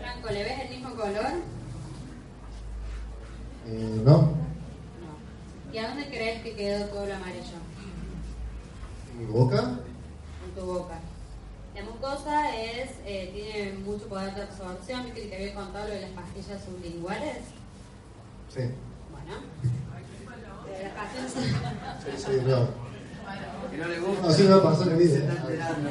Franco, 0.00 0.28
¿le 0.30 0.44
ves 0.44 0.60
el 0.60 0.70
mismo 0.70 0.94
color? 0.94 1.32
Eh, 3.66 4.00
no, 4.04 4.34
¿Y 5.72 5.78
a 5.78 5.88
dónde 5.88 6.06
crees 6.08 6.42
que 6.42 6.54
quedó 6.54 6.86
todo 6.86 7.06
lo 7.06 7.14
amarillo? 7.14 7.58
mi 9.18 9.24
boca. 9.26 9.58
En 9.60 10.54
tu 10.54 10.60
boca. 10.66 10.98
La 11.74 11.82
mucosa 11.82 12.54
es, 12.56 12.90
eh, 13.04 13.30
tiene 13.34 13.72
mucho 13.78 14.06
poder 14.08 14.34
de 14.34 14.42
absorción, 14.42 15.04
¿viste 15.06 15.28
que 15.28 15.36
había 15.36 15.54
contado 15.54 15.88
lo 15.88 15.94
de 15.94 16.00
las 16.02 16.10
pastillas 16.10 16.62
sublinguales? 16.64 17.38
Sí, 18.48 18.60
Bueno. 19.10 19.34
Las 20.82 20.92
pastillas 20.92 21.32
sí, 21.32 22.10
sí, 22.16 22.40
no. 22.46 22.68
Que 23.70 23.76
no 23.78 23.88
le 23.88 23.98
gusta. 24.00 24.28
Así 24.28 24.36
Se 24.36 24.42
video. 24.44 24.58
está 25.28 25.40
enterando. 25.42 25.90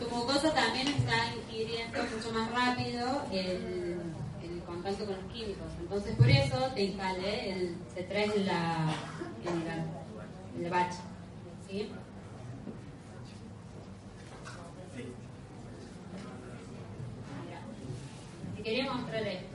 Tu 0.00 0.10
mucosa 0.14 0.52
también 0.52 0.88
está 0.88 1.14
ingiriendo 1.34 1.98
mucho 2.14 2.32
más 2.32 2.50
rápido 2.50 3.22
el, 3.32 4.00
el 4.42 4.62
contacto 4.66 5.06
con 5.06 5.14
los 5.16 5.32
químicos. 5.32 5.66
Entonces, 5.80 6.16
por 6.16 6.28
eso 6.28 6.58
te 6.74 6.82
instalé 6.84 7.50
el 7.52 7.76
C3 7.96 8.34
en 8.36 8.46
la, 8.46 8.94
en 9.46 9.64
la, 9.64 9.74
en 10.56 10.62
la 10.64 10.68
bacha. 10.70 11.00
¿Sí? 11.70 11.90
Mira, 17.46 17.60
Te 18.42 18.48
quería 18.64 18.90
mostrar 18.92 19.22
esto. 19.26 19.54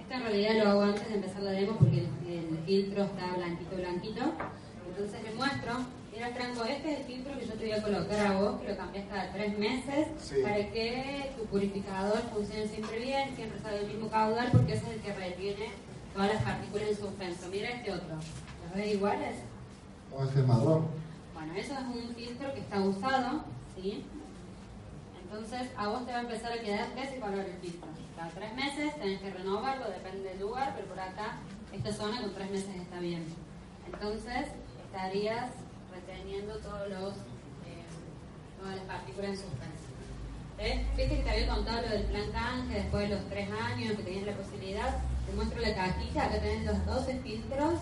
Esta 0.00 0.14
en 0.16 0.22
realidad 0.22 0.54
lo 0.64 0.70
hago 0.70 0.82
antes 0.82 1.08
de 1.08 1.14
empezar 1.14 1.42
la 1.42 1.52
demo 1.52 1.76
porque 1.78 1.98
el, 1.98 2.08
el 2.28 2.58
filtro 2.66 3.04
está 3.04 3.34
blanquito, 3.36 3.76
blanquito. 3.76 4.20
Entonces 4.88 5.22
le 5.22 5.34
muestro, 5.34 5.72
mira 6.12 6.28
Franco, 6.30 6.64
este 6.64 6.92
es 6.92 6.98
el 7.00 7.04
filtro 7.06 7.38
que 7.38 7.46
yo 7.46 7.52
te 7.54 7.64
voy 7.64 7.72
a 7.72 7.82
colocar 7.82 8.26
a 8.26 8.40
vos, 8.40 8.60
que 8.60 8.68
lo 8.68 8.76
cambias 8.76 9.06
cada 9.08 9.32
tres 9.32 9.58
meses, 9.58 10.08
Sí. 10.18 10.36
para 10.42 10.56
que 10.70 11.32
tu 11.38 11.44
purificador 11.46 12.18
funcione 12.34 12.66
siempre 12.66 12.98
bien, 12.98 13.34
siempre 13.36 13.58
salga 13.60 13.78
el 13.80 13.86
mismo 13.86 14.08
caudal, 14.08 14.48
porque 14.52 14.74
ese 14.74 14.84
es 14.86 14.92
el 14.96 15.00
que 15.00 15.12
retiene 15.14 15.70
todas 16.12 16.34
las 16.34 16.42
partículas 16.42 16.88
en 16.88 16.96
suspenso. 16.96 17.48
Mira 17.50 17.70
este 17.70 17.92
otro, 17.92 18.16
¿los 18.72 18.80
ves 18.80 18.94
iguales? 18.94 19.36
O 20.14 20.24
este 20.24 20.42
marrón. 20.42 20.86
Bueno, 21.34 21.54
eso 21.54 21.74
es 21.74 21.80
un 21.80 22.14
filtro 22.14 22.52
que 22.54 22.60
está 22.60 22.80
usado, 22.80 23.44
¿sí? 23.74 24.04
Entonces 25.22 25.68
a 25.76 25.88
vos 25.88 26.06
te 26.06 26.12
va 26.12 26.18
a 26.18 26.22
empezar 26.22 26.52
a 26.52 26.60
quedar 26.60 26.94
de 26.94 27.02
ese 27.02 27.20
color 27.20 27.40
el 27.40 27.56
filtro. 27.60 27.88
Cada 28.16 28.30
tres 28.30 28.54
meses 28.54 28.94
tenés 28.98 29.20
que 29.20 29.30
renovarlo, 29.30 29.90
depende 29.90 30.28
del 30.28 30.40
lugar, 30.40 30.72
pero 30.76 30.88
por 30.88 31.00
acá, 31.00 31.38
esta 31.72 31.92
zona 31.92 32.20
con 32.20 32.34
tres 32.34 32.50
meses 32.50 32.76
está 32.76 32.98
bien. 33.00 33.24
Entonces 33.92 34.48
estarías 34.84 35.50
reteniendo 35.92 36.56
todos 36.58 36.88
los, 36.88 37.14
eh, 37.66 37.84
todas 38.58 38.76
las 38.76 38.84
partículas 38.84 39.30
en 39.30 39.36
suspenso. 39.36 39.82
¿Ves? 40.58 40.80
Viste 40.96 41.16
que 41.16 41.22
te 41.22 41.30
había 41.30 41.48
contado 41.48 41.82
lo 41.82 41.88
del 41.88 42.04
plan 42.04 42.30
canje 42.30 42.74
después 42.74 43.08
de 43.08 43.16
los 43.16 43.28
tres 43.28 43.48
años 43.50 43.96
que 43.96 44.02
tenías 44.02 44.26
la 44.26 44.36
posibilidad. 44.36 44.96
Te 45.26 45.32
muestro 45.34 45.60
la 45.60 45.74
cajita, 45.74 46.24
acá 46.24 46.40
tenés 46.40 46.66
los 46.66 46.86
12 46.86 47.18
filtros 47.20 47.80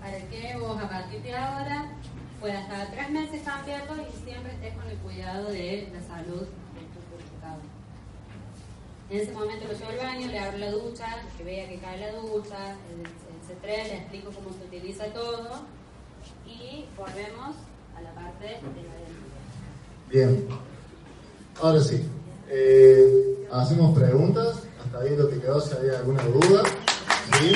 para 0.00 0.18
que 0.18 0.56
vos 0.58 0.82
a 0.82 0.88
partir 0.88 1.22
de 1.22 1.34
ahora 1.36 1.92
puedas 2.40 2.66
cada 2.68 2.90
tres 2.90 3.10
meses 3.10 3.42
cambiarlo 3.44 3.94
y 3.96 4.24
siempre 4.24 4.52
estés 4.52 4.74
con 4.74 4.88
el 4.88 4.96
cuidado 4.98 5.50
de 5.50 5.90
la 5.92 6.00
salud 6.00 6.40
de 6.40 6.82
tu 6.92 7.00
purificador. 7.10 7.60
En 9.10 9.20
ese 9.20 9.32
momento 9.32 9.66
lo 9.66 9.72
llevo 9.74 9.90
al 9.90 9.98
baño, 9.98 10.26
le 10.28 10.38
abro 10.38 10.58
la 10.58 10.70
ducha, 10.70 11.06
que 11.36 11.44
vea 11.44 11.68
que 11.68 11.78
cae 11.78 11.98
la 11.98 12.12
ducha, 12.12 12.76
el, 12.90 13.00
el 13.00 13.40
C3, 13.44 13.88
le 13.88 13.96
explico 13.98 14.30
cómo 14.30 14.50
se 14.56 14.64
utiliza 14.64 15.04
todo 15.12 15.66
y 16.46 16.86
volvemos 16.96 17.56
a 17.96 18.00
la 18.00 18.14
parte 18.14 18.46
de 18.46 18.54
la 18.54 18.94
dentro. 18.96 19.30
Bien. 20.10 20.48
Ahora 21.60 21.80
sí. 21.80 22.08
Eh, 22.48 23.46
hacemos 23.52 23.96
preguntas. 23.96 24.62
Hasta 24.84 25.00
ahí 25.00 25.16
lo 25.16 25.28
que 25.28 25.40
quedó, 25.40 25.60
si 25.60 25.74
había 25.74 25.98
alguna 25.98 26.22
duda. 26.24 26.62
¿Sí? 27.38 27.52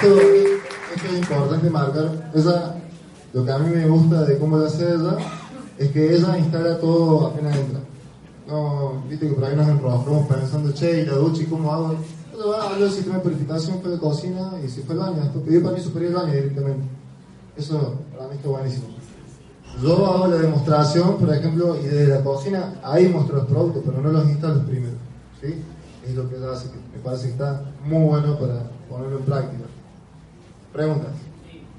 Esto, 0.00 0.16
esto 0.16 1.08
es 1.12 1.18
importante 1.18 1.70
marcar. 1.70 2.30
Esa, 2.32 2.76
lo 3.32 3.44
que 3.44 3.50
a 3.50 3.58
mí 3.58 3.74
me 3.74 3.84
gusta 3.88 4.24
de 4.26 4.38
cómo 4.38 4.56
lo 4.56 4.66
hace 4.66 4.84
ella 4.84 5.16
es 5.76 5.90
que 5.90 6.14
ella 6.14 6.38
instala 6.38 6.78
todo 6.78 7.26
apenas 7.26 7.56
entra. 7.56 7.80
No, 8.46 9.02
viste 9.08 9.28
que 9.28 9.34
por 9.34 9.44
ahí 9.44 9.56
nos 9.56 9.66
enroscamos 9.66 10.28
pensando, 10.28 10.70
che, 10.70 11.00
y 11.00 11.04
la 11.04 11.14
ducha, 11.14 11.42
¿y 11.42 11.46
cómo 11.46 11.72
hago? 11.72 11.96
Ella 12.32 12.46
va, 12.46 12.70
abre 12.70 12.84
el 12.84 12.92
sistema 12.92 13.16
de 13.16 13.22
purificación, 13.22 13.80
fue 13.82 13.90
de 13.90 13.98
cocina 13.98 14.52
y 14.64 14.68
si 14.68 14.82
fue 14.82 14.94
al 14.94 15.00
baño. 15.00 15.20
Después 15.20 15.44
pidió 15.44 15.64
permiso 15.64 15.90
para 15.90 16.04
ir 16.04 16.10
al 16.12 16.22
baño 16.22 16.32
directamente. 16.32 16.86
Eso 17.56 17.94
para 18.16 18.28
mí 18.28 18.36
está 18.36 18.48
buenísimo. 18.50 18.86
Yo 19.82 20.06
hago 20.06 20.28
la 20.28 20.36
demostración, 20.36 21.16
por 21.16 21.34
ejemplo, 21.34 21.76
y 21.76 21.86
desde 21.86 22.06
la 22.06 22.22
cocina, 22.22 22.74
ahí 22.84 23.08
muestro 23.08 23.38
los 23.38 23.46
productos, 23.46 23.82
pero 23.84 24.00
no 24.00 24.12
los 24.12 24.28
instalo 24.28 24.62
primero. 24.62 24.94
¿sí? 25.42 25.60
Es 26.06 26.14
lo 26.14 26.30
que 26.30 26.36
ella 26.36 26.52
hace, 26.52 26.68
me 26.68 27.02
parece 27.02 27.24
que 27.24 27.32
está 27.32 27.64
muy 27.84 28.04
bueno 28.04 28.38
para 28.38 28.70
ponerlo 28.88 29.18
en 29.18 29.24
práctica. 29.24 29.64
Preguntas. 30.78 31.10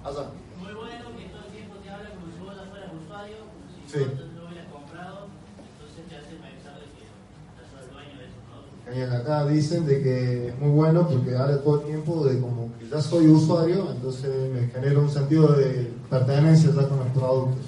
Allá. 0.04 0.28
Muy 0.60 0.74
bueno 0.74 1.16
que 1.16 1.24
todo 1.32 1.46
el 1.48 1.52
tiempo 1.56 1.76
te 1.82 1.90
habla 1.90 2.10
como 2.10 2.28
si 2.36 2.40
vos 2.44 2.54
ya 2.54 2.70
fueras 2.70 2.92
usuario, 3.02 3.38
como 3.48 3.64
si 3.72 3.80
Sí. 3.88 4.00
vos 4.04 4.20
lo 4.36 4.44
hubieras 4.46 4.68
comprado, 4.68 5.28
entonces 5.56 6.04
te 6.10 6.16
hace 6.20 6.36
pensar 6.36 6.76
de 6.84 6.88
que 6.92 7.08
estás 7.08 7.80
el 7.80 7.94
dueño 7.96 8.20
de 8.20 8.26
esos 8.28 8.44
productos. 8.44 8.84
Genial, 8.84 9.16
acá 9.16 9.46
dicen 9.48 9.86
de 9.88 10.04
que 10.04 10.48
es 10.50 10.60
muy 10.60 10.72
bueno 10.72 11.08
porque 11.08 11.34
habla 11.34 11.64
todo 11.64 11.80
el 11.80 11.86
tiempo 11.88 12.26
de 12.26 12.42
como 12.42 12.78
que 12.78 12.90
ya 12.90 13.02
soy 13.02 13.28
usuario, 13.28 13.90
entonces 13.90 14.52
me 14.52 14.68
genera 14.68 15.00
un 15.00 15.10
sentido 15.10 15.48
de 15.54 15.94
pertenencia 16.10 16.70
ya 16.76 16.90
con 16.90 17.00
los 17.00 17.08
productos. 17.16 17.66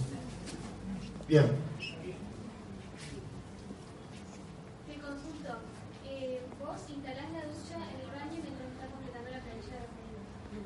Bien, 1.30 1.48
Te 4.86 4.96
consulto, 5.00 5.64
eh, 6.12 6.42
vos 6.60 6.76
instalás 6.92 7.32
la 7.32 7.48
ducha 7.48 7.80
en 7.88 8.00
el 8.04 8.12
baño 8.12 8.36
mientras 8.44 8.68
estás 8.68 8.90
completando 8.92 9.32
la 9.32 9.40
planilla 9.40 9.80
de 9.80 9.88
baño. 9.88 10.20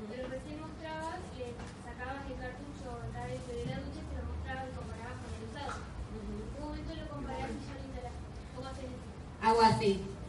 Pero 0.10 0.24
recién 0.34 0.58
mostrabas, 0.66 1.22
le 1.38 1.54
sacabas 1.86 2.26
el 2.26 2.38
cartucho 2.42 2.88
acá 3.06 3.22
dentro 3.30 3.54
de 3.54 3.66
la 3.70 3.78
ducha 3.86 4.00
y 4.02 4.08
te 4.10 4.16
lo 4.18 4.24
mostrabas 4.34 4.66
y 4.66 4.74
comparabas 4.74 5.18
con 5.22 5.30
el 5.30 5.42
usado. 5.46 5.74
En 5.78 6.26
un 6.26 6.62
momento 6.66 6.90
lo 6.98 7.06
comparás 7.14 7.50
y 7.54 7.60
ya 7.62 7.74
lo 7.78 7.84
instalás. 7.86 8.16
¿Cómo 8.56 8.66
haces 8.66 8.90
eso? 8.90 9.06
Hago 9.46 9.62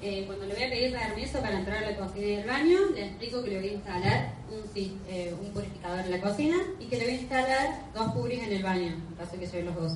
Eh, 0.02 0.24
cuando 0.26 0.44
le 0.44 0.54
voy 0.54 0.62
a 0.64 0.68
pedir 0.70 0.92
permiso 0.92 1.40
para 1.40 1.58
entrar 1.58 1.82
a 1.82 1.90
la 1.90 1.96
cocina 1.96 2.26
y 2.26 2.32
el 2.34 2.46
baño, 2.46 2.78
le 2.94 3.06
explico 3.06 3.42
que 3.42 3.50
le 3.50 3.58
voy 3.60 3.68
a 3.68 3.72
instalar 3.72 4.32
un, 4.50 5.00
eh, 5.08 5.34
un 5.40 5.50
purificador 5.52 6.00
en 6.00 6.10
la 6.10 6.20
cocina 6.20 6.56
y 6.78 6.84
que 6.86 6.98
le 6.98 7.04
voy 7.06 7.14
a 7.14 7.20
instalar 7.20 7.80
dos 7.94 8.12
puris 8.12 8.42
en 8.42 8.52
el 8.52 8.62
baño, 8.62 8.88
en 8.88 9.14
caso 9.18 9.38
que 9.38 9.46
lleve 9.46 9.62
los 9.64 9.74
dos. 9.74 9.92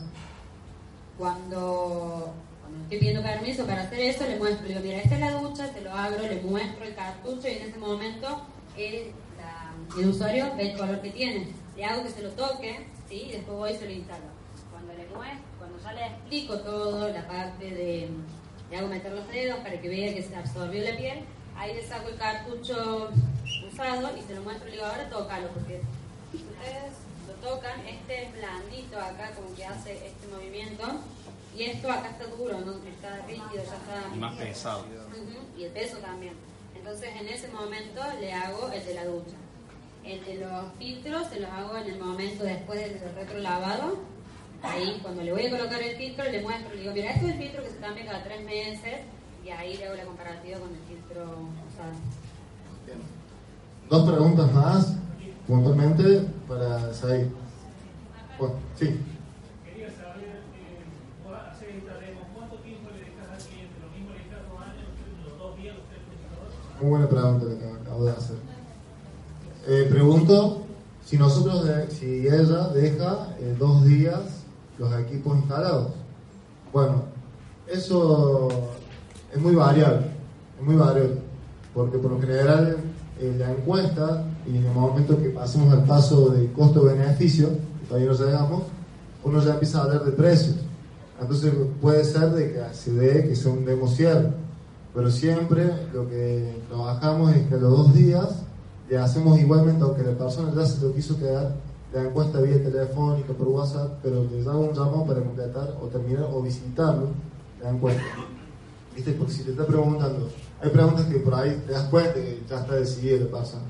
Cuando, 1.19 2.32
cuando 2.61 2.82
estoy 2.85 2.99
pidiendo 2.99 3.23
permiso 3.23 3.66
para 3.66 3.82
hacer 3.82 4.01
eso, 4.01 4.24
le 4.24 4.37
muestro, 4.39 4.62
le 4.62 4.69
digo, 4.74 4.81
mira, 4.81 4.99
esta 4.99 5.15
es 5.16 5.20
la 5.20 5.32
ducha, 5.32 5.70
te 5.73 5.81
lo 5.82 5.93
abro, 5.93 6.23
le 6.23 6.41
muestro 6.43 6.85
el 6.85 6.95
cartucho 6.95 7.47
y 7.49 7.53
en 7.57 7.69
ese 7.69 7.78
momento 7.78 8.41
el, 8.77 9.12
la- 9.37 10.01
el 10.01 10.09
usuario 10.09 10.47
ve 10.57 10.70
el 10.73 10.78
color 10.78 11.01
que 11.03 11.11
tiene. 11.11 11.49
Le 11.77 11.85
hago 11.85 12.03
que 12.05 12.11
se 12.11 12.23
lo 12.23 12.31
toque, 12.31 12.87
¿sí? 13.09 13.24
Y 13.28 13.32
después 13.32 13.57
voy 13.59 13.73
y 13.73 13.77
se 13.77 13.85
lo 13.85 13.93
instalo. 13.93 14.24
Cuando 14.70 14.93
le 14.95 15.07
muestro, 15.15 15.45
cuando 15.59 15.78
ya 15.82 15.93
le 15.93 16.07
explico 16.07 16.59
todo, 16.61 17.09
la 17.11 17.27
parte 17.28 17.65
de, 17.70 18.09
le 18.70 18.76
hago 18.76 18.88
meter 18.88 19.12
los 19.12 19.28
dedos 19.28 19.59
para 19.60 19.80
que 19.80 19.88
vea 19.88 20.14
que 20.14 20.22
se 20.22 20.34
absorbió 20.34 20.82
la 20.84 20.97
piel, 20.97 21.20
ahí 21.56 21.74
le 21.74 21.86
saco 21.86 22.09
el 22.09 22.16
cartucho 22.16 23.10
usado 23.70 24.16
y 24.16 24.22
se 24.22 24.34
lo 24.34 24.42
muestro 24.42 24.68
y 24.68 24.70
le 24.70 24.76
digo, 24.76 24.88
ahora 24.88 25.09
tócalo, 25.09 25.48
porque 25.48 25.80
ustedes 26.32 26.92
lo 27.26 27.34
tocan, 27.48 27.80
este 27.86 28.24
es 28.24 28.32
blandito 28.32 28.98
acá, 28.98 29.32
como 29.34 29.55
que 29.55 29.64
hace 29.64 30.06
este 30.06 30.26
movimiento, 30.28 30.84
y 31.56 31.64
esto 31.64 31.90
acá 31.90 32.10
está 32.10 32.26
duro, 32.26 32.60
¿no? 32.60 32.72
está 32.88 33.26
rígido, 33.26 33.55
ya 33.55 33.62
está... 33.62 34.14
Y 34.14 34.18
más 34.18 34.36
pesado. 34.36 34.80
Ujú, 34.80 35.59
Y 35.59 35.64
el 35.64 35.72
peso 35.72 35.97
también. 35.98 36.34
Entonces 36.76 37.10
en 37.20 37.28
ese 37.28 37.48
momento 37.48 38.01
le 38.20 38.32
hago 38.32 38.70
el 38.72 38.86
de 38.86 38.94
la 38.94 39.05
ducha. 39.05 39.36
El 40.05 40.24
de 40.24 40.34
los 40.36 40.72
filtros 40.78 41.26
se 41.28 41.40
los 41.40 41.51
hago 41.51 41.76
en 41.76 41.88
el 41.88 41.98
momento 41.98 42.44
después 42.44 42.80
del 42.80 43.01
retrolavado. 43.14 43.98
Ahí 44.62 44.99
cuando 45.03 45.23
le 45.23 45.32
voy 45.32 45.47
a 45.47 45.51
colocar 45.51 45.81
el 45.82 45.97
filtro 45.97 46.24
le 46.31 46.43
muestro, 46.43 46.74
le 46.74 46.81
digo, 46.82 46.93
mira, 46.93 47.11
este 47.12 47.27
es 47.27 47.32
el 47.32 47.39
filtro 47.39 47.62
que 47.62 47.70
se 47.70 47.77
cambia 47.78 48.05
cada 48.07 48.23
tres 48.24 48.45
meses 48.45 49.01
y 49.45 49.49
ahí 49.51 49.77
le 49.77 49.87
hago 49.87 49.97
la 49.97 50.05
comparativa 50.05 50.59
con 50.59 50.69
el 50.70 50.81
filtro 50.89 51.23
usado. 51.23 51.93
bien. 52.87 52.99
Dos 53.89 54.09
preguntas 54.11 54.53
más, 54.53 54.95
puntualmente, 55.47 56.27
para 56.47 56.93
Said. 56.93 57.28
Bueno, 58.39 58.55
sí. 58.78 59.01
Quería 59.65 59.89
saber, 59.91 60.24
eh, 60.28 60.85
vos 61.24 61.35
haces 61.35 61.69
esta 61.77 61.95
demo, 61.99 62.20
¿cuánto 62.35 62.57
tiempo 62.57 62.91
le 62.91 62.99
dejas 63.01 63.31
al 63.32 63.49
cliente? 63.49 63.74
¿Lo 63.81 63.89
mismo 63.97 64.11
le 64.12 64.19
dejas 64.24 64.43
dos 64.49 64.61
años, 64.61 64.89
los 65.24 65.39
dos 65.39 65.57
días, 65.57 65.74
los 65.77 65.87
tres 65.89 66.01
computadores? 66.05 66.81
Muy 66.81 66.91
buena 66.91 67.09
pregunta 67.09 67.45
la 67.47 67.59
que 67.59 67.81
acabo 67.82 68.05
de 68.05 68.12
hacer. 68.12 68.37
Eh, 69.66 69.87
pregunto 69.91 70.66
si 71.05 71.16
nosotros, 71.19 71.65
de- 71.66 71.91
si 71.91 72.27
ella 72.28 72.69
deja 72.69 73.37
eh, 73.41 73.57
dos 73.59 73.85
días 73.85 74.39
los 74.81 74.98
equipos 74.98 75.36
instalados. 75.36 75.89
Bueno, 76.73 77.02
eso 77.69 78.48
es 79.32 79.40
muy 79.40 79.55
variable, 79.55 80.07
es 80.59 80.66
muy 80.66 80.74
variable, 80.74 81.19
porque 81.74 81.98
por 81.98 82.12
lo 82.12 82.20
general 82.20 82.78
eh, 83.20 83.36
la 83.39 83.51
encuesta 83.51 84.24
y 84.47 84.57
en 84.57 84.65
el 84.65 84.73
momento 84.73 85.20
que 85.20 85.28
pasemos 85.28 85.73
al 85.73 85.85
paso 85.85 86.31
de 86.31 86.51
costo-beneficio, 86.52 87.48
que 87.48 87.86
todavía 87.86 88.11
no 88.11 88.16
llegamos, 88.16 88.62
uno 89.23 89.44
ya 89.44 89.52
empieza 89.52 89.81
a 89.81 89.82
hablar 89.85 90.05
de 90.05 90.12
precios. 90.12 90.57
Entonces 91.20 91.52
puede 91.82 92.02
ser 92.02 92.31
de 92.31 92.52
que 92.55 92.62
se 92.73 92.93
dé 92.93 93.28
que 93.28 93.36
sea 93.36 93.52
un 93.52 93.66
demo 93.66 93.86
pero 94.94 95.11
siempre 95.11 95.70
lo 95.93 96.09
que 96.09 96.62
trabajamos 96.69 97.36
es 97.36 97.47
que 97.47 97.59
los 97.59 97.70
dos 97.70 97.94
días 97.94 98.28
le 98.89 98.97
hacemos 98.97 99.39
igualmente, 99.39 99.82
aunque 99.82 100.02
la 100.02 100.16
persona 100.16 100.52
ya 100.57 100.65
se 100.65 100.85
lo 100.85 100.94
quiso 100.94 101.19
quedar, 101.19 101.55
la 101.92 102.02
encuesta 102.02 102.40
vía 102.40 102.62
telefónica, 102.62 103.32
por 103.32 103.48
WhatsApp, 103.48 103.98
pero 104.02 104.24
le 104.30 104.42
damos 104.42 104.68
un 104.68 104.74
llamado 104.74 105.06
para 105.06 105.20
completar 105.20 105.76
o 105.80 105.86
terminar 105.86 106.28
o 106.32 106.40
visitarlo 106.40 107.08
la 107.62 107.70
encuesta. 107.70 108.02
¿Viste? 108.94 109.12
Porque 109.12 109.32
si 109.32 109.42
te 109.44 109.52
está 109.52 109.66
preguntando, 109.66 110.28
hay 110.62 110.70
preguntas 110.70 111.06
que 111.06 111.18
por 111.18 111.34
ahí 111.34 111.62
te 111.66 111.72
das 111.72 111.84
cuenta 111.84 112.14
que 112.14 112.42
ya 112.48 112.60
está 112.60 112.74
decidida 112.74 113.24
la 113.24 113.38
persona. 113.38 113.64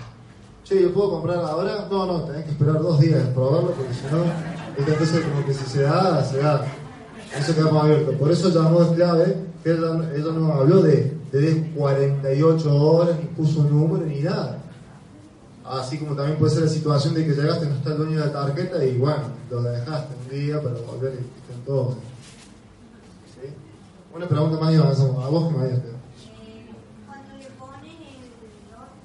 Che, 0.65 0.83
¿yo 0.83 0.93
puedo 0.93 1.11
comprar 1.13 1.39
ahora? 1.39 1.89
No, 1.91 2.07
no, 2.07 2.25
tenés 2.25 2.45
que 2.45 2.51
esperar 2.51 2.81
dos 2.81 3.01
días 3.01 3.27
a 3.27 3.35
probarlo 3.35 3.71
porque 3.71 3.95
si 3.95 4.05
no, 4.15 4.25
entonces 4.77 5.25
como 5.25 5.47
que 5.47 5.55
si 5.55 5.65
se 5.65 5.83
da, 5.83 6.23
se 6.25 6.39
da. 6.39 6.65
Eso 7.39 7.55
quedamos 7.55 7.85
abierto. 7.85 8.13
Por 8.13 8.31
eso 8.31 8.51
llamó 8.51 8.81
de 8.85 8.95
clave 8.97 9.37
que 9.63 9.71
ella, 9.71 10.11
ella 10.15 10.33
no 10.33 10.53
habló 10.53 10.83
de, 10.83 11.17
de 11.33 11.73
48 11.77 12.75
horas, 12.75 13.17
ni 13.19 13.27
puso 13.27 13.65
número, 13.65 14.05
ni 14.05 14.21
nada. 14.21 14.59
Así 15.71 15.99
como 15.99 16.17
también 16.17 16.37
puede 16.37 16.53
ser 16.53 16.65
la 16.65 16.69
situación 16.69 17.15
de 17.15 17.25
que 17.25 17.33
llegaste 17.33 17.67
y 17.67 17.69
no 17.69 17.77
está 17.77 17.91
el 17.91 17.99
dueño 17.99 18.19
de 18.19 18.27
la 18.27 18.33
tarjeta 18.33 18.85
y 18.85 18.99
bueno, 18.99 19.23
lo 19.51 19.63
dejaste 19.63 20.15
un 20.17 20.29
día 20.29 20.61
para 20.61 20.75
volver 20.81 21.15
y 21.15 21.41
estén 21.41 21.65
todos. 21.65 21.95
¿Sí? 23.41 23.55
Una 24.13 24.27
pregunta 24.27 24.59
más 24.59 24.75
y 24.75 24.77
avanzamos. 24.77 25.25
A 25.25 25.29
vos 25.29 25.47
que 25.47 25.57
me 25.57 25.65
habías 25.65 25.79
quedado. 25.79 26.01
Cuando 27.07 27.37
le 27.39 27.47
ponen 27.55 27.97
el, 28.03 28.35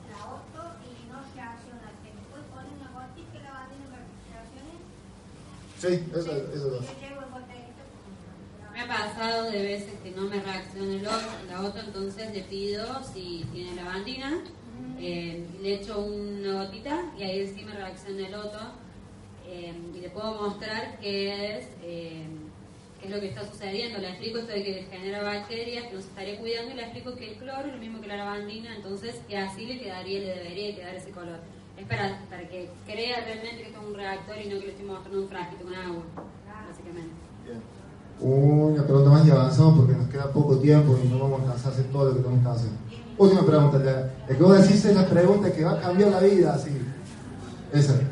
la 0.10 0.18
auto 0.26 0.62
y 0.82 1.06
no 1.06 1.22
se 1.22 1.40
acciona, 1.40 1.88
que 2.02 2.10
después 2.18 2.42
ponen 2.50 2.74
una 2.82 2.90
gotita 2.98 3.30
que 3.32 3.40
la 3.46 3.52
van 3.54 3.70
en 3.70 3.86
verificaciones, 3.94 4.82
Sí, 5.78 6.02
eso, 6.18 6.32
eso. 6.50 6.82
Me 8.74 8.82
ha 8.82 8.88
pasado 8.88 9.52
de 9.52 9.62
veces 9.62 9.94
que 10.04 10.12
no 10.12 10.24
me 10.24 10.42
reacciona 10.42 10.94
el 10.96 11.06
otro, 11.06 11.30
la 11.48 11.62
otra, 11.62 11.84
entonces 11.86 12.34
le 12.34 12.42
pido 12.42 12.84
si 13.14 13.46
tiene 13.54 13.76
lavandina, 13.76 14.42
eh, 15.00 15.46
le 15.62 15.76
echo 15.76 16.00
una 16.00 16.64
gotita 16.64 17.12
y 17.18 17.24
ahí 17.24 17.64
me 17.66 17.74
reacciona 17.74 18.28
el 18.28 18.36
otro 18.36 18.60
eh, 19.48 19.74
y 19.96 20.00
le 20.00 20.10
puedo 20.10 20.42
mostrar 20.42 20.98
qué 21.00 21.58
es, 21.58 21.66
eh, 21.84 22.26
qué 23.00 23.08
es 23.08 23.12
lo 23.14 23.20
que 23.20 23.28
está 23.28 23.46
sucediendo. 23.46 24.00
Le 24.00 24.10
explico 24.10 24.40
esto 24.40 24.54
de 24.54 24.64
que 24.64 24.88
genera 24.90 25.24
bacterias, 25.24 25.86
que 25.86 25.96
no 25.96 26.02
se 26.02 26.08
estaría 26.08 26.40
cuidando 26.40 26.72
y 26.72 26.76
le 26.76 26.84
explico 26.84 27.16
que 27.16 27.32
el 27.32 27.38
cloro 27.38 27.68
es 27.68 27.74
lo 27.74 27.80
mismo 27.80 28.02
que 28.02 28.08
la 28.08 28.18
lavandina, 28.18 28.76
entonces 28.76 29.22
que 29.28 29.38
así 29.38 29.66
le 29.66 29.80
quedaría, 29.80 30.20
le 30.20 30.28
debería 30.28 30.76
quedar 30.76 30.96
ese 30.96 31.12
color. 31.12 31.40
Es 31.78 31.86
para, 31.88 32.22
para 32.30 32.48
que 32.48 32.70
crea 32.86 33.20
realmente 33.26 33.58
que 33.58 33.68
esto 33.68 33.82
es 33.82 33.88
un 33.88 33.96
reactor 33.96 34.38
y 34.38 34.50
no 34.50 34.60
que 34.60 34.66
le 34.66 34.72
estoy 34.72 34.86
mostrando 34.86 35.22
un 35.22 35.28
frasquito 35.28 35.66
con 35.66 35.76
agua, 35.76 36.04
básicamente. 36.68 37.14
Una 38.20 38.84
pregunta 38.84 39.10
más 39.10 39.28
y 39.28 39.32
avanzamos 39.32 39.78
porque 39.78 39.94
nos 39.94 40.08
queda 40.08 40.32
poco 40.32 40.58
tiempo 40.58 40.98
y 41.04 41.08
no 41.10 41.20
vamos 41.20 41.42
a 41.42 41.44
alcanzar 41.44 41.72
a 41.72 41.76
hacer 41.76 41.92
todo 41.92 42.06
lo 42.06 42.16
que 42.16 42.22
tenemos 42.22 42.44
que 42.44 42.50
hacer. 42.50 42.85
Última 43.18 43.46
pregunta, 43.46 43.78
la, 43.80 43.92
la 44.28 44.28
que 44.28 44.44
vos 44.44 44.62
decís 44.62 44.84
es 44.84 44.94
la 44.94 45.06
pregunta 45.08 45.52
que 45.52 45.64
va 45.64 45.72
a 45.72 45.80
cambiar 45.80 46.10
la 46.12 46.20
vida, 46.20 46.54
así. 46.54 46.70
Esa. 47.72 47.94
¿Qué 47.96 48.04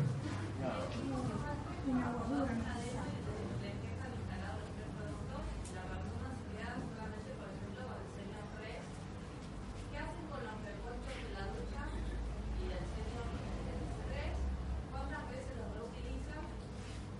hacen 9.98 10.24
con 10.32 10.40
los 10.40 10.56
repuestos 10.64 11.04
de 11.04 11.36
la 11.36 11.44
ducha 11.52 11.82
y 12.56 12.64
del 12.72 12.84
centro 12.96 13.20
de 13.28 13.76
tres? 14.08 14.32
¿Cuántas 14.88 15.22
veces 15.28 15.52
los 15.60 15.68
reutilizan 15.76 16.48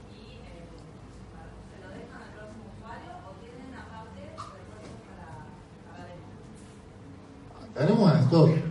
y 0.08 0.40
eh, 0.40 0.72
se 0.72 1.76
lo 1.84 1.88
dejan 1.92 2.20
al 2.24 2.32
próximo 2.32 2.64
usuario 2.72 3.12
o 3.28 3.36
tienen 3.44 3.76
aparte 3.76 4.24
repuestos 4.32 5.04
para, 5.04 5.52
para 5.84 6.08
adentro? 6.08 6.32
Tenemos 7.86 8.12
el 8.12 8.18
stock. 8.20 8.48
Eh, 8.50 8.62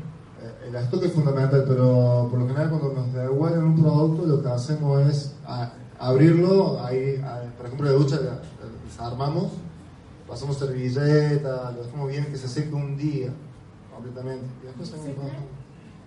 El 0.68 0.76
stock 0.76 1.03
es 1.03 1.11
fundamental, 1.14 1.65
pero 1.68 2.27
por 2.30 2.40
lo 2.40 2.48
general 2.48 2.69
cuando 2.69 2.94
nos 2.94 3.14
devuelven 3.14 3.64
un 3.64 3.81
producto 3.81 4.26
lo 4.26 4.41
que 4.41 4.49
hacemos 4.49 5.02
es 5.07 5.34
a- 5.45 5.72
abrirlo, 5.99 6.81
ahí, 6.84 7.22
a- 7.23 7.44
por 7.57 7.65
ejemplo 7.68 7.88
la 7.88 7.94
ducha 7.94 8.15
la, 8.18 8.23
la 8.31 8.41
desarmamos, 8.85 9.52
pasamos 10.27 10.57
servilleta, 10.57 11.72
lo 11.72 11.84
dejamos 11.84 12.10
bien 12.10 12.26
que 12.26 12.38
se 12.38 12.48
seque 12.48 12.73
un 12.73 12.98
día 12.98 13.30
completamente. 13.94 14.45
Y 14.64 14.65
después 14.68 14.90
trabajando. 14.90 15.31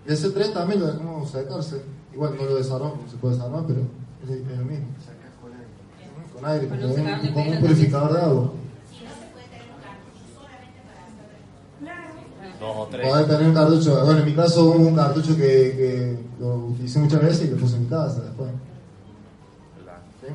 Y 0.06 0.10
el 0.10 0.16
C3 0.18 0.52
también 0.52 0.80
lo 0.80 0.86
dejamos 0.86 1.30
secarse. 1.30 1.82
Igual 2.12 2.34
no 2.38 2.44
lo 2.44 2.54
desarmamos, 2.56 3.10
se 3.10 3.16
puede 3.16 3.34
desarmar, 3.34 3.64
pero 3.66 3.80
es, 4.24 4.30
es 4.30 4.58
lo 4.58 4.64
mismo. 4.64 4.86
Con 6.34 6.44
aire, 6.44 6.68
Con 6.68 6.78
como 6.78 6.88
un 6.90 6.94
secador 6.96 7.22
de 7.22 7.56
un, 7.56 7.60
purificador 7.60 8.12
de 8.12 8.20
agua. 8.20 8.50
Dos 12.60 12.76
o 12.76 12.88
tres. 12.90 13.08
Podés 13.08 13.26
tener 13.26 13.48
un 13.48 13.54
cartucho, 13.54 14.04
bueno, 14.04 14.20
en 14.20 14.26
mi 14.26 14.34
caso 14.34 14.64
hubo 14.64 14.88
un 14.88 14.96
cartucho 14.96 15.36
que, 15.36 15.42
que 15.42 16.18
lo 16.40 16.56
utilicé 16.56 16.98
muchas 16.98 17.22
veces 17.22 17.48
y 17.48 17.50
lo 17.50 17.56
puse 17.56 17.76
en 17.76 17.82
mi 17.82 17.88
casa 17.88 18.20
después. 18.20 18.50
¿Sí? 20.22 20.32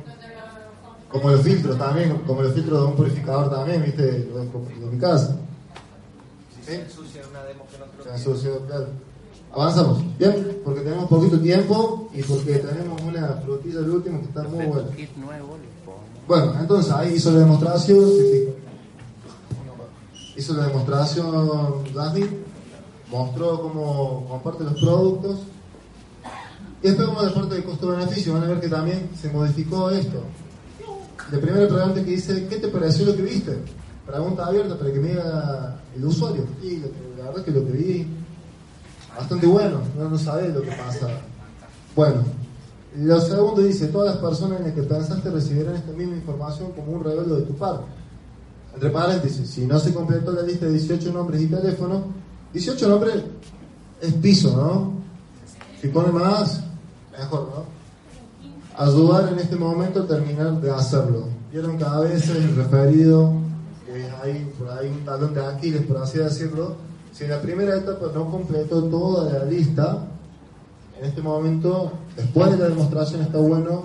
Como 1.10 1.30
los 1.30 1.42
filtros 1.42 1.78
también, 1.78 2.18
como 2.26 2.42
los 2.42 2.54
filtros 2.54 2.80
de 2.80 2.86
un 2.86 2.96
purificador 2.96 3.50
también, 3.50 3.82
viste, 3.84 4.28
lo 4.32 4.38
dejo 4.38 4.62
en 4.70 4.90
mi 4.90 4.98
casa. 4.98 5.36
Si 6.56 6.64
se 6.64 6.80
ensucia 6.80 7.22
una 7.30 7.42
demo 7.44 7.66
que 7.70 7.78
no 7.78 7.86
lo 7.86 8.04
Se 8.04 8.10
ensució, 8.10 8.66
claro. 8.66 8.86
Avanzamos, 9.52 10.18
bien, 10.18 10.60
porque 10.64 10.80
tenemos 10.80 11.08
poquito 11.08 11.38
tiempo 11.38 12.08
y 12.14 12.22
porque 12.22 12.54
tenemos 12.54 13.02
una 13.02 13.28
frutilla 13.44 13.80
al 13.80 13.90
último 13.90 14.20
que 14.20 14.26
está 14.26 14.42
muy 14.44 14.64
buena. 14.64 14.88
Bueno, 16.26 16.54
entonces 16.58 16.90
ahí 16.92 17.14
hizo 17.14 17.30
la 17.32 17.40
demostración. 17.40 18.10
Hizo 20.36 20.54
la 20.54 20.66
demostración 20.66 21.84
Jasmine, 21.94 22.38
mostró 23.10 23.60
cómo 23.60 24.26
comparte 24.28 24.64
los 24.64 24.80
productos 24.80 25.40
y 26.82 26.88
después 26.88 27.06
vamos 27.06 27.24
la 27.24 27.34
parte 27.34 27.54
de 27.54 27.64
costo-beneficio, 27.64 28.34
van 28.34 28.42
a 28.42 28.46
ver 28.46 28.60
que 28.60 28.68
también 28.68 29.10
se 29.20 29.30
modificó 29.30 29.90
esto. 29.90 30.24
La 31.30 31.38
primera 31.38 31.68
pregunta 31.68 32.04
que 32.04 32.10
dice, 32.10 32.46
¿qué 32.48 32.56
te 32.56 32.68
pareció 32.68 33.06
lo 33.06 33.14
que 33.14 33.22
viste? 33.22 33.56
Pregunta 34.04 34.46
abierta 34.46 34.76
para 34.76 34.92
que 34.92 34.98
me 34.98 35.10
diga 35.10 35.80
el 35.94 36.04
usuario. 36.04 36.44
Y 36.60 36.78
la 36.78 37.26
verdad 37.26 37.38
es 37.38 37.44
que 37.44 37.50
lo 37.52 37.64
que 37.64 37.72
vi, 37.72 38.06
bastante 39.16 39.46
bueno, 39.46 39.80
no, 39.96 40.10
no 40.10 40.18
sabe 40.18 40.48
lo 40.48 40.60
que 40.60 40.72
pasa. 40.72 41.06
Bueno, 41.94 42.24
lo 42.96 43.20
segundo 43.20 43.62
dice, 43.62 43.86
todas 43.86 44.16
las 44.16 44.22
personas 44.22 44.58
en 44.58 44.66
las 44.66 44.74
que 44.74 44.82
pensaste 44.82 45.30
recibirán 45.30 45.76
esta 45.76 45.92
misma 45.92 46.16
información 46.16 46.72
como 46.72 46.92
un 46.92 47.04
regalo 47.04 47.36
de 47.36 47.42
tu 47.42 47.54
parte. 47.54 47.84
Entre 48.74 48.90
paréntesis, 48.90 49.48
si 49.48 49.66
no 49.66 49.78
se 49.78 49.92
completó 49.92 50.32
la 50.32 50.42
lista 50.42 50.66
de 50.66 50.72
18 50.72 51.12
nombres 51.12 51.42
y 51.42 51.46
teléfonos, 51.46 52.02
18 52.52 52.88
nombres 52.88 53.14
es 54.00 54.12
piso, 54.14 54.56
¿no? 54.56 54.92
Si 55.80 55.88
pone 55.88 56.10
más, 56.12 56.62
mejor, 57.16 57.48
¿no? 57.54 57.82
Ayudar 58.76 59.32
en 59.32 59.38
este 59.38 59.56
momento 59.56 60.02
a 60.02 60.06
terminar 60.06 60.60
de 60.60 60.70
hacerlo. 60.70 61.26
Vieron 61.52 61.76
cada 61.76 62.00
vez 62.00 62.28
el 62.30 62.56
referido, 62.56 63.32
que 63.84 64.10
hay 64.22 64.50
por 64.58 64.70
ahí 64.70 64.88
un 64.88 65.04
talón 65.04 65.34
de 65.34 65.44
Aquiles, 65.44 65.82
por 65.82 65.98
así 65.98 66.18
decirlo. 66.18 66.76
Si 67.12 67.24
en 67.24 67.30
la 67.30 67.42
primera 67.42 67.76
etapa 67.76 68.06
no 68.14 68.30
completó 68.30 68.82
toda 68.84 69.30
la 69.30 69.44
lista, 69.44 70.06
en 70.98 71.04
este 71.04 71.20
momento, 71.20 71.92
después 72.16 72.52
de 72.52 72.58
la 72.58 72.68
demostración, 72.68 73.22
está 73.22 73.38
bueno 73.38 73.84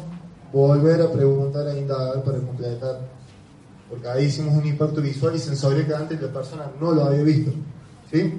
volver 0.53 1.01
a 1.01 1.11
preguntar 1.11 1.67
e 1.67 1.79
indagar 1.79 2.23
para 2.23 2.37
completar. 2.39 3.16
Porque 3.89 4.07
ahí 4.07 4.25
hicimos 4.25 4.55
un 4.55 4.65
impacto 4.65 5.01
visual 5.01 5.35
y 5.35 5.39
sensorial 5.39 5.87
que 5.87 5.95
antes 5.95 6.21
la 6.21 6.33
persona 6.33 6.71
no 6.79 6.91
lo 6.91 7.05
había 7.05 7.23
visto. 7.23 7.51
¿Sí? 8.11 8.33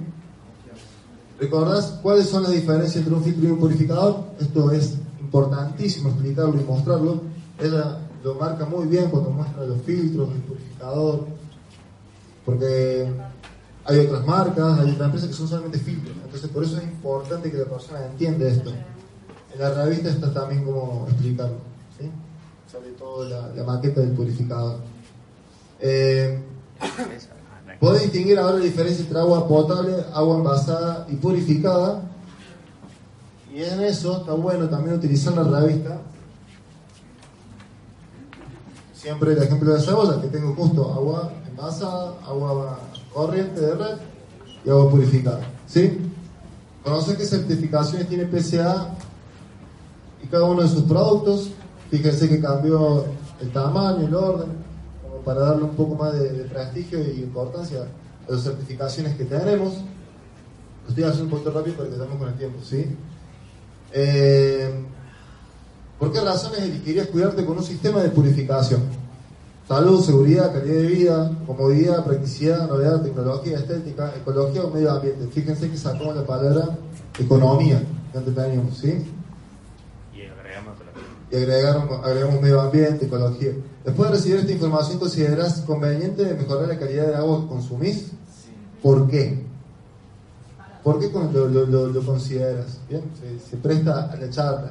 ¿Recordás 1.41 1.99
cuáles 2.03 2.29
son 2.29 2.43
las 2.43 2.53
diferencias 2.53 2.97
entre 2.97 3.15
un 3.15 3.23
filtro 3.23 3.49
y 3.49 3.53
un 3.53 3.59
purificador? 3.59 4.25
Esto 4.41 4.71
es 4.73 4.95
importantísimo 5.21 6.11
explicarlo 6.11 6.61
y 6.61 6.65
mostrarlo. 6.65 7.23
Ella 7.61 8.01
lo 8.25 8.35
marca 8.35 8.67
muy 8.67 8.87
bien 8.89 9.09
cuando 9.09 9.31
muestra 9.31 9.65
los 9.65 9.81
filtros, 9.83 10.31
el 10.31 10.41
purificador. 10.41 11.27
Porque 12.45 13.09
hay 13.85 13.99
otras 14.01 14.27
marcas, 14.27 14.81
hay 14.81 14.91
otras 14.91 15.07
empresas 15.07 15.29
que 15.29 15.35
son 15.35 15.49
solamente 15.49 15.79
filtros. 15.79 16.17
Entonces, 16.25 16.51
por 16.51 16.65
eso 16.65 16.79
es 16.79 16.85
importante 16.85 17.51
que 17.51 17.59
la 17.59 17.67
persona 17.67 18.05
entienda 18.05 18.49
esto. 18.49 18.71
En 19.55 19.61
la 19.61 19.85
revista 19.85 20.09
está 20.11 20.33
también 20.33 20.65
como 20.65 21.07
explicarlo. 21.09 21.59
¿sí? 21.99 22.11
Sobre 22.71 22.91
todo 22.93 23.29
la, 23.29 23.49
la 23.55 23.63
maqueta 23.63 24.01
del 24.01 24.11
purificador. 24.11 24.81
Eh, 25.81 26.43
Podés 27.81 28.03
distinguir 28.03 28.39
ahora 28.39 28.59
la 28.59 28.65
diferencia 28.65 29.05
entre 29.05 29.21
agua 29.21 29.47
potable, 29.47 29.95
agua 30.13 30.39
envasada 30.39 31.07
y 31.09 31.15
purificada. 31.15 32.03
Y 33.55 33.63
en 33.63 33.81
eso 33.83 34.19
está 34.19 34.33
bueno 34.33 34.69
también 34.69 34.97
utilizar 34.97 35.35
la 35.35 35.61
revista. 35.61 36.01
Siempre 38.93 39.33
el 39.33 39.43
ejemplo 39.43 39.73
de 39.73 39.81
cebolla, 39.81 40.21
que 40.21 40.27
tengo 40.27 40.55
justo 40.55 40.93
agua 40.93 41.33
envasada, 41.49 42.15
agua 42.27 42.81
corriente 43.15 43.61
de 43.61 43.75
red 43.75 43.97
y 44.65 44.71
agua 44.71 44.91
purificada. 44.91 45.41
¿Sí? 45.69 46.11
Conocer 46.83 47.17
qué 47.17 47.25
certificaciones 47.25 48.09
tiene 48.09 48.25
PCA 48.25 48.95
y 50.23 50.27
cada 50.27 50.45
uno 50.45 50.63
de 50.63 50.69
sus 50.69 50.83
productos. 50.83 51.51
Fíjense 51.91 52.29
que 52.29 52.41
cambió 52.41 53.05
el 53.41 53.53
tamaño, 53.53 54.07
el 54.07 54.15
orden, 54.15 54.49
para 55.25 55.41
darle 55.41 55.65
un 55.65 55.77
poco 55.77 55.95
más 55.95 56.13
de, 56.13 56.33
de 56.33 56.45
prestigio 56.45 57.01
y 57.01 57.21
importancia 57.21 57.87
a 58.29 58.33
las 58.33 58.43
certificaciones 58.43 59.17
que 59.17 59.25
tenemos. 59.25 59.75
Lo 60.85 60.89
estoy 60.89 61.05
haciendo 61.05 61.25
un 61.25 61.31
poquito 61.31 61.51
rápido 61.51 61.77
para 61.77 61.89
que 61.89 61.95
estamos 61.95 62.17
con 62.17 62.29
el 62.29 62.35
tiempo, 62.35 62.59
¿sí? 62.63 62.87
Eh, 63.93 64.85
¿Por 65.99 66.13
qué 66.13 66.21
razones 66.21 66.61
elegirías 66.61 67.09
cuidarte 67.09 67.45
con 67.45 67.59
un 67.59 67.65
sistema 67.65 68.03
de 68.03 68.11
purificación? 68.11 68.83
Salud, 69.67 70.03
seguridad, 70.03 70.53
calidad 70.53 70.81
de 70.81 70.87
vida, 70.87 71.31
comodidad, 71.47 72.05
practicidad, 72.05 72.69
novedad, 72.69 73.03
tecnología, 73.03 73.59
estética, 73.59 74.15
ecología 74.17 74.65
o 74.65 74.71
medio 74.71 74.93
ambiente. 74.93 75.27
Fíjense 75.27 75.69
que 75.71 75.77
sacamos 75.77 76.17
la 76.17 76.25
palabra 76.25 76.79
economía 77.19 77.83
que 78.13 78.19
antes 78.19 78.35
teníamos, 78.35 78.79
¿sí? 78.79 79.05
Y 80.15 80.23
agregamos 80.23 80.75
Y 81.31 81.37
agregamos, 81.37 82.07
agregamos 82.07 82.41
medio 82.41 82.61
ambiente, 82.61 83.05
ecología. 83.07 83.53
Después 83.85 84.11
de 84.11 84.17
recibir 84.17 84.39
esta 84.41 84.53
información, 84.53 84.99
¿considerás 84.99 85.61
conveniente 85.63 86.35
mejorar 86.35 86.69
la 86.69 86.79
calidad 86.79 87.07
de 87.07 87.15
agua 87.17 87.43
que 87.43 87.47
consumís? 87.49 88.11
¿Por 88.83 89.09
qué? 89.09 89.47
¿Por 90.83 90.99
qué 91.01 91.11
lo, 91.11 91.49
lo- 91.49 91.87
lo- 91.89 92.05
consideras? 92.05 92.79
Bien, 92.89 93.03
se, 93.21 93.39
se 93.51 93.57
presta 93.57 94.11
a 94.11 94.17
la 94.17 94.31
charla. 94.31 94.69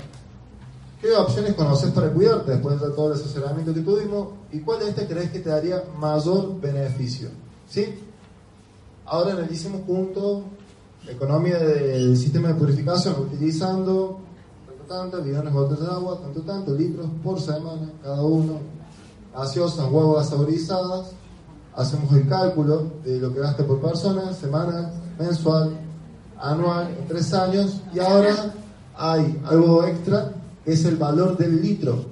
¿Qué 1.02 1.12
opciones 1.16 1.54
conoces 1.54 1.92
para 1.92 2.12
cuidarte 2.12 2.52
después 2.52 2.80
de 2.82 2.90
todo 2.90 3.08
el 3.08 3.20
asesoramiento 3.20 3.74
que 3.74 3.82
tuvimos? 3.82 4.30
¿Y 4.52 4.60
cuál 4.60 4.80
de 4.80 4.90
estas 4.90 5.06
crees 5.06 5.30
que 5.32 5.40
te 5.40 5.50
daría 5.50 5.84
mayor 6.00 6.60
beneficio? 6.60 7.30
¿Sí? 7.70 7.86
Ahora 9.06 9.34
analicemos 9.34 9.82
juntos 9.86 10.42
la 11.06 11.12
economía 11.12 11.60
del 11.60 12.18
sistema 12.18 12.50
de 12.50 12.56
purificación, 12.56 13.16
utilizando 13.20 14.20
tanto, 14.68 14.84
tanto, 15.12 15.24
bidones 15.24 15.54
botellas 15.54 15.82
de 15.82 15.88
agua, 15.88 16.20
tanto, 16.22 16.42
tanto, 16.42 16.74
litros 16.74 17.08
por 17.24 17.40
semana, 17.40 17.90
cada 18.04 18.22
uno, 18.24 18.60
gaseosas, 19.38 19.92
huevas 19.92 20.30
saborizadas. 20.30 21.12
Hacemos 21.76 22.12
el 22.14 22.28
cálculo 22.28 22.88
de 23.04 23.20
lo 23.20 23.32
que 23.32 23.40
gasta 23.40 23.64
por 23.66 23.80
persona, 23.80 24.34
semanal, 24.34 24.92
mensual, 25.20 25.78
anual, 26.40 26.96
en 26.98 27.08
tres 27.08 27.32
años, 27.34 27.82
y 27.94 28.00
ahora 28.00 28.54
hay 28.96 29.40
algo 29.46 29.84
extra 29.86 30.34
que 30.66 30.74
es 30.74 30.84
el 30.86 30.98
valor 30.98 31.38
del 31.38 31.62
litro, 31.62 32.06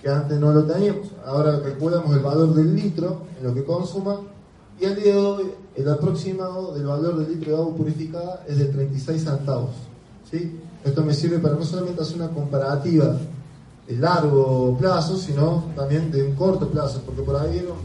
que 0.00 0.08
antes 0.08 0.38
no 0.40 0.50
lo 0.52 0.64
teníamos. 0.64 1.08
Ahora 1.26 1.60
calculamos 1.62 2.16
el 2.16 2.22
valor 2.22 2.54
del 2.54 2.74
litro 2.74 3.22
en 3.38 3.46
lo 3.46 3.54
que 3.54 3.64
consuma, 3.64 4.20
y 4.80 4.86
al 4.86 4.96
día 4.96 5.12
de 5.12 5.18
hoy 5.18 5.52
el 5.76 5.88
aproximado 5.90 6.72
del 6.74 6.86
valor 6.86 7.18
del 7.18 7.34
litro 7.34 7.52
de 7.52 7.58
agua 7.58 7.76
purificada 7.76 8.44
es 8.48 8.58
de 8.58 8.64
36 8.64 9.24
centavos. 9.24 9.72
¿sí? 10.30 10.58
Esto 10.82 11.04
me 11.04 11.12
sirve 11.12 11.38
para 11.38 11.54
no 11.54 11.64
solamente 11.64 12.00
hacer 12.00 12.16
una 12.16 12.30
comparativa 12.30 13.14
de 13.86 13.96
largo 13.96 14.76
plazo, 14.78 15.16
sino 15.16 15.64
también 15.76 16.10
de 16.10 16.22
un 16.22 16.34
corto 16.34 16.68
plazo, 16.70 17.02
porque 17.04 17.22
por 17.22 17.36
ahí 17.36 17.52
vieron 17.52 17.76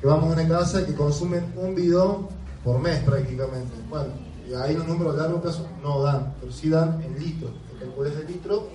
que 0.00 0.06
vamos 0.06 0.30
a 0.30 0.40
una 0.40 0.48
casa 0.48 0.84
que 0.86 0.94
consumen 0.94 1.52
un 1.56 1.74
bidón 1.74 2.28
por 2.64 2.78
mes 2.80 3.00
prácticamente. 3.02 3.72
Bueno, 3.88 4.08
y 4.48 4.54
ahí 4.54 4.74
los 4.76 4.86
números 4.86 5.14
a 5.18 5.22
largo 5.22 5.40
plazo 5.40 5.66
no 5.82 6.02
dan, 6.02 6.34
pero 6.40 6.52
sí 6.52 6.68
dan 6.68 7.00
en 7.02 7.18
litros. 7.18 7.50
Calculas 7.80 8.12
el 8.20 8.26
litro 8.28 8.68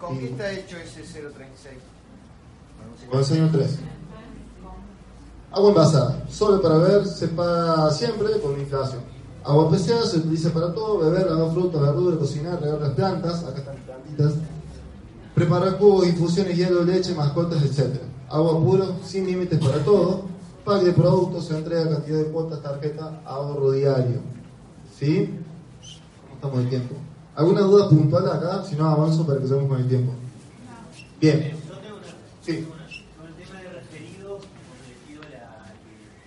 ¿Con 0.00 0.16
y- 0.16 0.18
qué 0.18 0.24
está 0.30 0.52
hecho 0.52 0.76
ese 0.76 1.00
036? 1.02 1.76
con 3.10 3.18
el 3.18 3.24
señor 3.24 3.50
3. 3.52 3.78
Agua 5.52 5.68
envasada, 5.68 6.24
solo 6.30 6.60
para 6.62 6.76
beber 6.78 7.06
se 7.06 7.28
paga 7.28 7.90
siempre 7.90 8.40
con 8.40 8.58
inflación. 8.58 9.00
Agua 9.44 9.70
PCA 9.70 10.02
se 10.06 10.18
utiliza 10.18 10.50
para 10.50 10.72
todo, 10.72 10.98
beber, 10.98 11.30
lavar 11.30 11.52
frutas, 11.52 11.80
verduras, 11.80 12.18
cocinar, 12.18 12.60
regar 12.60 12.80
las 12.80 12.90
plantas, 12.90 13.44
acá 13.44 13.58
están 13.58 13.76
plantitas, 13.84 14.32
preparar 15.42 15.78
jugos, 15.78 16.06
infusiones, 16.06 16.56
hielo, 16.56 16.84
leche, 16.84 17.14
mascotas, 17.14 17.62
etc. 17.62 18.00
Agua 18.28 18.60
puro, 18.60 18.96
sin 19.04 19.26
límites 19.26 19.58
para 19.58 19.78
todo, 19.84 20.22
pack 20.64 20.82
de 20.82 20.92
productos, 20.92 21.46
se 21.46 21.58
entrega 21.58 21.90
cantidad 21.90 22.18
de 22.18 22.26
cuotas, 22.26 22.62
tarjeta, 22.62 23.20
ahorro 23.24 23.72
diario. 23.72 24.20
¿Sí? 24.96 25.30
¿Cómo 26.22 26.34
estamos 26.34 26.58
de 26.58 26.66
tiempo? 26.66 26.94
¿Alguna 27.34 27.62
duda 27.62 27.88
puntual 27.88 28.28
acá? 28.28 28.62
Si 28.62 28.76
no, 28.76 28.88
avanzo 28.88 29.26
para 29.26 29.40
que 29.40 29.46
sigamos 29.46 29.68
con 29.68 29.80
el 29.80 29.88
tiempo. 29.88 30.12
Bien. 31.20 31.56
Sí. 32.42 32.66
Con 33.18 33.26
el 33.26 33.34
tema 33.34 33.60
de 33.62 33.68
referido, 33.70 34.38
como 34.38 34.72
le 34.86 34.94
pido 35.06 35.22
la, 35.22 35.74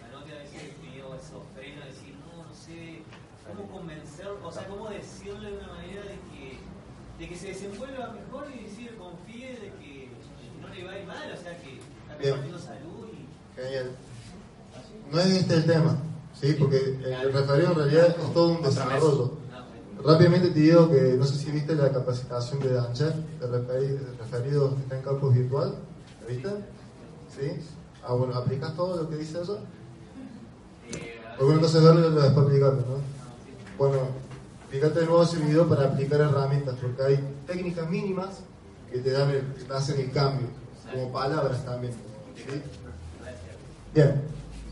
la 0.01 0.07
nota 0.11 0.31
a 0.31 0.43
veces 0.43 0.75
pido 0.81 1.15
esos 1.15 1.43
frenos, 1.55 1.85
decir, 1.85 2.15
no, 2.19 2.43
no 2.43 2.53
sé, 2.53 3.03
cómo 3.47 3.69
convencer, 3.71 4.27
o 4.43 4.51
sea, 4.51 4.67
cómo 4.67 4.89
decirle 4.89 5.51
de 5.51 5.57
una 5.57 5.67
manera 5.67 6.03
de 6.03 6.19
que, 6.31 6.59
de 7.19 7.29
que 7.29 7.35
se 7.35 7.47
desenvuelva 7.47 8.11
mejor 8.11 8.47
y 8.53 8.63
decir, 8.63 8.95
confíe 8.97 9.49
de 9.59 9.71
que 9.79 10.09
no 10.61 10.73
le 10.73 10.83
va 10.83 10.91
a 10.91 10.99
ir 10.99 11.05
mal, 11.05 11.15
o 11.15 11.33
sea, 11.45 11.57
que 11.61 11.79
está 11.79 12.13
compartiendo 12.17 12.59
salud 12.59 13.07
y... 13.13 13.61
Genial. 13.61 13.91
No 15.11 15.19
es 15.19 15.25
este 15.27 15.53
el 15.55 15.65
tema, 15.65 15.97
¿sí? 16.39 16.55
porque 16.59 16.77
el 16.77 17.33
referido 17.33 17.71
en 17.71 17.75
realidad 17.77 18.07
es 18.19 18.33
todo 18.33 18.49
un 18.49 18.61
desarrollo. 18.63 19.31
Rápidamente 20.03 20.49
te 20.49 20.59
digo 20.59 20.89
que 20.91 21.01
no 21.17 21.25
sé 21.25 21.37
si 21.37 21.51
viste 21.51 21.73
la 21.75 21.91
capacitación 21.91 22.59
de 22.59 22.73
Dancher, 22.73 23.13
de 23.13 23.47
referi- 23.47 23.97
de 23.99 24.17
referidos 24.17 24.73
que 24.75 24.81
está 24.81 24.97
en 24.97 25.03
campus 25.03 25.33
virtual. 25.33 25.75
¿La 26.21 26.27
viste? 26.27 26.49
¿Sí? 27.39 27.51
Ah, 28.03 28.13
bueno, 28.13 28.35
¿aplicas 28.35 28.75
todo 28.75 29.01
lo 29.03 29.09
que 29.09 29.15
dice 29.17 29.41
eso? 29.41 29.59
Alguna 31.39 31.59
cosa 31.61 31.79
verlo 31.79 32.07
y 32.07 32.13
lo 32.13 32.21
después 32.21 32.45
aplicarlo, 32.45 32.81
¿no? 32.81 32.97
Bueno, 33.77 33.97
fíjate 34.69 34.99
de 35.01 35.05
nuevo 35.05 35.23
ese 35.23 35.37
video 35.37 35.67
para 35.67 35.85
aplicar 35.85 36.21
herramientas, 36.21 36.75
porque 36.81 37.01
hay 37.03 37.19
técnicas 37.47 37.89
mínimas 37.89 38.39
que 38.91 38.99
te, 38.99 39.11
dan 39.11 39.29
el- 39.31 39.53
que 39.53 39.63
te 39.63 39.73
hacen 39.73 39.99
el 39.99 40.11
cambio, 40.11 40.47
como 40.91 41.11
palabras 41.11 41.63
también. 41.65 41.93
Bien, 43.93 44.21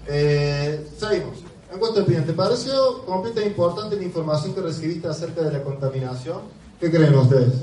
eh, 0.08 0.88
seguimos. 0.98 1.40
En 1.72 1.80
cuanto 1.80 2.02
a 2.02 2.04
opinión, 2.04 2.26
¿te 2.26 2.34
pareció 2.34 3.04
completa 3.06 3.42
e 3.42 3.48
importante 3.48 3.96
la 3.96 4.04
información 4.04 4.54
que 4.54 4.62
recibiste 4.62 5.08
acerca 5.08 5.42
de 5.42 5.54
la 5.54 5.64
contaminación? 5.64 6.42
¿Qué 6.80 6.92
creen 6.92 7.16
ustedes? 7.16 7.54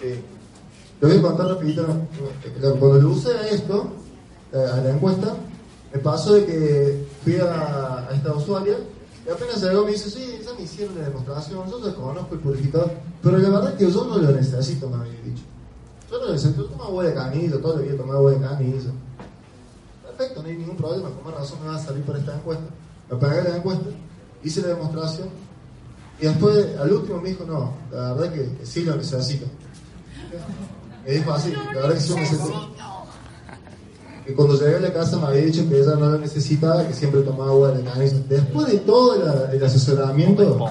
Sí. 0.00 0.20
Les 1.00 1.10
voy 1.10 1.18
a 1.18 1.22
contar 1.22 1.46
rapidito. 1.48 1.86
Cuando 2.60 2.98
le 2.98 3.04
usé 3.06 3.30
a 3.32 3.48
esto, 3.48 3.92
eh, 4.52 4.58
a 4.58 4.76
la 4.78 4.90
encuesta, 4.90 5.34
me 5.92 5.98
pasó 6.00 6.34
de 6.34 6.44
que 6.44 7.06
fui 7.24 7.36
a, 7.36 8.06
a 8.08 8.14
esta 8.14 8.34
usuaria 8.34 8.76
y 9.26 9.30
apenas 9.30 9.62
llegó 9.62 9.84
me 9.84 9.92
dice, 9.92 10.10
sí, 10.10 10.40
ya 10.44 10.52
me 10.54 10.62
hicieron 10.62 10.98
la 10.98 11.04
demostración, 11.04 11.70
yo 11.70 11.78
ya 11.86 11.94
conozco 11.94 12.34
el 12.34 12.40
purificador, 12.40 12.90
pero 13.22 13.38
la 13.38 13.48
verdad 13.50 13.72
es 13.72 13.78
que 13.78 13.92
yo 13.92 14.04
no 14.04 14.18
lo 14.18 14.32
necesito, 14.32 14.88
me 14.90 14.96
había 14.96 15.20
dicho. 15.22 15.44
Yo 16.12 16.18
no 16.18 16.26
lo 16.26 16.32
necesito, 16.32 16.64
yo 16.64 16.68
tomo 16.68 16.84
agua 16.84 17.04
de 17.04 17.14
canilla, 17.14 17.58
todo 17.58 17.80
el 17.80 17.88
día 17.88 17.96
tomo 17.96 18.12
agua 18.12 18.32
de 18.32 18.40
canilla. 18.40 18.90
Perfecto, 20.04 20.42
no 20.42 20.48
hay 20.48 20.56
ningún 20.58 20.76
problema, 20.76 21.08
con 21.08 21.24
más 21.24 21.40
razón 21.40 21.60
me 21.62 21.68
va 21.68 21.76
a 21.76 21.78
salir 21.78 22.04
por 22.04 22.18
esta 22.18 22.36
encuesta. 22.36 22.64
Me 23.10 23.16
pagué 23.16 23.48
la 23.48 23.56
encuesta, 23.56 23.86
hice 24.44 24.60
la 24.60 24.68
demostración 24.68 25.28
y 26.20 26.26
después 26.26 26.78
al 26.78 26.92
último 26.92 27.18
me 27.18 27.30
dijo, 27.30 27.44
no, 27.46 27.72
la 27.90 28.12
verdad 28.12 28.30
que, 28.34 28.56
que 28.58 28.66
sí 28.66 28.84
lo 28.84 28.94
necesito. 28.94 29.46
Me 31.06 31.12
dijo 31.12 31.32
así, 31.32 31.50
la 31.50 31.80
verdad 31.80 31.94
que 31.94 32.00
sí 32.00 32.10
lo 32.10 32.16
necesito. 32.16 32.68
Que 34.26 34.34
cuando 34.34 34.60
llegué 34.60 34.76
a 34.76 34.80
la 34.80 34.92
casa 34.92 35.16
me 35.16 35.28
había 35.28 35.46
dicho 35.46 35.66
que 35.66 35.80
ella 35.80 35.94
no 35.94 36.10
lo 36.10 36.18
necesitaba, 36.18 36.86
que 36.86 36.92
siempre 36.92 37.22
tomaba 37.22 37.52
agua 37.52 37.70
de 37.70 37.84
canilla. 37.84 38.18
Después 38.28 38.66
de 38.66 38.78
todo 38.80 39.14
el, 39.14 39.56
el 39.56 39.64
asesoramiento, 39.64 40.68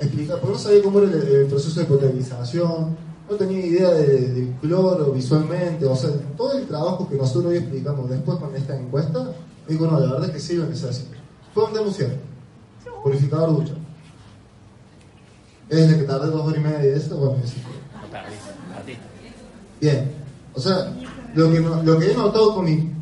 explica, 0.00 0.36
porque 0.36 0.52
no 0.52 0.58
sabía 0.60 0.82
cómo 0.84 1.00
era 1.00 1.10
el, 1.10 1.22
el 1.22 1.46
proceso 1.46 1.80
de 1.80 1.86
potabilización, 1.86 3.05
no 3.28 3.36
tenía 3.36 3.66
idea 3.66 3.90
de- 3.90 4.28
del 4.32 4.52
cloro 4.60 5.12
visualmente, 5.12 5.84
o 5.84 5.96
sea, 5.96 6.10
todo 6.36 6.52
el 6.58 6.66
trabajo 6.66 7.08
que 7.08 7.16
nosotros 7.16 7.46
hoy 7.46 7.58
explicamos 7.58 8.08
después 8.08 8.38
con 8.38 8.54
esta 8.54 8.76
encuesta, 8.78 9.32
me 9.66 9.72
dijo, 9.74 9.86
no, 9.86 9.98
la 9.98 10.12
verdad 10.12 10.26
es 10.28 10.32
que 10.34 10.40
sí 10.40 10.54
lo 10.54 10.66
necesito. 10.66 11.16
Fue 11.52 11.64
un 11.64 11.72
denunciar, 11.74 12.10
purificador 13.02 13.56
ducha. 13.56 13.74
Es 15.68 15.92
que 15.94 16.02
tardé 16.04 16.28
dos 16.28 16.46
horas 16.46 16.58
y 16.60 16.62
media 16.62 16.78
de 16.78 16.96
esto, 16.96 17.16
bueno, 17.16 17.42
sí. 17.44 17.56
Bien, 19.80 20.10
o 20.54 20.60
sea, 20.60 20.96
lo 21.34 21.50
que, 21.50 21.60
lo 21.60 21.98
que 21.98 22.12
he 22.12 22.14
notado 22.14 22.54
con 22.54 22.64
mi 22.64 22.92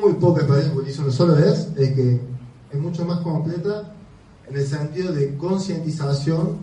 muy 0.00 0.12
poca 0.14 0.40
experiencia 0.42 0.74
porque 0.74 0.90
hice 0.90 1.00
una 1.00 1.10
sola 1.12 1.34
vez 1.34 1.68
es 1.76 1.94
que 1.94 2.20
es 2.70 2.78
mucho 2.78 3.04
más 3.06 3.20
completa 3.20 3.94
en 4.48 4.56
el 4.56 4.66
sentido 4.66 5.12
de 5.12 5.36
concientización 5.38 6.58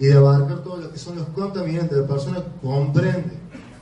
y 0.00 0.06
de 0.06 0.14
abarcar 0.16 0.62
todo 0.62 0.76
lo 0.78 0.92
que 0.92 0.98
son 0.98 1.16
los 1.16 1.26
contaminantes. 1.28 1.98
La 1.98 2.06
persona 2.06 2.42
comprende, 2.62 3.32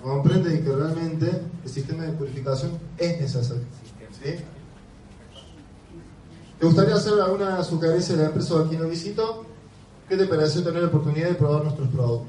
comprende 0.03 0.51
de 0.51 0.63
que 0.63 0.73
realmente 0.73 1.43
el 1.65 1.71
sistema 1.71 2.05
de 2.05 2.13
purificación 2.13 2.73
es 2.99 3.21
necesario. 3.21 3.63
¿Te 6.59 6.65
gustaría 6.67 6.95
hacer 6.95 7.21
alguna 7.21 7.63
sugerencia 7.63 8.17
de 8.17 8.23
la 8.23 8.29
empresa 8.29 8.55
o 8.55 8.59
a 8.61 8.69
quien 8.69 8.83
lo 8.83 8.89
visito? 8.89 9.45
¿Qué 10.09 10.17
te 10.17 10.25
pareció 10.27 10.63
tener 10.63 10.83
la 10.83 10.89
oportunidad 10.89 11.29
de 11.29 11.35
probar 11.35 11.65
nuestros 11.65 11.89
productos? 11.89 12.29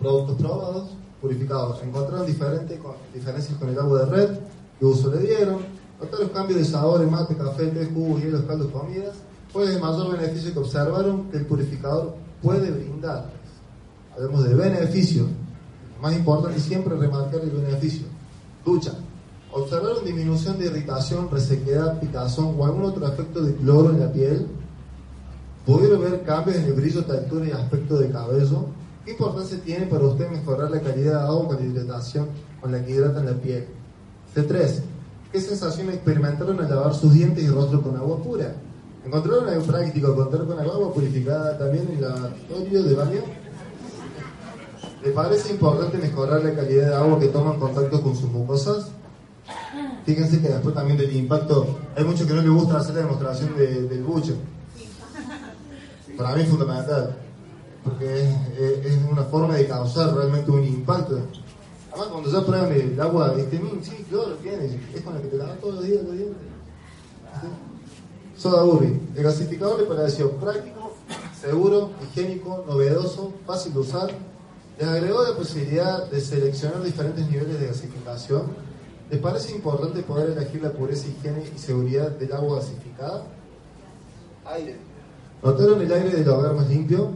Productos 0.00 0.36
probados, 0.36 0.90
purificados. 1.20 1.82
¿Encontraron 1.82 2.26
diferente, 2.26 2.78
con- 2.78 2.94
diferencias 3.12 3.56
con 3.58 3.68
el 3.68 3.78
agua 3.78 4.00
de 4.00 4.06
red? 4.06 4.38
¿Qué 4.78 4.84
uso 4.86 5.10
le 5.14 5.20
dieron? 5.20 5.58
¿Notaron 6.00 6.28
cambios 6.30 6.58
de 6.58 6.64
sabores, 6.64 7.08
mate, 7.08 7.36
café, 7.36 7.66
té, 7.68 7.86
jugo, 7.94 8.18
hielos, 8.18 8.42
caldos, 8.42 8.70
comidas? 8.72 9.14
¿Cuál 9.52 9.68
es 9.68 9.76
el 9.76 9.80
mayor 9.80 10.18
beneficio 10.18 10.52
que 10.52 10.58
observaron 10.58 11.30
que 11.30 11.36
el 11.36 11.46
purificador 11.46 12.16
puede 12.44 12.70
brindarles? 12.70 13.32
Hablamos 14.14 14.44
de 14.44 14.54
beneficio. 14.54 15.26
Lo 15.96 16.02
más 16.02 16.14
importante 16.14 16.60
siempre 16.60 16.94
remarcar 16.94 17.40
el 17.40 17.50
beneficio. 17.50 18.06
Ducha. 18.64 18.92
¿Observaron 19.50 20.04
disminución 20.04 20.58
de 20.58 20.66
irritación, 20.66 21.30
resequedad, 21.30 21.98
picazón 22.00 22.54
o 22.58 22.64
algún 22.64 22.84
otro 22.84 23.06
efecto 23.06 23.42
de 23.42 23.54
cloro 23.54 23.90
en 23.90 24.00
la 24.00 24.12
piel? 24.12 24.46
¿Pudieron 25.64 26.02
ver 26.02 26.22
cambios 26.24 26.58
en 26.58 26.64
el 26.64 26.72
brillo, 26.74 27.04
textura 27.04 27.46
y 27.46 27.52
aspecto 27.52 27.98
del 27.98 28.12
cabello? 28.12 28.66
¿Qué 29.04 29.12
importancia 29.12 29.58
tiene 29.64 29.86
para 29.86 30.04
usted 30.04 30.28
mejorar 30.28 30.70
la 30.70 30.80
calidad 30.80 31.20
de 31.20 31.26
agua 31.26 31.46
con 31.48 31.56
la 31.56 31.62
hidratación 31.62 32.28
con 32.60 32.72
la 32.72 32.84
que 32.84 32.92
hidratan 32.92 33.26
la 33.26 33.32
piel? 33.32 33.66
C3. 34.34 34.82
¿Qué 35.32 35.40
sensación 35.40 35.88
experimentaron 35.90 36.60
al 36.60 36.68
lavar 36.68 36.94
sus 36.94 37.14
dientes 37.14 37.44
y 37.44 37.48
rostro 37.48 37.80
con 37.82 37.96
agua 37.96 38.22
pura? 38.22 38.54
¿Encontraron 39.04 39.48
algo 39.48 39.64
práctico 39.66 40.14
contar 40.14 40.46
con 40.46 40.58
agua 40.58 40.92
purificada 40.94 41.58
también 41.58 41.86
en 41.88 41.96
el 41.96 42.00
lavatorio 42.02 42.82
de 42.84 42.94
baño? 42.94 43.20
¿Le 45.02 45.10
parece 45.10 45.52
importante 45.52 45.98
mejorar 45.98 46.42
la 46.42 46.54
calidad 46.54 46.88
de 46.88 46.94
agua 46.94 47.20
que 47.20 47.28
toma 47.28 47.52
en 47.52 47.60
contacto 47.60 48.00
con 48.02 48.16
sus 48.16 48.30
mucosas? 48.30 48.86
Fíjense 50.06 50.40
que 50.40 50.48
después 50.48 50.74
también 50.74 50.96
del 50.96 51.14
impacto, 51.14 51.78
hay 51.94 52.04
muchos 52.04 52.26
que 52.26 52.32
no 52.32 52.40
les 52.40 52.50
gusta 52.50 52.78
hacer 52.78 52.94
la 52.94 53.02
demostración 53.02 53.54
de- 53.56 53.82
del 53.82 54.02
buche. 54.02 54.34
Para 56.16 56.34
mí 56.34 56.42
es 56.42 56.48
fundamental, 56.48 57.16
porque 57.82 58.22
es, 58.84 58.98
una 59.10 59.24
forma 59.24 59.56
de 59.56 59.66
causar 59.66 60.14
realmente 60.14 60.50
un 60.50 60.64
impacto. 60.64 61.18
Además, 61.90 62.08
cuando 62.08 62.30
ya 62.30 62.46
prueban 62.46 62.72
el 62.72 63.00
agua 63.00 63.34
este 63.36 63.60
sí, 63.82 64.06
claro, 64.08 64.34
tiene, 64.42 64.64
es 64.94 65.02
con 65.02 65.14
la 65.14 65.20
que 65.20 65.28
te 65.28 65.36
lavas 65.36 65.60
todos 65.60 65.74
los 65.76 65.84
días 65.84 66.02
los. 66.02 66.14
Soda 68.36 68.64
el 69.16 69.22
gasificador 69.22 69.80
le 69.80 69.86
pareció 69.86 70.32
práctico, 70.32 70.92
seguro, 71.40 71.90
higiénico, 72.02 72.64
novedoso, 72.66 73.32
fácil 73.46 73.72
de 73.72 73.78
usar. 73.78 74.10
Les 74.78 74.88
agregó 74.88 75.22
la 75.22 75.36
posibilidad 75.36 76.10
de 76.10 76.20
seleccionar 76.20 76.82
diferentes 76.82 77.28
niveles 77.28 77.60
de 77.60 77.68
gasificación. 77.68 78.42
¿Les 79.10 79.20
parece 79.20 79.54
importante 79.54 80.02
poder 80.02 80.30
elegir 80.36 80.62
la 80.62 80.72
pureza, 80.72 81.06
higiene 81.06 81.44
y 81.54 81.58
seguridad 81.58 82.10
del 82.10 82.32
agua 82.32 82.56
gasificada? 82.56 83.24
Aire. 84.46 84.76
¿Notaron 85.42 85.80
el 85.80 85.92
aire 85.92 86.10
del 86.10 86.28
hogar 86.28 86.54
más 86.54 86.68
limpio? 86.68 87.10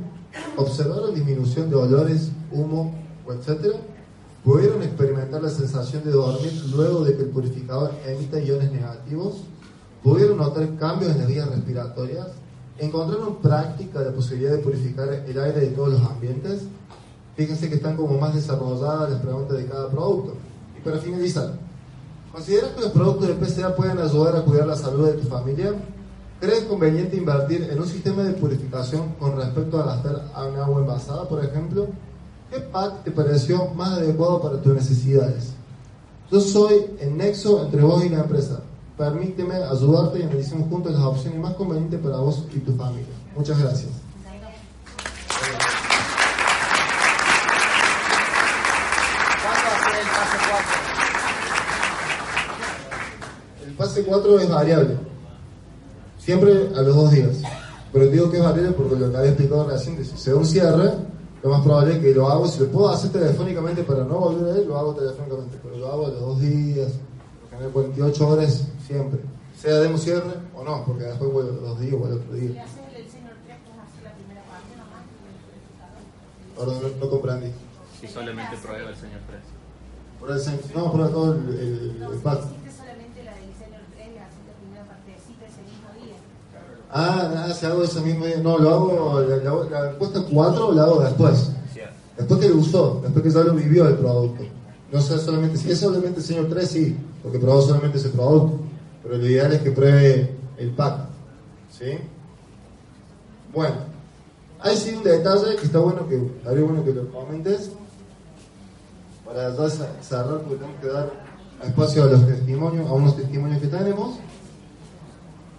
¿Observaron 0.57 1.15
disminución 1.15 1.69
de 1.69 1.77
olores, 1.77 2.31
humo 2.53 2.95
etcétera? 3.32 3.78
¿Pudieron 4.45 4.82
experimentar 4.82 5.43
la 5.43 5.51
sensación 5.51 6.05
de 6.05 6.12
dormir 6.12 6.53
luego 6.74 7.05
de 7.05 7.16
que 7.16 7.23
el 7.23 7.28
purificador 7.31 7.93
emita 8.07 8.39
iones 8.39 8.70
negativos? 8.70 9.43
¿Pudieron 10.09 10.39
notar 10.39 10.67
cambios 10.77 11.13
en 11.13 11.19
las 11.19 11.29
vías 11.29 11.51
respiratorias? 11.51 12.29
¿Encontraron 12.79 13.37
práctica 13.43 14.01
la 14.01 14.11
posibilidad 14.11 14.53
de 14.53 14.59
purificar 14.59 15.07
el 15.07 15.39
aire 15.39 15.61
de 15.61 15.67
todos 15.67 15.91
los 15.91 16.11
ambientes? 16.11 16.63
Fíjense 17.37 17.69
que 17.69 17.75
están 17.75 17.95
como 17.95 18.17
más 18.19 18.35
desarrolladas 18.35 19.11
las 19.11 19.21
preguntas 19.21 19.59
de 19.59 19.67
cada 19.67 19.91
producto. 19.91 20.33
Y 20.79 20.81
para 20.81 20.97
finalizar, 20.97 21.53
¿consideras 22.33 22.71
que 22.71 22.81
los 22.81 22.93
productos 22.93 23.29
de 23.29 23.35
PCA 23.35 23.77
pueden 23.77 23.99
ayudar 23.99 24.37
a 24.37 24.41
cuidar 24.45 24.67
la 24.67 24.77
salud 24.77 25.09
de 25.09 25.13
tu 25.13 25.29
familia? 25.29 25.75
¿Crees 26.41 26.65
conveniente 26.65 27.19
invertir 27.19 27.69
en 27.71 27.79
un 27.79 27.87
sistema 27.87 28.23
de 28.23 28.33
purificación 28.33 29.13
con 29.19 29.37
respecto 29.37 29.79
a 29.79 29.85
gastar 29.85 30.23
un 30.49 30.57
agua 30.59 30.81
envasada, 30.81 31.29
por 31.29 31.45
ejemplo? 31.45 31.87
¿Qué 32.51 32.61
pack 32.61 33.05
te 33.05 33.11
pareció 33.11 33.67
más 33.75 33.99
adecuado 33.99 34.41
para 34.41 34.63
tus 34.63 34.73
necesidades? 34.73 35.53
Yo 36.33 36.41
soy 36.41 36.97
el 36.99 37.15
nexo 37.15 37.63
entre 37.63 37.83
vos 37.83 38.03
y 38.03 38.09
la 38.09 38.21
empresa. 38.21 38.63
Permíteme 38.99 39.55
ayudarte 39.55 40.19
y 40.19 40.23
analicemos 40.23 40.69
juntos 40.69 40.93
las 40.93 41.03
opciones 41.03 41.39
más 41.39 41.55
convenientes 41.55 42.01
para 42.01 42.16
vos 42.16 42.43
y 42.53 42.59
tu 42.59 42.75
familia. 42.75 43.15
Muchas 43.37 43.57
gracias. 43.61 43.93
¿Cuándo 49.41 49.62
va 49.69 49.77
a 49.77 49.85
ser 49.85 50.01
el 50.01 50.09
paso 50.09 50.37
4? 53.62 53.69
El 53.69 53.75
pase 53.75 54.03
4 54.03 54.41
es 54.41 54.49
variable. 54.49 54.97
Siempre 56.19 56.70
a 56.77 56.83
los 56.83 56.97
dos 56.97 57.12
días. 57.12 57.37
Pero 57.93 58.07
digo 58.07 58.29
que 58.33 58.39
es 58.39 58.43
variable 58.43 58.73
porque 58.73 58.97
lo 58.97 59.12
que 59.12 59.16
había 59.16 59.31
explicado 59.31 59.70
recién, 59.70 60.05
si 60.05 60.31
un 60.31 60.45
cierre, 60.45 60.93
lo 61.45 61.51
más 61.51 61.62
probable 61.62 61.93
es 61.93 61.99
que 62.01 62.12
lo 62.15 62.29
hago, 62.29 62.49
si 62.49 62.59
lo 62.59 62.66
puedo 62.66 62.89
hacer 62.89 63.12
telefónicamente 63.12 63.85
para 63.85 64.03
no 64.03 64.19
volver 64.19 64.53
a 64.53 64.59
él, 64.59 64.66
lo 64.66 64.77
hago 64.77 64.93
telefónicamente. 64.95 65.57
Pero 65.62 65.77
lo 65.77 65.87
hago 65.87 66.07
a 66.07 66.09
los 66.09 66.20
dos 66.20 66.41
días, 66.41 66.95
por 67.41 67.51
general 67.51 67.73
48 67.73 68.29
horas, 68.29 68.65
siempre. 68.89 69.20
Sea 69.60 69.74
demos 69.81 70.02
cierre 70.02 70.35
o 70.56 70.65
no, 70.65 70.85
porque 70.86 71.05
después 71.05 71.31
vuelvo 71.32 71.59
a 71.59 71.69
los 71.70 71.81
días 71.81 71.94
o 72.01 72.06
al 72.06 72.12
otro 72.15 72.32
día. 72.32 72.51
¿Y 72.51 72.59
haces 72.59 72.78
el 72.97 73.10
señor 73.10 73.35
3 73.44 73.56
que 73.59 73.70
vas 73.70 73.78
a 73.78 73.86
hacer 73.90 74.02
la 74.05 74.12
primera 74.15 74.43
parte 74.48 74.73
nomás? 74.81 75.05
Ahora 76.56 76.73
no, 76.81 77.05
no 77.05 77.10
comprendí. 77.10 77.51
Si 78.01 78.06
solamente 78.09 78.56
prueba 78.56 78.89
el 78.89 78.97
señor 78.97 79.20
3. 79.28 79.40
Por 80.20 80.31
el 80.31 80.74
no, 80.74 80.93
prueba 80.93 81.10
todo 81.10 81.32
el, 81.35 81.40
el, 81.59 82.01
No, 82.01 82.12
el 82.12 82.19
pack. 82.19 82.39
hiciste 82.39 82.70
solamente 82.73 83.24
la 83.24 83.35
del 83.35 83.55
señor 83.55 83.82
3, 83.94 84.09
le 84.15 84.20
haces 84.20 84.43
la 84.48 84.55
primera 84.62 84.85
partecita 84.86 85.43
ese 85.47 85.62
mismo 85.69 85.89
día. 86.01 86.16
Ah, 86.90 87.47
ah, 87.48 87.52
si 87.52 87.66
hago 87.66 87.82
ese 87.85 88.01
mismo 88.01 88.27
día. 88.27 88.39
No, 88.39 88.59
lo 88.59 88.70
hago, 88.70 89.20
la, 89.20 89.36
la, 89.36 89.52
la 89.82 89.90
encuesta 89.90 90.23
4 90.32 90.73
la 90.73 90.82
hago 90.85 91.01
después. 91.02 91.52
Después 92.16 92.40
que 92.40 92.48
lo 92.48 92.56
usó, 92.56 93.01
después 93.02 93.23
que 93.23 93.31
ya 93.31 93.40
lo 93.44 93.55
vivió 93.55 93.86
el 93.86 93.94
producto. 93.94 94.43
No 94.90 95.01
sea 95.01 95.19
solamente, 95.19 95.56
si 95.59 95.70
es 95.70 95.78
solamente 95.78 96.19
el 96.19 96.27
señor 96.27 96.48
3, 96.48 96.69
sí, 96.69 96.97
porque 97.23 97.39
probó 97.39 97.60
solamente 97.62 97.98
ese 97.98 98.09
producto. 98.09 98.68
Pero 99.03 99.16
lo 99.16 99.27
ideal 99.27 99.53
es 99.53 99.61
que 99.62 99.70
pruebe 99.70 100.37
el 100.59 100.70
pack. 100.70 101.09
¿Sí? 101.70 101.99
Bueno, 103.55 103.77
hay 104.61 104.77
sí 104.77 104.95
un 104.97 105.03
detalle 105.05 105.57
que 105.57 105.65
está 105.66 105.79
bueno 105.79 106.09
que, 106.09 106.16
estaría 106.16 106.65
bueno 106.65 106.85
que 106.85 106.93
lo 106.93 107.11
comentes. 107.12 107.70
Para 109.25 109.55
ya 109.55 109.69
ce- 109.70 109.85
cerrar, 110.03 110.39
porque 110.41 110.57
tenemos 110.57 110.81
que 110.81 110.89
dar 110.89 111.11
espacio 111.65 112.05
a 112.05 112.07
los 112.07 112.27
testimonios, 112.27 112.89
a 112.89 112.93
unos 112.93 113.16
testimonios 113.16 113.61
que 113.61 113.66
tenemos 113.69 114.16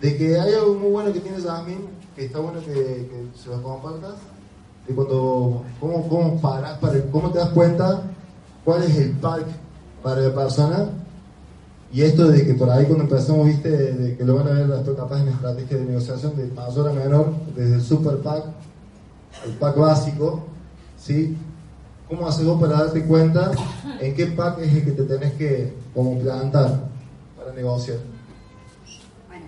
de 0.01 0.17
que 0.17 0.39
hay 0.39 0.53
algo 0.53 0.75
muy 0.75 0.91
bueno 0.91 1.11
que 1.13 1.19
tiene 1.19 1.41
Jasmine, 1.41 1.81
que 2.15 2.25
está 2.25 2.39
bueno 2.39 2.61
que, 2.61 2.73
que 2.73 3.27
se 3.37 3.49
lo 3.49 3.61
compartas, 3.61 4.15
de 4.87 4.95
cuando, 4.95 5.63
cómo, 5.79 6.07
cómo, 6.07 6.41
paras 6.41 6.77
para, 6.79 7.01
cómo 7.11 7.29
te 7.31 7.39
das 7.39 7.49
cuenta 7.49 8.01
cuál 8.63 8.83
es 8.83 8.95
el 8.97 9.11
pack 9.17 9.43
para 10.01 10.21
la 10.21 10.33
persona, 10.33 10.89
y 11.91 12.01
esto 12.01 12.27
de 12.27 12.45
que 12.45 12.53
por 12.53 12.69
ahí 12.69 12.85
cuando 12.85 13.05
empezamos, 13.05 13.47
viste, 13.47 13.69
de, 13.69 14.15
que 14.15 14.23
lo 14.23 14.35
van 14.35 14.47
a 14.47 14.51
ver 14.51 14.67
después 14.67 14.95
capaz 14.95 15.21
en 15.21 15.29
estrategia 15.29 15.77
de 15.77 15.85
negociación 15.85 16.35
de 16.35 16.47
mayor 16.47 16.89
a 16.89 16.93
menor, 16.93 17.33
desde 17.55 17.75
el 17.75 17.81
super 17.81 18.17
pack, 18.17 18.45
el 19.45 19.53
pack 19.53 19.75
básico, 19.75 20.43
¿sí? 20.97 21.35
¿Cómo 22.07 22.27
haces 22.27 22.45
vos 22.45 22.61
para 22.61 22.83
darte 22.83 23.03
cuenta 23.05 23.51
en 23.99 24.15
qué 24.15 24.27
pack 24.27 24.59
es 24.59 24.73
el 24.73 24.85
que 24.85 24.91
te 24.91 25.03
tenés 25.03 25.33
que 25.33 25.73
como 25.93 26.19
plantar 26.19 26.89
para 27.37 27.53
negociar? 27.53 27.97
Bueno, 29.27 29.45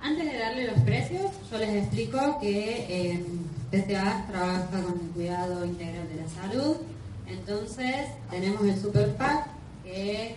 antes 0.00 0.32
de 0.32 0.38
darle 0.38 0.66
los 0.68 0.80
precios, 0.80 1.26
yo 1.50 1.58
les 1.58 1.82
explico 1.82 2.38
que 2.40 2.86
eh, 2.88 3.24
PCA 3.72 4.26
trabaja 4.30 4.68
con 4.70 5.00
el 5.00 5.10
cuidado 5.14 5.64
integral 5.64 6.08
de 6.08 6.22
la 6.22 6.28
salud. 6.28 6.76
Entonces, 7.26 8.06
tenemos 8.30 8.62
el 8.62 8.78
Super 8.78 9.16
Pack, 9.16 9.46
que 9.84 10.36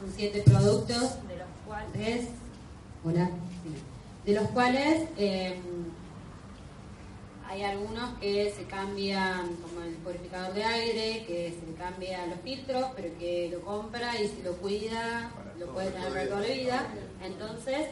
son 0.00 0.12
siete 0.16 0.42
productos, 0.42 1.26
de 1.28 1.36
los 1.36 1.48
cuales, 1.66 2.28
hola, 3.04 3.30
de 4.24 4.32
los 4.32 4.48
cuales 4.50 5.08
eh, 5.18 5.60
hay 7.46 7.62
algunos 7.64 8.18
que 8.18 8.52
se 8.56 8.64
cambian, 8.64 9.56
como 9.56 9.82
el 9.82 9.94
purificador 9.96 10.54
de 10.54 10.64
aire, 10.64 11.24
que 11.26 11.54
se 11.58 11.70
le 11.70 11.76
cambia 11.76 12.26
los 12.26 12.40
filtros, 12.40 12.86
pero 12.96 13.08
que 13.18 13.50
lo 13.52 13.60
compra 13.60 14.18
y 14.20 14.28
si 14.28 14.42
lo 14.42 14.56
cuida, 14.56 15.32
lo 15.58 15.66
puede 15.66 15.90
tener 15.90 16.08
para 16.08 16.28
toda 16.28 16.40
la 16.40 16.46
vida. 16.46 16.86
Entonces, 17.22 17.88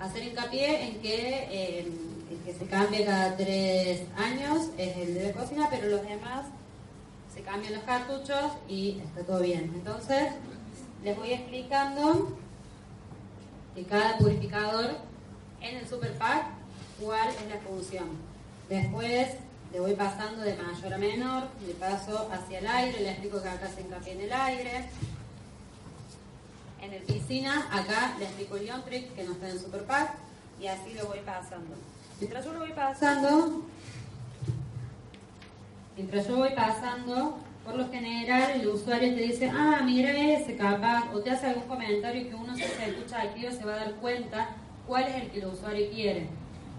hacer 0.00 0.24
hincapié 0.24 0.88
en 0.88 1.02
que 1.02 1.48
eh, 1.50 1.92
el 2.30 2.38
que 2.38 2.54
se 2.54 2.64
cambia 2.66 3.04
cada 3.04 3.36
tres 3.36 4.02
años 4.16 4.68
es 4.78 4.96
el 4.96 5.14
de 5.14 5.24
la 5.24 5.32
cocina, 5.32 5.68
pero 5.70 5.88
los 5.88 6.02
demás 6.02 6.46
se 7.34 7.42
cambian 7.42 7.74
los 7.74 7.82
cartuchos 7.82 8.52
y 8.68 9.00
está 9.04 9.22
todo 9.22 9.40
bien. 9.42 9.72
Entonces, 9.74 10.32
les 11.02 11.16
voy 11.16 11.32
explicando 11.32 12.36
que 13.74 13.84
cada 13.84 14.18
purificador 14.18 14.96
en 15.60 15.76
el 15.76 15.88
super 15.88 16.12
pack 16.18 16.46
cuál 17.00 17.28
es 17.28 17.48
la 17.48 17.60
función. 17.60 18.08
Después 18.68 19.28
le 19.72 19.80
voy 19.80 19.94
pasando 19.94 20.42
de 20.42 20.56
mayor 20.56 20.94
a 20.94 20.98
menor, 20.98 21.48
le 21.66 21.74
paso 21.74 22.28
hacia 22.32 22.58
el 22.58 22.66
aire, 22.66 23.00
le 23.00 23.10
explico 23.10 23.42
que 23.42 23.48
acá 23.48 23.68
se 23.68 23.82
hincapié 23.82 24.12
en 24.14 24.20
el 24.22 24.32
aire. 24.32 24.88
En 26.80 26.92
el 26.92 27.02
piscina, 27.02 27.68
acá 27.70 28.16
le 28.18 28.24
explico 28.24 28.56
el 28.56 28.66
Ion 28.66 28.82
que 28.82 29.24
no 29.24 29.32
está 29.32 29.48
en 29.48 29.52
el 29.52 29.60
super 29.60 29.84
y 30.60 30.66
así 30.66 30.94
lo 30.94 31.06
voy 31.06 31.20
pasando. 31.20 31.76
Mientras 32.18 32.44
yo 32.44 32.52
lo 32.52 32.60
voy 32.60 32.72
pasando, 32.72 33.62
mientras 35.96 36.26
yo 36.26 36.36
voy 36.36 36.50
pasando, 36.54 37.38
por 37.64 37.76
lo 37.76 37.88
general 37.90 38.52
el 38.52 38.68
usuario 38.68 39.14
te 39.14 39.22
dice, 39.22 39.50
ah, 39.52 39.80
mira 39.84 40.10
ese 40.10 40.56
capaz, 40.56 41.12
o 41.14 41.20
te 41.20 41.30
hace 41.30 41.46
algún 41.46 41.64
comentario 41.64 42.28
que 42.28 42.34
uno 42.34 42.54
si 42.54 42.62
se 42.62 42.88
escucha 42.88 43.22
aquí 43.22 43.42
se 43.42 43.64
va 43.64 43.74
a 43.74 43.84
dar 43.84 43.94
cuenta 43.96 44.48
cuál 44.86 45.04
es 45.04 45.22
el 45.22 45.30
que 45.30 45.38
el 45.40 45.46
usuario 45.46 45.90
quiere. 45.90 46.26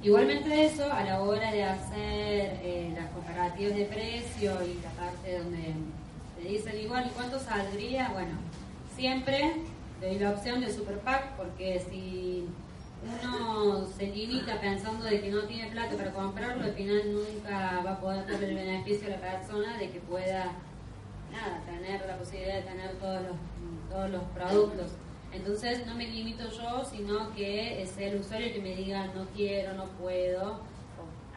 Igualmente 0.04 0.66
eso, 0.66 0.92
a 0.92 1.04
la 1.04 1.22
hora 1.22 1.52
de 1.52 1.64
hacer 1.64 2.60
eh, 2.64 2.92
las 2.96 3.12
comparativas 3.12 3.76
de 3.76 3.86
precio 3.86 4.52
y 4.66 4.82
la 4.82 4.90
parte 4.92 5.38
donde 5.38 5.74
te 6.42 6.50
dicen 6.50 6.80
igual, 6.80 7.06
¿y 7.06 7.10
cuánto 7.12 7.40
saldría? 7.40 8.10
Bueno, 8.10 8.32
siempre 8.96 9.54
doy 10.02 10.18
la 10.18 10.32
opción 10.32 10.60
de 10.62 10.74
Super 10.74 10.98
Pack 11.00 11.38
porque 11.38 11.80
si 11.88 12.48
uno 13.24 13.86
se 13.96 14.08
limita 14.08 14.60
pensando 14.60 15.06
de 15.06 15.22
que 15.22 15.30
no 15.30 15.44
tiene 15.44 15.70
plata 15.70 15.96
para 15.96 16.12
comprarlo, 16.12 16.64
al 16.64 16.74
final 16.74 17.14
nunca 17.14 17.82
va 17.86 17.92
a 17.92 18.00
poder 18.00 18.26
darle 18.26 18.50
el 18.50 18.56
beneficio 18.56 19.08
a 19.08 19.12
la 19.12 19.22
persona 19.22 19.78
de 19.78 19.92
que 19.92 20.00
pueda 20.00 20.52
nada, 21.32 21.62
tener 21.66 22.06
la 22.06 22.18
posibilidad 22.18 22.56
de 22.56 22.62
tener 22.62 22.92
todos 23.00 23.22
los, 23.22 23.36
todos 23.90 24.10
los 24.10 24.24
productos. 24.36 24.92
Entonces 25.32 25.86
no 25.86 25.96
me 25.96 26.08
limito 26.08 26.50
yo, 26.50 26.84
sino 26.86 27.34
que 27.34 27.82
es 27.82 27.98
el 27.98 28.20
usuario 28.20 28.54
que 28.54 28.62
me 28.62 28.76
diga 28.76 29.08
no 29.08 29.26
quiero, 29.36 29.74
no 29.74 29.86
puedo. 30.02 30.60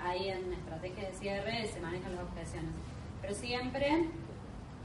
Ahí 0.02 0.28
en 0.28 0.52
estrategia 0.52 1.08
de 1.08 1.14
cierre 1.14 1.66
se 1.72 1.80
manejan 1.80 2.16
las 2.16 2.24
objeciones. 2.24 2.74
Pero 3.22 3.34
siempre 3.34 4.08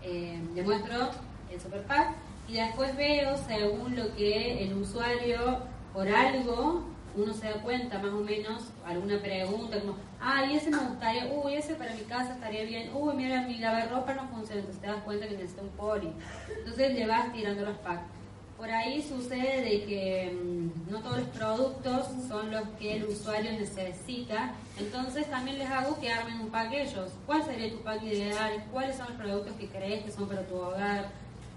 eh, 0.04 0.40
demuestro 0.56 1.10
el 1.52 1.60
super 1.60 1.84
pack 1.84 2.16
y 2.48 2.54
después 2.54 2.96
veo 2.96 3.38
según 3.38 3.96
lo 3.96 4.16
que 4.16 4.64
el 4.64 4.74
usuario 4.76 5.60
por 5.94 6.08
algo 6.08 6.84
uno 7.16 7.34
se 7.34 7.48
da 7.48 7.62
cuenta 7.62 7.98
más 8.00 8.12
o 8.12 8.20
menos 8.20 8.64
alguna 8.86 9.20
pregunta 9.20 9.80
como 9.80 9.96
ah 10.20 10.46
y 10.46 10.56
ese 10.56 10.70
me 10.70 10.78
gustaría 10.78 11.28
uy 11.34 11.56
ese 11.56 11.76
para 11.76 11.94
mi 11.94 12.02
casa 12.02 12.34
estaría 12.34 12.64
bien 12.64 12.92
uy 12.94 13.16
mira 13.16 13.42
mi 13.44 13.58
lavarropa 13.58 14.14
no 14.14 14.28
funciona 14.28 14.62
entonces 14.62 14.82
te 14.82 14.88
das 14.88 15.04
cuenta 15.04 15.28
que 15.28 15.34
necesita 15.36 15.62
un 15.62 15.70
poli 15.70 16.12
entonces 16.58 16.94
le 16.94 17.08
vas 17.08 17.32
tirando 17.34 17.66
los 17.66 17.78
packs 17.78 18.20
por 18.60 18.70
ahí 18.70 19.02
sucede 19.02 19.62
de 19.62 19.86
que 19.86 20.38
mm, 20.38 20.92
no 20.92 21.00
todos 21.00 21.20
los 21.20 21.28
productos 21.30 22.08
son 22.28 22.52
los 22.52 22.68
que 22.78 22.98
el 22.98 23.06
usuario 23.06 23.54
necesita, 23.54 24.54
entonces 24.78 25.30
también 25.30 25.60
les 25.60 25.70
hago 25.70 25.98
que 25.98 26.12
armen 26.12 26.42
un 26.42 26.50
pack 26.50 26.74
ellos. 26.74 27.10
¿Cuál 27.26 27.46
sería 27.46 27.72
tu 27.72 27.80
pack 27.80 28.04
ideal? 28.04 28.66
¿Cuáles 28.70 28.98
son 28.98 29.08
los 29.08 29.16
productos 29.16 29.54
que 29.54 29.68
crees 29.68 30.04
que 30.04 30.12
son 30.12 30.28
para 30.28 30.46
tu 30.46 30.56
hogar? 30.56 31.10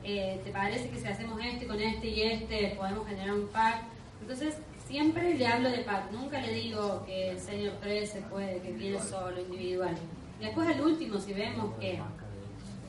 Eh, 0.04 0.40
¿Te 0.44 0.52
parece 0.52 0.90
que 0.90 1.00
si 1.00 1.08
hacemos 1.08 1.40
este 1.44 1.66
con 1.66 1.80
este 1.80 2.06
y 2.06 2.22
este 2.22 2.76
podemos 2.76 3.04
generar 3.08 3.34
un 3.34 3.48
pack? 3.48 3.82
Entonces 4.20 4.54
siempre 4.92 5.32
le 5.32 5.46
hablo 5.46 5.70
de 5.70 5.78
pack, 5.78 6.12
nunca 6.12 6.38
le 6.38 6.52
digo 6.52 7.02
que 7.06 7.30
el 7.30 7.40
Senior 7.40 7.72
3 7.80 8.10
se 8.10 8.20
puede, 8.20 8.60
que 8.60 8.72
viene 8.72 9.00
solo, 9.00 9.40
individual. 9.40 9.96
Después 10.38 10.68
el 10.68 10.82
último, 10.82 11.18
si 11.18 11.32
vemos 11.32 11.74
que 11.80 11.98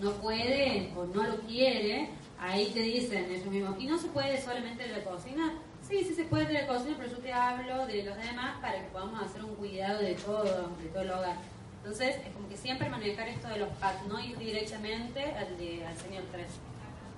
no 0.01 0.11
puede 0.15 0.91
o 0.97 1.05
no 1.05 1.23
lo 1.23 1.37
quiere, 1.47 2.09
ahí 2.37 2.71
te 2.73 2.81
dicen 2.81 3.31
ellos 3.31 3.45
mismos, 3.45 3.75
y 3.79 3.85
no 3.85 3.97
se 3.97 4.09
puede 4.09 4.41
solamente 4.41 4.83
de 4.83 4.97
la 4.97 5.03
cocina. 5.05 5.53
Sí, 5.81 6.03
sí 6.03 6.13
se 6.13 6.25
puede 6.25 6.45
de 6.47 6.53
la 6.53 6.67
cocina, 6.67 6.95
pero 6.97 7.09
yo 7.09 7.19
te 7.19 7.31
hablo 7.31 7.87
de 7.87 8.03
los 8.03 8.17
demás 8.17 8.59
para 8.59 8.81
que 8.81 8.89
podamos 8.89 9.23
hacer 9.23 9.41
un 9.41 9.55
cuidado 9.55 9.99
de 9.99 10.15
todo, 10.15 10.71
de 10.81 10.89
todo 10.89 11.03
el 11.03 11.09
hogar. 11.09 11.37
Entonces, 11.77 12.17
es 12.17 12.33
como 12.33 12.49
que 12.49 12.57
siempre 12.57 12.89
manejar 12.89 13.29
esto 13.29 13.47
de 13.47 13.59
los 13.59 13.69
packs, 13.77 14.05
no 14.07 14.19
ir 14.19 14.37
directamente 14.37 15.23
al, 15.23 15.57
de, 15.57 15.85
al 15.85 15.95
señor 15.95 16.23
3. 16.33 16.47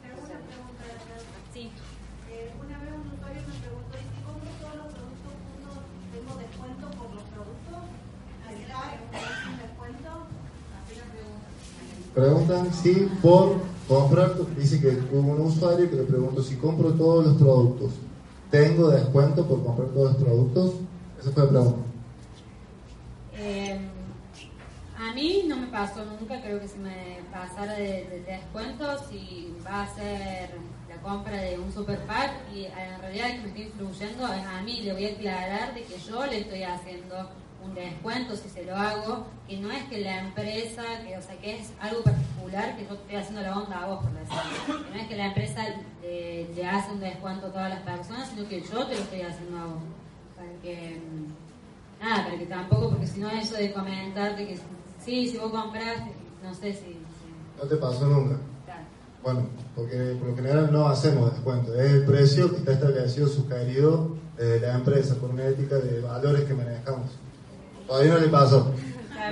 Tengo 0.03 0.22
una 0.22 0.45
pregunta. 0.45 0.84
Sí. 1.52 1.72
Eh, 2.36 2.52
una 2.60 2.78
vez 2.80 2.91
un 2.91 3.07
usuario 3.16 3.41
me 3.48 3.56
preguntó, 3.64 3.95
¿y 3.95 4.03
si 4.12 4.22
compro 4.28 4.49
todos 4.60 4.76
los 4.76 4.91
productos 4.91 5.34
tengo 6.26 6.39
descuento 6.39 6.88
por 6.97 7.14
los 7.14 7.23
productos? 7.23 7.80
¿Hay 8.47 8.56
un 9.52 9.57
descuento? 9.57 10.10
Así 10.81 10.95
la 10.95 11.06
pregunta. 11.14 11.47
Preguntan 12.14 12.73
si 12.73 12.93
por 13.22 13.61
comprar, 13.88 14.35
dice 14.56 14.81
que 14.81 15.15
hubo 15.15 15.34
un 15.34 15.41
usuario 15.41 15.89
que 15.89 15.95
le 15.97 16.03
preguntó 16.03 16.41
si 16.41 16.56
compro 16.56 16.93
todos 16.93 17.26
los 17.26 17.38
productos, 17.38 17.91
¿tengo 18.49 18.89
descuento 18.89 19.45
por 19.45 19.64
comprar 19.64 19.89
todos 19.89 20.14
los 20.14 20.23
productos? 20.23 20.73
Esa 21.19 21.31
fue 21.31 21.43
la 21.43 21.49
pregunta. 21.49 21.80
Eh, 23.38 23.80
a 24.97 25.14
mí 25.14 25.45
no 25.47 25.57
me 25.57 25.68
pasó 25.68 26.06
nunca, 26.06 26.41
creo 26.41 26.60
que 26.60 26.68
si 26.68 26.80
me 26.80 27.19
pasara 27.31 27.73
de, 27.73 28.06
de 28.06 28.23
descuento, 28.26 28.85
si 29.10 29.53
va 29.65 29.84
a 29.84 29.95
ser 29.95 30.52
compra 31.06 31.38
de 31.41 31.57
un 31.60 31.72
super 31.72 31.99
pack 32.06 32.32
y 32.53 32.65
en 32.65 32.99
realidad 32.99 33.27
que 33.32 33.40
me 33.41 33.48
está 33.49 33.60
influyendo 33.61 34.26
a 34.26 34.61
mí, 34.64 34.82
le 34.82 34.94
voy 34.94 35.06
a 35.06 35.10
aclarar 35.11 35.73
de 35.76 35.84
que 35.84 35.98
yo 35.99 36.26
le 36.26 36.40
estoy 36.40 36.64
haciendo 36.64 37.30
un 37.64 37.73
descuento 37.73 38.36
si 38.36 38.49
se 38.49 38.64
lo 38.65 38.76
hago, 38.76 39.26
que 39.48 39.57
no 39.57 39.72
es 39.72 39.84
que 39.86 39.99
la 40.02 40.19
empresa, 40.19 40.84
que, 41.06 41.18
o 41.18 41.22
sea, 41.22 41.36
que 41.38 41.57
es 41.60 41.72
algo 41.80 42.02
particular 42.03 42.76
que 42.77 42.86
yo 42.86 42.94
estoy 42.94 43.15
haciendo 43.15 43.41
la 43.41 43.57
onda 43.57 43.80
a 43.84 43.86
vos, 43.88 43.99
por 44.03 44.11
decirlo. 44.14 44.84
Que 44.86 44.90
no 44.95 45.02
es 45.02 45.07
que 45.07 45.15
la 45.15 45.26
empresa 45.27 45.64
le 46.03 46.68
hace 46.68 46.91
un 46.91 46.99
descuento 46.99 47.48
a 47.48 47.52
todas 47.52 47.69
las 47.69 47.82
personas, 47.82 48.30
sino 48.30 48.48
que 48.48 48.61
yo 48.61 48.86
te 48.88 48.95
lo 48.95 49.02
estoy 49.02 49.22
haciendo 49.22 49.57
a 49.57 49.65
vos. 49.65 49.84
Para 50.36 50.49
que, 50.61 51.02
mm, 51.02 52.03
nada, 52.03 52.23
para 52.26 52.38
que 52.38 52.45
tampoco, 52.45 52.90
porque 52.91 53.07
si 53.07 53.19
no 53.19 53.30
eso 53.30 53.56
de 53.56 53.72
comentarte 53.73 54.45
que 54.48 54.57
sí, 55.03 55.27
si 55.30 55.38
vos 55.38 55.52
compras, 55.52 55.98
no 56.44 56.53
sé 56.53 56.73
si... 56.73 56.80
si- 56.80 56.98
No 57.57 57.68
te 57.68 57.76
pasó 57.77 58.06
nunca. 58.06 58.38
Bueno, 59.26 59.47
porque 59.76 60.15
por 60.19 60.30
lo 60.30 60.35
general 60.35 60.69
no 60.72 60.88
hacemos 60.88 61.31
descuento, 61.31 61.73
es 61.73 61.91
el 61.93 62.06
precio 62.06 62.52
que 62.52 62.57
está 62.57 62.73
establecido, 62.73 63.27
sugerido 63.27 64.10
desde 64.38 64.60
la 64.68 64.76
empresa 64.76 65.15
por 65.15 65.31
una 65.31 65.45
ética 65.47 65.77
de 65.77 65.99
valores 65.99 66.43
que 66.43 66.53
manejamos. 66.53 67.10
Todavía 67.88 68.14
no 68.14 68.19
le 68.19 68.27
pasó. 68.27 68.72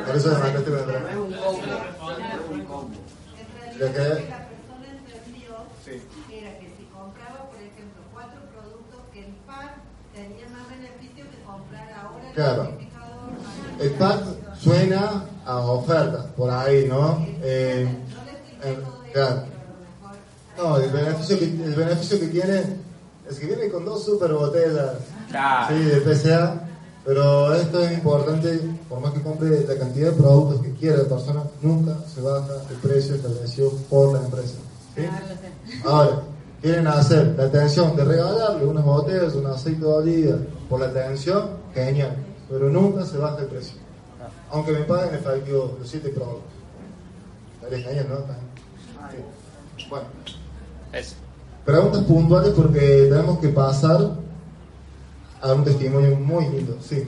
Por 0.08 0.16
eso 0.16 0.30
demandaste. 0.32 0.72
Es 0.72 1.16
un 1.16 1.32
combo. 1.32 1.62
Es 1.62 2.50
un 2.50 2.66
combo. 2.66 2.90
En 3.38 3.80
Ya 3.80 3.88
realidad 3.88 4.10
lo 4.10 4.16
que- 4.18 4.30
la 4.30 4.48
persona 4.50 4.88
entendió 4.90 5.52
era 6.32 6.58
que 6.60 6.66
si 6.76 6.84
compraba, 6.92 7.46
por 7.52 7.60
ejemplo, 7.62 8.02
cuatro 8.12 8.40
productos, 8.52 9.00
que 9.14 9.20
el 9.20 9.34
pack 9.46 9.76
tenía 10.16 10.50
más 10.50 10.70
beneficio 10.70 11.26
que 11.30 11.44
comprar 11.46 11.94
ahora 11.94 12.28
el 12.30 12.34
Claro. 12.34 12.64
certificado. 12.66 13.14
El 13.80 13.92
pack 13.92 14.24
suena 14.60 15.26
a 15.46 15.58
oferta, 15.60 16.26
por 16.36 16.50
ahí, 16.50 16.88
¿no? 16.88 17.24
Eh, 17.44 17.88
eh, 18.64 18.78
claro. 19.14 19.53
No, 20.58 20.78
el 20.78 20.90
beneficio, 20.92 21.40
que, 21.40 21.46
el 21.46 21.76
beneficio 21.76 22.20
que 22.20 22.28
tiene 22.28 22.64
es 23.30 23.40
que 23.40 23.46
viene 23.46 23.70
con 23.70 23.86
dos 23.86 24.04
super 24.04 24.34
botellas 24.34 24.98
Claro. 25.30 25.76
sí, 25.76 25.84
de 25.84 26.02
PCA, 26.02 26.64
pero 27.06 27.54
esto 27.56 27.84
es 27.84 27.92
importante, 27.94 28.60
por 28.88 29.00
más 29.02 29.14
que 29.14 29.22
compre 29.22 29.66
la 29.68 29.78
cantidad 29.78 30.12
de 30.12 30.18
productos 30.18 30.62
que 30.62 30.74
quiera 30.74 30.98
la 30.98 31.10
persona, 31.10 31.44
nunca 31.62 31.98
se 32.14 32.22
baja 32.22 32.54
el 32.70 32.76
precio 32.78 33.16
establecido 33.16 33.72
por 33.90 34.14
la 34.14 34.24
empresa. 34.24 34.56
¿sí? 34.96 35.06
Ahora, 35.86 36.22
quieren 36.62 36.88
hacer 36.88 37.36
la 37.38 37.46
atención 37.46 37.96
de 37.96 38.06
regalarle 38.06 38.66
unas 38.66 38.86
botellas, 38.86 39.34
un 39.34 39.48
aceite 39.48 39.82
de 39.82 39.88
oliva 39.88 40.38
por 40.70 40.80
la 40.80 40.88
atención, 40.88 41.50
genial, 41.74 42.16
pero 42.50 42.70
nunca 42.70 43.06
se 43.06 43.18
baja 43.18 43.40
el 43.40 43.48
precio. 43.48 43.78
Aunque 44.52 44.72
me 44.72 44.84
paguen 44.84 45.16
efectivo 45.16 45.76
los 45.80 45.90
siete 45.90 46.10
productos. 46.10 46.44
Estaría 47.56 47.86
genial, 47.86 48.08
¿no? 48.10 48.18
Sí. 49.12 49.88
Bueno. 49.90 50.06
Eso. 50.94 51.16
Preguntas 51.66 52.04
puntuales 52.04 52.52
porque 52.54 53.08
tenemos 53.10 53.40
que 53.40 53.50
pasar 53.50 54.00
a 55.42 55.54
un 55.54 55.64
testimonio 55.64 56.16
muy 56.18 56.46
lindo, 56.50 56.78
sí. 56.82 56.96
Si 56.98 57.04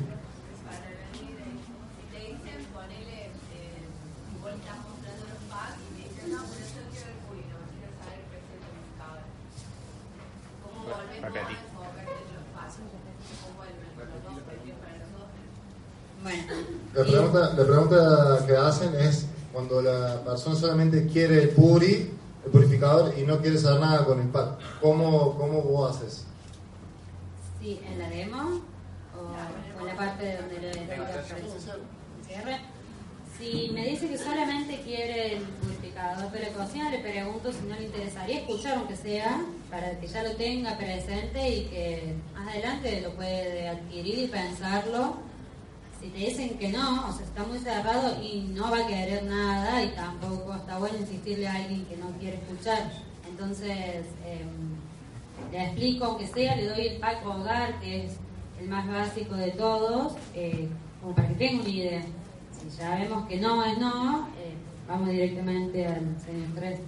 te 2.11 2.19
dicen, 2.19 2.65
ponele, 2.73 3.29
vos 4.41 4.51
estás 4.51 4.77
mostrando 4.83 5.23
los 5.27 5.41
packs 5.51 5.79
y 5.85 6.01
te 6.01 6.09
dicen, 6.09 6.31
no, 6.31 6.41
pero 6.49 6.65
yo 6.65 6.81
quiero 6.91 7.07
el 7.11 7.19
público, 7.27 7.51
no 7.59 7.67
quiero 7.75 7.91
saber 7.99 8.15
el 8.19 8.27
precio 8.31 8.47
del 8.55 8.63
certificado. 8.63 9.19
¿Cómo 10.63 10.77
volvemos 10.87 11.19
a 11.19 11.27
Repetí. 11.29 11.55
enfocarte 11.55 12.11
en 12.15 12.31
los 12.35 12.47
packs? 12.55 12.75
¿Cómo 12.79 13.47
vuelven 13.59 13.91
los 13.99 14.19
dos 14.23 14.37
precios 14.47 14.75
para 14.81 14.95
los 15.03 15.09
dos? 15.15 15.27
Bueno, 16.23 16.43
La 16.95 17.03
pregunta, 17.03 17.39
la 17.53 17.65
pregunta 17.67 17.99
que 18.47 18.55
hacen 18.55 18.91
es 18.95 19.27
cuando 19.51 19.81
la 19.81 20.23
persona 20.23 20.55
solamente 20.55 21.07
quiere 21.07 21.43
el 21.43 21.49
puri, 21.49 22.11
el 22.45 22.51
purificador, 22.51 23.13
y 23.17 23.23
no 23.23 23.39
quiere 23.39 23.57
saber 23.57 23.81
nada 23.81 24.05
con 24.05 24.19
el 24.21 24.27
pack. 24.27 24.79
¿Cómo, 24.81 25.37
cómo 25.37 25.61
vos 25.61 25.95
haces? 25.95 26.25
Sí, 27.59 27.79
en 27.85 27.99
la 27.99 28.09
demo 28.09 28.61
o, 29.17 29.81
en 29.81 29.87
la 29.87 29.95
parte 29.95 30.25
de 30.25 30.37
donde 30.37 30.59
le. 30.59 30.71
Cierre. 32.27 32.59
Si 33.37 33.69
me 33.73 33.85
dice 33.85 34.07
que 34.07 34.17
solamente 34.17 34.81
quiere 34.81 35.33
el 35.33 35.43
purificador, 35.43 36.31
cocina, 36.55 36.89
le 36.89 36.99
pregunto 36.99 37.51
si 37.51 37.67
no 37.67 37.75
le 37.75 37.85
interesaría 37.85 38.39
escuchar 38.39 38.77
aunque 38.77 38.95
sea, 38.95 39.41
para 39.69 39.99
que 39.99 40.07
ya 40.07 40.23
lo 40.23 40.35
tenga 40.35 40.77
presente 40.77 41.49
y 41.49 41.65
que 41.65 42.15
más 42.33 42.47
adelante 42.47 43.01
lo 43.01 43.11
puede 43.13 43.67
adquirir 43.67 44.19
y 44.19 44.27
pensarlo. 44.27 45.17
Te 46.11 46.17
dicen 46.19 46.57
que 46.57 46.69
no, 46.69 47.09
o 47.09 47.11
sea, 47.11 47.25
está 47.25 47.43
muy 47.43 47.59
cerrado 47.59 48.21
y 48.21 48.41
no 48.53 48.71
va 48.71 48.79
a 48.79 48.87
querer 48.87 49.23
nada 49.23 49.83
y 49.83 49.89
tampoco 49.89 50.53
está 50.53 50.77
bueno 50.77 50.97
insistirle 50.99 51.47
a 51.47 51.55
alguien 51.55 51.85
que 51.85 51.97
no 51.97 52.11
quiere 52.19 52.37
escuchar. 52.37 52.91
Entonces, 53.27 54.05
em, 54.25 55.51
le 55.51 55.63
explico, 55.63 56.05
aunque 56.05 56.27
sea, 56.27 56.55
le 56.55 56.67
doy 56.67 56.87
el 56.87 56.97
pack 56.99 57.25
hogar, 57.25 57.79
que 57.79 58.05
es 58.05 58.17
el 58.59 58.69
más 58.69 58.87
básico 58.87 59.35
de 59.35 59.51
todos, 59.51 60.13
eh, 60.33 60.69
como 61.01 61.15
para 61.15 61.27
que 61.29 61.35
tenga 61.35 61.61
una 61.61 61.69
idea. 61.69 62.01
Si 62.51 62.77
ya 62.77 62.95
vemos 62.95 63.27
que 63.27 63.39
no 63.41 63.63
es 63.65 63.77
no, 63.77 64.27
eh, 64.37 64.55
vamos 64.87 65.09
directamente 65.09 65.85
al 65.85 66.15
señor 66.21 66.49
3. 66.55 66.79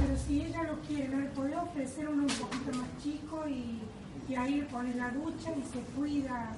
Pero 0.00 0.18
si 0.18 0.42
ella 0.42 0.62
lo 0.64 0.80
quiere, 0.80 1.08
¿no 1.08 1.20
le 1.20 1.26
podría 1.26 1.62
ofrecer 1.62 2.08
uno 2.08 2.22
un 2.22 2.28
poquito 2.28 2.78
más 2.78 2.88
chico 3.02 3.46
y, 3.48 3.80
y 4.28 4.34
ahí 4.34 4.56
le 4.56 4.64
pone 4.64 4.94
la 4.94 5.10
ducha 5.10 5.50
y 5.56 5.62
se 5.62 5.80
cuida? 5.94 6.56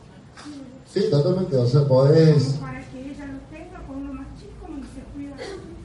Sí, 0.93 1.10
totalmente, 1.10 1.56
o 1.56 1.66
sea, 1.66 1.86
podés... 1.86 2.55
Para 2.60 2.81
que 2.90 3.01
ella 3.01 3.27
lo 3.27 3.56
tenga 3.56 3.78
con 3.86 3.97
uno 3.97 4.12
más 4.12 4.27
chico 4.39 4.69
y 4.69 4.82
se 4.94 5.01
cuida 5.14 5.36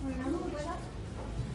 con 0.01 0.11
la 0.11 0.29
ducha. 0.29 0.75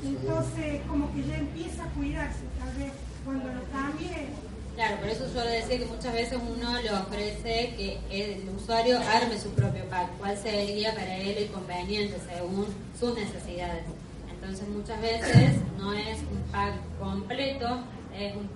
Entonces, 0.03 0.81
como 0.89 1.13
que 1.13 1.23
ya 1.25 1.37
empieza 1.37 1.85
a 1.85 1.89
cuidarse, 1.89 2.45
tal 2.59 2.77
vez 2.77 2.93
cuando 3.25 3.49
lo 3.49 3.63
cambie. 3.71 4.29
Claro, 4.75 4.97
por 5.01 5.09
eso 5.11 5.25
le 5.45 5.51
decía 5.51 5.79
que 5.79 5.85
muchas 5.85 6.15
veces 6.15 6.39
uno 6.41 6.81
le 6.81 6.91
ofrece 6.91 7.75
que 7.77 7.99
el 8.11 8.49
usuario 8.57 8.99
arme 8.99 9.39
su 9.39 9.51
propio 9.51 9.85
pack, 9.91 10.17
cuál 10.19 10.37
sería 10.39 10.95
para 10.95 11.19
él 11.19 11.37
el 11.37 11.51
conveniente 11.51 12.17
según 12.27 12.67
sus 12.99 13.15
necesidades. 13.15 13.85
Entonces 14.33 14.67
muchas 14.69 15.01
veces 15.03 15.53
no 15.79 15.93
es 15.93 16.19
un 16.21 16.43
pack 16.51 16.75
completo, 16.99 17.81
es 18.19 18.35
un, 18.35 18.49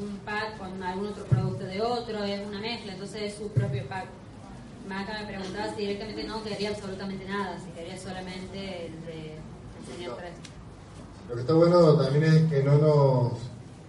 un 0.00 0.18
pack 0.24 0.58
con 0.58 0.82
algún 0.82 1.08
otro 1.08 1.24
producto 1.24 1.64
de 1.64 1.80
otro, 1.80 2.24
es 2.24 2.46
una 2.46 2.60
mezcla, 2.60 2.92
entonces 2.92 3.22
es 3.22 3.34
su 3.34 3.48
propio 3.48 3.86
pack. 3.88 4.06
Maca 4.88 5.20
me 5.20 5.26
preguntaba 5.26 5.72
si 5.74 5.82
directamente 5.82 6.24
no 6.24 6.42
quería 6.42 6.70
absolutamente 6.70 7.24
nada, 7.26 7.58
si 7.58 7.70
quería 7.70 7.98
solamente 7.98 8.86
el 8.86 9.06
de 9.06 9.34
el 9.34 9.96
señor 9.96 10.16
3. 10.16 10.30
Lo 11.28 11.34
que 11.34 11.40
está 11.42 11.54
bueno 11.54 11.94
también 11.94 12.24
es 12.24 12.42
que 12.50 12.62
no 12.62 12.78
nos 12.78 13.32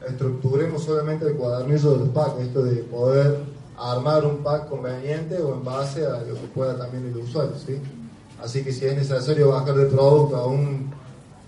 estructuremos 0.08 0.84
solamente 0.84 1.26
el 1.26 1.36
cuadernillo 1.36 1.92
de 1.92 1.98
los 2.00 2.10
packs, 2.10 2.40
esto 2.42 2.64
de 2.64 2.84
poder 2.84 3.40
armar 3.78 4.26
un 4.26 4.38
pack 4.44 4.70
conveniente 4.70 5.40
o 5.42 5.54
en 5.54 5.64
base 5.64 6.06
a 6.06 6.22
lo 6.22 6.36
que 6.36 6.48
pueda 6.54 6.78
también 6.78 7.08
el 7.08 7.18
usuario, 7.18 7.56
¿sí? 7.58 7.80
Así 8.44 8.64
que 8.64 8.72
si 8.72 8.86
es 8.86 8.96
necesario 8.96 9.50
bajar 9.50 9.76
de 9.76 9.86
producto 9.86 10.36
a 10.36 10.46
un 10.46 10.92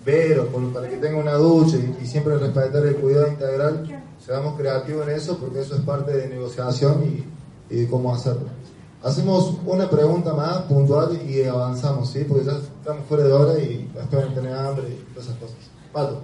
vero 0.05 0.47
para 0.73 0.89
que 0.89 0.97
tenga 0.97 1.17
una 1.17 1.33
ducha 1.33 1.77
y, 1.77 2.03
y 2.03 2.07
siempre 2.07 2.37
respetar 2.37 2.85
el 2.85 2.95
cuidado 2.95 3.27
integral, 3.27 4.02
seamos 4.25 4.55
creativos 4.57 5.07
en 5.07 5.15
eso 5.15 5.37
porque 5.37 5.59
eso 5.59 5.75
es 5.75 5.81
parte 5.81 6.15
de 6.15 6.27
negociación 6.27 7.03
y, 7.03 7.73
y 7.73 7.81
de 7.81 7.89
cómo 7.89 8.13
hacerlo. 8.13 8.47
Hacemos 9.03 9.57
una 9.65 9.89
pregunta 9.89 10.33
más 10.33 10.59
puntual 10.61 11.19
y 11.29 11.43
avanzamos, 11.43 12.09
¿sí? 12.09 12.23
Porque 12.23 12.45
ya 12.45 12.53
estamos 12.53 13.05
fuera 13.05 13.25
de 13.25 13.33
hora 13.33 13.59
y 13.59 13.91
van 13.93 14.05
a 14.05 14.33
tener 14.33 14.53
hambre 14.53 14.87
y 14.87 15.13
todas 15.13 15.27
esas 15.27 15.39
cosas. 15.39 15.57
Pato. 15.91 16.21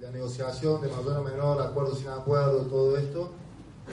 Pueden 0.00 0.12
negociación 0.12 0.80
de 0.80 0.88
mayor 0.88 1.18
o 1.18 1.22
menor, 1.22 1.62
acuerdo 1.62 1.94
sin 1.94 2.08
acuerdo, 2.08 2.62
todo 2.62 2.96
esto 2.96 3.30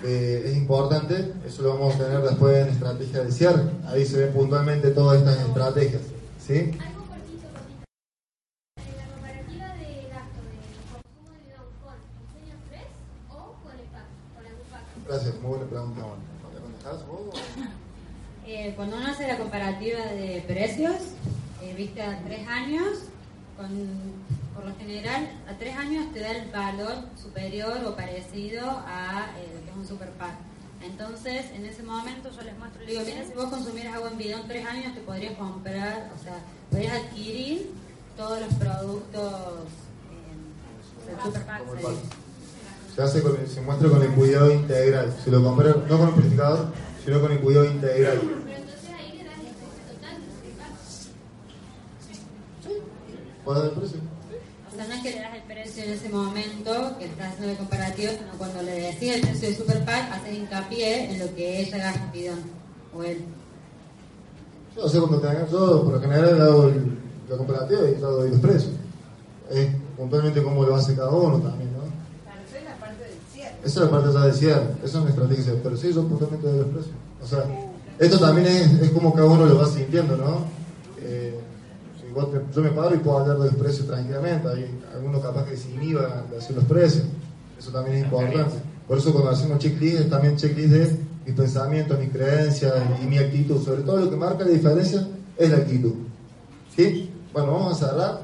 eh, 0.04 0.44
es 0.46 0.58
importante. 0.58 1.34
Eso 1.46 1.62
lo 1.64 1.74
vamos 1.74 1.96
a 1.96 1.98
tener 1.98 2.22
después 2.22 2.58
en 2.58 2.70
estrategia 2.70 3.24
de 3.24 3.32
cierre. 3.32 3.64
Ahí 3.88 4.06
se 4.06 4.18
ven 4.18 4.34
puntualmente 4.34 4.92
todas 4.92 5.20
estas 5.20 5.40
estrategias. 5.40 6.02
¿sí? 6.46 6.78
Algo 6.80 7.06
cortito, 7.06 7.48
cortito. 7.54 7.88
La 8.98 9.06
comparativa 9.14 9.68
de 9.76 10.10
gasto 10.10 10.40
de 10.46 10.58
consumo 10.92 11.32
de 11.32 11.40
bidón 11.44 11.68
con 11.84 11.96
el 11.96 12.28
señor 12.34 12.58
3 12.70 12.82
o 13.30 13.56
con 13.64 13.74
el 13.74 13.88
pack, 13.94 14.08
con 14.36 14.46
algún 14.46 14.68
pack. 14.72 14.84
Gracias, 15.08 15.34
muy 15.42 15.50
buena 15.50 15.66
pregunta. 15.66 16.02
Eh, 18.48 18.74
cuando 18.76 18.98
uno 18.98 19.08
hace 19.08 19.28
la 19.28 19.40
comparativa 19.40 20.06
de 20.06 20.44
precios, 20.48 20.94
eh, 21.64 21.74
viste 21.76 22.00
a 22.00 22.22
tres 22.24 22.48
años, 22.48 23.00
con, 23.58 23.68
por 24.54 24.68
lo 24.68 24.76
general 24.76 25.32
a 25.50 25.58
tres 25.58 25.76
años 25.76 26.14
te 26.14 26.20
da 26.20 26.32
el 26.32 26.52
valor 26.52 26.94
superior 27.20 27.84
o 27.88 27.96
parecido 27.96 28.70
a 28.70 29.32
eh, 29.40 29.65
es 29.76 29.82
un 29.82 29.88
super 29.98 30.10
pack. 30.12 30.36
Entonces, 30.84 31.46
en 31.54 31.66
ese 31.66 31.84
momento 31.84 32.30
yo 32.30 32.42
les 32.44 32.58
muestro, 32.58 32.86
digo, 32.86 33.02
mira, 33.06 33.24
si 33.26 33.34
vos 33.34 33.46
consumieras 33.46 33.96
agua 33.96 34.10
en 34.12 34.18
bidón 34.18 34.42
tres 34.48 34.66
años, 34.66 34.94
te 34.94 35.02
podrías 35.02 35.36
comprar, 35.38 36.12
o 36.20 36.24
sea, 36.24 36.38
podrías 36.70 36.94
adquirir 37.04 37.72
todos 38.18 38.40
los 38.42 38.54
productos 38.54 39.34
eh, 40.12 41.08
del 41.08 41.22
super 41.24 41.46
pack. 41.46 41.60
Como 41.66 41.90
el 41.90 41.96
se 42.96 43.02
hace 43.02 43.22
con 43.22 43.36
el- 43.38 43.48
se 43.48 43.62
muestra 43.62 43.90
con 43.90 44.02
el 44.04 44.12
cuidado 44.12 44.52
integral. 44.54 45.14
Si 45.24 45.30
lo 45.30 45.44
compré, 45.44 45.70
no 45.70 45.98
con 45.98 46.08
el 46.10 46.14
purificador, 46.14 46.68
sino 47.04 47.20
con 47.20 47.32
el 47.32 47.40
cuidado 47.40 47.66
integral. 47.66 48.20
Pero 48.22 48.58
entonces 48.58 48.90
ahí 48.98 49.18
le 49.18 49.24
das 49.26 49.38
el 53.66 53.72
precio 53.72 54.00
no 54.84 54.94
es 54.94 55.02
que 55.02 55.12
le 55.12 55.22
das 55.22 55.36
el 55.36 55.42
precio 55.44 55.84
en 55.84 55.92
ese 55.92 56.10
momento 56.10 56.98
que 57.00 57.06
estás 57.06 57.34
haciendo 57.34 57.52
el 57.52 57.58
comparativo, 57.58 58.12
sino 58.12 58.38
cuando 58.38 58.62
le 58.62 58.72
decís 58.72 59.14
el 59.14 59.22
precio 59.22 59.48
del 59.48 59.58
super 59.58 59.86
pack, 59.86 60.12
haces 60.12 60.34
hincapié 60.34 61.12
en 61.12 61.20
lo 61.20 61.34
que 61.34 61.62
ella 61.62 61.78
gasta 61.78 62.12
bidón. 62.12 62.40
O 62.94 63.04
él. 63.04 63.26
Yo, 64.76 64.84
o 64.84 64.90
sea, 64.90 65.00
cuando 65.02 65.20
tenga, 65.20 65.48
yo 65.50 65.84
por 65.84 65.94
lo 65.94 66.02
general 66.02 66.42
hago 66.42 66.68
el, 66.68 66.98
la 67.30 67.38
comparativa 67.38 67.82
y 67.90 68.00
yo 68.00 68.12
doy 68.12 68.30
los 68.32 68.40
precios. 68.40 68.74
Es 69.50 69.70
puntualmente 69.96 70.44
cómo 70.44 70.64
lo 70.64 70.76
hace 70.76 70.96
cada 70.96 71.12
uno 71.12 71.40
también, 71.40 71.72
¿no? 71.74 71.80
Claro, 72.24 72.42
esa 72.48 72.58
es 72.58 72.64
la 72.66 72.76
parte 72.76 73.04
del 73.04 73.18
cierre. 73.32 73.56
Esa 73.64 73.80
es 73.80 73.86
la 73.86 73.92
parte 73.92 74.14
ya 74.14 74.26
de 74.26 74.34
cierre, 74.34 74.68
esa 74.84 74.86
es 74.86 74.96
una 74.96 75.10
estrategia, 75.10 75.54
pero 75.64 75.78
sí, 75.78 75.94
yo 75.94 76.08
puntualmente 76.08 76.48
doy 76.48 76.58
los 76.60 76.68
precios. 76.68 76.96
O 77.24 77.28
sea, 77.28 77.46
esto 77.98 78.20
también 78.20 78.48
es, 78.48 78.82
es 78.82 78.92
como 78.92 79.14
cada 79.14 79.28
uno 79.28 79.46
lo 79.46 79.58
va 79.58 79.66
sintiendo, 79.66 80.18
¿no? 80.18 80.46
Eh, 81.00 81.40
vos 82.16 82.32
te- 82.32 82.42
yo 82.56 82.62
me 82.62 82.70
paro 82.72 82.96
y 82.96 83.00
puedo 83.00 83.20
hablar 83.20 83.38
de 83.40 83.46
los 83.48 83.56
precios 83.56 83.86
tranquilamente, 83.88 84.48
hay 84.48 84.80
algunos 84.94 85.22
capaz 85.22 85.46
que 85.46 85.58
se 85.58 85.70
inhiban 85.72 86.30
de 86.30 86.38
decir 86.38 86.56
los 86.56 86.66
precios, 86.66 87.04
eso 87.60 87.72
también 87.72 87.98
es 87.98 88.04
importante. 88.06 88.56
Por 88.88 88.98
eso 88.98 89.12
cuando 89.12 89.32
hacemos 89.32 89.58
checklist, 89.60 90.00
es 90.02 90.10
también 90.10 90.36
checklist 90.38 90.70
de 90.72 90.98
mis 91.26 91.36
pensamientos, 91.36 92.00
mis 92.00 92.10
creencias 92.12 92.74
y 93.04 93.06
mi 93.08 93.18
actitud. 93.18 93.64
Sobre 93.64 93.82
todo 93.82 93.98
lo 93.98 94.10
que 94.10 94.16
marca 94.16 94.44
la 94.46 94.52
diferencia 94.52 95.08
es 95.38 95.50
la 95.50 95.58
actitud. 95.58 95.94
¿Sí? 96.76 97.12
Bueno, 97.34 97.52
vamos 97.54 97.82
a 97.82 97.88
cerrar. 97.88 98.22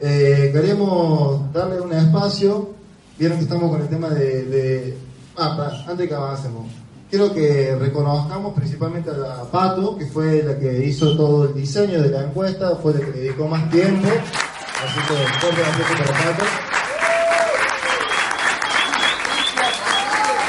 Eh, 0.00 0.50
queremos 0.52 1.52
darle 1.52 1.80
un 1.80 1.92
espacio. 1.92 2.70
Vieron 3.18 3.38
que 3.38 3.44
estamos 3.44 3.70
con 3.70 3.82
el 3.82 3.88
tema 3.88 4.08
de. 4.10 4.44
de- 4.46 4.98
ah, 5.36 5.54
pará, 5.56 5.84
antes 5.86 6.08
que 6.08 6.14
avancemos. 6.14 6.66
Quiero 7.10 7.34
que 7.34 7.74
reconozcamos 7.74 8.54
principalmente 8.54 9.10
a 9.10 9.14
la 9.14 9.42
Pato, 9.50 9.98
que 9.98 10.06
fue 10.06 10.44
la 10.44 10.56
que 10.56 10.84
hizo 10.84 11.16
todo 11.16 11.46
el 11.46 11.54
diseño 11.54 12.00
de 12.02 12.08
la 12.08 12.22
encuesta, 12.22 12.76
fue 12.76 12.94
la 12.94 13.00
que 13.00 13.10
le 13.10 13.20
dedicó 13.22 13.48
más 13.48 13.68
tiempo. 13.68 14.08
Así 14.08 15.00
que 15.08 15.14
fuerte 15.40 15.60
aplauso 15.60 15.94
para 15.98 16.12
Pato. 16.12 16.44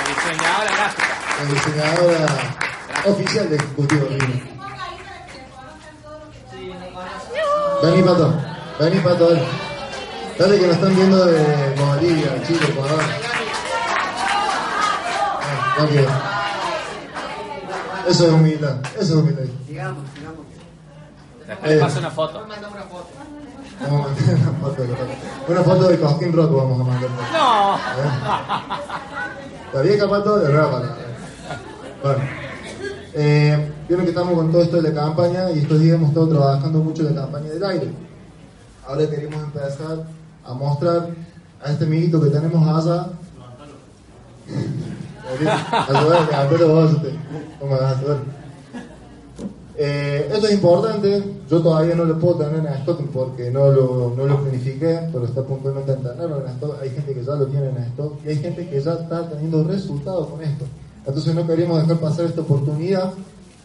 Diseñadora 0.08 0.72
gráfica. 0.76 1.08
La 1.40 1.46
diseñadora 1.52 2.28
oficial 3.06 3.50
de 3.50 3.56
Ejecutivo 3.56 4.08
Lima. 4.12 4.28
Vení, 7.82 8.04
Pato. 8.04 8.36
Vení, 8.80 9.00
Pato. 9.00 9.30
Dale, 9.30 9.48
Dale 10.38 10.60
que 10.60 10.68
nos 10.68 10.76
están 10.76 10.96
viendo 10.96 11.26
de 11.26 11.76
Bolivia, 11.76 12.44
Chile, 12.46 12.68
Ecuador. 12.70 13.02
Ah, 15.44 15.88
no. 15.90 16.31
Eso 18.08 18.28
es 18.28 18.34
humildad. 18.34 18.78
Eso 19.00 19.02
es 19.02 19.12
humildad. 19.12 19.44
Digamos, 19.68 20.04
digamos. 20.16 20.46
Después 21.48 21.72
le 21.72 21.80
paso 21.80 22.00
una 22.00 22.12
foto. 22.12 22.34
Vamos 22.34 22.46
a 22.46 22.60
mandar 22.60 22.72
una 22.72 24.60
foto 24.62 24.82
de 24.82 24.88
la 24.88 24.96
Pato. 24.96 25.12
Una 25.48 25.62
foto 25.64 25.88
de 25.88 26.00
Cosquín 26.00 26.34
Roto 26.34 26.56
vamos 26.56 26.82
a 26.82 26.84
mandar. 26.84 27.10
No. 27.34 27.78
La 29.74 29.82
vieja 29.82 30.10
Pato, 30.10 30.38
la 30.38 30.50
nueva 30.50 30.72
Pato. 30.72 30.96
Bueno. 32.04 32.24
Eh, 33.14 33.72
Vieron 33.92 34.06
que 34.06 34.12
estamos 34.12 34.36
con 34.36 34.50
todo 34.54 34.62
esto 34.62 34.82
de 34.82 34.90
la 34.90 35.02
campaña 35.02 35.52
y 35.52 35.60
estos 35.60 35.78
días 35.82 35.96
hemos 35.96 36.12
estado 36.12 36.30
trabajando 36.30 36.80
mucho 36.80 37.06
en 37.06 37.14
la 37.14 37.24
campaña 37.24 37.50
del 37.50 37.62
aire. 37.66 37.92
Ahora 38.88 39.10
queremos 39.10 39.44
empezar 39.44 40.06
a 40.46 40.54
mostrar 40.54 41.10
a 41.62 41.72
este 41.72 41.84
amiguito 41.84 42.22
que 42.24 42.30
tenemos 42.30 42.66
allá. 42.66 43.08
Eh, 49.84 50.30
esto 50.32 50.46
es 50.48 50.54
importante, 50.54 51.24
yo 51.50 51.62
todavía 51.62 51.96
no 51.96 52.06
lo 52.06 52.20
puedo 52.20 52.36
tener 52.36 52.60
en 52.60 52.68
stock 52.68 53.02
porque 53.12 53.50
no 53.50 53.72
lo, 53.72 54.14
no 54.16 54.28
lo 54.28 54.40
planifiqué, 54.42 55.10
pero 55.12 55.26
está 55.26 55.42
puntualmente 55.44 55.94
en 55.94 56.04
tenerlo 56.04 56.46
en 56.46 56.52
stock. 56.52 56.80
Hay 56.82 56.92
gente 56.92 57.14
que 57.14 57.24
ya 57.24 57.34
lo 57.34 57.48
tiene 57.48 57.70
en 57.70 57.78
stock 57.78 58.14
y 58.24 58.30
hay 58.30 58.36
gente 58.38 58.70
que 58.70 58.80
ya 58.80 58.94
está 58.94 59.28
teniendo 59.30 59.64
resultados 59.64 60.28
con 60.28 60.44
esto. 60.44 60.66
Entonces 61.06 61.34
no 61.34 61.48
queríamos 61.48 61.82
dejar 61.82 61.98
pasar 61.98 62.26
esta 62.26 62.42
oportunidad 62.42 63.14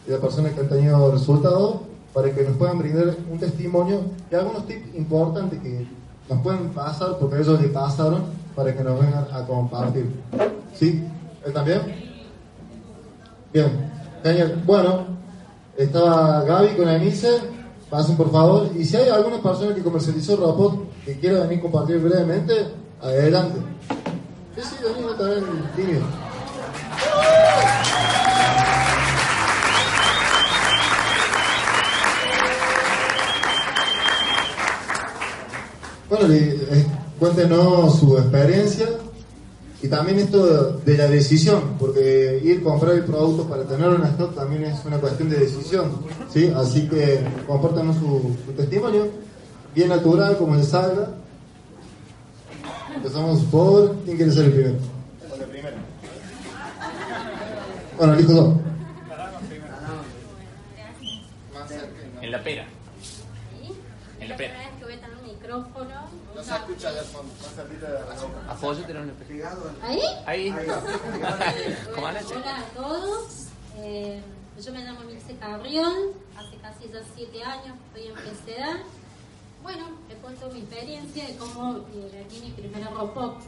de 0.05 0.11
las 0.11 0.19
personas 0.19 0.53
que 0.53 0.61
han 0.61 0.69
tenido 0.69 1.11
resultados 1.11 1.75
para 2.13 2.33
que 2.33 2.41
nos 2.41 2.57
puedan 2.57 2.79
brindar 2.79 3.15
un 3.31 3.37
testimonio 3.37 4.01
y 4.31 4.35
algunos 4.35 4.65
tips 4.65 4.95
importantes 4.95 5.59
que 5.59 5.85
nos 6.29 6.41
pueden 6.41 6.69
pasar 6.69 7.17
porque 7.19 7.41
ellos 7.41 7.61
le 7.61 7.67
pasaron 7.67 8.23
para 8.55 8.75
que 8.75 8.83
nos 8.83 8.99
vengan 8.99 9.27
a 9.31 9.45
compartir. 9.45 10.09
¿Sí? 10.73 11.03
¿Él 11.45 11.53
también? 11.53 11.81
Bien. 13.53 13.91
Genial. 14.23 14.61
Bueno, 14.65 15.05
estaba 15.77 16.43
Gaby 16.43 16.75
con 16.75 16.87
Anise. 16.87 17.39
Pasen 17.89 18.17
por 18.17 18.31
favor. 18.31 18.69
Y 18.75 18.83
si 18.83 18.97
hay 18.97 19.09
alguna 19.09 19.41
persona 19.41 19.73
que 19.73 19.81
comercializó 19.81 20.35
robot 20.35 20.87
que 21.05 21.17
quiera 21.19 21.41
venir 21.41 21.59
a 21.59 21.61
compartir 21.61 21.99
brevemente, 21.99 22.53
adelante. 23.01 23.59
Sí, 24.55 24.61
sí, 24.61 24.75
venimos 24.83 25.17
también 25.17 25.43
tímido. 25.75 26.01
Bueno, 36.09 36.33
eh, 36.33 36.87
cuéntenos 37.19 37.99
su 37.99 38.17
experiencia 38.17 38.87
y 39.81 39.87
también 39.87 40.17
esto 40.19 40.73
de 40.85 40.97
la 40.97 41.07
decisión, 41.07 41.75
porque 41.79 42.41
ir 42.43 42.59
a 42.61 42.63
comprar 42.63 42.95
el 42.95 43.05
producto 43.05 43.47
para 43.47 43.63
tenerlo 43.63 43.95
en 43.97 44.03
stock 44.05 44.33
también 44.35 44.63
es 44.65 44.83
una 44.85 44.97
cuestión 44.97 45.29
de 45.29 45.37
decisión, 45.37 45.91
¿sí? 46.33 46.51
Así 46.55 46.87
que 46.89 47.19
compártanos 47.45 47.97
su, 47.97 48.35
su 48.45 48.51
testimonio, 48.53 49.07
bien 49.75 49.89
natural, 49.89 50.37
como 50.37 50.55
les 50.55 50.67
salga. 50.69 51.09
Empezamos 52.95 53.41
por, 53.51 53.95
¿quién 54.05 54.17
quiere 54.17 54.31
ser 54.31 54.45
el 54.45 54.51
primero? 54.53 54.75
Bueno, 57.97 58.13
elijo 58.13 58.33
dos. 58.33 58.55
En 62.21 62.31
la 62.31 62.43
pera. 62.43 62.65
En 64.19 64.29
la 64.29 64.29
La 64.29 64.37
pera. 64.37 64.53
primera 64.53 64.69
vez 64.69 64.77
que 64.79 64.83
voy 64.85 64.93
a 64.93 65.01
tener 65.01 65.17
un 65.17 65.23
micrófono. 65.27 66.06
No 66.37 66.43
se 66.43 66.51
escucha 66.55 66.91
de 66.91 67.01
fondo, 67.01 67.33
más 67.41 67.55
cerquita 67.55 67.87
de 67.87 67.93
la. 67.93 68.51
Apóyate 68.53 68.91
en 68.91 68.97
la 68.97 69.13
¿Ahí? 69.81 70.01
Ahí. 70.27 70.49
Hola 72.35 72.57
a 72.57 72.63
todos. 72.75 73.47
Eh, 73.77 74.21
yo 74.63 74.71
me 74.71 74.83
llamo 74.83 74.99
Milce 75.01 75.35
Cabrión. 75.37 75.93
Hace 76.37 76.57
casi 76.57 76.89
ya 76.89 76.99
siete 77.15 77.43
años 77.43 77.75
estoy 77.87 78.07
en 78.09 78.13
PCA. 78.13 78.77
Bueno, 79.63 79.87
les 80.07 80.17
cuento 80.19 80.47
mi 80.51 80.59
experiencia 80.59 81.25
de 81.27 81.35
cómo 81.37 81.77
eh, 81.93 82.09
vendí 82.13 82.39
mi 82.45 82.51
primera 82.51 82.89
Robopop. 82.91 83.39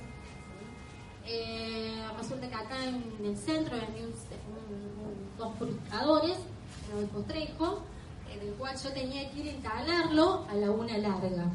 Eh, 1.28 2.04
resulta 2.18 2.50
que 2.50 2.56
acá 2.56 2.84
en 2.86 3.04
el 3.24 3.38
centro 3.38 3.76
un- 3.76 3.84
un- 3.84 5.06
un- 5.06 5.38
dos 5.38 5.56
purificadores, 5.58 6.38
uno 6.92 7.02
de 7.02 7.08
Potrejo, 7.08 7.84
eh, 8.32 8.40
del 8.44 8.54
cual 8.56 8.76
yo 8.84 8.92
tenía 8.94 9.30
que 9.30 9.40
ir 9.42 9.48
a 9.50 9.52
instalarlo 9.52 10.46
a 10.50 10.56
la 10.56 10.72
una 10.72 10.98
larga. 10.98 11.46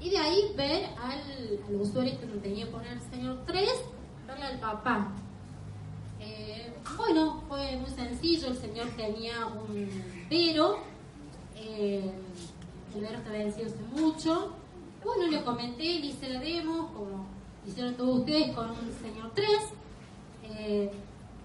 Y 0.00 0.10
de 0.10 0.18
ahí 0.18 0.52
ver 0.56 0.86
al, 1.00 1.60
al 1.66 1.80
usuario 1.80 2.18
que 2.20 2.26
me 2.26 2.36
tenía 2.38 2.66
que 2.66 2.70
poner 2.70 2.92
el 2.92 3.00
señor 3.02 3.42
3, 3.46 3.68
verle 4.26 4.44
al 4.44 4.60
papá. 4.60 5.12
Eh, 6.20 6.72
bueno, 6.96 7.42
fue 7.48 7.76
muy 7.76 7.90
sencillo, 7.90 8.48
el 8.48 8.56
señor 8.56 8.88
tenía 8.96 9.46
un 9.46 9.88
Vero, 10.30 10.78
eh, 11.56 12.10
el 12.94 13.00
Vero 13.00 13.18
estaba 13.18 13.36
vencido 13.36 13.66
hace 13.66 14.00
mucho. 14.00 14.52
Bueno, 15.04 15.30
le 15.30 15.42
comenté, 15.42 15.82
le 16.00 16.06
hice 16.06 16.28
la 16.28 16.40
demo, 16.40 16.92
como 16.92 17.26
hicieron 17.66 17.94
todos 17.94 18.20
ustedes 18.20 18.54
con 18.54 18.70
un 18.70 18.92
señor 19.00 19.30
3. 19.34 19.48
Eh, 20.44 20.90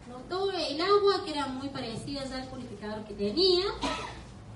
notó 0.09 0.51
el 0.51 0.81
agua 0.81 1.23
que 1.25 1.31
era 1.31 1.47
muy 1.47 1.69
parecida 1.69 2.23
ya 2.25 2.41
al 2.41 2.47
purificador 2.47 3.03
que 3.05 3.13
tenía. 3.13 3.65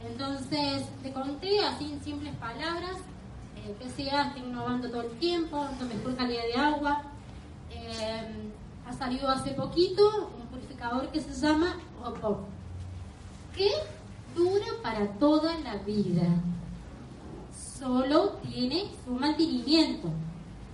Entonces 0.06 0.84
le 1.04 1.12
conté 1.12 1.60
así 1.60 1.92
en 1.92 2.04
simples 2.04 2.36
palabras, 2.36 2.98
eh, 3.68 3.76
PCA 3.80 4.34
innovando 4.38 4.90
todo 4.90 5.02
el 5.02 5.12
tiempo, 5.20 5.58
dando 5.58 5.86
mejor 5.86 6.16
calidad 6.16 6.44
de 6.44 6.54
agua. 6.54 7.04
Eh, 7.72 8.52
ha 8.86 8.94
salido 8.94 9.30
hace 9.30 9.52
poquito 9.52 10.32
un 10.40 10.48
purificador 10.48 11.10
que 11.10 11.20
se 11.20 11.34
llama 11.34 11.78
Opop, 12.04 12.40
que 13.56 13.70
dura 14.36 14.68
para 14.82 15.08
toda 15.20 15.58
la 15.60 15.76
vida. 15.78 16.24
Solo 17.80 18.38
tiene 18.50 18.90
su 19.04 19.12
mantenimiento. 19.12 20.10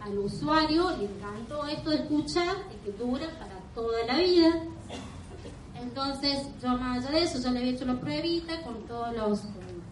Al 0.02 0.18
usuario 0.20 0.92
le 0.98 1.06
encantó 1.06 1.66
esto 1.66 1.90
de 1.90 1.96
escuchar 1.96 2.56
de 2.70 2.76
que 2.84 2.98
dura 2.98 3.28
para 3.40 3.60
toda 3.74 4.06
la 4.06 4.18
vida. 4.20 4.64
Entonces, 5.82 6.48
yo 6.62 6.70
más 6.78 7.00
allá 7.00 7.20
de 7.20 7.24
eso, 7.24 7.40
ya 7.40 7.52
le 7.52 7.60
había 7.60 7.72
hecho 7.72 7.86
la 7.86 8.00
pruebita 8.00 8.62
con 8.62 8.86
todos 8.86 9.16
los, 9.16 9.40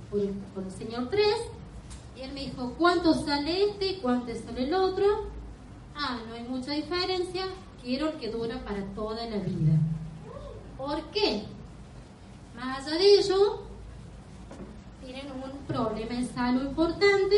con, 0.10 0.44
con 0.53 0.65
el 0.65 0.72
señor 0.72 1.10
3. 1.10 1.26
Y 2.15 2.21
él 2.21 2.33
me 2.33 2.41
dijo, 2.41 2.73
¿cuánto 2.77 3.13
sale 3.13 3.69
este? 3.69 3.99
¿Cuánto 4.01 4.33
sale 4.35 4.63
el 4.63 4.73
otro? 4.73 5.05
Ah, 5.95 6.19
no 6.27 6.33
hay 6.33 6.43
mucha 6.43 6.71
diferencia. 6.71 7.45
Quiero 7.81 8.09
el 8.09 8.17
que 8.17 8.29
dura 8.29 8.63
para 8.63 8.83
toda 8.93 9.25
la 9.25 9.38
vida. 9.38 9.73
¿Por 10.77 11.01
qué? 11.11 11.43
Más 12.55 12.85
allá 12.85 12.97
de 12.97 13.15
ello, 13.19 13.61
tienen 15.03 15.27
un 15.31 15.65
problema 15.67 16.13
de 16.13 16.25
salud 16.25 16.63
importante. 16.63 17.38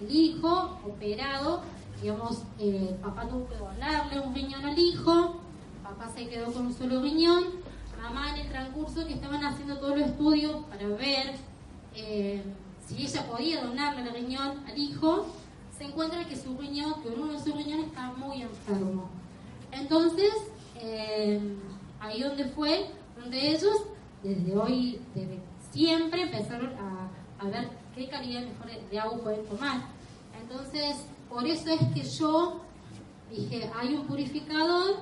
El 0.00 0.14
hijo 0.14 0.78
operado, 0.84 1.62
digamos, 2.02 2.42
eh, 2.58 2.96
papá 3.02 3.26
tuvo 3.26 3.48
que 3.48 3.56
donarle 3.56 4.20
un 4.20 4.34
riñón 4.34 4.64
al 4.64 4.78
hijo, 4.78 5.36
papá 5.82 6.10
se 6.10 6.28
quedó 6.28 6.52
con 6.52 6.66
un 6.66 6.74
solo 6.74 7.00
riñón, 7.00 7.44
mamá 8.02 8.34
en 8.34 8.46
el 8.46 8.48
transcurso 8.50 9.06
que 9.06 9.14
estaban 9.14 9.44
haciendo 9.44 9.78
todos 9.78 9.98
los 9.98 10.08
estudios 10.08 10.64
para 10.66 10.86
ver 10.88 11.34
eh, 11.94 12.42
si 12.86 13.04
ella 13.04 13.26
podía 13.26 13.64
donarle 13.64 14.02
el 14.02 14.14
riñón 14.14 14.64
al 14.66 14.78
hijo, 14.78 15.26
se 15.76 15.84
encuentra 15.84 16.24
que 16.26 16.36
su 16.36 16.56
riñón, 16.56 17.02
que 17.02 17.08
uno 17.08 17.32
de 17.32 17.38
sus 17.38 17.54
riñones 17.54 17.86
está 17.86 18.12
muy 18.12 18.42
enfermo. 18.42 19.10
Entonces, 19.72 20.32
eh, 20.76 21.40
ahí 22.00 22.22
donde 22.22 22.46
fue, 22.46 22.86
donde 23.18 23.50
ellos, 23.50 23.82
desde 24.22 24.56
hoy, 24.56 25.00
desde 25.14 25.40
siempre, 25.72 26.22
empezaron 26.22 26.72
a, 26.74 27.10
a 27.38 27.48
ver 27.48 27.68
qué 27.94 28.08
calidad 28.08 28.42
mejor 28.42 28.90
de, 28.90 28.98
agua 28.98 29.18
pueden 29.18 29.46
tomar. 29.46 29.80
Entonces, 30.40 30.96
por 31.28 31.46
eso 31.46 31.70
es 31.70 31.80
que 31.94 32.02
yo 32.02 32.60
dije, 33.30 33.70
hay 33.76 33.94
un 33.94 34.06
purificador 34.06 34.96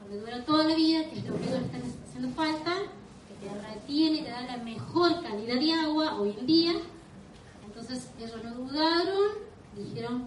donde 0.00 0.20
dura 0.20 0.44
toda 0.44 0.64
la 0.64 0.74
vida, 0.74 1.04
que 1.10 1.18
es 1.18 1.24
lo 1.24 1.36
que 1.36 1.44
ellos 1.44 1.62
están 1.62 1.82
haciendo 2.08 2.30
falta, 2.30 2.72
que 3.28 3.46
te 3.46 3.74
retiene 3.74 4.22
te 4.22 4.30
da 4.30 4.40
la 4.42 4.56
mejor 4.58 5.22
calidad 5.22 5.60
de 5.60 5.72
agua 5.72 6.20
hoy 6.20 6.34
en 6.38 6.46
día. 6.46 6.72
Entonces 7.88 8.10
ellos 8.18 8.42
no 8.42 8.52
dudaron, 8.64 9.28
dijeron, 9.76 10.24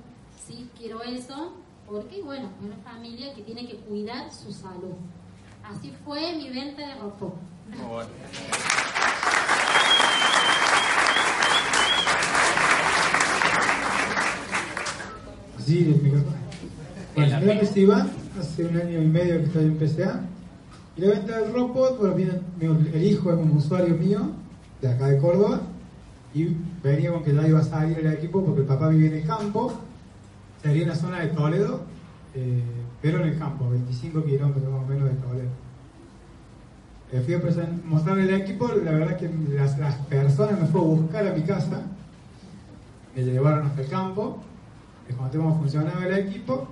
sí, 0.48 0.70
quiero 0.78 1.04
eso, 1.04 1.52
porque 1.86 2.22
bueno, 2.22 2.50
es 2.62 2.66
una 2.68 2.78
familia 2.90 3.34
que 3.36 3.42
tiene 3.42 3.68
que 3.68 3.76
cuidar 3.76 4.32
su 4.34 4.54
salud. 4.54 4.94
Así 5.62 5.92
fue 6.06 6.38
mi 6.38 6.50
venta 6.52 6.88
de 6.88 6.96
ropa. 6.96 7.34
Bueno. 7.86 8.08
Sí, 15.66 15.80
el 15.80 16.02
micrófono. 16.02 16.36
Bueno, 17.16 17.40
mi 17.40 17.46
nombre 17.46 17.62
es 17.66 17.78
Iván, 17.78 18.10
hace 18.40 18.66
un 18.66 18.78
año 18.78 19.02
y 19.02 19.06
medio 19.06 19.38
que 19.40 19.44
estoy 19.46 19.64
en 19.66 19.78
PCA. 19.78 20.22
Y 20.98 21.02
la 21.02 21.08
venta 21.12 21.40
del 21.40 21.54
robot, 21.54 21.98
bueno, 22.00 22.16
viene- 22.16 22.40
el 22.94 23.04
hijo 23.04 23.32
es 23.32 23.38
un 23.38 23.52
usuario 23.58 23.96
mío, 23.96 24.32
de 24.82 24.88
acá 24.90 25.08
de 25.08 25.18
Córdoba, 25.20 25.62
y 26.34 26.48
venía 26.84 27.12
con 27.12 27.24
que 27.24 27.34
ya 27.34 27.48
iba 27.48 27.60
a 27.60 27.64
salir 27.64 27.98
el 28.00 28.14
equipo 28.14 28.44
porque 28.46 28.62
el 28.62 28.68
papá 28.68 28.90
vivía 28.90 29.10
en 29.10 29.18
el 29.18 29.26
campo, 29.26 29.74
sería 30.62 30.84
en 30.84 30.90
la 30.90 30.96
zona 30.96 31.20
de 31.22 31.28
Toledo, 31.30 31.82
eh, 32.36 32.62
pero 33.02 33.22
en 33.22 33.30
el 33.30 33.40
campo, 33.40 33.70
25 33.70 34.24
kilómetros 34.24 34.72
más 34.72 34.84
o 34.84 34.88
menos 34.88 35.06
de 35.10 35.16
Toledo. 35.16 35.50
Eh, 37.12 37.22
fui 37.26 37.34
a 37.34 37.42
presen- 37.42 37.82
mostrarle 37.86 38.24
el 38.24 38.42
equipo, 38.42 38.68
la 38.84 38.92
verdad 38.92 39.18
que 39.18 39.30
las, 39.56 39.80
las 39.80 39.96
personas 39.96 40.60
me 40.62 40.68
fue 40.68 40.82
a 40.82 40.84
buscar 40.84 41.28
a 41.28 41.34
mi 41.34 41.42
casa, 41.42 41.82
me 43.16 43.24
llevaron 43.24 43.66
hasta 43.66 43.82
el 43.82 43.88
campo, 43.88 44.38
les 45.08 45.18
conté 45.18 45.38
cómo 45.40 45.58
funcionaba 45.58 46.06
el 46.06 46.14
equipo 46.28 46.68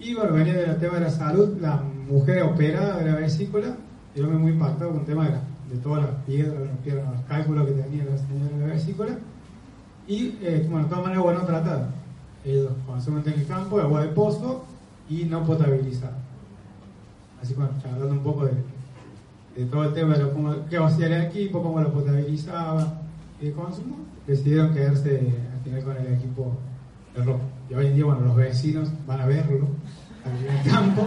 y 0.00 0.14
bueno, 0.14 0.32
venía 0.32 0.54
del 0.54 0.76
tema 0.78 0.94
de 0.94 1.00
la 1.02 1.10
salud, 1.10 1.56
la 1.60 1.80
mujer 2.10 2.42
operada 2.42 2.98
de 2.98 3.10
la 3.12 3.16
vesícula, 3.20 3.76
y 4.14 4.18
yo 4.18 4.26
me 4.28 4.36
muy 4.36 4.50
impactado 4.52 4.90
con 4.90 5.00
el 5.00 5.06
tema 5.06 5.24
de, 5.26 5.30
la- 5.30 5.42
de 5.70 5.76
todas 5.78 6.04
las 6.04 6.14
piedras, 6.24 6.60
las 6.60 6.78
piedras, 6.78 7.04
los 7.12 7.24
cálculos 7.24 7.66
que 7.66 7.72
tenía 7.72 8.04
la 8.04 8.18
señora 8.18 8.56
de 8.56 8.66
la 8.66 8.74
vesícula 8.74 9.18
y 10.06 10.38
eh, 10.40 10.66
bueno, 10.70 10.86
toman 10.86 11.14
agua 11.14 11.34
no 11.34 11.42
tratada. 11.42 11.90
Ellos 12.44 12.72
consumen 12.86 13.24
en 13.26 13.40
el 13.40 13.46
campo 13.46 13.80
agua 13.80 14.02
de 14.02 14.08
pozo 14.08 14.64
y 15.08 15.24
no 15.24 15.44
potabilizada. 15.44 16.16
Así 17.42 17.54
que 17.54 17.60
bueno, 17.60 17.74
hablando 17.84 18.14
un 18.14 18.22
poco 18.22 18.46
de, 18.46 18.52
de 19.56 19.64
todo 19.66 19.84
el 19.84 19.94
tema 19.94 20.14
de 20.14 20.22
lo, 20.22 20.32
cómo, 20.32 20.54
qué 20.70 20.76
hacía 20.76 21.06
el 21.06 21.26
equipo, 21.26 21.62
cómo 21.62 21.80
lo 21.80 21.92
potabilizaba 21.92 23.00
de 23.40 23.52
consumo, 23.52 23.96
decidieron 24.26 24.72
quedarse 24.72 25.32
al 25.52 25.60
final 25.64 25.82
con 25.82 25.96
el 25.96 26.14
equipo 26.14 26.56
de 27.16 27.24
ropa. 27.24 27.44
Y 27.68 27.74
hoy 27.74 27.86
en 27.86 27.94
día, 27.96 28.04
bueno, 28.04 28.20
los 28.20 28.36
vecinos 28.36 28.88
van 29.06 29.20
a 29.20 29.26
verlo 29.26 29.66
en 30.26 30.56
el 30.56 30.72
campo. 30.72 31.06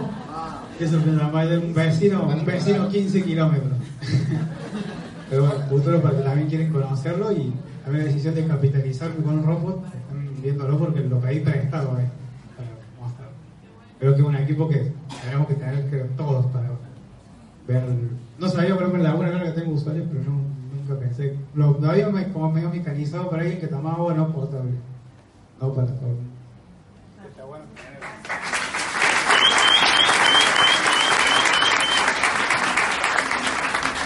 Eso 0.78 0.98
es 0.98 1.04
un 1.06 1.74
vecino, 1.74 2.22
un 2.24 2.44
vecino 2.44 2.88
15 2.88 3.22
kilómetros. 3.22 3.72
Pero 5.28 5.44
bueno, 5.46 5.60
futuro 5.68 6.00
para 6.00 6.16
que 6.16 6.22
también 6.22 6.48
quieren 6.48 6.72
conocerlo 6.72 7.30
y 7.32 7.52
la 7.86 7.98
decisión 7.98 8.34
de 8.34 8.46
capitalizarme 8.46 9.22
con 9.24 9.38
un 9.40 9.44
robot, 9.46 9.84
están 9.86 10.42
viéndolo 10.42 10.78
porque 10.78 11.00
lo 11.00 11.18
pedí 11.20 11.40
prestado 11.40 11.98
eh, 11.98 12.08
para 12.56 12.68
mostrarlo. 13.00 13.34
Creo 13.98 14.14
que 14.14 14.20
es 14.22 14.26
un 14.26 14.36
equipo 14.36 14.68
que 14.68 14.92
tenemos 15.24 15.48
que 15.48 15.54
tener 15.54 15.90
que 15.90 15.96
todos 16.16 16.46
para 16.46 16.70
ver. 17.68 17.84
No 18.38 18.48
sabía, 18.48 18.74
por 18.74 18.84
ejemplo, 18.84 19.02
la 19.02 19.14
buena 19.14 19.42
que 19.42 19.50
tengo 19.50 19.72
usuarios, 19.74 20.06
pero 20.10 20.24
no, 20.24 20.40
nunca 20.74 20.98
pensé. 21.00 21.36
Lo, 21.54 21.78
lo 21.78 21.90
había 21.90 22.08
me- 22.08 22.28
como 22.32 22.50
medio 22.50 22.70
mecanizado 22.70 23.28
para 23.28 23.42
alguien 23.42 23.60
que 23.60 23.66
tomaba 23.66 23.96
agua 23.96 24.14
no 24.14 24.32
potable. 24.32 24.72
No 25.60 25.72
para 25.74 25.88
todo. 25.88 26.14
Está 27.28 27.44
bueno 27.44 27.64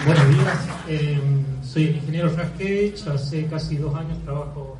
Buenos 0.06 0.28
días, 0.28 0.58
eh, 0.88 1.18
soy 1.62 1.84
el 1.84 1.96
ingeniero 1.96 2.28
Raskevich, 2.30 3.06
hace 3.06 3.46
casi 3.46 3.76
dos 3.76 3.94
años 3.94 4.18
trabajo 4.24 4.76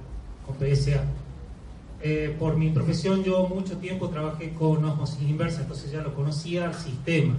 con 0.47 0.57
PSA. 0.57 1.05
Eh, 2.03 2.37
por 2.39 2.57
mi 2.57 2.71
profesión 2.71 3.25
yo 3.25 3.47
mucho 3.49 3.79
tiempo 3.79 4.11
trabajé 4.11 4.53
con 4.53 4.85
osmosis 4.85 5.23
inversa, 5.23 5.63
entonces 5.63 5.91
ya 5.91 6.03
lo 6.03 6.15
conocía 6.15 6.67
el 6.67 6.75
sistema. 6.75 7.37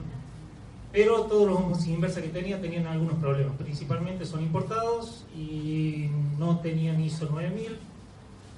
Pero 0.92 1.24
todos 1.24 1.48
los 1.48 1.60
osmosis 1.60 1.88
inversa 1.88 2.22
que 2.22 2.30
tenía 2.30 2.60
tenían 2.60 2.88
algunos 2.88 3.18
problemas, 3.18 3.56
principalmente 3.58 4.26
son 4.26 4.42
importados 4.42 5.26
y 5.38 6.10
no 6.40 6.60
tenían 6.60 7.00
ISO 7.02 7.30
9000. 7.30 7.78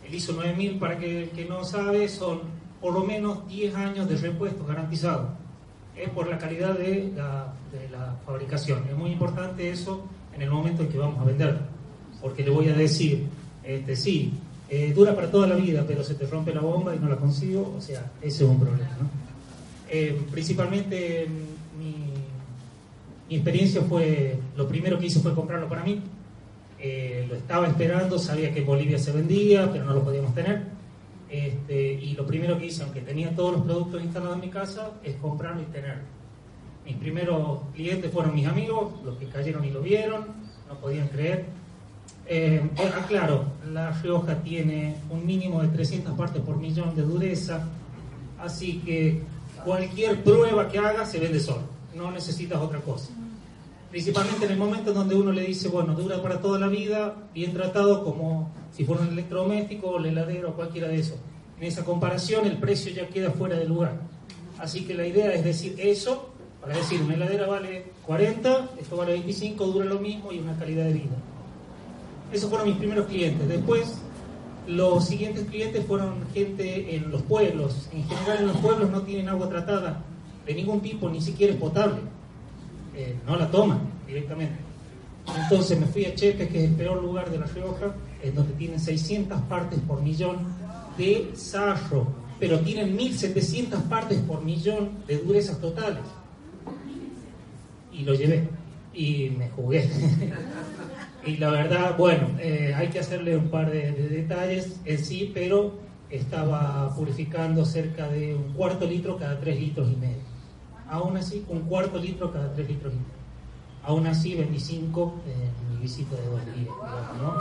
El 0.08 0.16
ISO 0.16 0.34
9000, 0.34 0.80
para 0.80 0.98
que 0.98 1.24
el 1.24 1.30
que 1.32 1.46
no 1.46 1.66
sabe, 1.66 2.08
son 2.08 2.42
por 2.80 2.94
lo 2.94 3.04
menos 3.04 3.48
10 3.48 3.76
años 3.76 4.08
de 4.08 4.16
repuestos 4.16 4.66
garantizados 4.66 5.32
es 5.98 6.10
por 6.10 6.28
la 6.28 6.38
calidad 6.38 6.78
de 6.78 7.12
la, 7.16 7.54
de 7.72 7.90
la 7.90 8.16
fabricación. 8.26 8.84
Es 8.90 8.96
muy 8.96 9.12
importante 9.12 9.70
eso 9.70 10.06
en 10.36 10.42
el 10.42 10.50
momento 10.50 10.84
en 10.84 10.90
que 10.90 10.98
vamos 10.98 11.20
a 11.20 11.26
vender, 11.26 11.58
porque 12.22 12.44
le 12.44 12.52
voy 12.52 12.70
a 12.70 12.74
decir, 12.74 13.26
este, 13.64 13.96
sí, 13.96 14.34
eh, 14.70 14.94
dura 14.94 15.16
para 15.16 15.32
toda 15.32 15.48
la 15.48 15.56
vida, 15.56 15.84
pero 15.88 16.04
se 16.04 16.14
te 16.14 16.26
rompe 16.28 16.54
la 16.54 16.62
bomba 16.62 16.96
y 16.96 17.00
no 17.00 17.10
la 17.10 17.16
consigo, 17.16 17.74
o 17.78 17.82
sea, 17.82 18.12
ese 18.22 18.44
es 18.44 18.50
un 18.50 18.60
problema. 18.60 18.90
Eh, 19.90 20.22
principalmente 20.32 21.28
mm, 21.28 21.80
mi, 23.30 23.36
experiencia 23.36 23.82
fue, 23.82 24.38
lo 24.56 24.68
primero 24.68 25.00
que 25.00 25.08
hice 25.08 25.20
fue 25.20 25.34
comprarlo 25.34 25.68
para 25.68 25.84
mí, 25.84 26.02
Eh, 26.80 27.26
lo 27.28 27.36
estaba 27.36 27.66
esperando, 27.66 28.20
sabía 28.20 28.54
que 28.54 28.62
Bolivia 28.62 29.00
se 29.00 29.12
vendía, 29.12 29.68
pero 29.72 29.84
no 29.84 29.96
lo 29.96 30.04
podíamos 30.04 30.36
tener. 30.36 30.62
Este, 31.30 31.94
y 31.94 32.14
lo 32.14 32.26
primero 32.26 32.58
que 32.58 32.68
hice, 32.68 32.84
aunque 32.84 33.02
tenía 33.02 33.36
todos 33.36 33.54
los 33.54 33.62
productos 33.64 34.02
instalados 34.02 34.36
en 34.36 34.42
mi 34.42 34.50
casa, 34.50 34.92
es 35.04 35.16
comprarlo 35.18 35.62
y 35.62 35.66
tenerlo. 35.66 36.04
Mis 36.86 36.96
primeros 36.96 37.60
clientes 37.74 38.12
fueron 38.12 38.34
mis 38.34 38.48
amigos, 38.48 38.94
los 39.04 39.18
que 39.18 39.26
cayeron 39.28 39.66
y 39.66 39.72
lo 39.72 39.82
vieron, 39.82 40.26
no 40.70 40.80
podían 40.80 41.10
creer. 41.10 41.46
Eh, 42.26 42.62
eh, 42.78 42.92
aclaro, 42.98 43.46
La 43.72 43.92
Rioja 43.92 44.42
tiene 44.42 44.96
un 45.10 45.26
mínimo 45.26 45.62
de 45.62 45.68
300 45.70 46.18
partes 46.18 46.42
por 46.42 46.58
millón 46.58 46.96
de 46.96 47.02
dureza, 47.02 47.68
así 48.40 48.80
que 48.80 49.22
cualquier 49.64 50.24
prueba 50.24 50.68
que 50.70 50.78
haga 50.78 51.06
se 51.06 51.20
vende 51.20 51.40
solo, 51.40 51.64
no 51.96 52.12
necesitas 52.12 52.62
otra 52.62 52.80
cosa. 52.80 53.10
Principalmente 53.90 54.46
en 54.46 54.52
el 54.52 54.58
momento 54.58 54.92
en 54.92 54.98
donde 54.98 55.16
uno 55.16 55.32
le 55.32 55.42
dice, 55.42 55.70
bueno, 55.70 55.94
dura 55.94 56.22
para 56.22 56.40
toda 56.40 56.60
la 56.60 56.68
vida, 56.68 57.16
bien 57.34 57.54
tratado 57.54 58.04
como 58.04 58.52
si 58.72 58.86
fuera 58.86 59.02
un 59.02 59.10
electrodoméstico 59.10 59.88
o 59.88 59.98
el 59.98 60.08
heladero 60.08 60.50
o 60.50 60.54
cualquiera 60.54 60.88
de 60.88 61.00
esos. 61.00 61.18
En 61.60 61.68
esa 61.68 61.84
comparación 61.84 62.46
el 62.46 62.58
precio 62.58 62.92
ya 62.92 63.08
queda 63.08 63.32
fuera 63.32 63.58
de 63.58 63.66
lugar. 63.66 64.00
Así 64.60 64.86
que 64.86 64.94
la 64.94 65.06
idea 65.06 65.34
es 65.34 65.44
decir 65.44 65.76
eso, 65.78 66.30
para 66.62 66.76
decir, 66.76 67.02
una 67.02 67.14
heladera 67.14 67.48
vale 67.48 67.86
40, 68.06 68.70
esto 68.80 68.98
vale 68.98 69.14
25, 69.14 69.66
dura 69.68 69.86
lo 69.86 70.00
mismo 70.00 70.32
y 70.32 70.40
una 70.40 70.58
calidad 70.58 70.86
de 70.86 70.94
vida. 70.94 71.16
Esos 72.32 72.50
fueron 72.50 72.68
mis 72.68 72.78
primeros 72.78 73.08
clientes. 73.08 73.48
Después, 73.48 74.00
los 74.68 75.06
siguientes 75.06 75.46
clientes 75.48 75.86
fueron 75.86 76.26
gente 76.34 76.96
en 76.96 77.10
los 77.10 77.22
pueblos. 77.22 77.88
En 77.94 78.04
general 78.04 78.40
en 78.40 78.48
los 78.48 78.58
pueblos 78.58 78.90
no 78.90 79.02
tienen 79.04 79.30
agua 79.30 79.48
tratada 79.48 80.04
de 80.46 80.54
ningún 80.54 80.82
tipo, 80.82 81.10
ni 81.10 81.22
siquiera 81.22 81.54
es 81.54 81.60
potable. 81.60 82.00
Eh, 82.96 83.16
no 83.26 83.38
la 83.38 83.50
toman 83.50 83.80
directamente. 84.06 84.58
Entonces 85.36 85.80
me 85.80 85.86
fui 85.86 86.06
a 86.06 86.16
Chepe, 86.16 86.48
que 86.48 86.64
es 86.64 86.70
el 86.70 86.76
peor 86.76 87.02
lugar 87.02 87.30
de 87.30 87.38
La 87.38 87.46
Rioja, 87.46 87.94
en 88.24 88.36
donde 88.36 88.54
tienen 88.54 88.80
600 88.80 89.42
partes 89.44 89.80
por 89.80 90.02
millón 90.02 90.38
de 90.98 91.32
sarro, 91.36 92.08
pero 92.40 92.60
tienen 92.60 92.96
1700 92.96 93.82
partes 93.84 94.20
por 94.20 94.44
millón 94.44 94.90
de 95.08 95.18
durezas 95.20 95.60
totales. 95.60 96.04
Y 97.92 98.04
lo 98.04 98.14
llevé 98.14 98.48
y 98.94 99.30
me 99.30 99.50
jugué. 99.50 99.90
y 101.26 101.38
la 101.38 101.50
verdad, 101.50 101.96
bueno, 101.98 102.30
eh, 102.40 102.74
hay 102.76 102.90
que 102.90 103.00
hacerle 103.00 103.38
un 103.38 103.50
par 103.50 103.72
de, 103.72 103.92
de 103.92 104.10
detalles 104.10 104.80
en 104.86 105.04
sí, 105.04 105.32
pero 105.34 105.88
estaba 106.10 106.94
purificando 106.96 107.66
cerca 107.66 108.08
de 108.08 108.36
un 108.36 108.54
cuarto 108.54 108.86
litro 108.86 109.18
cada 109.18 109.40
3 109.40 109.60
litros 109.60 109.92
y 109.92 109.96
medio. 109.96 110.38
Aún 110.90 111.18
así, 111.18 111.44
un 111.50 111.62
cuarto 111.62 111.98
litro 111.98 112.32
cada 112.32 112.54
3 112.54 112.68
litros 112.68 112.94
y 112.94 112.98
medio. 112.98 113.18
Aún 113.84 114.08
así, 114.08 114.36
25 114.36 115.16
en 115.28 115.67
mi 115.78 115.84
visita 115.84 116.16
de 116.16 116.26
dos 116.26 116.46
días. 116.46 116.56
digamos, 116.58 117.18
¿no? 117.18 117.34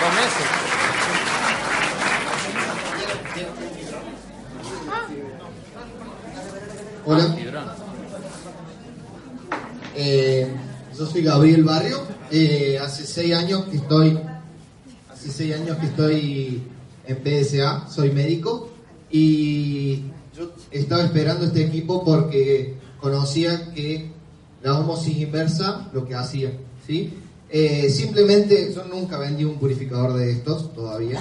Dos 0.00 0.14
meses. 0.14 0.46
Hola. 7.04 7.36
Eh, 9.94 10.54
yo 10.98 11.06
soy 11.06 11.22
Gabriel 11.22 11.64
Barrio. 11.64 12.02
Eh, 12.30 12.78
hace 12.80 13.04
seis 13.06 13.34
años 13.34 13.64
que 13.66 13.76
estoy, 13.76 14.18
hace 15.12 15.30
seis 15.30 15.54
años 15.54 15.76
que 15.78 15.86
estoy 15.86 16.62
en 17.06 17.44
PSA. 17.44 17.88
Soy 17.88 18.10
médico 18.10 18.70
y 19.10 20.04
estaba 20.72 21.02
esperando 21.04 21.46
este 21.46 21.64
equipo 21.64 22.04
porque 22.04 22.74
conocía 23.00 23.72
que 23.72 24.10
la 24.62 24.78
osmosis 24.78 25.18
inversa 25.18 25.90
lo 25.92 26.06
que 26.06 26.14
hacía, 26.14 26.52
¿sí? 26.86 27.12
Eh, 27.50 27.90
simplemente 27.90 28.72
yo 28.74 28.84
nunca 28.84 29.18
vendí 29.18 29.44
un 29.44 29.58
purificador 29.58 30.14
de 30.14 30.32
estos 30.32 30.72
todavía, 30.72 31.20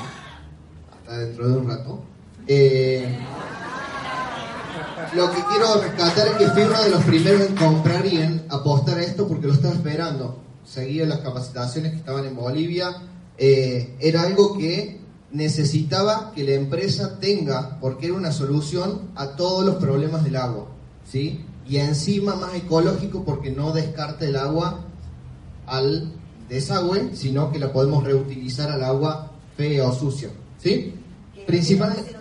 hasta 0.92 1.18
dentro 1.18 1.50
de 1.50 1.58
un 1.58 1.68
rato. 1.68 2.04
Eh, 2.48 3.20
lo 5.14 5.30
que 5.30 5.44
quiero 5.50 5.82
rescatar 5.82 6.28
es 6.28 6.34
que 6.36 6.48
fui 6.48 6.62
uno 6.62 6.82
de 6.82 6.90
los 6.90 7.04
primeros 7.04 7.42
en 7.42 7.56
comprar 7.56 8.06
y 8.06 8.18
en 8.18 8.46
apostar 8.48 9.00
a 9.00 9.04
esto 9.04 9.28
porque 9.28 9.48
lo 9.48 9.54
estaba 9.54 9.74
esperando. 9.74 10.40
Seguía 10.64 11.06
las 11.06 11.20
capacitaciones 11.20 11.92
que 11.92 11.98
estaban 11.98 12.26
en 12.26 12.36
Bolivia. 12.36 12.96
Eh, 13.38 13.98
era 14.00 14.22
algo 14.22 14.58
que 14.58 15.01
necesitaba 15.32 16.32
que 16.36 16.44
la 16.44 16.54
empresa 16.54 17.20
tenga, 17.20 17.80
porque 17.80 18.08
era 18.08 18.16
una 18.16 18.32
solución 18.32 19.12
a 19.16 19.36
todos 19.36 19.66
los 19.66 19.76
problemas 19.76 20.24
del 20.24 20.36
agua. 20.36 20.68
¿sí? 21.10 21.46
Y 21.68 21.78
encima 21.78 22.36
más 22.36 22.54
ecológico 22.56 23.24
porque 23.24 23.52
no 23.52 23.72
descarta 23.72 24.26
el 24.26 24.36
agua 24.36 24.86
al 25.66 26.12
desagüe, 26.50 27.16
sino 27.16 27.52
que 27.52 27.60
la 27.60 27.72
podemos 27.72 28.04
reutilizar 28.04 28.70
al 28.72 28.84
agua 28.84 29.32
fea 29.56 29.88
o 29.88 29.94
sucia. 29.94 30.30
¿sí? 30.58 30.94
Principalmente 31.48 32.16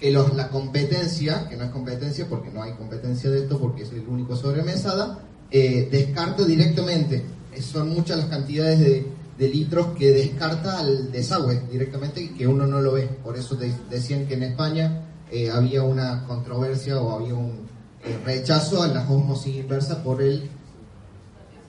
que 0.00 0.12
los, 0.12 0.34
la 0.34 0.48
competencia, 0.48 1.48
que 1.48 1.56
no 1.56 1.64
es 1.64 1.70
competencia 1.70 2.26
porque 2.28 2.50
no 2.50 2.62
hay 2.62 2.72
competencia 2.74 3.28
de 3.30 3.40
esto 3.40 3.58
porque 3.58 3.82
es 3.82 3.92
el 3.92 4.06
único 4.08 4.36
sobremesada, 4.36 5.18
eh, 5.50 5.88
descarta 5.90 6.44
directamente. 6.44 7.24
Son 7.60 7.88
muchas 7.88 8.18
las 8.18 8.26
cantidades 8.26 8.78
de, 8.78 9.06
de 9.38 9.48
litros 9.48 9.88
que 9.96 10.10
descarta 10.10 10.78
al 10.80 11.12
desagüe 11.12 11.62
directamente 11.70 12.20
y 12.20 12.28
que 12.30 12.46
uno 12.46 12.66
no 12.66 12.80
lo 12.80 12.92
ve. 12.92 13.08
Por 13.22 13.36
eso 13.36 13.54
de- 13.54 13.72
decían 13.88 14.26
que 14.26 14.34
en 14.34 14.42
España 14.42 15.04
eh, 15.30 15.50
había 15.50 15.82
una 15.84 16.24
controversia 16.26 17.00
o 17.00 17.12
había 17.12 17.34
un 17.34 17.68
eh, 18.04 18.18
rechazo 18.24 18.82
a 18.82 18.88
la 18.88 19.02
osmosis 19.08 19.56
inversa 19.56 20.02
por 20.02 20.22
el 20.22 20.50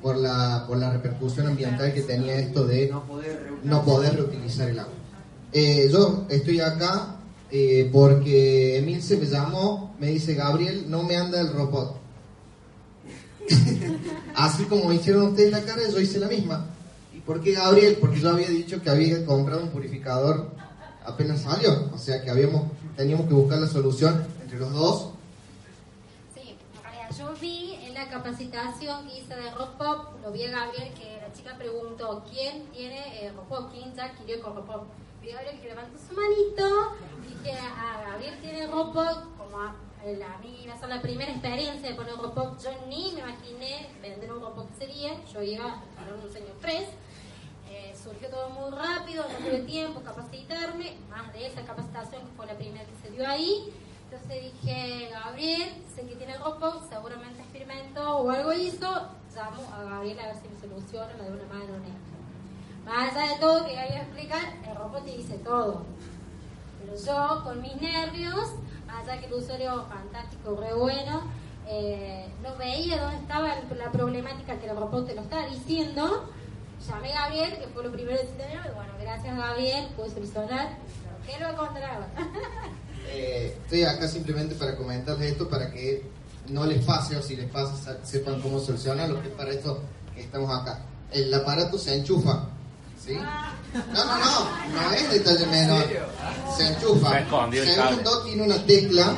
por 0.02 0.16
la, 0.18 0.64
por 0.66 0.78
la 0.78 0.92
repercusión 0.94 1.48
ambiental 1.48 1.94
que 1.94 2.02
tenía 2.04 2.36
esto 2.36 2.66
de 2.66 2.90
no 3.64 3.84
poder 3.84 4.16
reutilizar 4.16 4.70
el 4.70 4.80
agua. 4.80 4.94
Eh, 5.52 5.90
yo 5.92 6.26
estoy 6.30 6.62
acá 6.62 7.18
eh, 7.52 7.90
porque 7.92 8.78
Emilce 8.78 9.18
me 9.18 9.26
llamó, 9.26 9.94
me 10.00 10.08
dice, 10.08 10.36
Gabriel, 10.36 10.86
no 10.88 11.04
me 11.04 11.18
anda 11.18 11.42
el 11.42 11.52
robot. 11.52 11.98
Así 14.36 14.64
como 14.66 14.94
hicieron 14.94 15.30
ustedes 15.30 15.52
la 15.52 15.62
cara, 15.64 15.82
yo 15.92 16.00
hice 16.00 16.18
la 16.20 16.28
misma. 16.30 16.66
Porque 17.30 17.52
Gabriel, 17.52 18.00
porque 18.02 18.20
yo 18.20 18.32
había 18.32 18.48
dicho 18.48 18.82
que 18.82 18.90
había 18.90 19.24
comprado 19.24 19.62
un 19.62 19.70
purificador 19.70 20.50
apenas 21.06 21.44
salió, 21.44 21.88
o 21.94 21.98
sea 22.00 22.24
que 22.24 22.32
habíamos, 22.32 22.72
teníamos 22.98 23.28
que 23.28 23.36
buscar 23.36 23.60
la 23.60 23.68
solución 23.68 24.26
entre 24.42 24.58
los 24.58 24.74
dos. 24.74 25.10
Sí, 26.34 26.58
yo 27.16 27.32
vi 27.40 27.76
en 27.84 27.94
la 27.94 28.10
capacitación 28.10 29.08
que 29.08 29.20
hice 29.20 29.36
de 29.36 29.52
Rock 29.52 29.78
Pop, 29.78 30.08
lo 30.24 30.32
vi 30.32 30.46
a 30.46 30.50
Gabriel 30.50 30.92
que 30.96 31.20
la 31.22 31.32
chica 31.32 31.56
preguntó 31.56 32.26
quién 32.32 32.66
tiene 32.72 33.24
eh, 33.24 33.32
Rock 33.36 33.46
Pop, 33.46 33.72
quién 33.72 33.94
ya 33.94 34.06
adquirió 34.06 34.42
con 34.42 34.56
Rock 34.56 34.88
Vi 35.22 35.30
a 35.30 35.36
Gabriel 35.36 35.62
que 35.62 35.68
levantó 35.68 36.00
su 36.00 36.16
manito, 36.16 36.96
dije 37.28 37.56
a 37.60 38.10
Gabriel 38.10 38.40
tiene 38.42 38.66
Rock 38.66 38.96
como 39.38 39.60
a, 39.60 39.76
mí 40.42 40.62
iba 40.64 40.74
a 40.74 40.80
ser 40.80 40.90
la 40.90 41.00
primera 41.00 41.32
experiencia 41.32 41.90
de 41.92 41.96
poner 41.96 42.16
yo 42.16 42.88
ni 42.88 43.12
me 43.12 43.20
imaginé 43.20 43.88
vender 44.02 44.34
un 44.34 44.42
Rock 44.42 44.56
Pop 44.56 44.70
ese 44.76 44.92
día, 44.92 45.12
yo 45.32 45.44
iba 45.44 45.66
a 45.66 46.26
un 46.26 46.34
señor 46.34 46.56
3 46.62 46.90
surgió 48.10 48.30
todo 48.30 48.50
muy 48.50 48.72
rápido, 48.72 49.24
no 49.24 49.38
tuve 49.38 49.60
tiempo 49.60 50.02
capacitarme, 50.02 50.98
más 51.10 51.32
de 51.32 51.46
esa 51.46 51.62
capacitación 51.62 52.24
que 52.24 52.32
fue 52.36 52.48
la 52.48 52.56
primera 52.56 52.84
que 52.86 53.08
se 53.08 53.14
dio 53.14 53.28
ahí. 53.28 53.72
Entonces 54.06 54.52
dije, 54.52 55.10
Gabriel, 55.12 55.70
sé 55.94 56.08
que 56.08 56.16
tiene 56.16 56.36
ropo, 56.38 56.82
seguramente 56.90 57.42
experimentó 57.42 58.18
o 58.18 58.32
algo 58.32 58.52
hizo, 58.54 59.10
llamo 59.36 59.62
a 59.72 59.84
Gabriel 59.84 60.20
a 60.20 60.28
ver 60.28 60.36
si 60.38 60.48
me 60.48 60.60
soluciona, 60.60 61.14
me 61.18 61.26
da 61.26 61.36
una 61.36 61.54
mano 61.54 61.76
en 61.76 61.84
esto. 61.84 62.10
Más 62.86 63.16
allá 63.16 63.34
de 63.34 63.40
todo 63.40 63.66
que 63.68 63.78
a 63.78 63.86
explicar, 63.86 64.42
el 64.68 64.76
ropo 64.76 64.98
te 65.00 65.12
dice 65.12 65.38
todo. 65.38 65.84
Pero 66.82 66.96
yo, 66.96 67.44
con 67.44 67.62
mis 67.62 67.80
nervios, 67.80 68.54
más 68.88 69.08
allá 69.08 69.20
que 69.20 69.28
el 69.28 69.34
usuario 69.34 69.86
fantástico, 69.86 70.58
re 70.60 70.74
bueno, 70.74 71.22
eh, 71.68 72.28
no 72.42 72.56
veía 72.56 73.00
dónde 73.00 73.18
estaba 73.18 73.56
la 73.78 73.92
problemática 73.92 74.58
que 74.58 74.68
el 74.68 74.76
robot 74.76 75.06
te 75.06 75.14
lo 75.14 75.22
estaba 75.22 75.46
diciendo. 75.46 76.32
Llamé 76.88 77.14
a 77.14 77.22
Gabriel, 77.24 77.58
que 77.60 77.68
fue 77.74 77.84
lo 77.84 77.92
primero 77.92 78.18
que 78.20 78.28
se 78.28 78.34
y 78.34 78.74
bueno, 78.74 78.94
gracias 79.02 79.38
Gabriel, 79.38 79.88
pude 79.96 80.10
solucionar. 80.12 80.78
¿Qué 81.26 81.40
lo 81.40 81.50
encontraba? 81.50 82.08
Eh, 83.12 83.58
estoy 83.64 83.84
acá 83.86 84.08
simplemente 84.08 84.54
para 84.54 84.76
comentarles 84.76 85.32
esto 85.32 85.50
para 85.50 85.72
que 85.72 86.04
no 86.50 86.64
les 86.66 86.84
pase 86.86 87.16
o 87.18 87.24
si 87.24 87.36
les 87.36 87.50
pasa 87.50 87.76
sa- 87.76 88.06
sepan 88.06 88.40
cómo 88.40 88.60
solucionarlo, 88.60 89.20
que 89.24 89.30
es 89.30 89.34
para 89.34 89.50
esto 89.50 89.82
que 90.14 90.22
estamos 90.22 90.52
acá. 90.62 90.82
El 91.12 91.34
aparato 91.34 91.80
se 91.80 91.96
enchufa, 91.96 92.44
¿sí? 93.04 93.14
No, 93.16 94.06
no, 94.06 94.18
no, 94.20 94.82
no 94.82 94.92
es 94.92 95.10
detalle 95.10 95.48
menor. 95.48 95.88
Se 96.56 96.68
enchufa. 96.68 97.26
Segundo, 97.66 98.24
tiene 98.26 98.44
una 98.44 98.64
tecla 98.68 99.16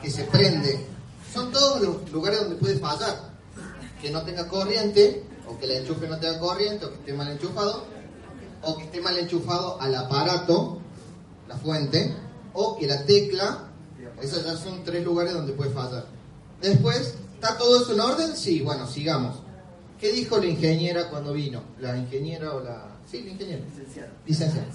que 0.00 0.08
se 0.10 0.22
prende. 0.24 0.86
Son 1.34 1.50
todos 1.50 1.80
los 1.80 2.08
lugares 2.12 2.38
donde 2.40 2.54
puede 2.56 2.78
fallar. 2.78 3.16
Que 4.00 4.10
no 4.10 4.22
tenga 4.22 4.46
corriente, 4.46 5.24
o 5.48 5.58
que 5.58 5.64
el 5.64 5.70
enchufe 5.72 6.08
no 6.08 6.18
tenga 6.18 6.38
corriente, 6.38 6.86
o 6.86 6.90
que 6.90 6.96
esté 6.96 7.12
mal 7.12 7.28
enchufado, 7.28 7.84
o 8.62 8.76
que 8.76 8.84
esté 8.84 9.00
mal 9.00 9.16
enchufado 9.18 9.80
al 9.80 9.94
aparato, 9.94 10.80
la 11.48 11.56
fuente, 11.56 12.14
o 12.52 12.76
que 12.76 12.86
la 12.86 13.04
tecla, 13.04 13.70
esos 14.20 14.44
ya 14.44 14.56
son 14.56 14.82
tres 14.84 15.04
lugares 15.04 15.34
donde 15.34 15.52
puede 15.52 15.70
fallar. 15.70 16.06
Después, 16.60 17.14
¿está 17.34 17.56
todo 17.58 17.82
eso 17.82 17.92
en 17.92 18.00
orden? 18.00 18.36
Sí, 18.36 18.60
bueno, 18.60 18.86
sigamos. 18.86 19.36
¿Qué 20.00 20.12
dijo 20.12 20.38
la 20.38 20.46
ingeniera 20.46 21.08
cuando 21.08 21.32
vino? 21.32 21.62
La 21.80 21.96
ingeniera 21.96 22.54
o 22.54 22.60
la... 22.60 22.96
Sí, 23.10 23.22
la 23.22 23.30
ingeniera. 23.30 23.64
Licenciada. 24.26 24.66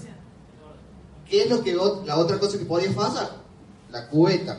¿Qué 1.28 1.42
es 1.44 1.50
lo 1.50 1.62
que 1.62 1.74
la 1.74 2.16
otra 2.16 2.38
cosa 2.38 2.58
que 2.58 2.64
podía 2.64 2.92
fallar? 2.92 3.30
La 3.90 4.08
cubeta. 4.08 4.58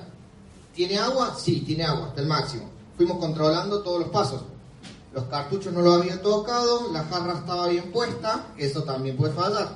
¿Tiene 0.74 0.98
agua? 0.98 1.38
Sí, 1.40 1.62
tiene 1.62 1.84
agua, 1.84 2.08
hasta 2.08 2.22
el 2.22 2.28
máximo. 2.28 2.70
Fuimos 2.98 3.18
controlando 3.18 3.82
todos 3.84 4.00
los 4.00 4.10
pasos. 4.10 4.44
Los 5.14 5.26
cartuchos 5.26 5.72
no 5.72 5.82
los 5.82 6.02
había 6.02 6.22
tocado, 6.22 6.92
la 6.92 7.04
jarra 7.04 7.34
estaba 7.34 7.68
bien 7.68 7.92
puesta, 7.92 8.48
eso 8.58 8.84
también 8.84 9.16
puede 9.16 9.34
fallar. 9.34 9.70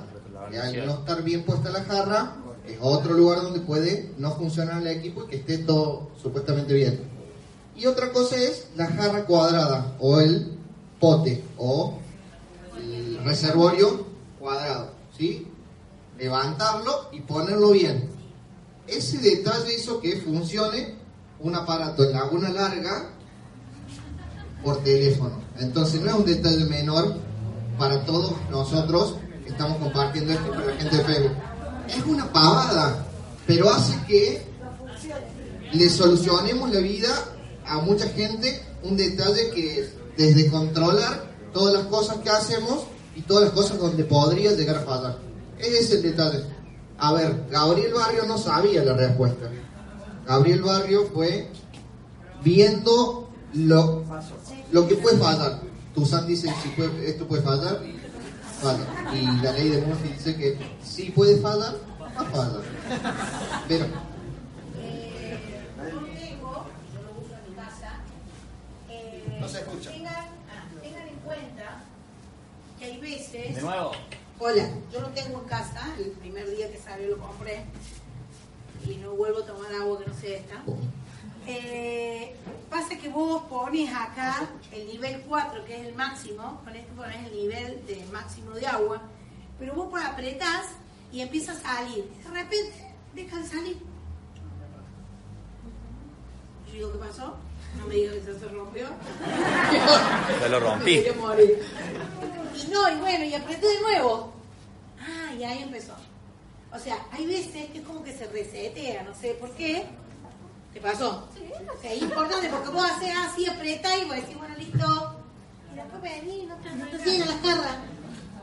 Y 0.52 0.56
al 0.56 0.86
no 0.86 0.94
estar 0.94 1.22
bien 1.22 1.44
puesta 1.44 1.70
la 1.70 1.84
jarra, 1.84 2.34
es 2.66 2.76
otro 2.80 3.14
lugar 3.14 3.42
donde 3.42 3.60
puede 3.60 4.12
no 4.18 4.34
funcionar 4.34 4.82
el 4.82 4.88
equipo 4.88 5.24
y 5.24 5.26
que 5.28 5.36
esté 5.36 5.58
todo 5.58 6.10
supuestamente 6.20 6.74
bien. 6.74 7.00
Y 7.76 7.86
otra 7.86 8.12
cosa 8.12 8.36
es 8.36 8.66
la 8.74 8.86
jarra 8.88 9.24
cuadrada 9.24 9.94
o 10.00 10.18
el 10.18 10.58
pote 10.98 11.44
o 11.56 11.98
el 12.76 13.22
reservorio 13.22 14.06
cuadrado, 14.40 14.90
¿sí? 15.16 15.46
Levantarlo 16.18 17.10
y 17.12 17.20
ponerlo 17.20 17.70
bien. 17.70 18.10
Ese 18.88 19.18
detalle 19.18 19.74
hizo 19.76 20.00
que 20.00 20.16
funcione 20.16 20.96
un 21.38 21.54
aparato 21.54 22.02
en 22.02 22.12
laguna 22.12 22.48
larga 22.48 23.10
por 24.62 24.82
teléfono. 24.82 25.40
Entonces 25.58 26.00
no 26.00 26.10
es 26.10 26.14
un 26.14 26.24
detalle 26.24 26.64
menor 26.66 27.16
para 27.78 28.04
todos 28.04 28.34
nosotros 28.50 29.16
que 29.44 29.50
estamos 29.50 29.78
compartiendo 29.78 30.32
esto 30.32 30.50
para 30.50 30.66
la 30.66 30.76
gente 30.76 30.96
de 30.96 31.04
Facebook. 31.04 31.36
Es 31.88 32.04
una 32.04 32.32
pavada, 32.32 33.06
pero 33.46 33.70
hace 33.70 33.98
que 34.06 34.42
le 35.72 35.88
solucionemos 35.88 36.72
la 36.72 36.80
vida 36.80 37.08
a 37.66 37.80
mucha 37.80 38.08
gente 38.08 38.62
un 38.82 38.96
detalle 38.96 39.50
que 39.50 39.80
es 39.80 39.92
desde 40.16 40.50
controlar 40.50 41.28
todas 41.52 41.74
las 41.74 41.86
cosas 41.86 42.18
que 42.18 42.30
hacemos 42.30 42.84
y 43.14 43.22
todas 43.22 43.44
las 43.44 43.52
cosas 43.52 43.78
donde 43.78 44.04
podría 44.04 44.52
llegar 44.52 44.76
a 44.76 44.80
fallar. 44.80 45.18
Ese 45.58 45.80
es 45.80 45.90
el 45.92 46.02
detalle. 46.02 46.44
A 46.98 47.12
ver, 47.12 47.46
Gabriel 47.50 47.94
Barrio 47.94 48.24
no 48.26 48.38
sabía 48.38 48.84
la 48.84 48.94
respuesta. 48.94 49.48
Gabriel 50.26 50.62
Barrio 50.62 51.06
fue 51.12 51.50
viendo 52.42 53.28
lo, 53.54 54.04
lo 54.72 54.86
que 54.88 54.94
puede 54.96 55.18
fallar. 55.18 55.60
Tuzán 55.94 56.26
dice, 56.26 56.52
si 56.62 56.68
puede- 56.70 57.10
esto 57.10 57.26
puede 57.26 57.42
fallar, 57.42 57.80
falla. 58.60 59.14
Y 59.14 59.24
la 59.42 59.52
ley 59.52 59.68
de 59.70 59.80
Murphy 59.82 60.08
dice 60.10 60.36
que 60.36 60.58
si 60.84 61.10
puede 61.10 61.38
fallar, 61.38 61.74
va 62.00 62.06
a 62.20 62.24
fallar. 62.24 62.62
Pero, 63.66 63.86
Yo 63.86 63.92
tengo, 66.18 66.66
yo 66.94 67.02
lo 67.02 67.24
uso 67.24 67.34
en 67.44 67.50
mi 67.50 67.56
casa. 67.56 68.00
eh, 68.90 69.38
No 69.40 69.48
se 69.48 69.58
escucha. 69.58 69.90
Tengan, 69.90 70.14
ah, 70.14 70.82
tengan 70.82 71.08
en 71.08 71.16
cuenta 71.16 71.82
que 72.78 72.84
hay 72.84 73.00
veces. 73.00 73.54
De 73.56 73.62
nuevo. 73.62 73.92
Hola, 74.40 74.68
yo 74.92 75.00
lo 75.00 75.08
tengo 75.08 75.40
en 75.40 75.48
casa. 75.48 75.94
El 75.98 76.10
primer 76.12 76.48
día 76.54 76.70
que 76.70 76.78
salió 76.78 77.08
lo 77.08 77.18
compré. 77.18 77.64
Y 78.86 78.96
no 78.96 79.10
vuelvo 79.12 79.40
a 79.40 79.46
tomar 79.46 79.72
agua 79.80 79.98
que 79.98 80.06
no 80.10 80.14
sea 80.14 80.36
esta. 80.38 80.62
Eh, 81.50 82.34
pasa 82.68 82.98
que 82.98 83.08
vos 83.08 83.42
pones 83.44 83.88
acá 83.90 84.46
el 84.70 84.86
nivel 84.86 85.22
4, 85.22 85.64
que 85.64 85.80
es 85.80 85.86
el 85.86 85.94
máximo. 85.94 86.60
Con 86.62 86.76
esto 86.76 86.92
pones 86.94 87.16
el 87.24 87.34
nivel 87.34 87.86
de 87.86 88.04
máximo 88.12 88.50
de 88.50 88.66
agua. 88.66 89.00
Pero 89.58 89.74
vos 89.74 89.88
pues 89.90 90.04
apretás 90.04 90.66
y 91.10 91.22
empieza 91.22 91.52
a 91.52 91.54
salir. 91.54 92.04
De 92.22 92.30
repente, 92.30 92.94
deja 93.14 93.38
de 93.38 93.46
salir. 93.48 93.78
Yo 96.66 96.72
digo, 96.74 96.92
¿qué 96.92 96.98
pasó? 96.98 97.34
No 97.78 97.86
me 97.86 97.94
digas 97.94 98.14
que 98.16 98.20
se 98.20 98.38
se 98.38 98.48
rompió. 98.48 98.86
Se 100.40 100.48
lo 100.50 100.60
rompí. 100.60 100.84
Me 100.96 101.02
quería 101.02 101.14
morir. 101.14 101.62
Y 102.54 102.70
no, 102.70 102.90
y 102.90 102.96
bueno, 102.96 103.24
y 103.24 103.34
apreté 103.34 103.66
de 103.66 103.80
nuevo. 103.80 104.34
Ah, 105.00 105.32
y 105.32 105.44
ahí 105.44 105.62
empezó. 105.62 105.94
O 106.70 106.78
sea, 106.78 107.06
hay 107.10 107.26
veces 107.26 107.70
que 107.70 107.78
es 107.78 107.84
como 107.86 108.04
que 108.04 108.12
se 108.12 108.26
resetea, 108.26 109.02
no 109.04 109.14
sé 109.14 109.32
por 109.40 109.50
qué. 109.52 109.86
¿Qué 110.78 110.82
pasó? 110.86 111.24
Sea, 111.82 111.92
es 111.92 112.02
importante 112.02 112.48
porque 112.50 112.68
vos 112.68 112.88
haces 112.88 113.10
así, 113.26 113.46
apretás 113.50 113.98
y 114.00 114.04
vos 114.04 114.14
decís, 114.14 114.38
bueno, 114.38 114.54
listo. 114.56 115.16
Y 115.72 115.74
después 115.74 116.02
vení, 116.02 116.46
no 116.46 116.54
te, 116.58 116.70
no 116.70 116.86
te 116.86 116.98
siguen 117.00 117.28
las 117.28 117.42
garras. 117.42 117.76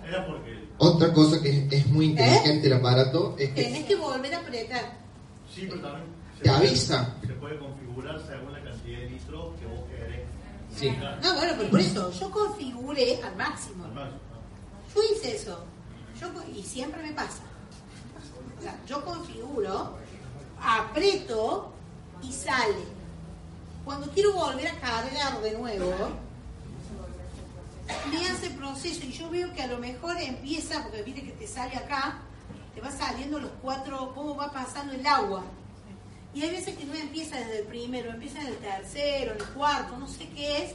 Era 0.05 0.27
porque. 0.27 0.67
otra 0.77 1.13
cosa 1.13 1.41
que 1.41 1.49
es, 1.49 1.71
es 1.71 1.87
muy 1.87 2.07
inteligente 2.07 2.67
el 2.67 2.73
aparato 2.73 3.35
es 3.39 3.51
que 3.51 3.63
Tenés 3.63 3.85
que 3.85 3.95
volver 3.95 4.33
a 4.35 4.39
apretar. 4.39 4.97
Sí, 5.53 5.65
pero 5.69 5.81
también. 5.81 6.07
Te 6.41 6.49
puede- 6.49 6.55
avisa. 6.67 7.15
Se 7.25 7.33
puede 7.35 7.57
configurar 7.57 8.21
según 8.27 8.51
la 8.51 8.61
cantidad 8.63 8.99
de 8.99 9.09
litros 9.11 9.55
que 9.57 9.65
vos 9.67 9.79
querés. 9.89 10.21
Sí. 10.77 10.89
Ah, 11.01 11.33
bueno, 11.37 11.53
pero 11.57 11.69
por 11.69 11.79
eso, 11.79 12.11
yo 12.11 12.31
configuré 12.31 13.23
al 13.23 13.35
máximo. 13.37 13.85
Al 13.85 13.93
máximo, 13.93 14.19
Yo 14.93 15.01
hice 15.15 15.35
eso. 15.37 15.63
Yo, 16.19 16.27
y 16.53 16.61
siempre 16.63 17.01
me 17.01 17.13
pasa. 17.13 17.43
O 18.59 18.61
sea, 18.61 18.77
yo 18.85 19.03
configuro, 19.05 19.97
aprieto 20.61 21.71
y 22.23 22.31
sale. 22.31 22.95
Cuando 23.83 24.09
quiero 24.11 24.33
volver 24.33 24.67
a 24.67 24.79
cargar 24.79 25.41
de 25.41 25.53
nuevo, 25.57 25.93
me 28.11 28.27
hace 28.27 28.49
proceso 28.51 29.05
y 29.05 29.11
yo 29.11 29.29
veo 29.29 29.53
que 29.53 29.61
a 29.61 29.67
lo 29.67 29.77
mejor 29.77 30.15
empieza, 30.19 30.83
porque 30.83 31.03
viste 31.03 31.21
que 31.23 31.31
te 31.31 31.47
sale 31.47 31.75
acá, 31.75 32.19
te 32.73 32.81
va 32.81 32.91
saliendo 32.91 33.39
los 33.39 33.51
cuatro, 33.61 34.11
cómo 34.15 34.35
va 34.35 34.51
pasando 34.51 34.93
el 34.93 35.05
agua. 35.05 35.43
Y 36.33 36.41
hay 36.41 36.49
veces 36.51 36.75
que 36.75 36.85
no 36.85 36.93
empieza 36.95 37.37
desde 37.37 37.59
el 37.59 37.65
primero, 37.67 38.09
empieza 38.11 38.41
en 38.41 38.47
el 38.47 38.57
tercero, 38.57 39.33
en 39.33 39.37
el 39.39 39.47
cuarto, 39.49 39.97
no 39.97 40.07
sé 40.07 40.27
qué 40.35 40.63
es, 40.65 40.71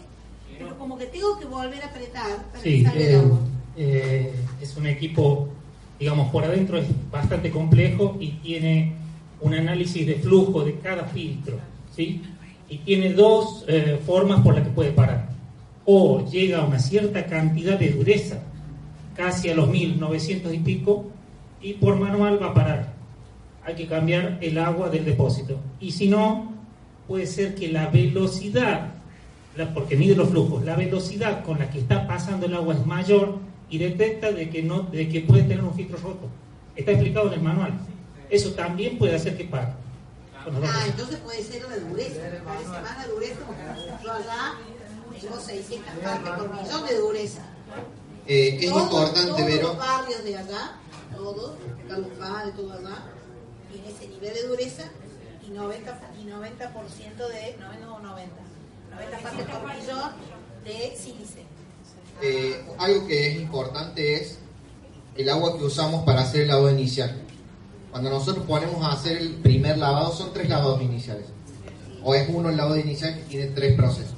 pero 0.59 0.79
como 0.79 0.97
que 0.97 1.07
tengo 1.07 1.39
que 1.39 1.45
volver 1.47 1.83
a 1.83 1.87
apretar 1.89 2.45
para 2.51 2.63
Sí, 2.63 2.79
que 2.79 2.85
salga 2.85 3.01
el 3.01 3.11
eh, 3.11 3.19
agua. 3.19 3.39
eh, 3.77 4.35
es 4.63 4.77
un 4.77 4.87
equipo, 4.87 5.49
digamos, 5.99 6.31
por 6.31 6.45
adentro 6.45 6.79
es 6.79 6.87
bastante 7.11 7.51
complejo 7.51 8.17
y 8.21 8.31
tiene 8.39 8.95
un 9.41 9.55
análisis 9.55 10.07
de 10.07 10.17
flujo 10.17 10.65
de 10.65 10.79
cada 10.79 11.05
filtro, 11.05 11.59
¿sí? 11.95 12.23
Y 12.69 12.79
tiene 12.79 13.13
dos 13.13 13.65
eh, 13.69 13.99
formas 14.05 14.41
por 14.41 14.55
las 14.55 14.65
que 14.65 14.71
puede 14.73 14.93
parar. 14.93 15.31
O 15.85 16.25
llega 16.31 16.59
a 16.59 16.65
una 16.65 16.79
cierta 16.79 17.27
cantidad 17.27 17.79
de 17.79 17.91
dureza, 17.91 18.43
casi 19.17 19.51
a 19.51 19.55
los 19.55 19.69
1900 19.69 20.55
y 20.55 20.59
pico, 20.59 21.07
y 21.61 21.75
por 21.75 21.97
manual 21.97 22.41
va 22.41 22.49
a 22.49 22.55
parar. 22.55 23.01
hay 23.65 23.75
que 23.75 23.87
cambiar 23.87 24.39
el 24.41 24.59
agua 24.59 24.89
del 24.89 25.05
depósito. 25.05 25.59
Y 25.81 25.93
si 25.93 26.09
no, 26.09 26.53
puede 27.07 27.27
ser 27.27 27.55
que 27.55 27.69
la 27.69 27.89
velocidad, 27.89 28.93
porque 29.75 29.97
mide 29.97 30.17
los 30.17 30.31
flujos, 30.31 30.65
la 30.65 30.77
velocidad 30.77 31.45
con 31.45 31.59
la 31.59 31.71
que 31.71 31.79
está 31.79 32.07
pasando 32.07 32.47
el 32.47 32.55
agua 32.55 32.75
es 32.75 32.87
mayor 32.87 33.39
y 33.69 33.79
detecta 33.79 34.33
de 34.33 34.49
que, 34.49 34.63
no, 34.63 34.83
de 34.83 35.09
que 35.09 35.21
puede 35.21 35.43
tener 35.43 35.63
un 35.63 35.75
filtro 35.75 35.99
roto. 35.99 36.29
Está 36.75 36.93
explicado 36.93 37.29
en 37.29 37.35
el 37.35 37.43
manual. 37.43 37.73
Eso 38.31 38.53
también 38.53 38.99
puede 38.99 39.17
hacer 39.17 39.37
que 39.37 39.45
dos 40.55 40.65
Ah, 40.65 40.73
cosas. 40.73 40.87
entonces 40.87 41.17
puede 41.19 41.43
ser 41.43 41.63
la 41.69 41.77
dureza, 41.77 42.21
me 42.33 42.39
parece 42.41 42.69
más 42.69 42.99
la 42.99 43.07
dureza 43.13 43.41
porque 43.47 44.05
yo 44.05 44.13
allá 44.13 44.55
tengo 45.21 45.39
600 45.41 45.93
partes 46.03 46.31
por 46.31 46.55
millón 46.55 46.87
de 46.87 46.97
dureza. 46.99 47.43
Eh, 48.27 48.59
es 48.61 48.71
Todos- 48.71 48.83
importante, 48.85 49.31
todos 49.31 49.47
Vero, 49.47 49.69
los 49.69 49.77
barrios 49.79 50.25
de 50.25 50.37
allá, 50.39 50.73
todos, 51.17 51.53
Carlos 51.89 52.09
Paz, 52.19 52.47
de 52.47 52.53
todo 52.53 52.73
allá, 52.73 53.03
tiene 53.73 53.91
ese 53.91 54.09
nivel 54.09 54.33
de 54.35 54.43
dureza 54.47 54.85
y 55.47 55.51
90%, 55.51 56.21
y 56.21 56.25
90% 56.25 57.29
de, 57.29 57.57
no, 57.59 57.73
no 57.81 57.99
90, 57.99 58.35
90 58.93 59.19
partes 59.19 59.47
por 59.47 59.67
millón 59.77 60.13
de 60.65 60.97
sílice. 60.97 61.41
eh, 62.23 62.63
algo 62.79 63.07
que 63.07 63.29
es 63.31 63.37
importante 63.41 64.15
es 64.15 64.39
el 65.17 65.29
agua 65.31 65.57
que 65.59 65.65
usamos 65.65 66.05
para 66.05 66.21
hacer 66.23 66.43
el 66.43 66.49
lavado 66.49 66.71
inicial. 66.71 67.17
Cuando 67.91 68.11
nosotros 68.11 68.45
ponemos 68.47 68.83
a 68.85 68.93
hacer 68.93 69.17
el 69.19 69.35
primer 69.37 69.79
lavado, 69.79 70.13
son 70.13 70.33
tres 70.33 70.49
lavados 70.49 70.81
iniciales. 70.81 71.27
O 72.03 72.15
es 72.15 72.29
uno 72.29 72.49
el 72.49 72.57
lavado 72.57 72.79
inicial 72.79 73.17
que 73.17 73.23
tiene 73.23 73.47
tres 73.47 73.75
procesos. 73.77 74.15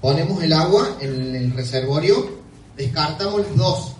Ponemos 0.00 0.42
el 0.42 0.52
agua 0.52 0.96
en 1.00 1.34
el 1.34 1.52
reservorio, 1.52 2.30
descartamos 2.76 3.40
las 3.40 3.56
dos. 3.56 3.92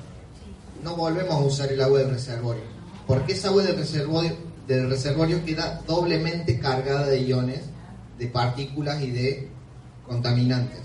No 0.85 0.95
volvemos 0.95 1.35
a 1.35 1.39
usar 1.39 1.73
el 1.73 1.81
agua 1.81 1.99
del 1.99 2.11
reservorio. 2.11 2.63
Porque 3.07 3.33
esa 3.33 3.49
agua 3.49 3.65
del 3.65 3.77
reservorio, 3.77 4.33
del 4.69 4.89
reservorio 4.89 5.45
queda 5.45 5.83
doblemente 5.87 6.61
cargada 6.61 7.07
de 7.07 7.23
iones, 7.23 7.63
de 8.19 8.29
partículas 8.29 9.03
y 9.03 9.11
de 9.11 9.49
contaminantes. 10.07 10.81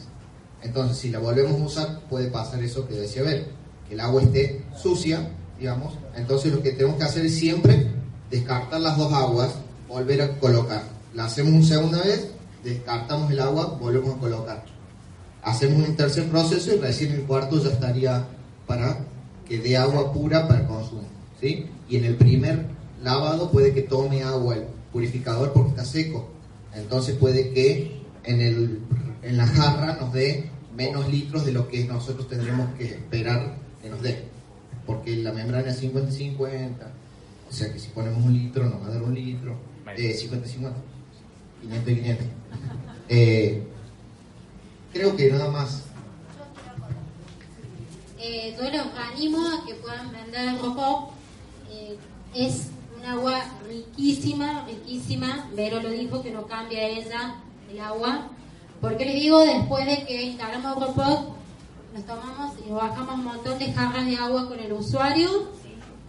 Entonces, 0.63 0.97
si 0.97 1.09
la 1.09 1.19
volvemos 1.19 1.61
a 1.61 1.65
usar, 1.65 1.99
puede 2.09 2.29
pasar 2.29 2.63
eso 2.63 2.87
que 2.87 2.95
decía 2.95 3.21
Ver, 3.21 3.47
que 3.87 3.93
el 3.93 3.99
agua 3.99 4.23
esté 4.23 4.63
sucia, 4.75 5.29
digamos. 5.59 5.93
Entonces, 6.15 6.51
lo 6.51 6.63
que 6.63 6.71
tenemos 6.71 6.97
que 6.97 7.03
hacer 7.03 7.25
es 7.25 7.37
siempre 7.37 7.92
descartar 8.33 8.81
las 8.81 8.97
dos 8.97 9.13
aguas, 9.13 9.53
volver 9.87 10.23
a 10.23 10.39
colocar. 10.39 10.83
La 11.13 11.25
hacemos 11.25 11.53
una 11.53 11.65
segunda 11.65 12.01
vez, 12.01 12.31
descartamos 12.63 13.29
el 13.29 13.39
agua, 13.39 13.77
volvemos 13.79 14.15
a 14.15 14.19
colocar. 14.19 14.65
Hacemos 15.43 15.87
un 15.87 15.95
tercer 15.95 16.27
proceso 16.29 16.73
y 16.73 16.79
recién 16.79 17.11
el 17.11 17.23
cuarto 17.23 17.63
ya 17.63 17.69
estaría 17.69 18.25
para 18.65 18.97
que 19.47 19.59
dé 19.59 19.77
agua 19.77 20.11
pura 20.11 20.47
para 20.47 20.65
consumo. 20.65 21.03
¿sí? 21.39 21.67
Y 21.87 21.97
en 21.97 22.05
el 22.05 22.15
primer 22.15 22.65
lavado 23.03 23.51
puede 23.51 23.71
que 23.71 23.83
tome 23.83 24.23
agua 24.23 24.55
el 24.55 24.63
purificador 24.91 25.53
porque 25.53 25.69
está 25.69 25.85
seco. 25.85 26.27
Entonces 26.73 27.15
puede 27.17 27.51
que 27.51 28.01
en, 28.23 28.41
el, 28.41 28.79
en 29.21 29.37
la 29.37 29.45
jarra 29.45 29.97
nos 30.01 30.11
dé 30.11 30.49
menos 30.75 31.07
litros 31.07 31.45
de 31.45 31.51
lo 31.51 31.67
que 31.67 31.85
nosotros 31.85 32.27
tendremos 32.27 32.73
que 32.79 32.85
esperar 32.85 33.57
que 33.79 33.89
nos 33.89 34.01
dé. 34.01 34.23
Porque 34.87 35.17
la 35.17 35.33
membrana 35.33 35.69
es 35.69 35.83
50-50. 35.83 37.02
O 37.53 37.55
sea 37.55 37.71
que 37.71 37.77
si 37.77 37.89
ponemos 37.89 38.25
un 38.25 38.33
litro 38.33 38.65
nos 38.65 38.81
va 38.81 38.87
a 38.87 38.89
dar 38.95 39.03
un 39.03 39.13
litro. 39.13 39.55
Eh, 39.95 40.17
50-50. 40.17 40.73
500 41.61 41.87
y 41.87 41.95
500. 41.95 42.27
Eh, 43.09 43.67
creo 44.91 45.15
que 45.15 45.29
nada 45.29 45.51
más. 45.51 45.83
Eh, 48.17 48.57
yo 48.57 48.63
los 48.63 48.87
animo 48.97 49.37
a 49.45 49.67
que 49.67 49.75
puedan 49.75 50.11
vender 50.11 50.47
el 50.47 50.59
Robop. 50.61 51.11
Eh, 51.69 51.95
es 52.33 52.69
un 52.97 53.05
agua 53.05 53.43
riquísima, 53.67 54.65
riquísima. 54.65 55.47
Vero 55.55 55.79
lo 55.79 55.89
dijo 55.89 56.23
que 56.23 56.31
no 56.31 56.47
cambia 56.47 56.87
ella 56.87 57.35
el 57.71 57.79
agua. 57.79 58.29
Porque 58.81 59.05
les 59.05 59.21
digo, 59.21 59.45
después 59.45 59.85
de 59.85 60.03
que 60.07 60.23
instalamos 60.23 60.73
Robop, 60.73 61.35
nos 61.93 62.03
tomamos 62.07 62.55
y 62.67 62.71
bajamos 62.71 63.13
un 63.13 63.25
montón 63.25 63.59
de 63.59 63.71
jarras 63.71 64.07
de 64.07 64.15
agua 64.15 64.47
con 64.47 64.59
el 64.59 64.73
usuario. 64.73 65.61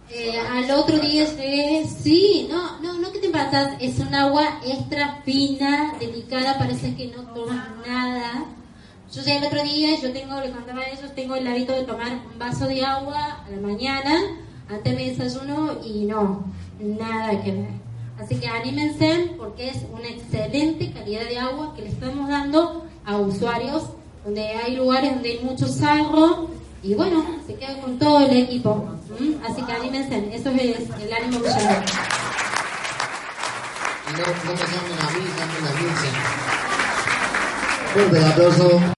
Eh, 0.09 0.39
al 0.39 0.69
otro 0.71 0.99
día 0.99 1.25
llegué, 1.25 1.85
sí, 1.85 2.47
no, 2.49 2.79
no, 2.79 2.93
no 2.99 3.11
que 3.11 3.19
te 3.19 3.25
empatas, 3.25 3.75
es 3.81 3.99
un 3.99 4.13
agua 4.13 4.59
extra 4.65 5.21
fina, 5.25 5.95
delicada, 5.99 6.57
parece 6.57 6.95
que 6.95 7.07
no 7.07 7.23
tomas 7.33 7.67
nada. 7.85 8.45
Yo 9.11 9.21
llegué 9.21 9.37
el 9.37 9.45
otro 9.45 9.63
día, 9.63 9.99
yo 9.99 10.13
tengo, 10.13 10.39
le 10.39 10.51
contaba 10.51 10.81
a 10.81 10.89
ellos, 10.89 11.15
tengo 11.15 11.35
el 11.35 11.47
hábito 11.47 11.73
de 11.73 11.83
tomar 11.83 12.11
un 12.31 12.37
vaso 12.37 12.67
de 12.67 12.85
agua 12.85 13.43
a 13.45 13.49
la 13.49 13.61
mañana, 13.61 14.15
antes 14.69 14.95
mi 14.95 15.09
desayuno, 15.09 15.79
y 15.83 16.05
no, 16.05 16.45
nada 16.79 17.41
que 17.43 17.51
ver. 17.51 17.85
Así 18.19 18.35
que 18.35 18.47
anímense 18.47 19.31
porque 19.37 19.69
es 19.69 19.77
una 19.91 20.07
excelente 20.07 20.91
calidad 20.91 21.25
de 21.25 21.39
agua 21.39 21.73
que 21.75 21.81
le 21.81 21.89
estamos 21.89 22.29
dando 22.29 22.85
a 23.05 23.17
usuarios 23.17 23.89
donde 24.23 24.41
hay 24.41 24.75
lugares 24.75 25.13
donde 25.13 25.31
hay 25.31 25.39
mucho 25.43 25.67
sarro 25.67 26.49
y 26.85 26.93
bueno, 26.93 27.25
se 27.47 27.55
queda 27.55 27.81
con 27.81 27.97
todo 27.97 28.19
el 28.27 28.37
equipo. 28.37 28.87
¿m? 29.19 29.37
Así 29.43 29.63
que 29.63 29.71
anímense, 29.71 30.29
eso 30.35 30.49
es 30.51 30.87
el 31.01 31.13
ánimo 31.13 31.41
que 31.41 31.49
yo 31.49 31.55
no, 34.11 34.21
no 34.21 34.51
me 34.53 34.59
llamen 34.59 34.99
a 35.01 35.09
mí, 35.09 35.21
llamen 35.35 35.65
a 35.65 35.71
Vincent. 35.79 36.17
Fuerte 37.91 38.17
el 38.17 38.25
aplauso. 38.25 38.79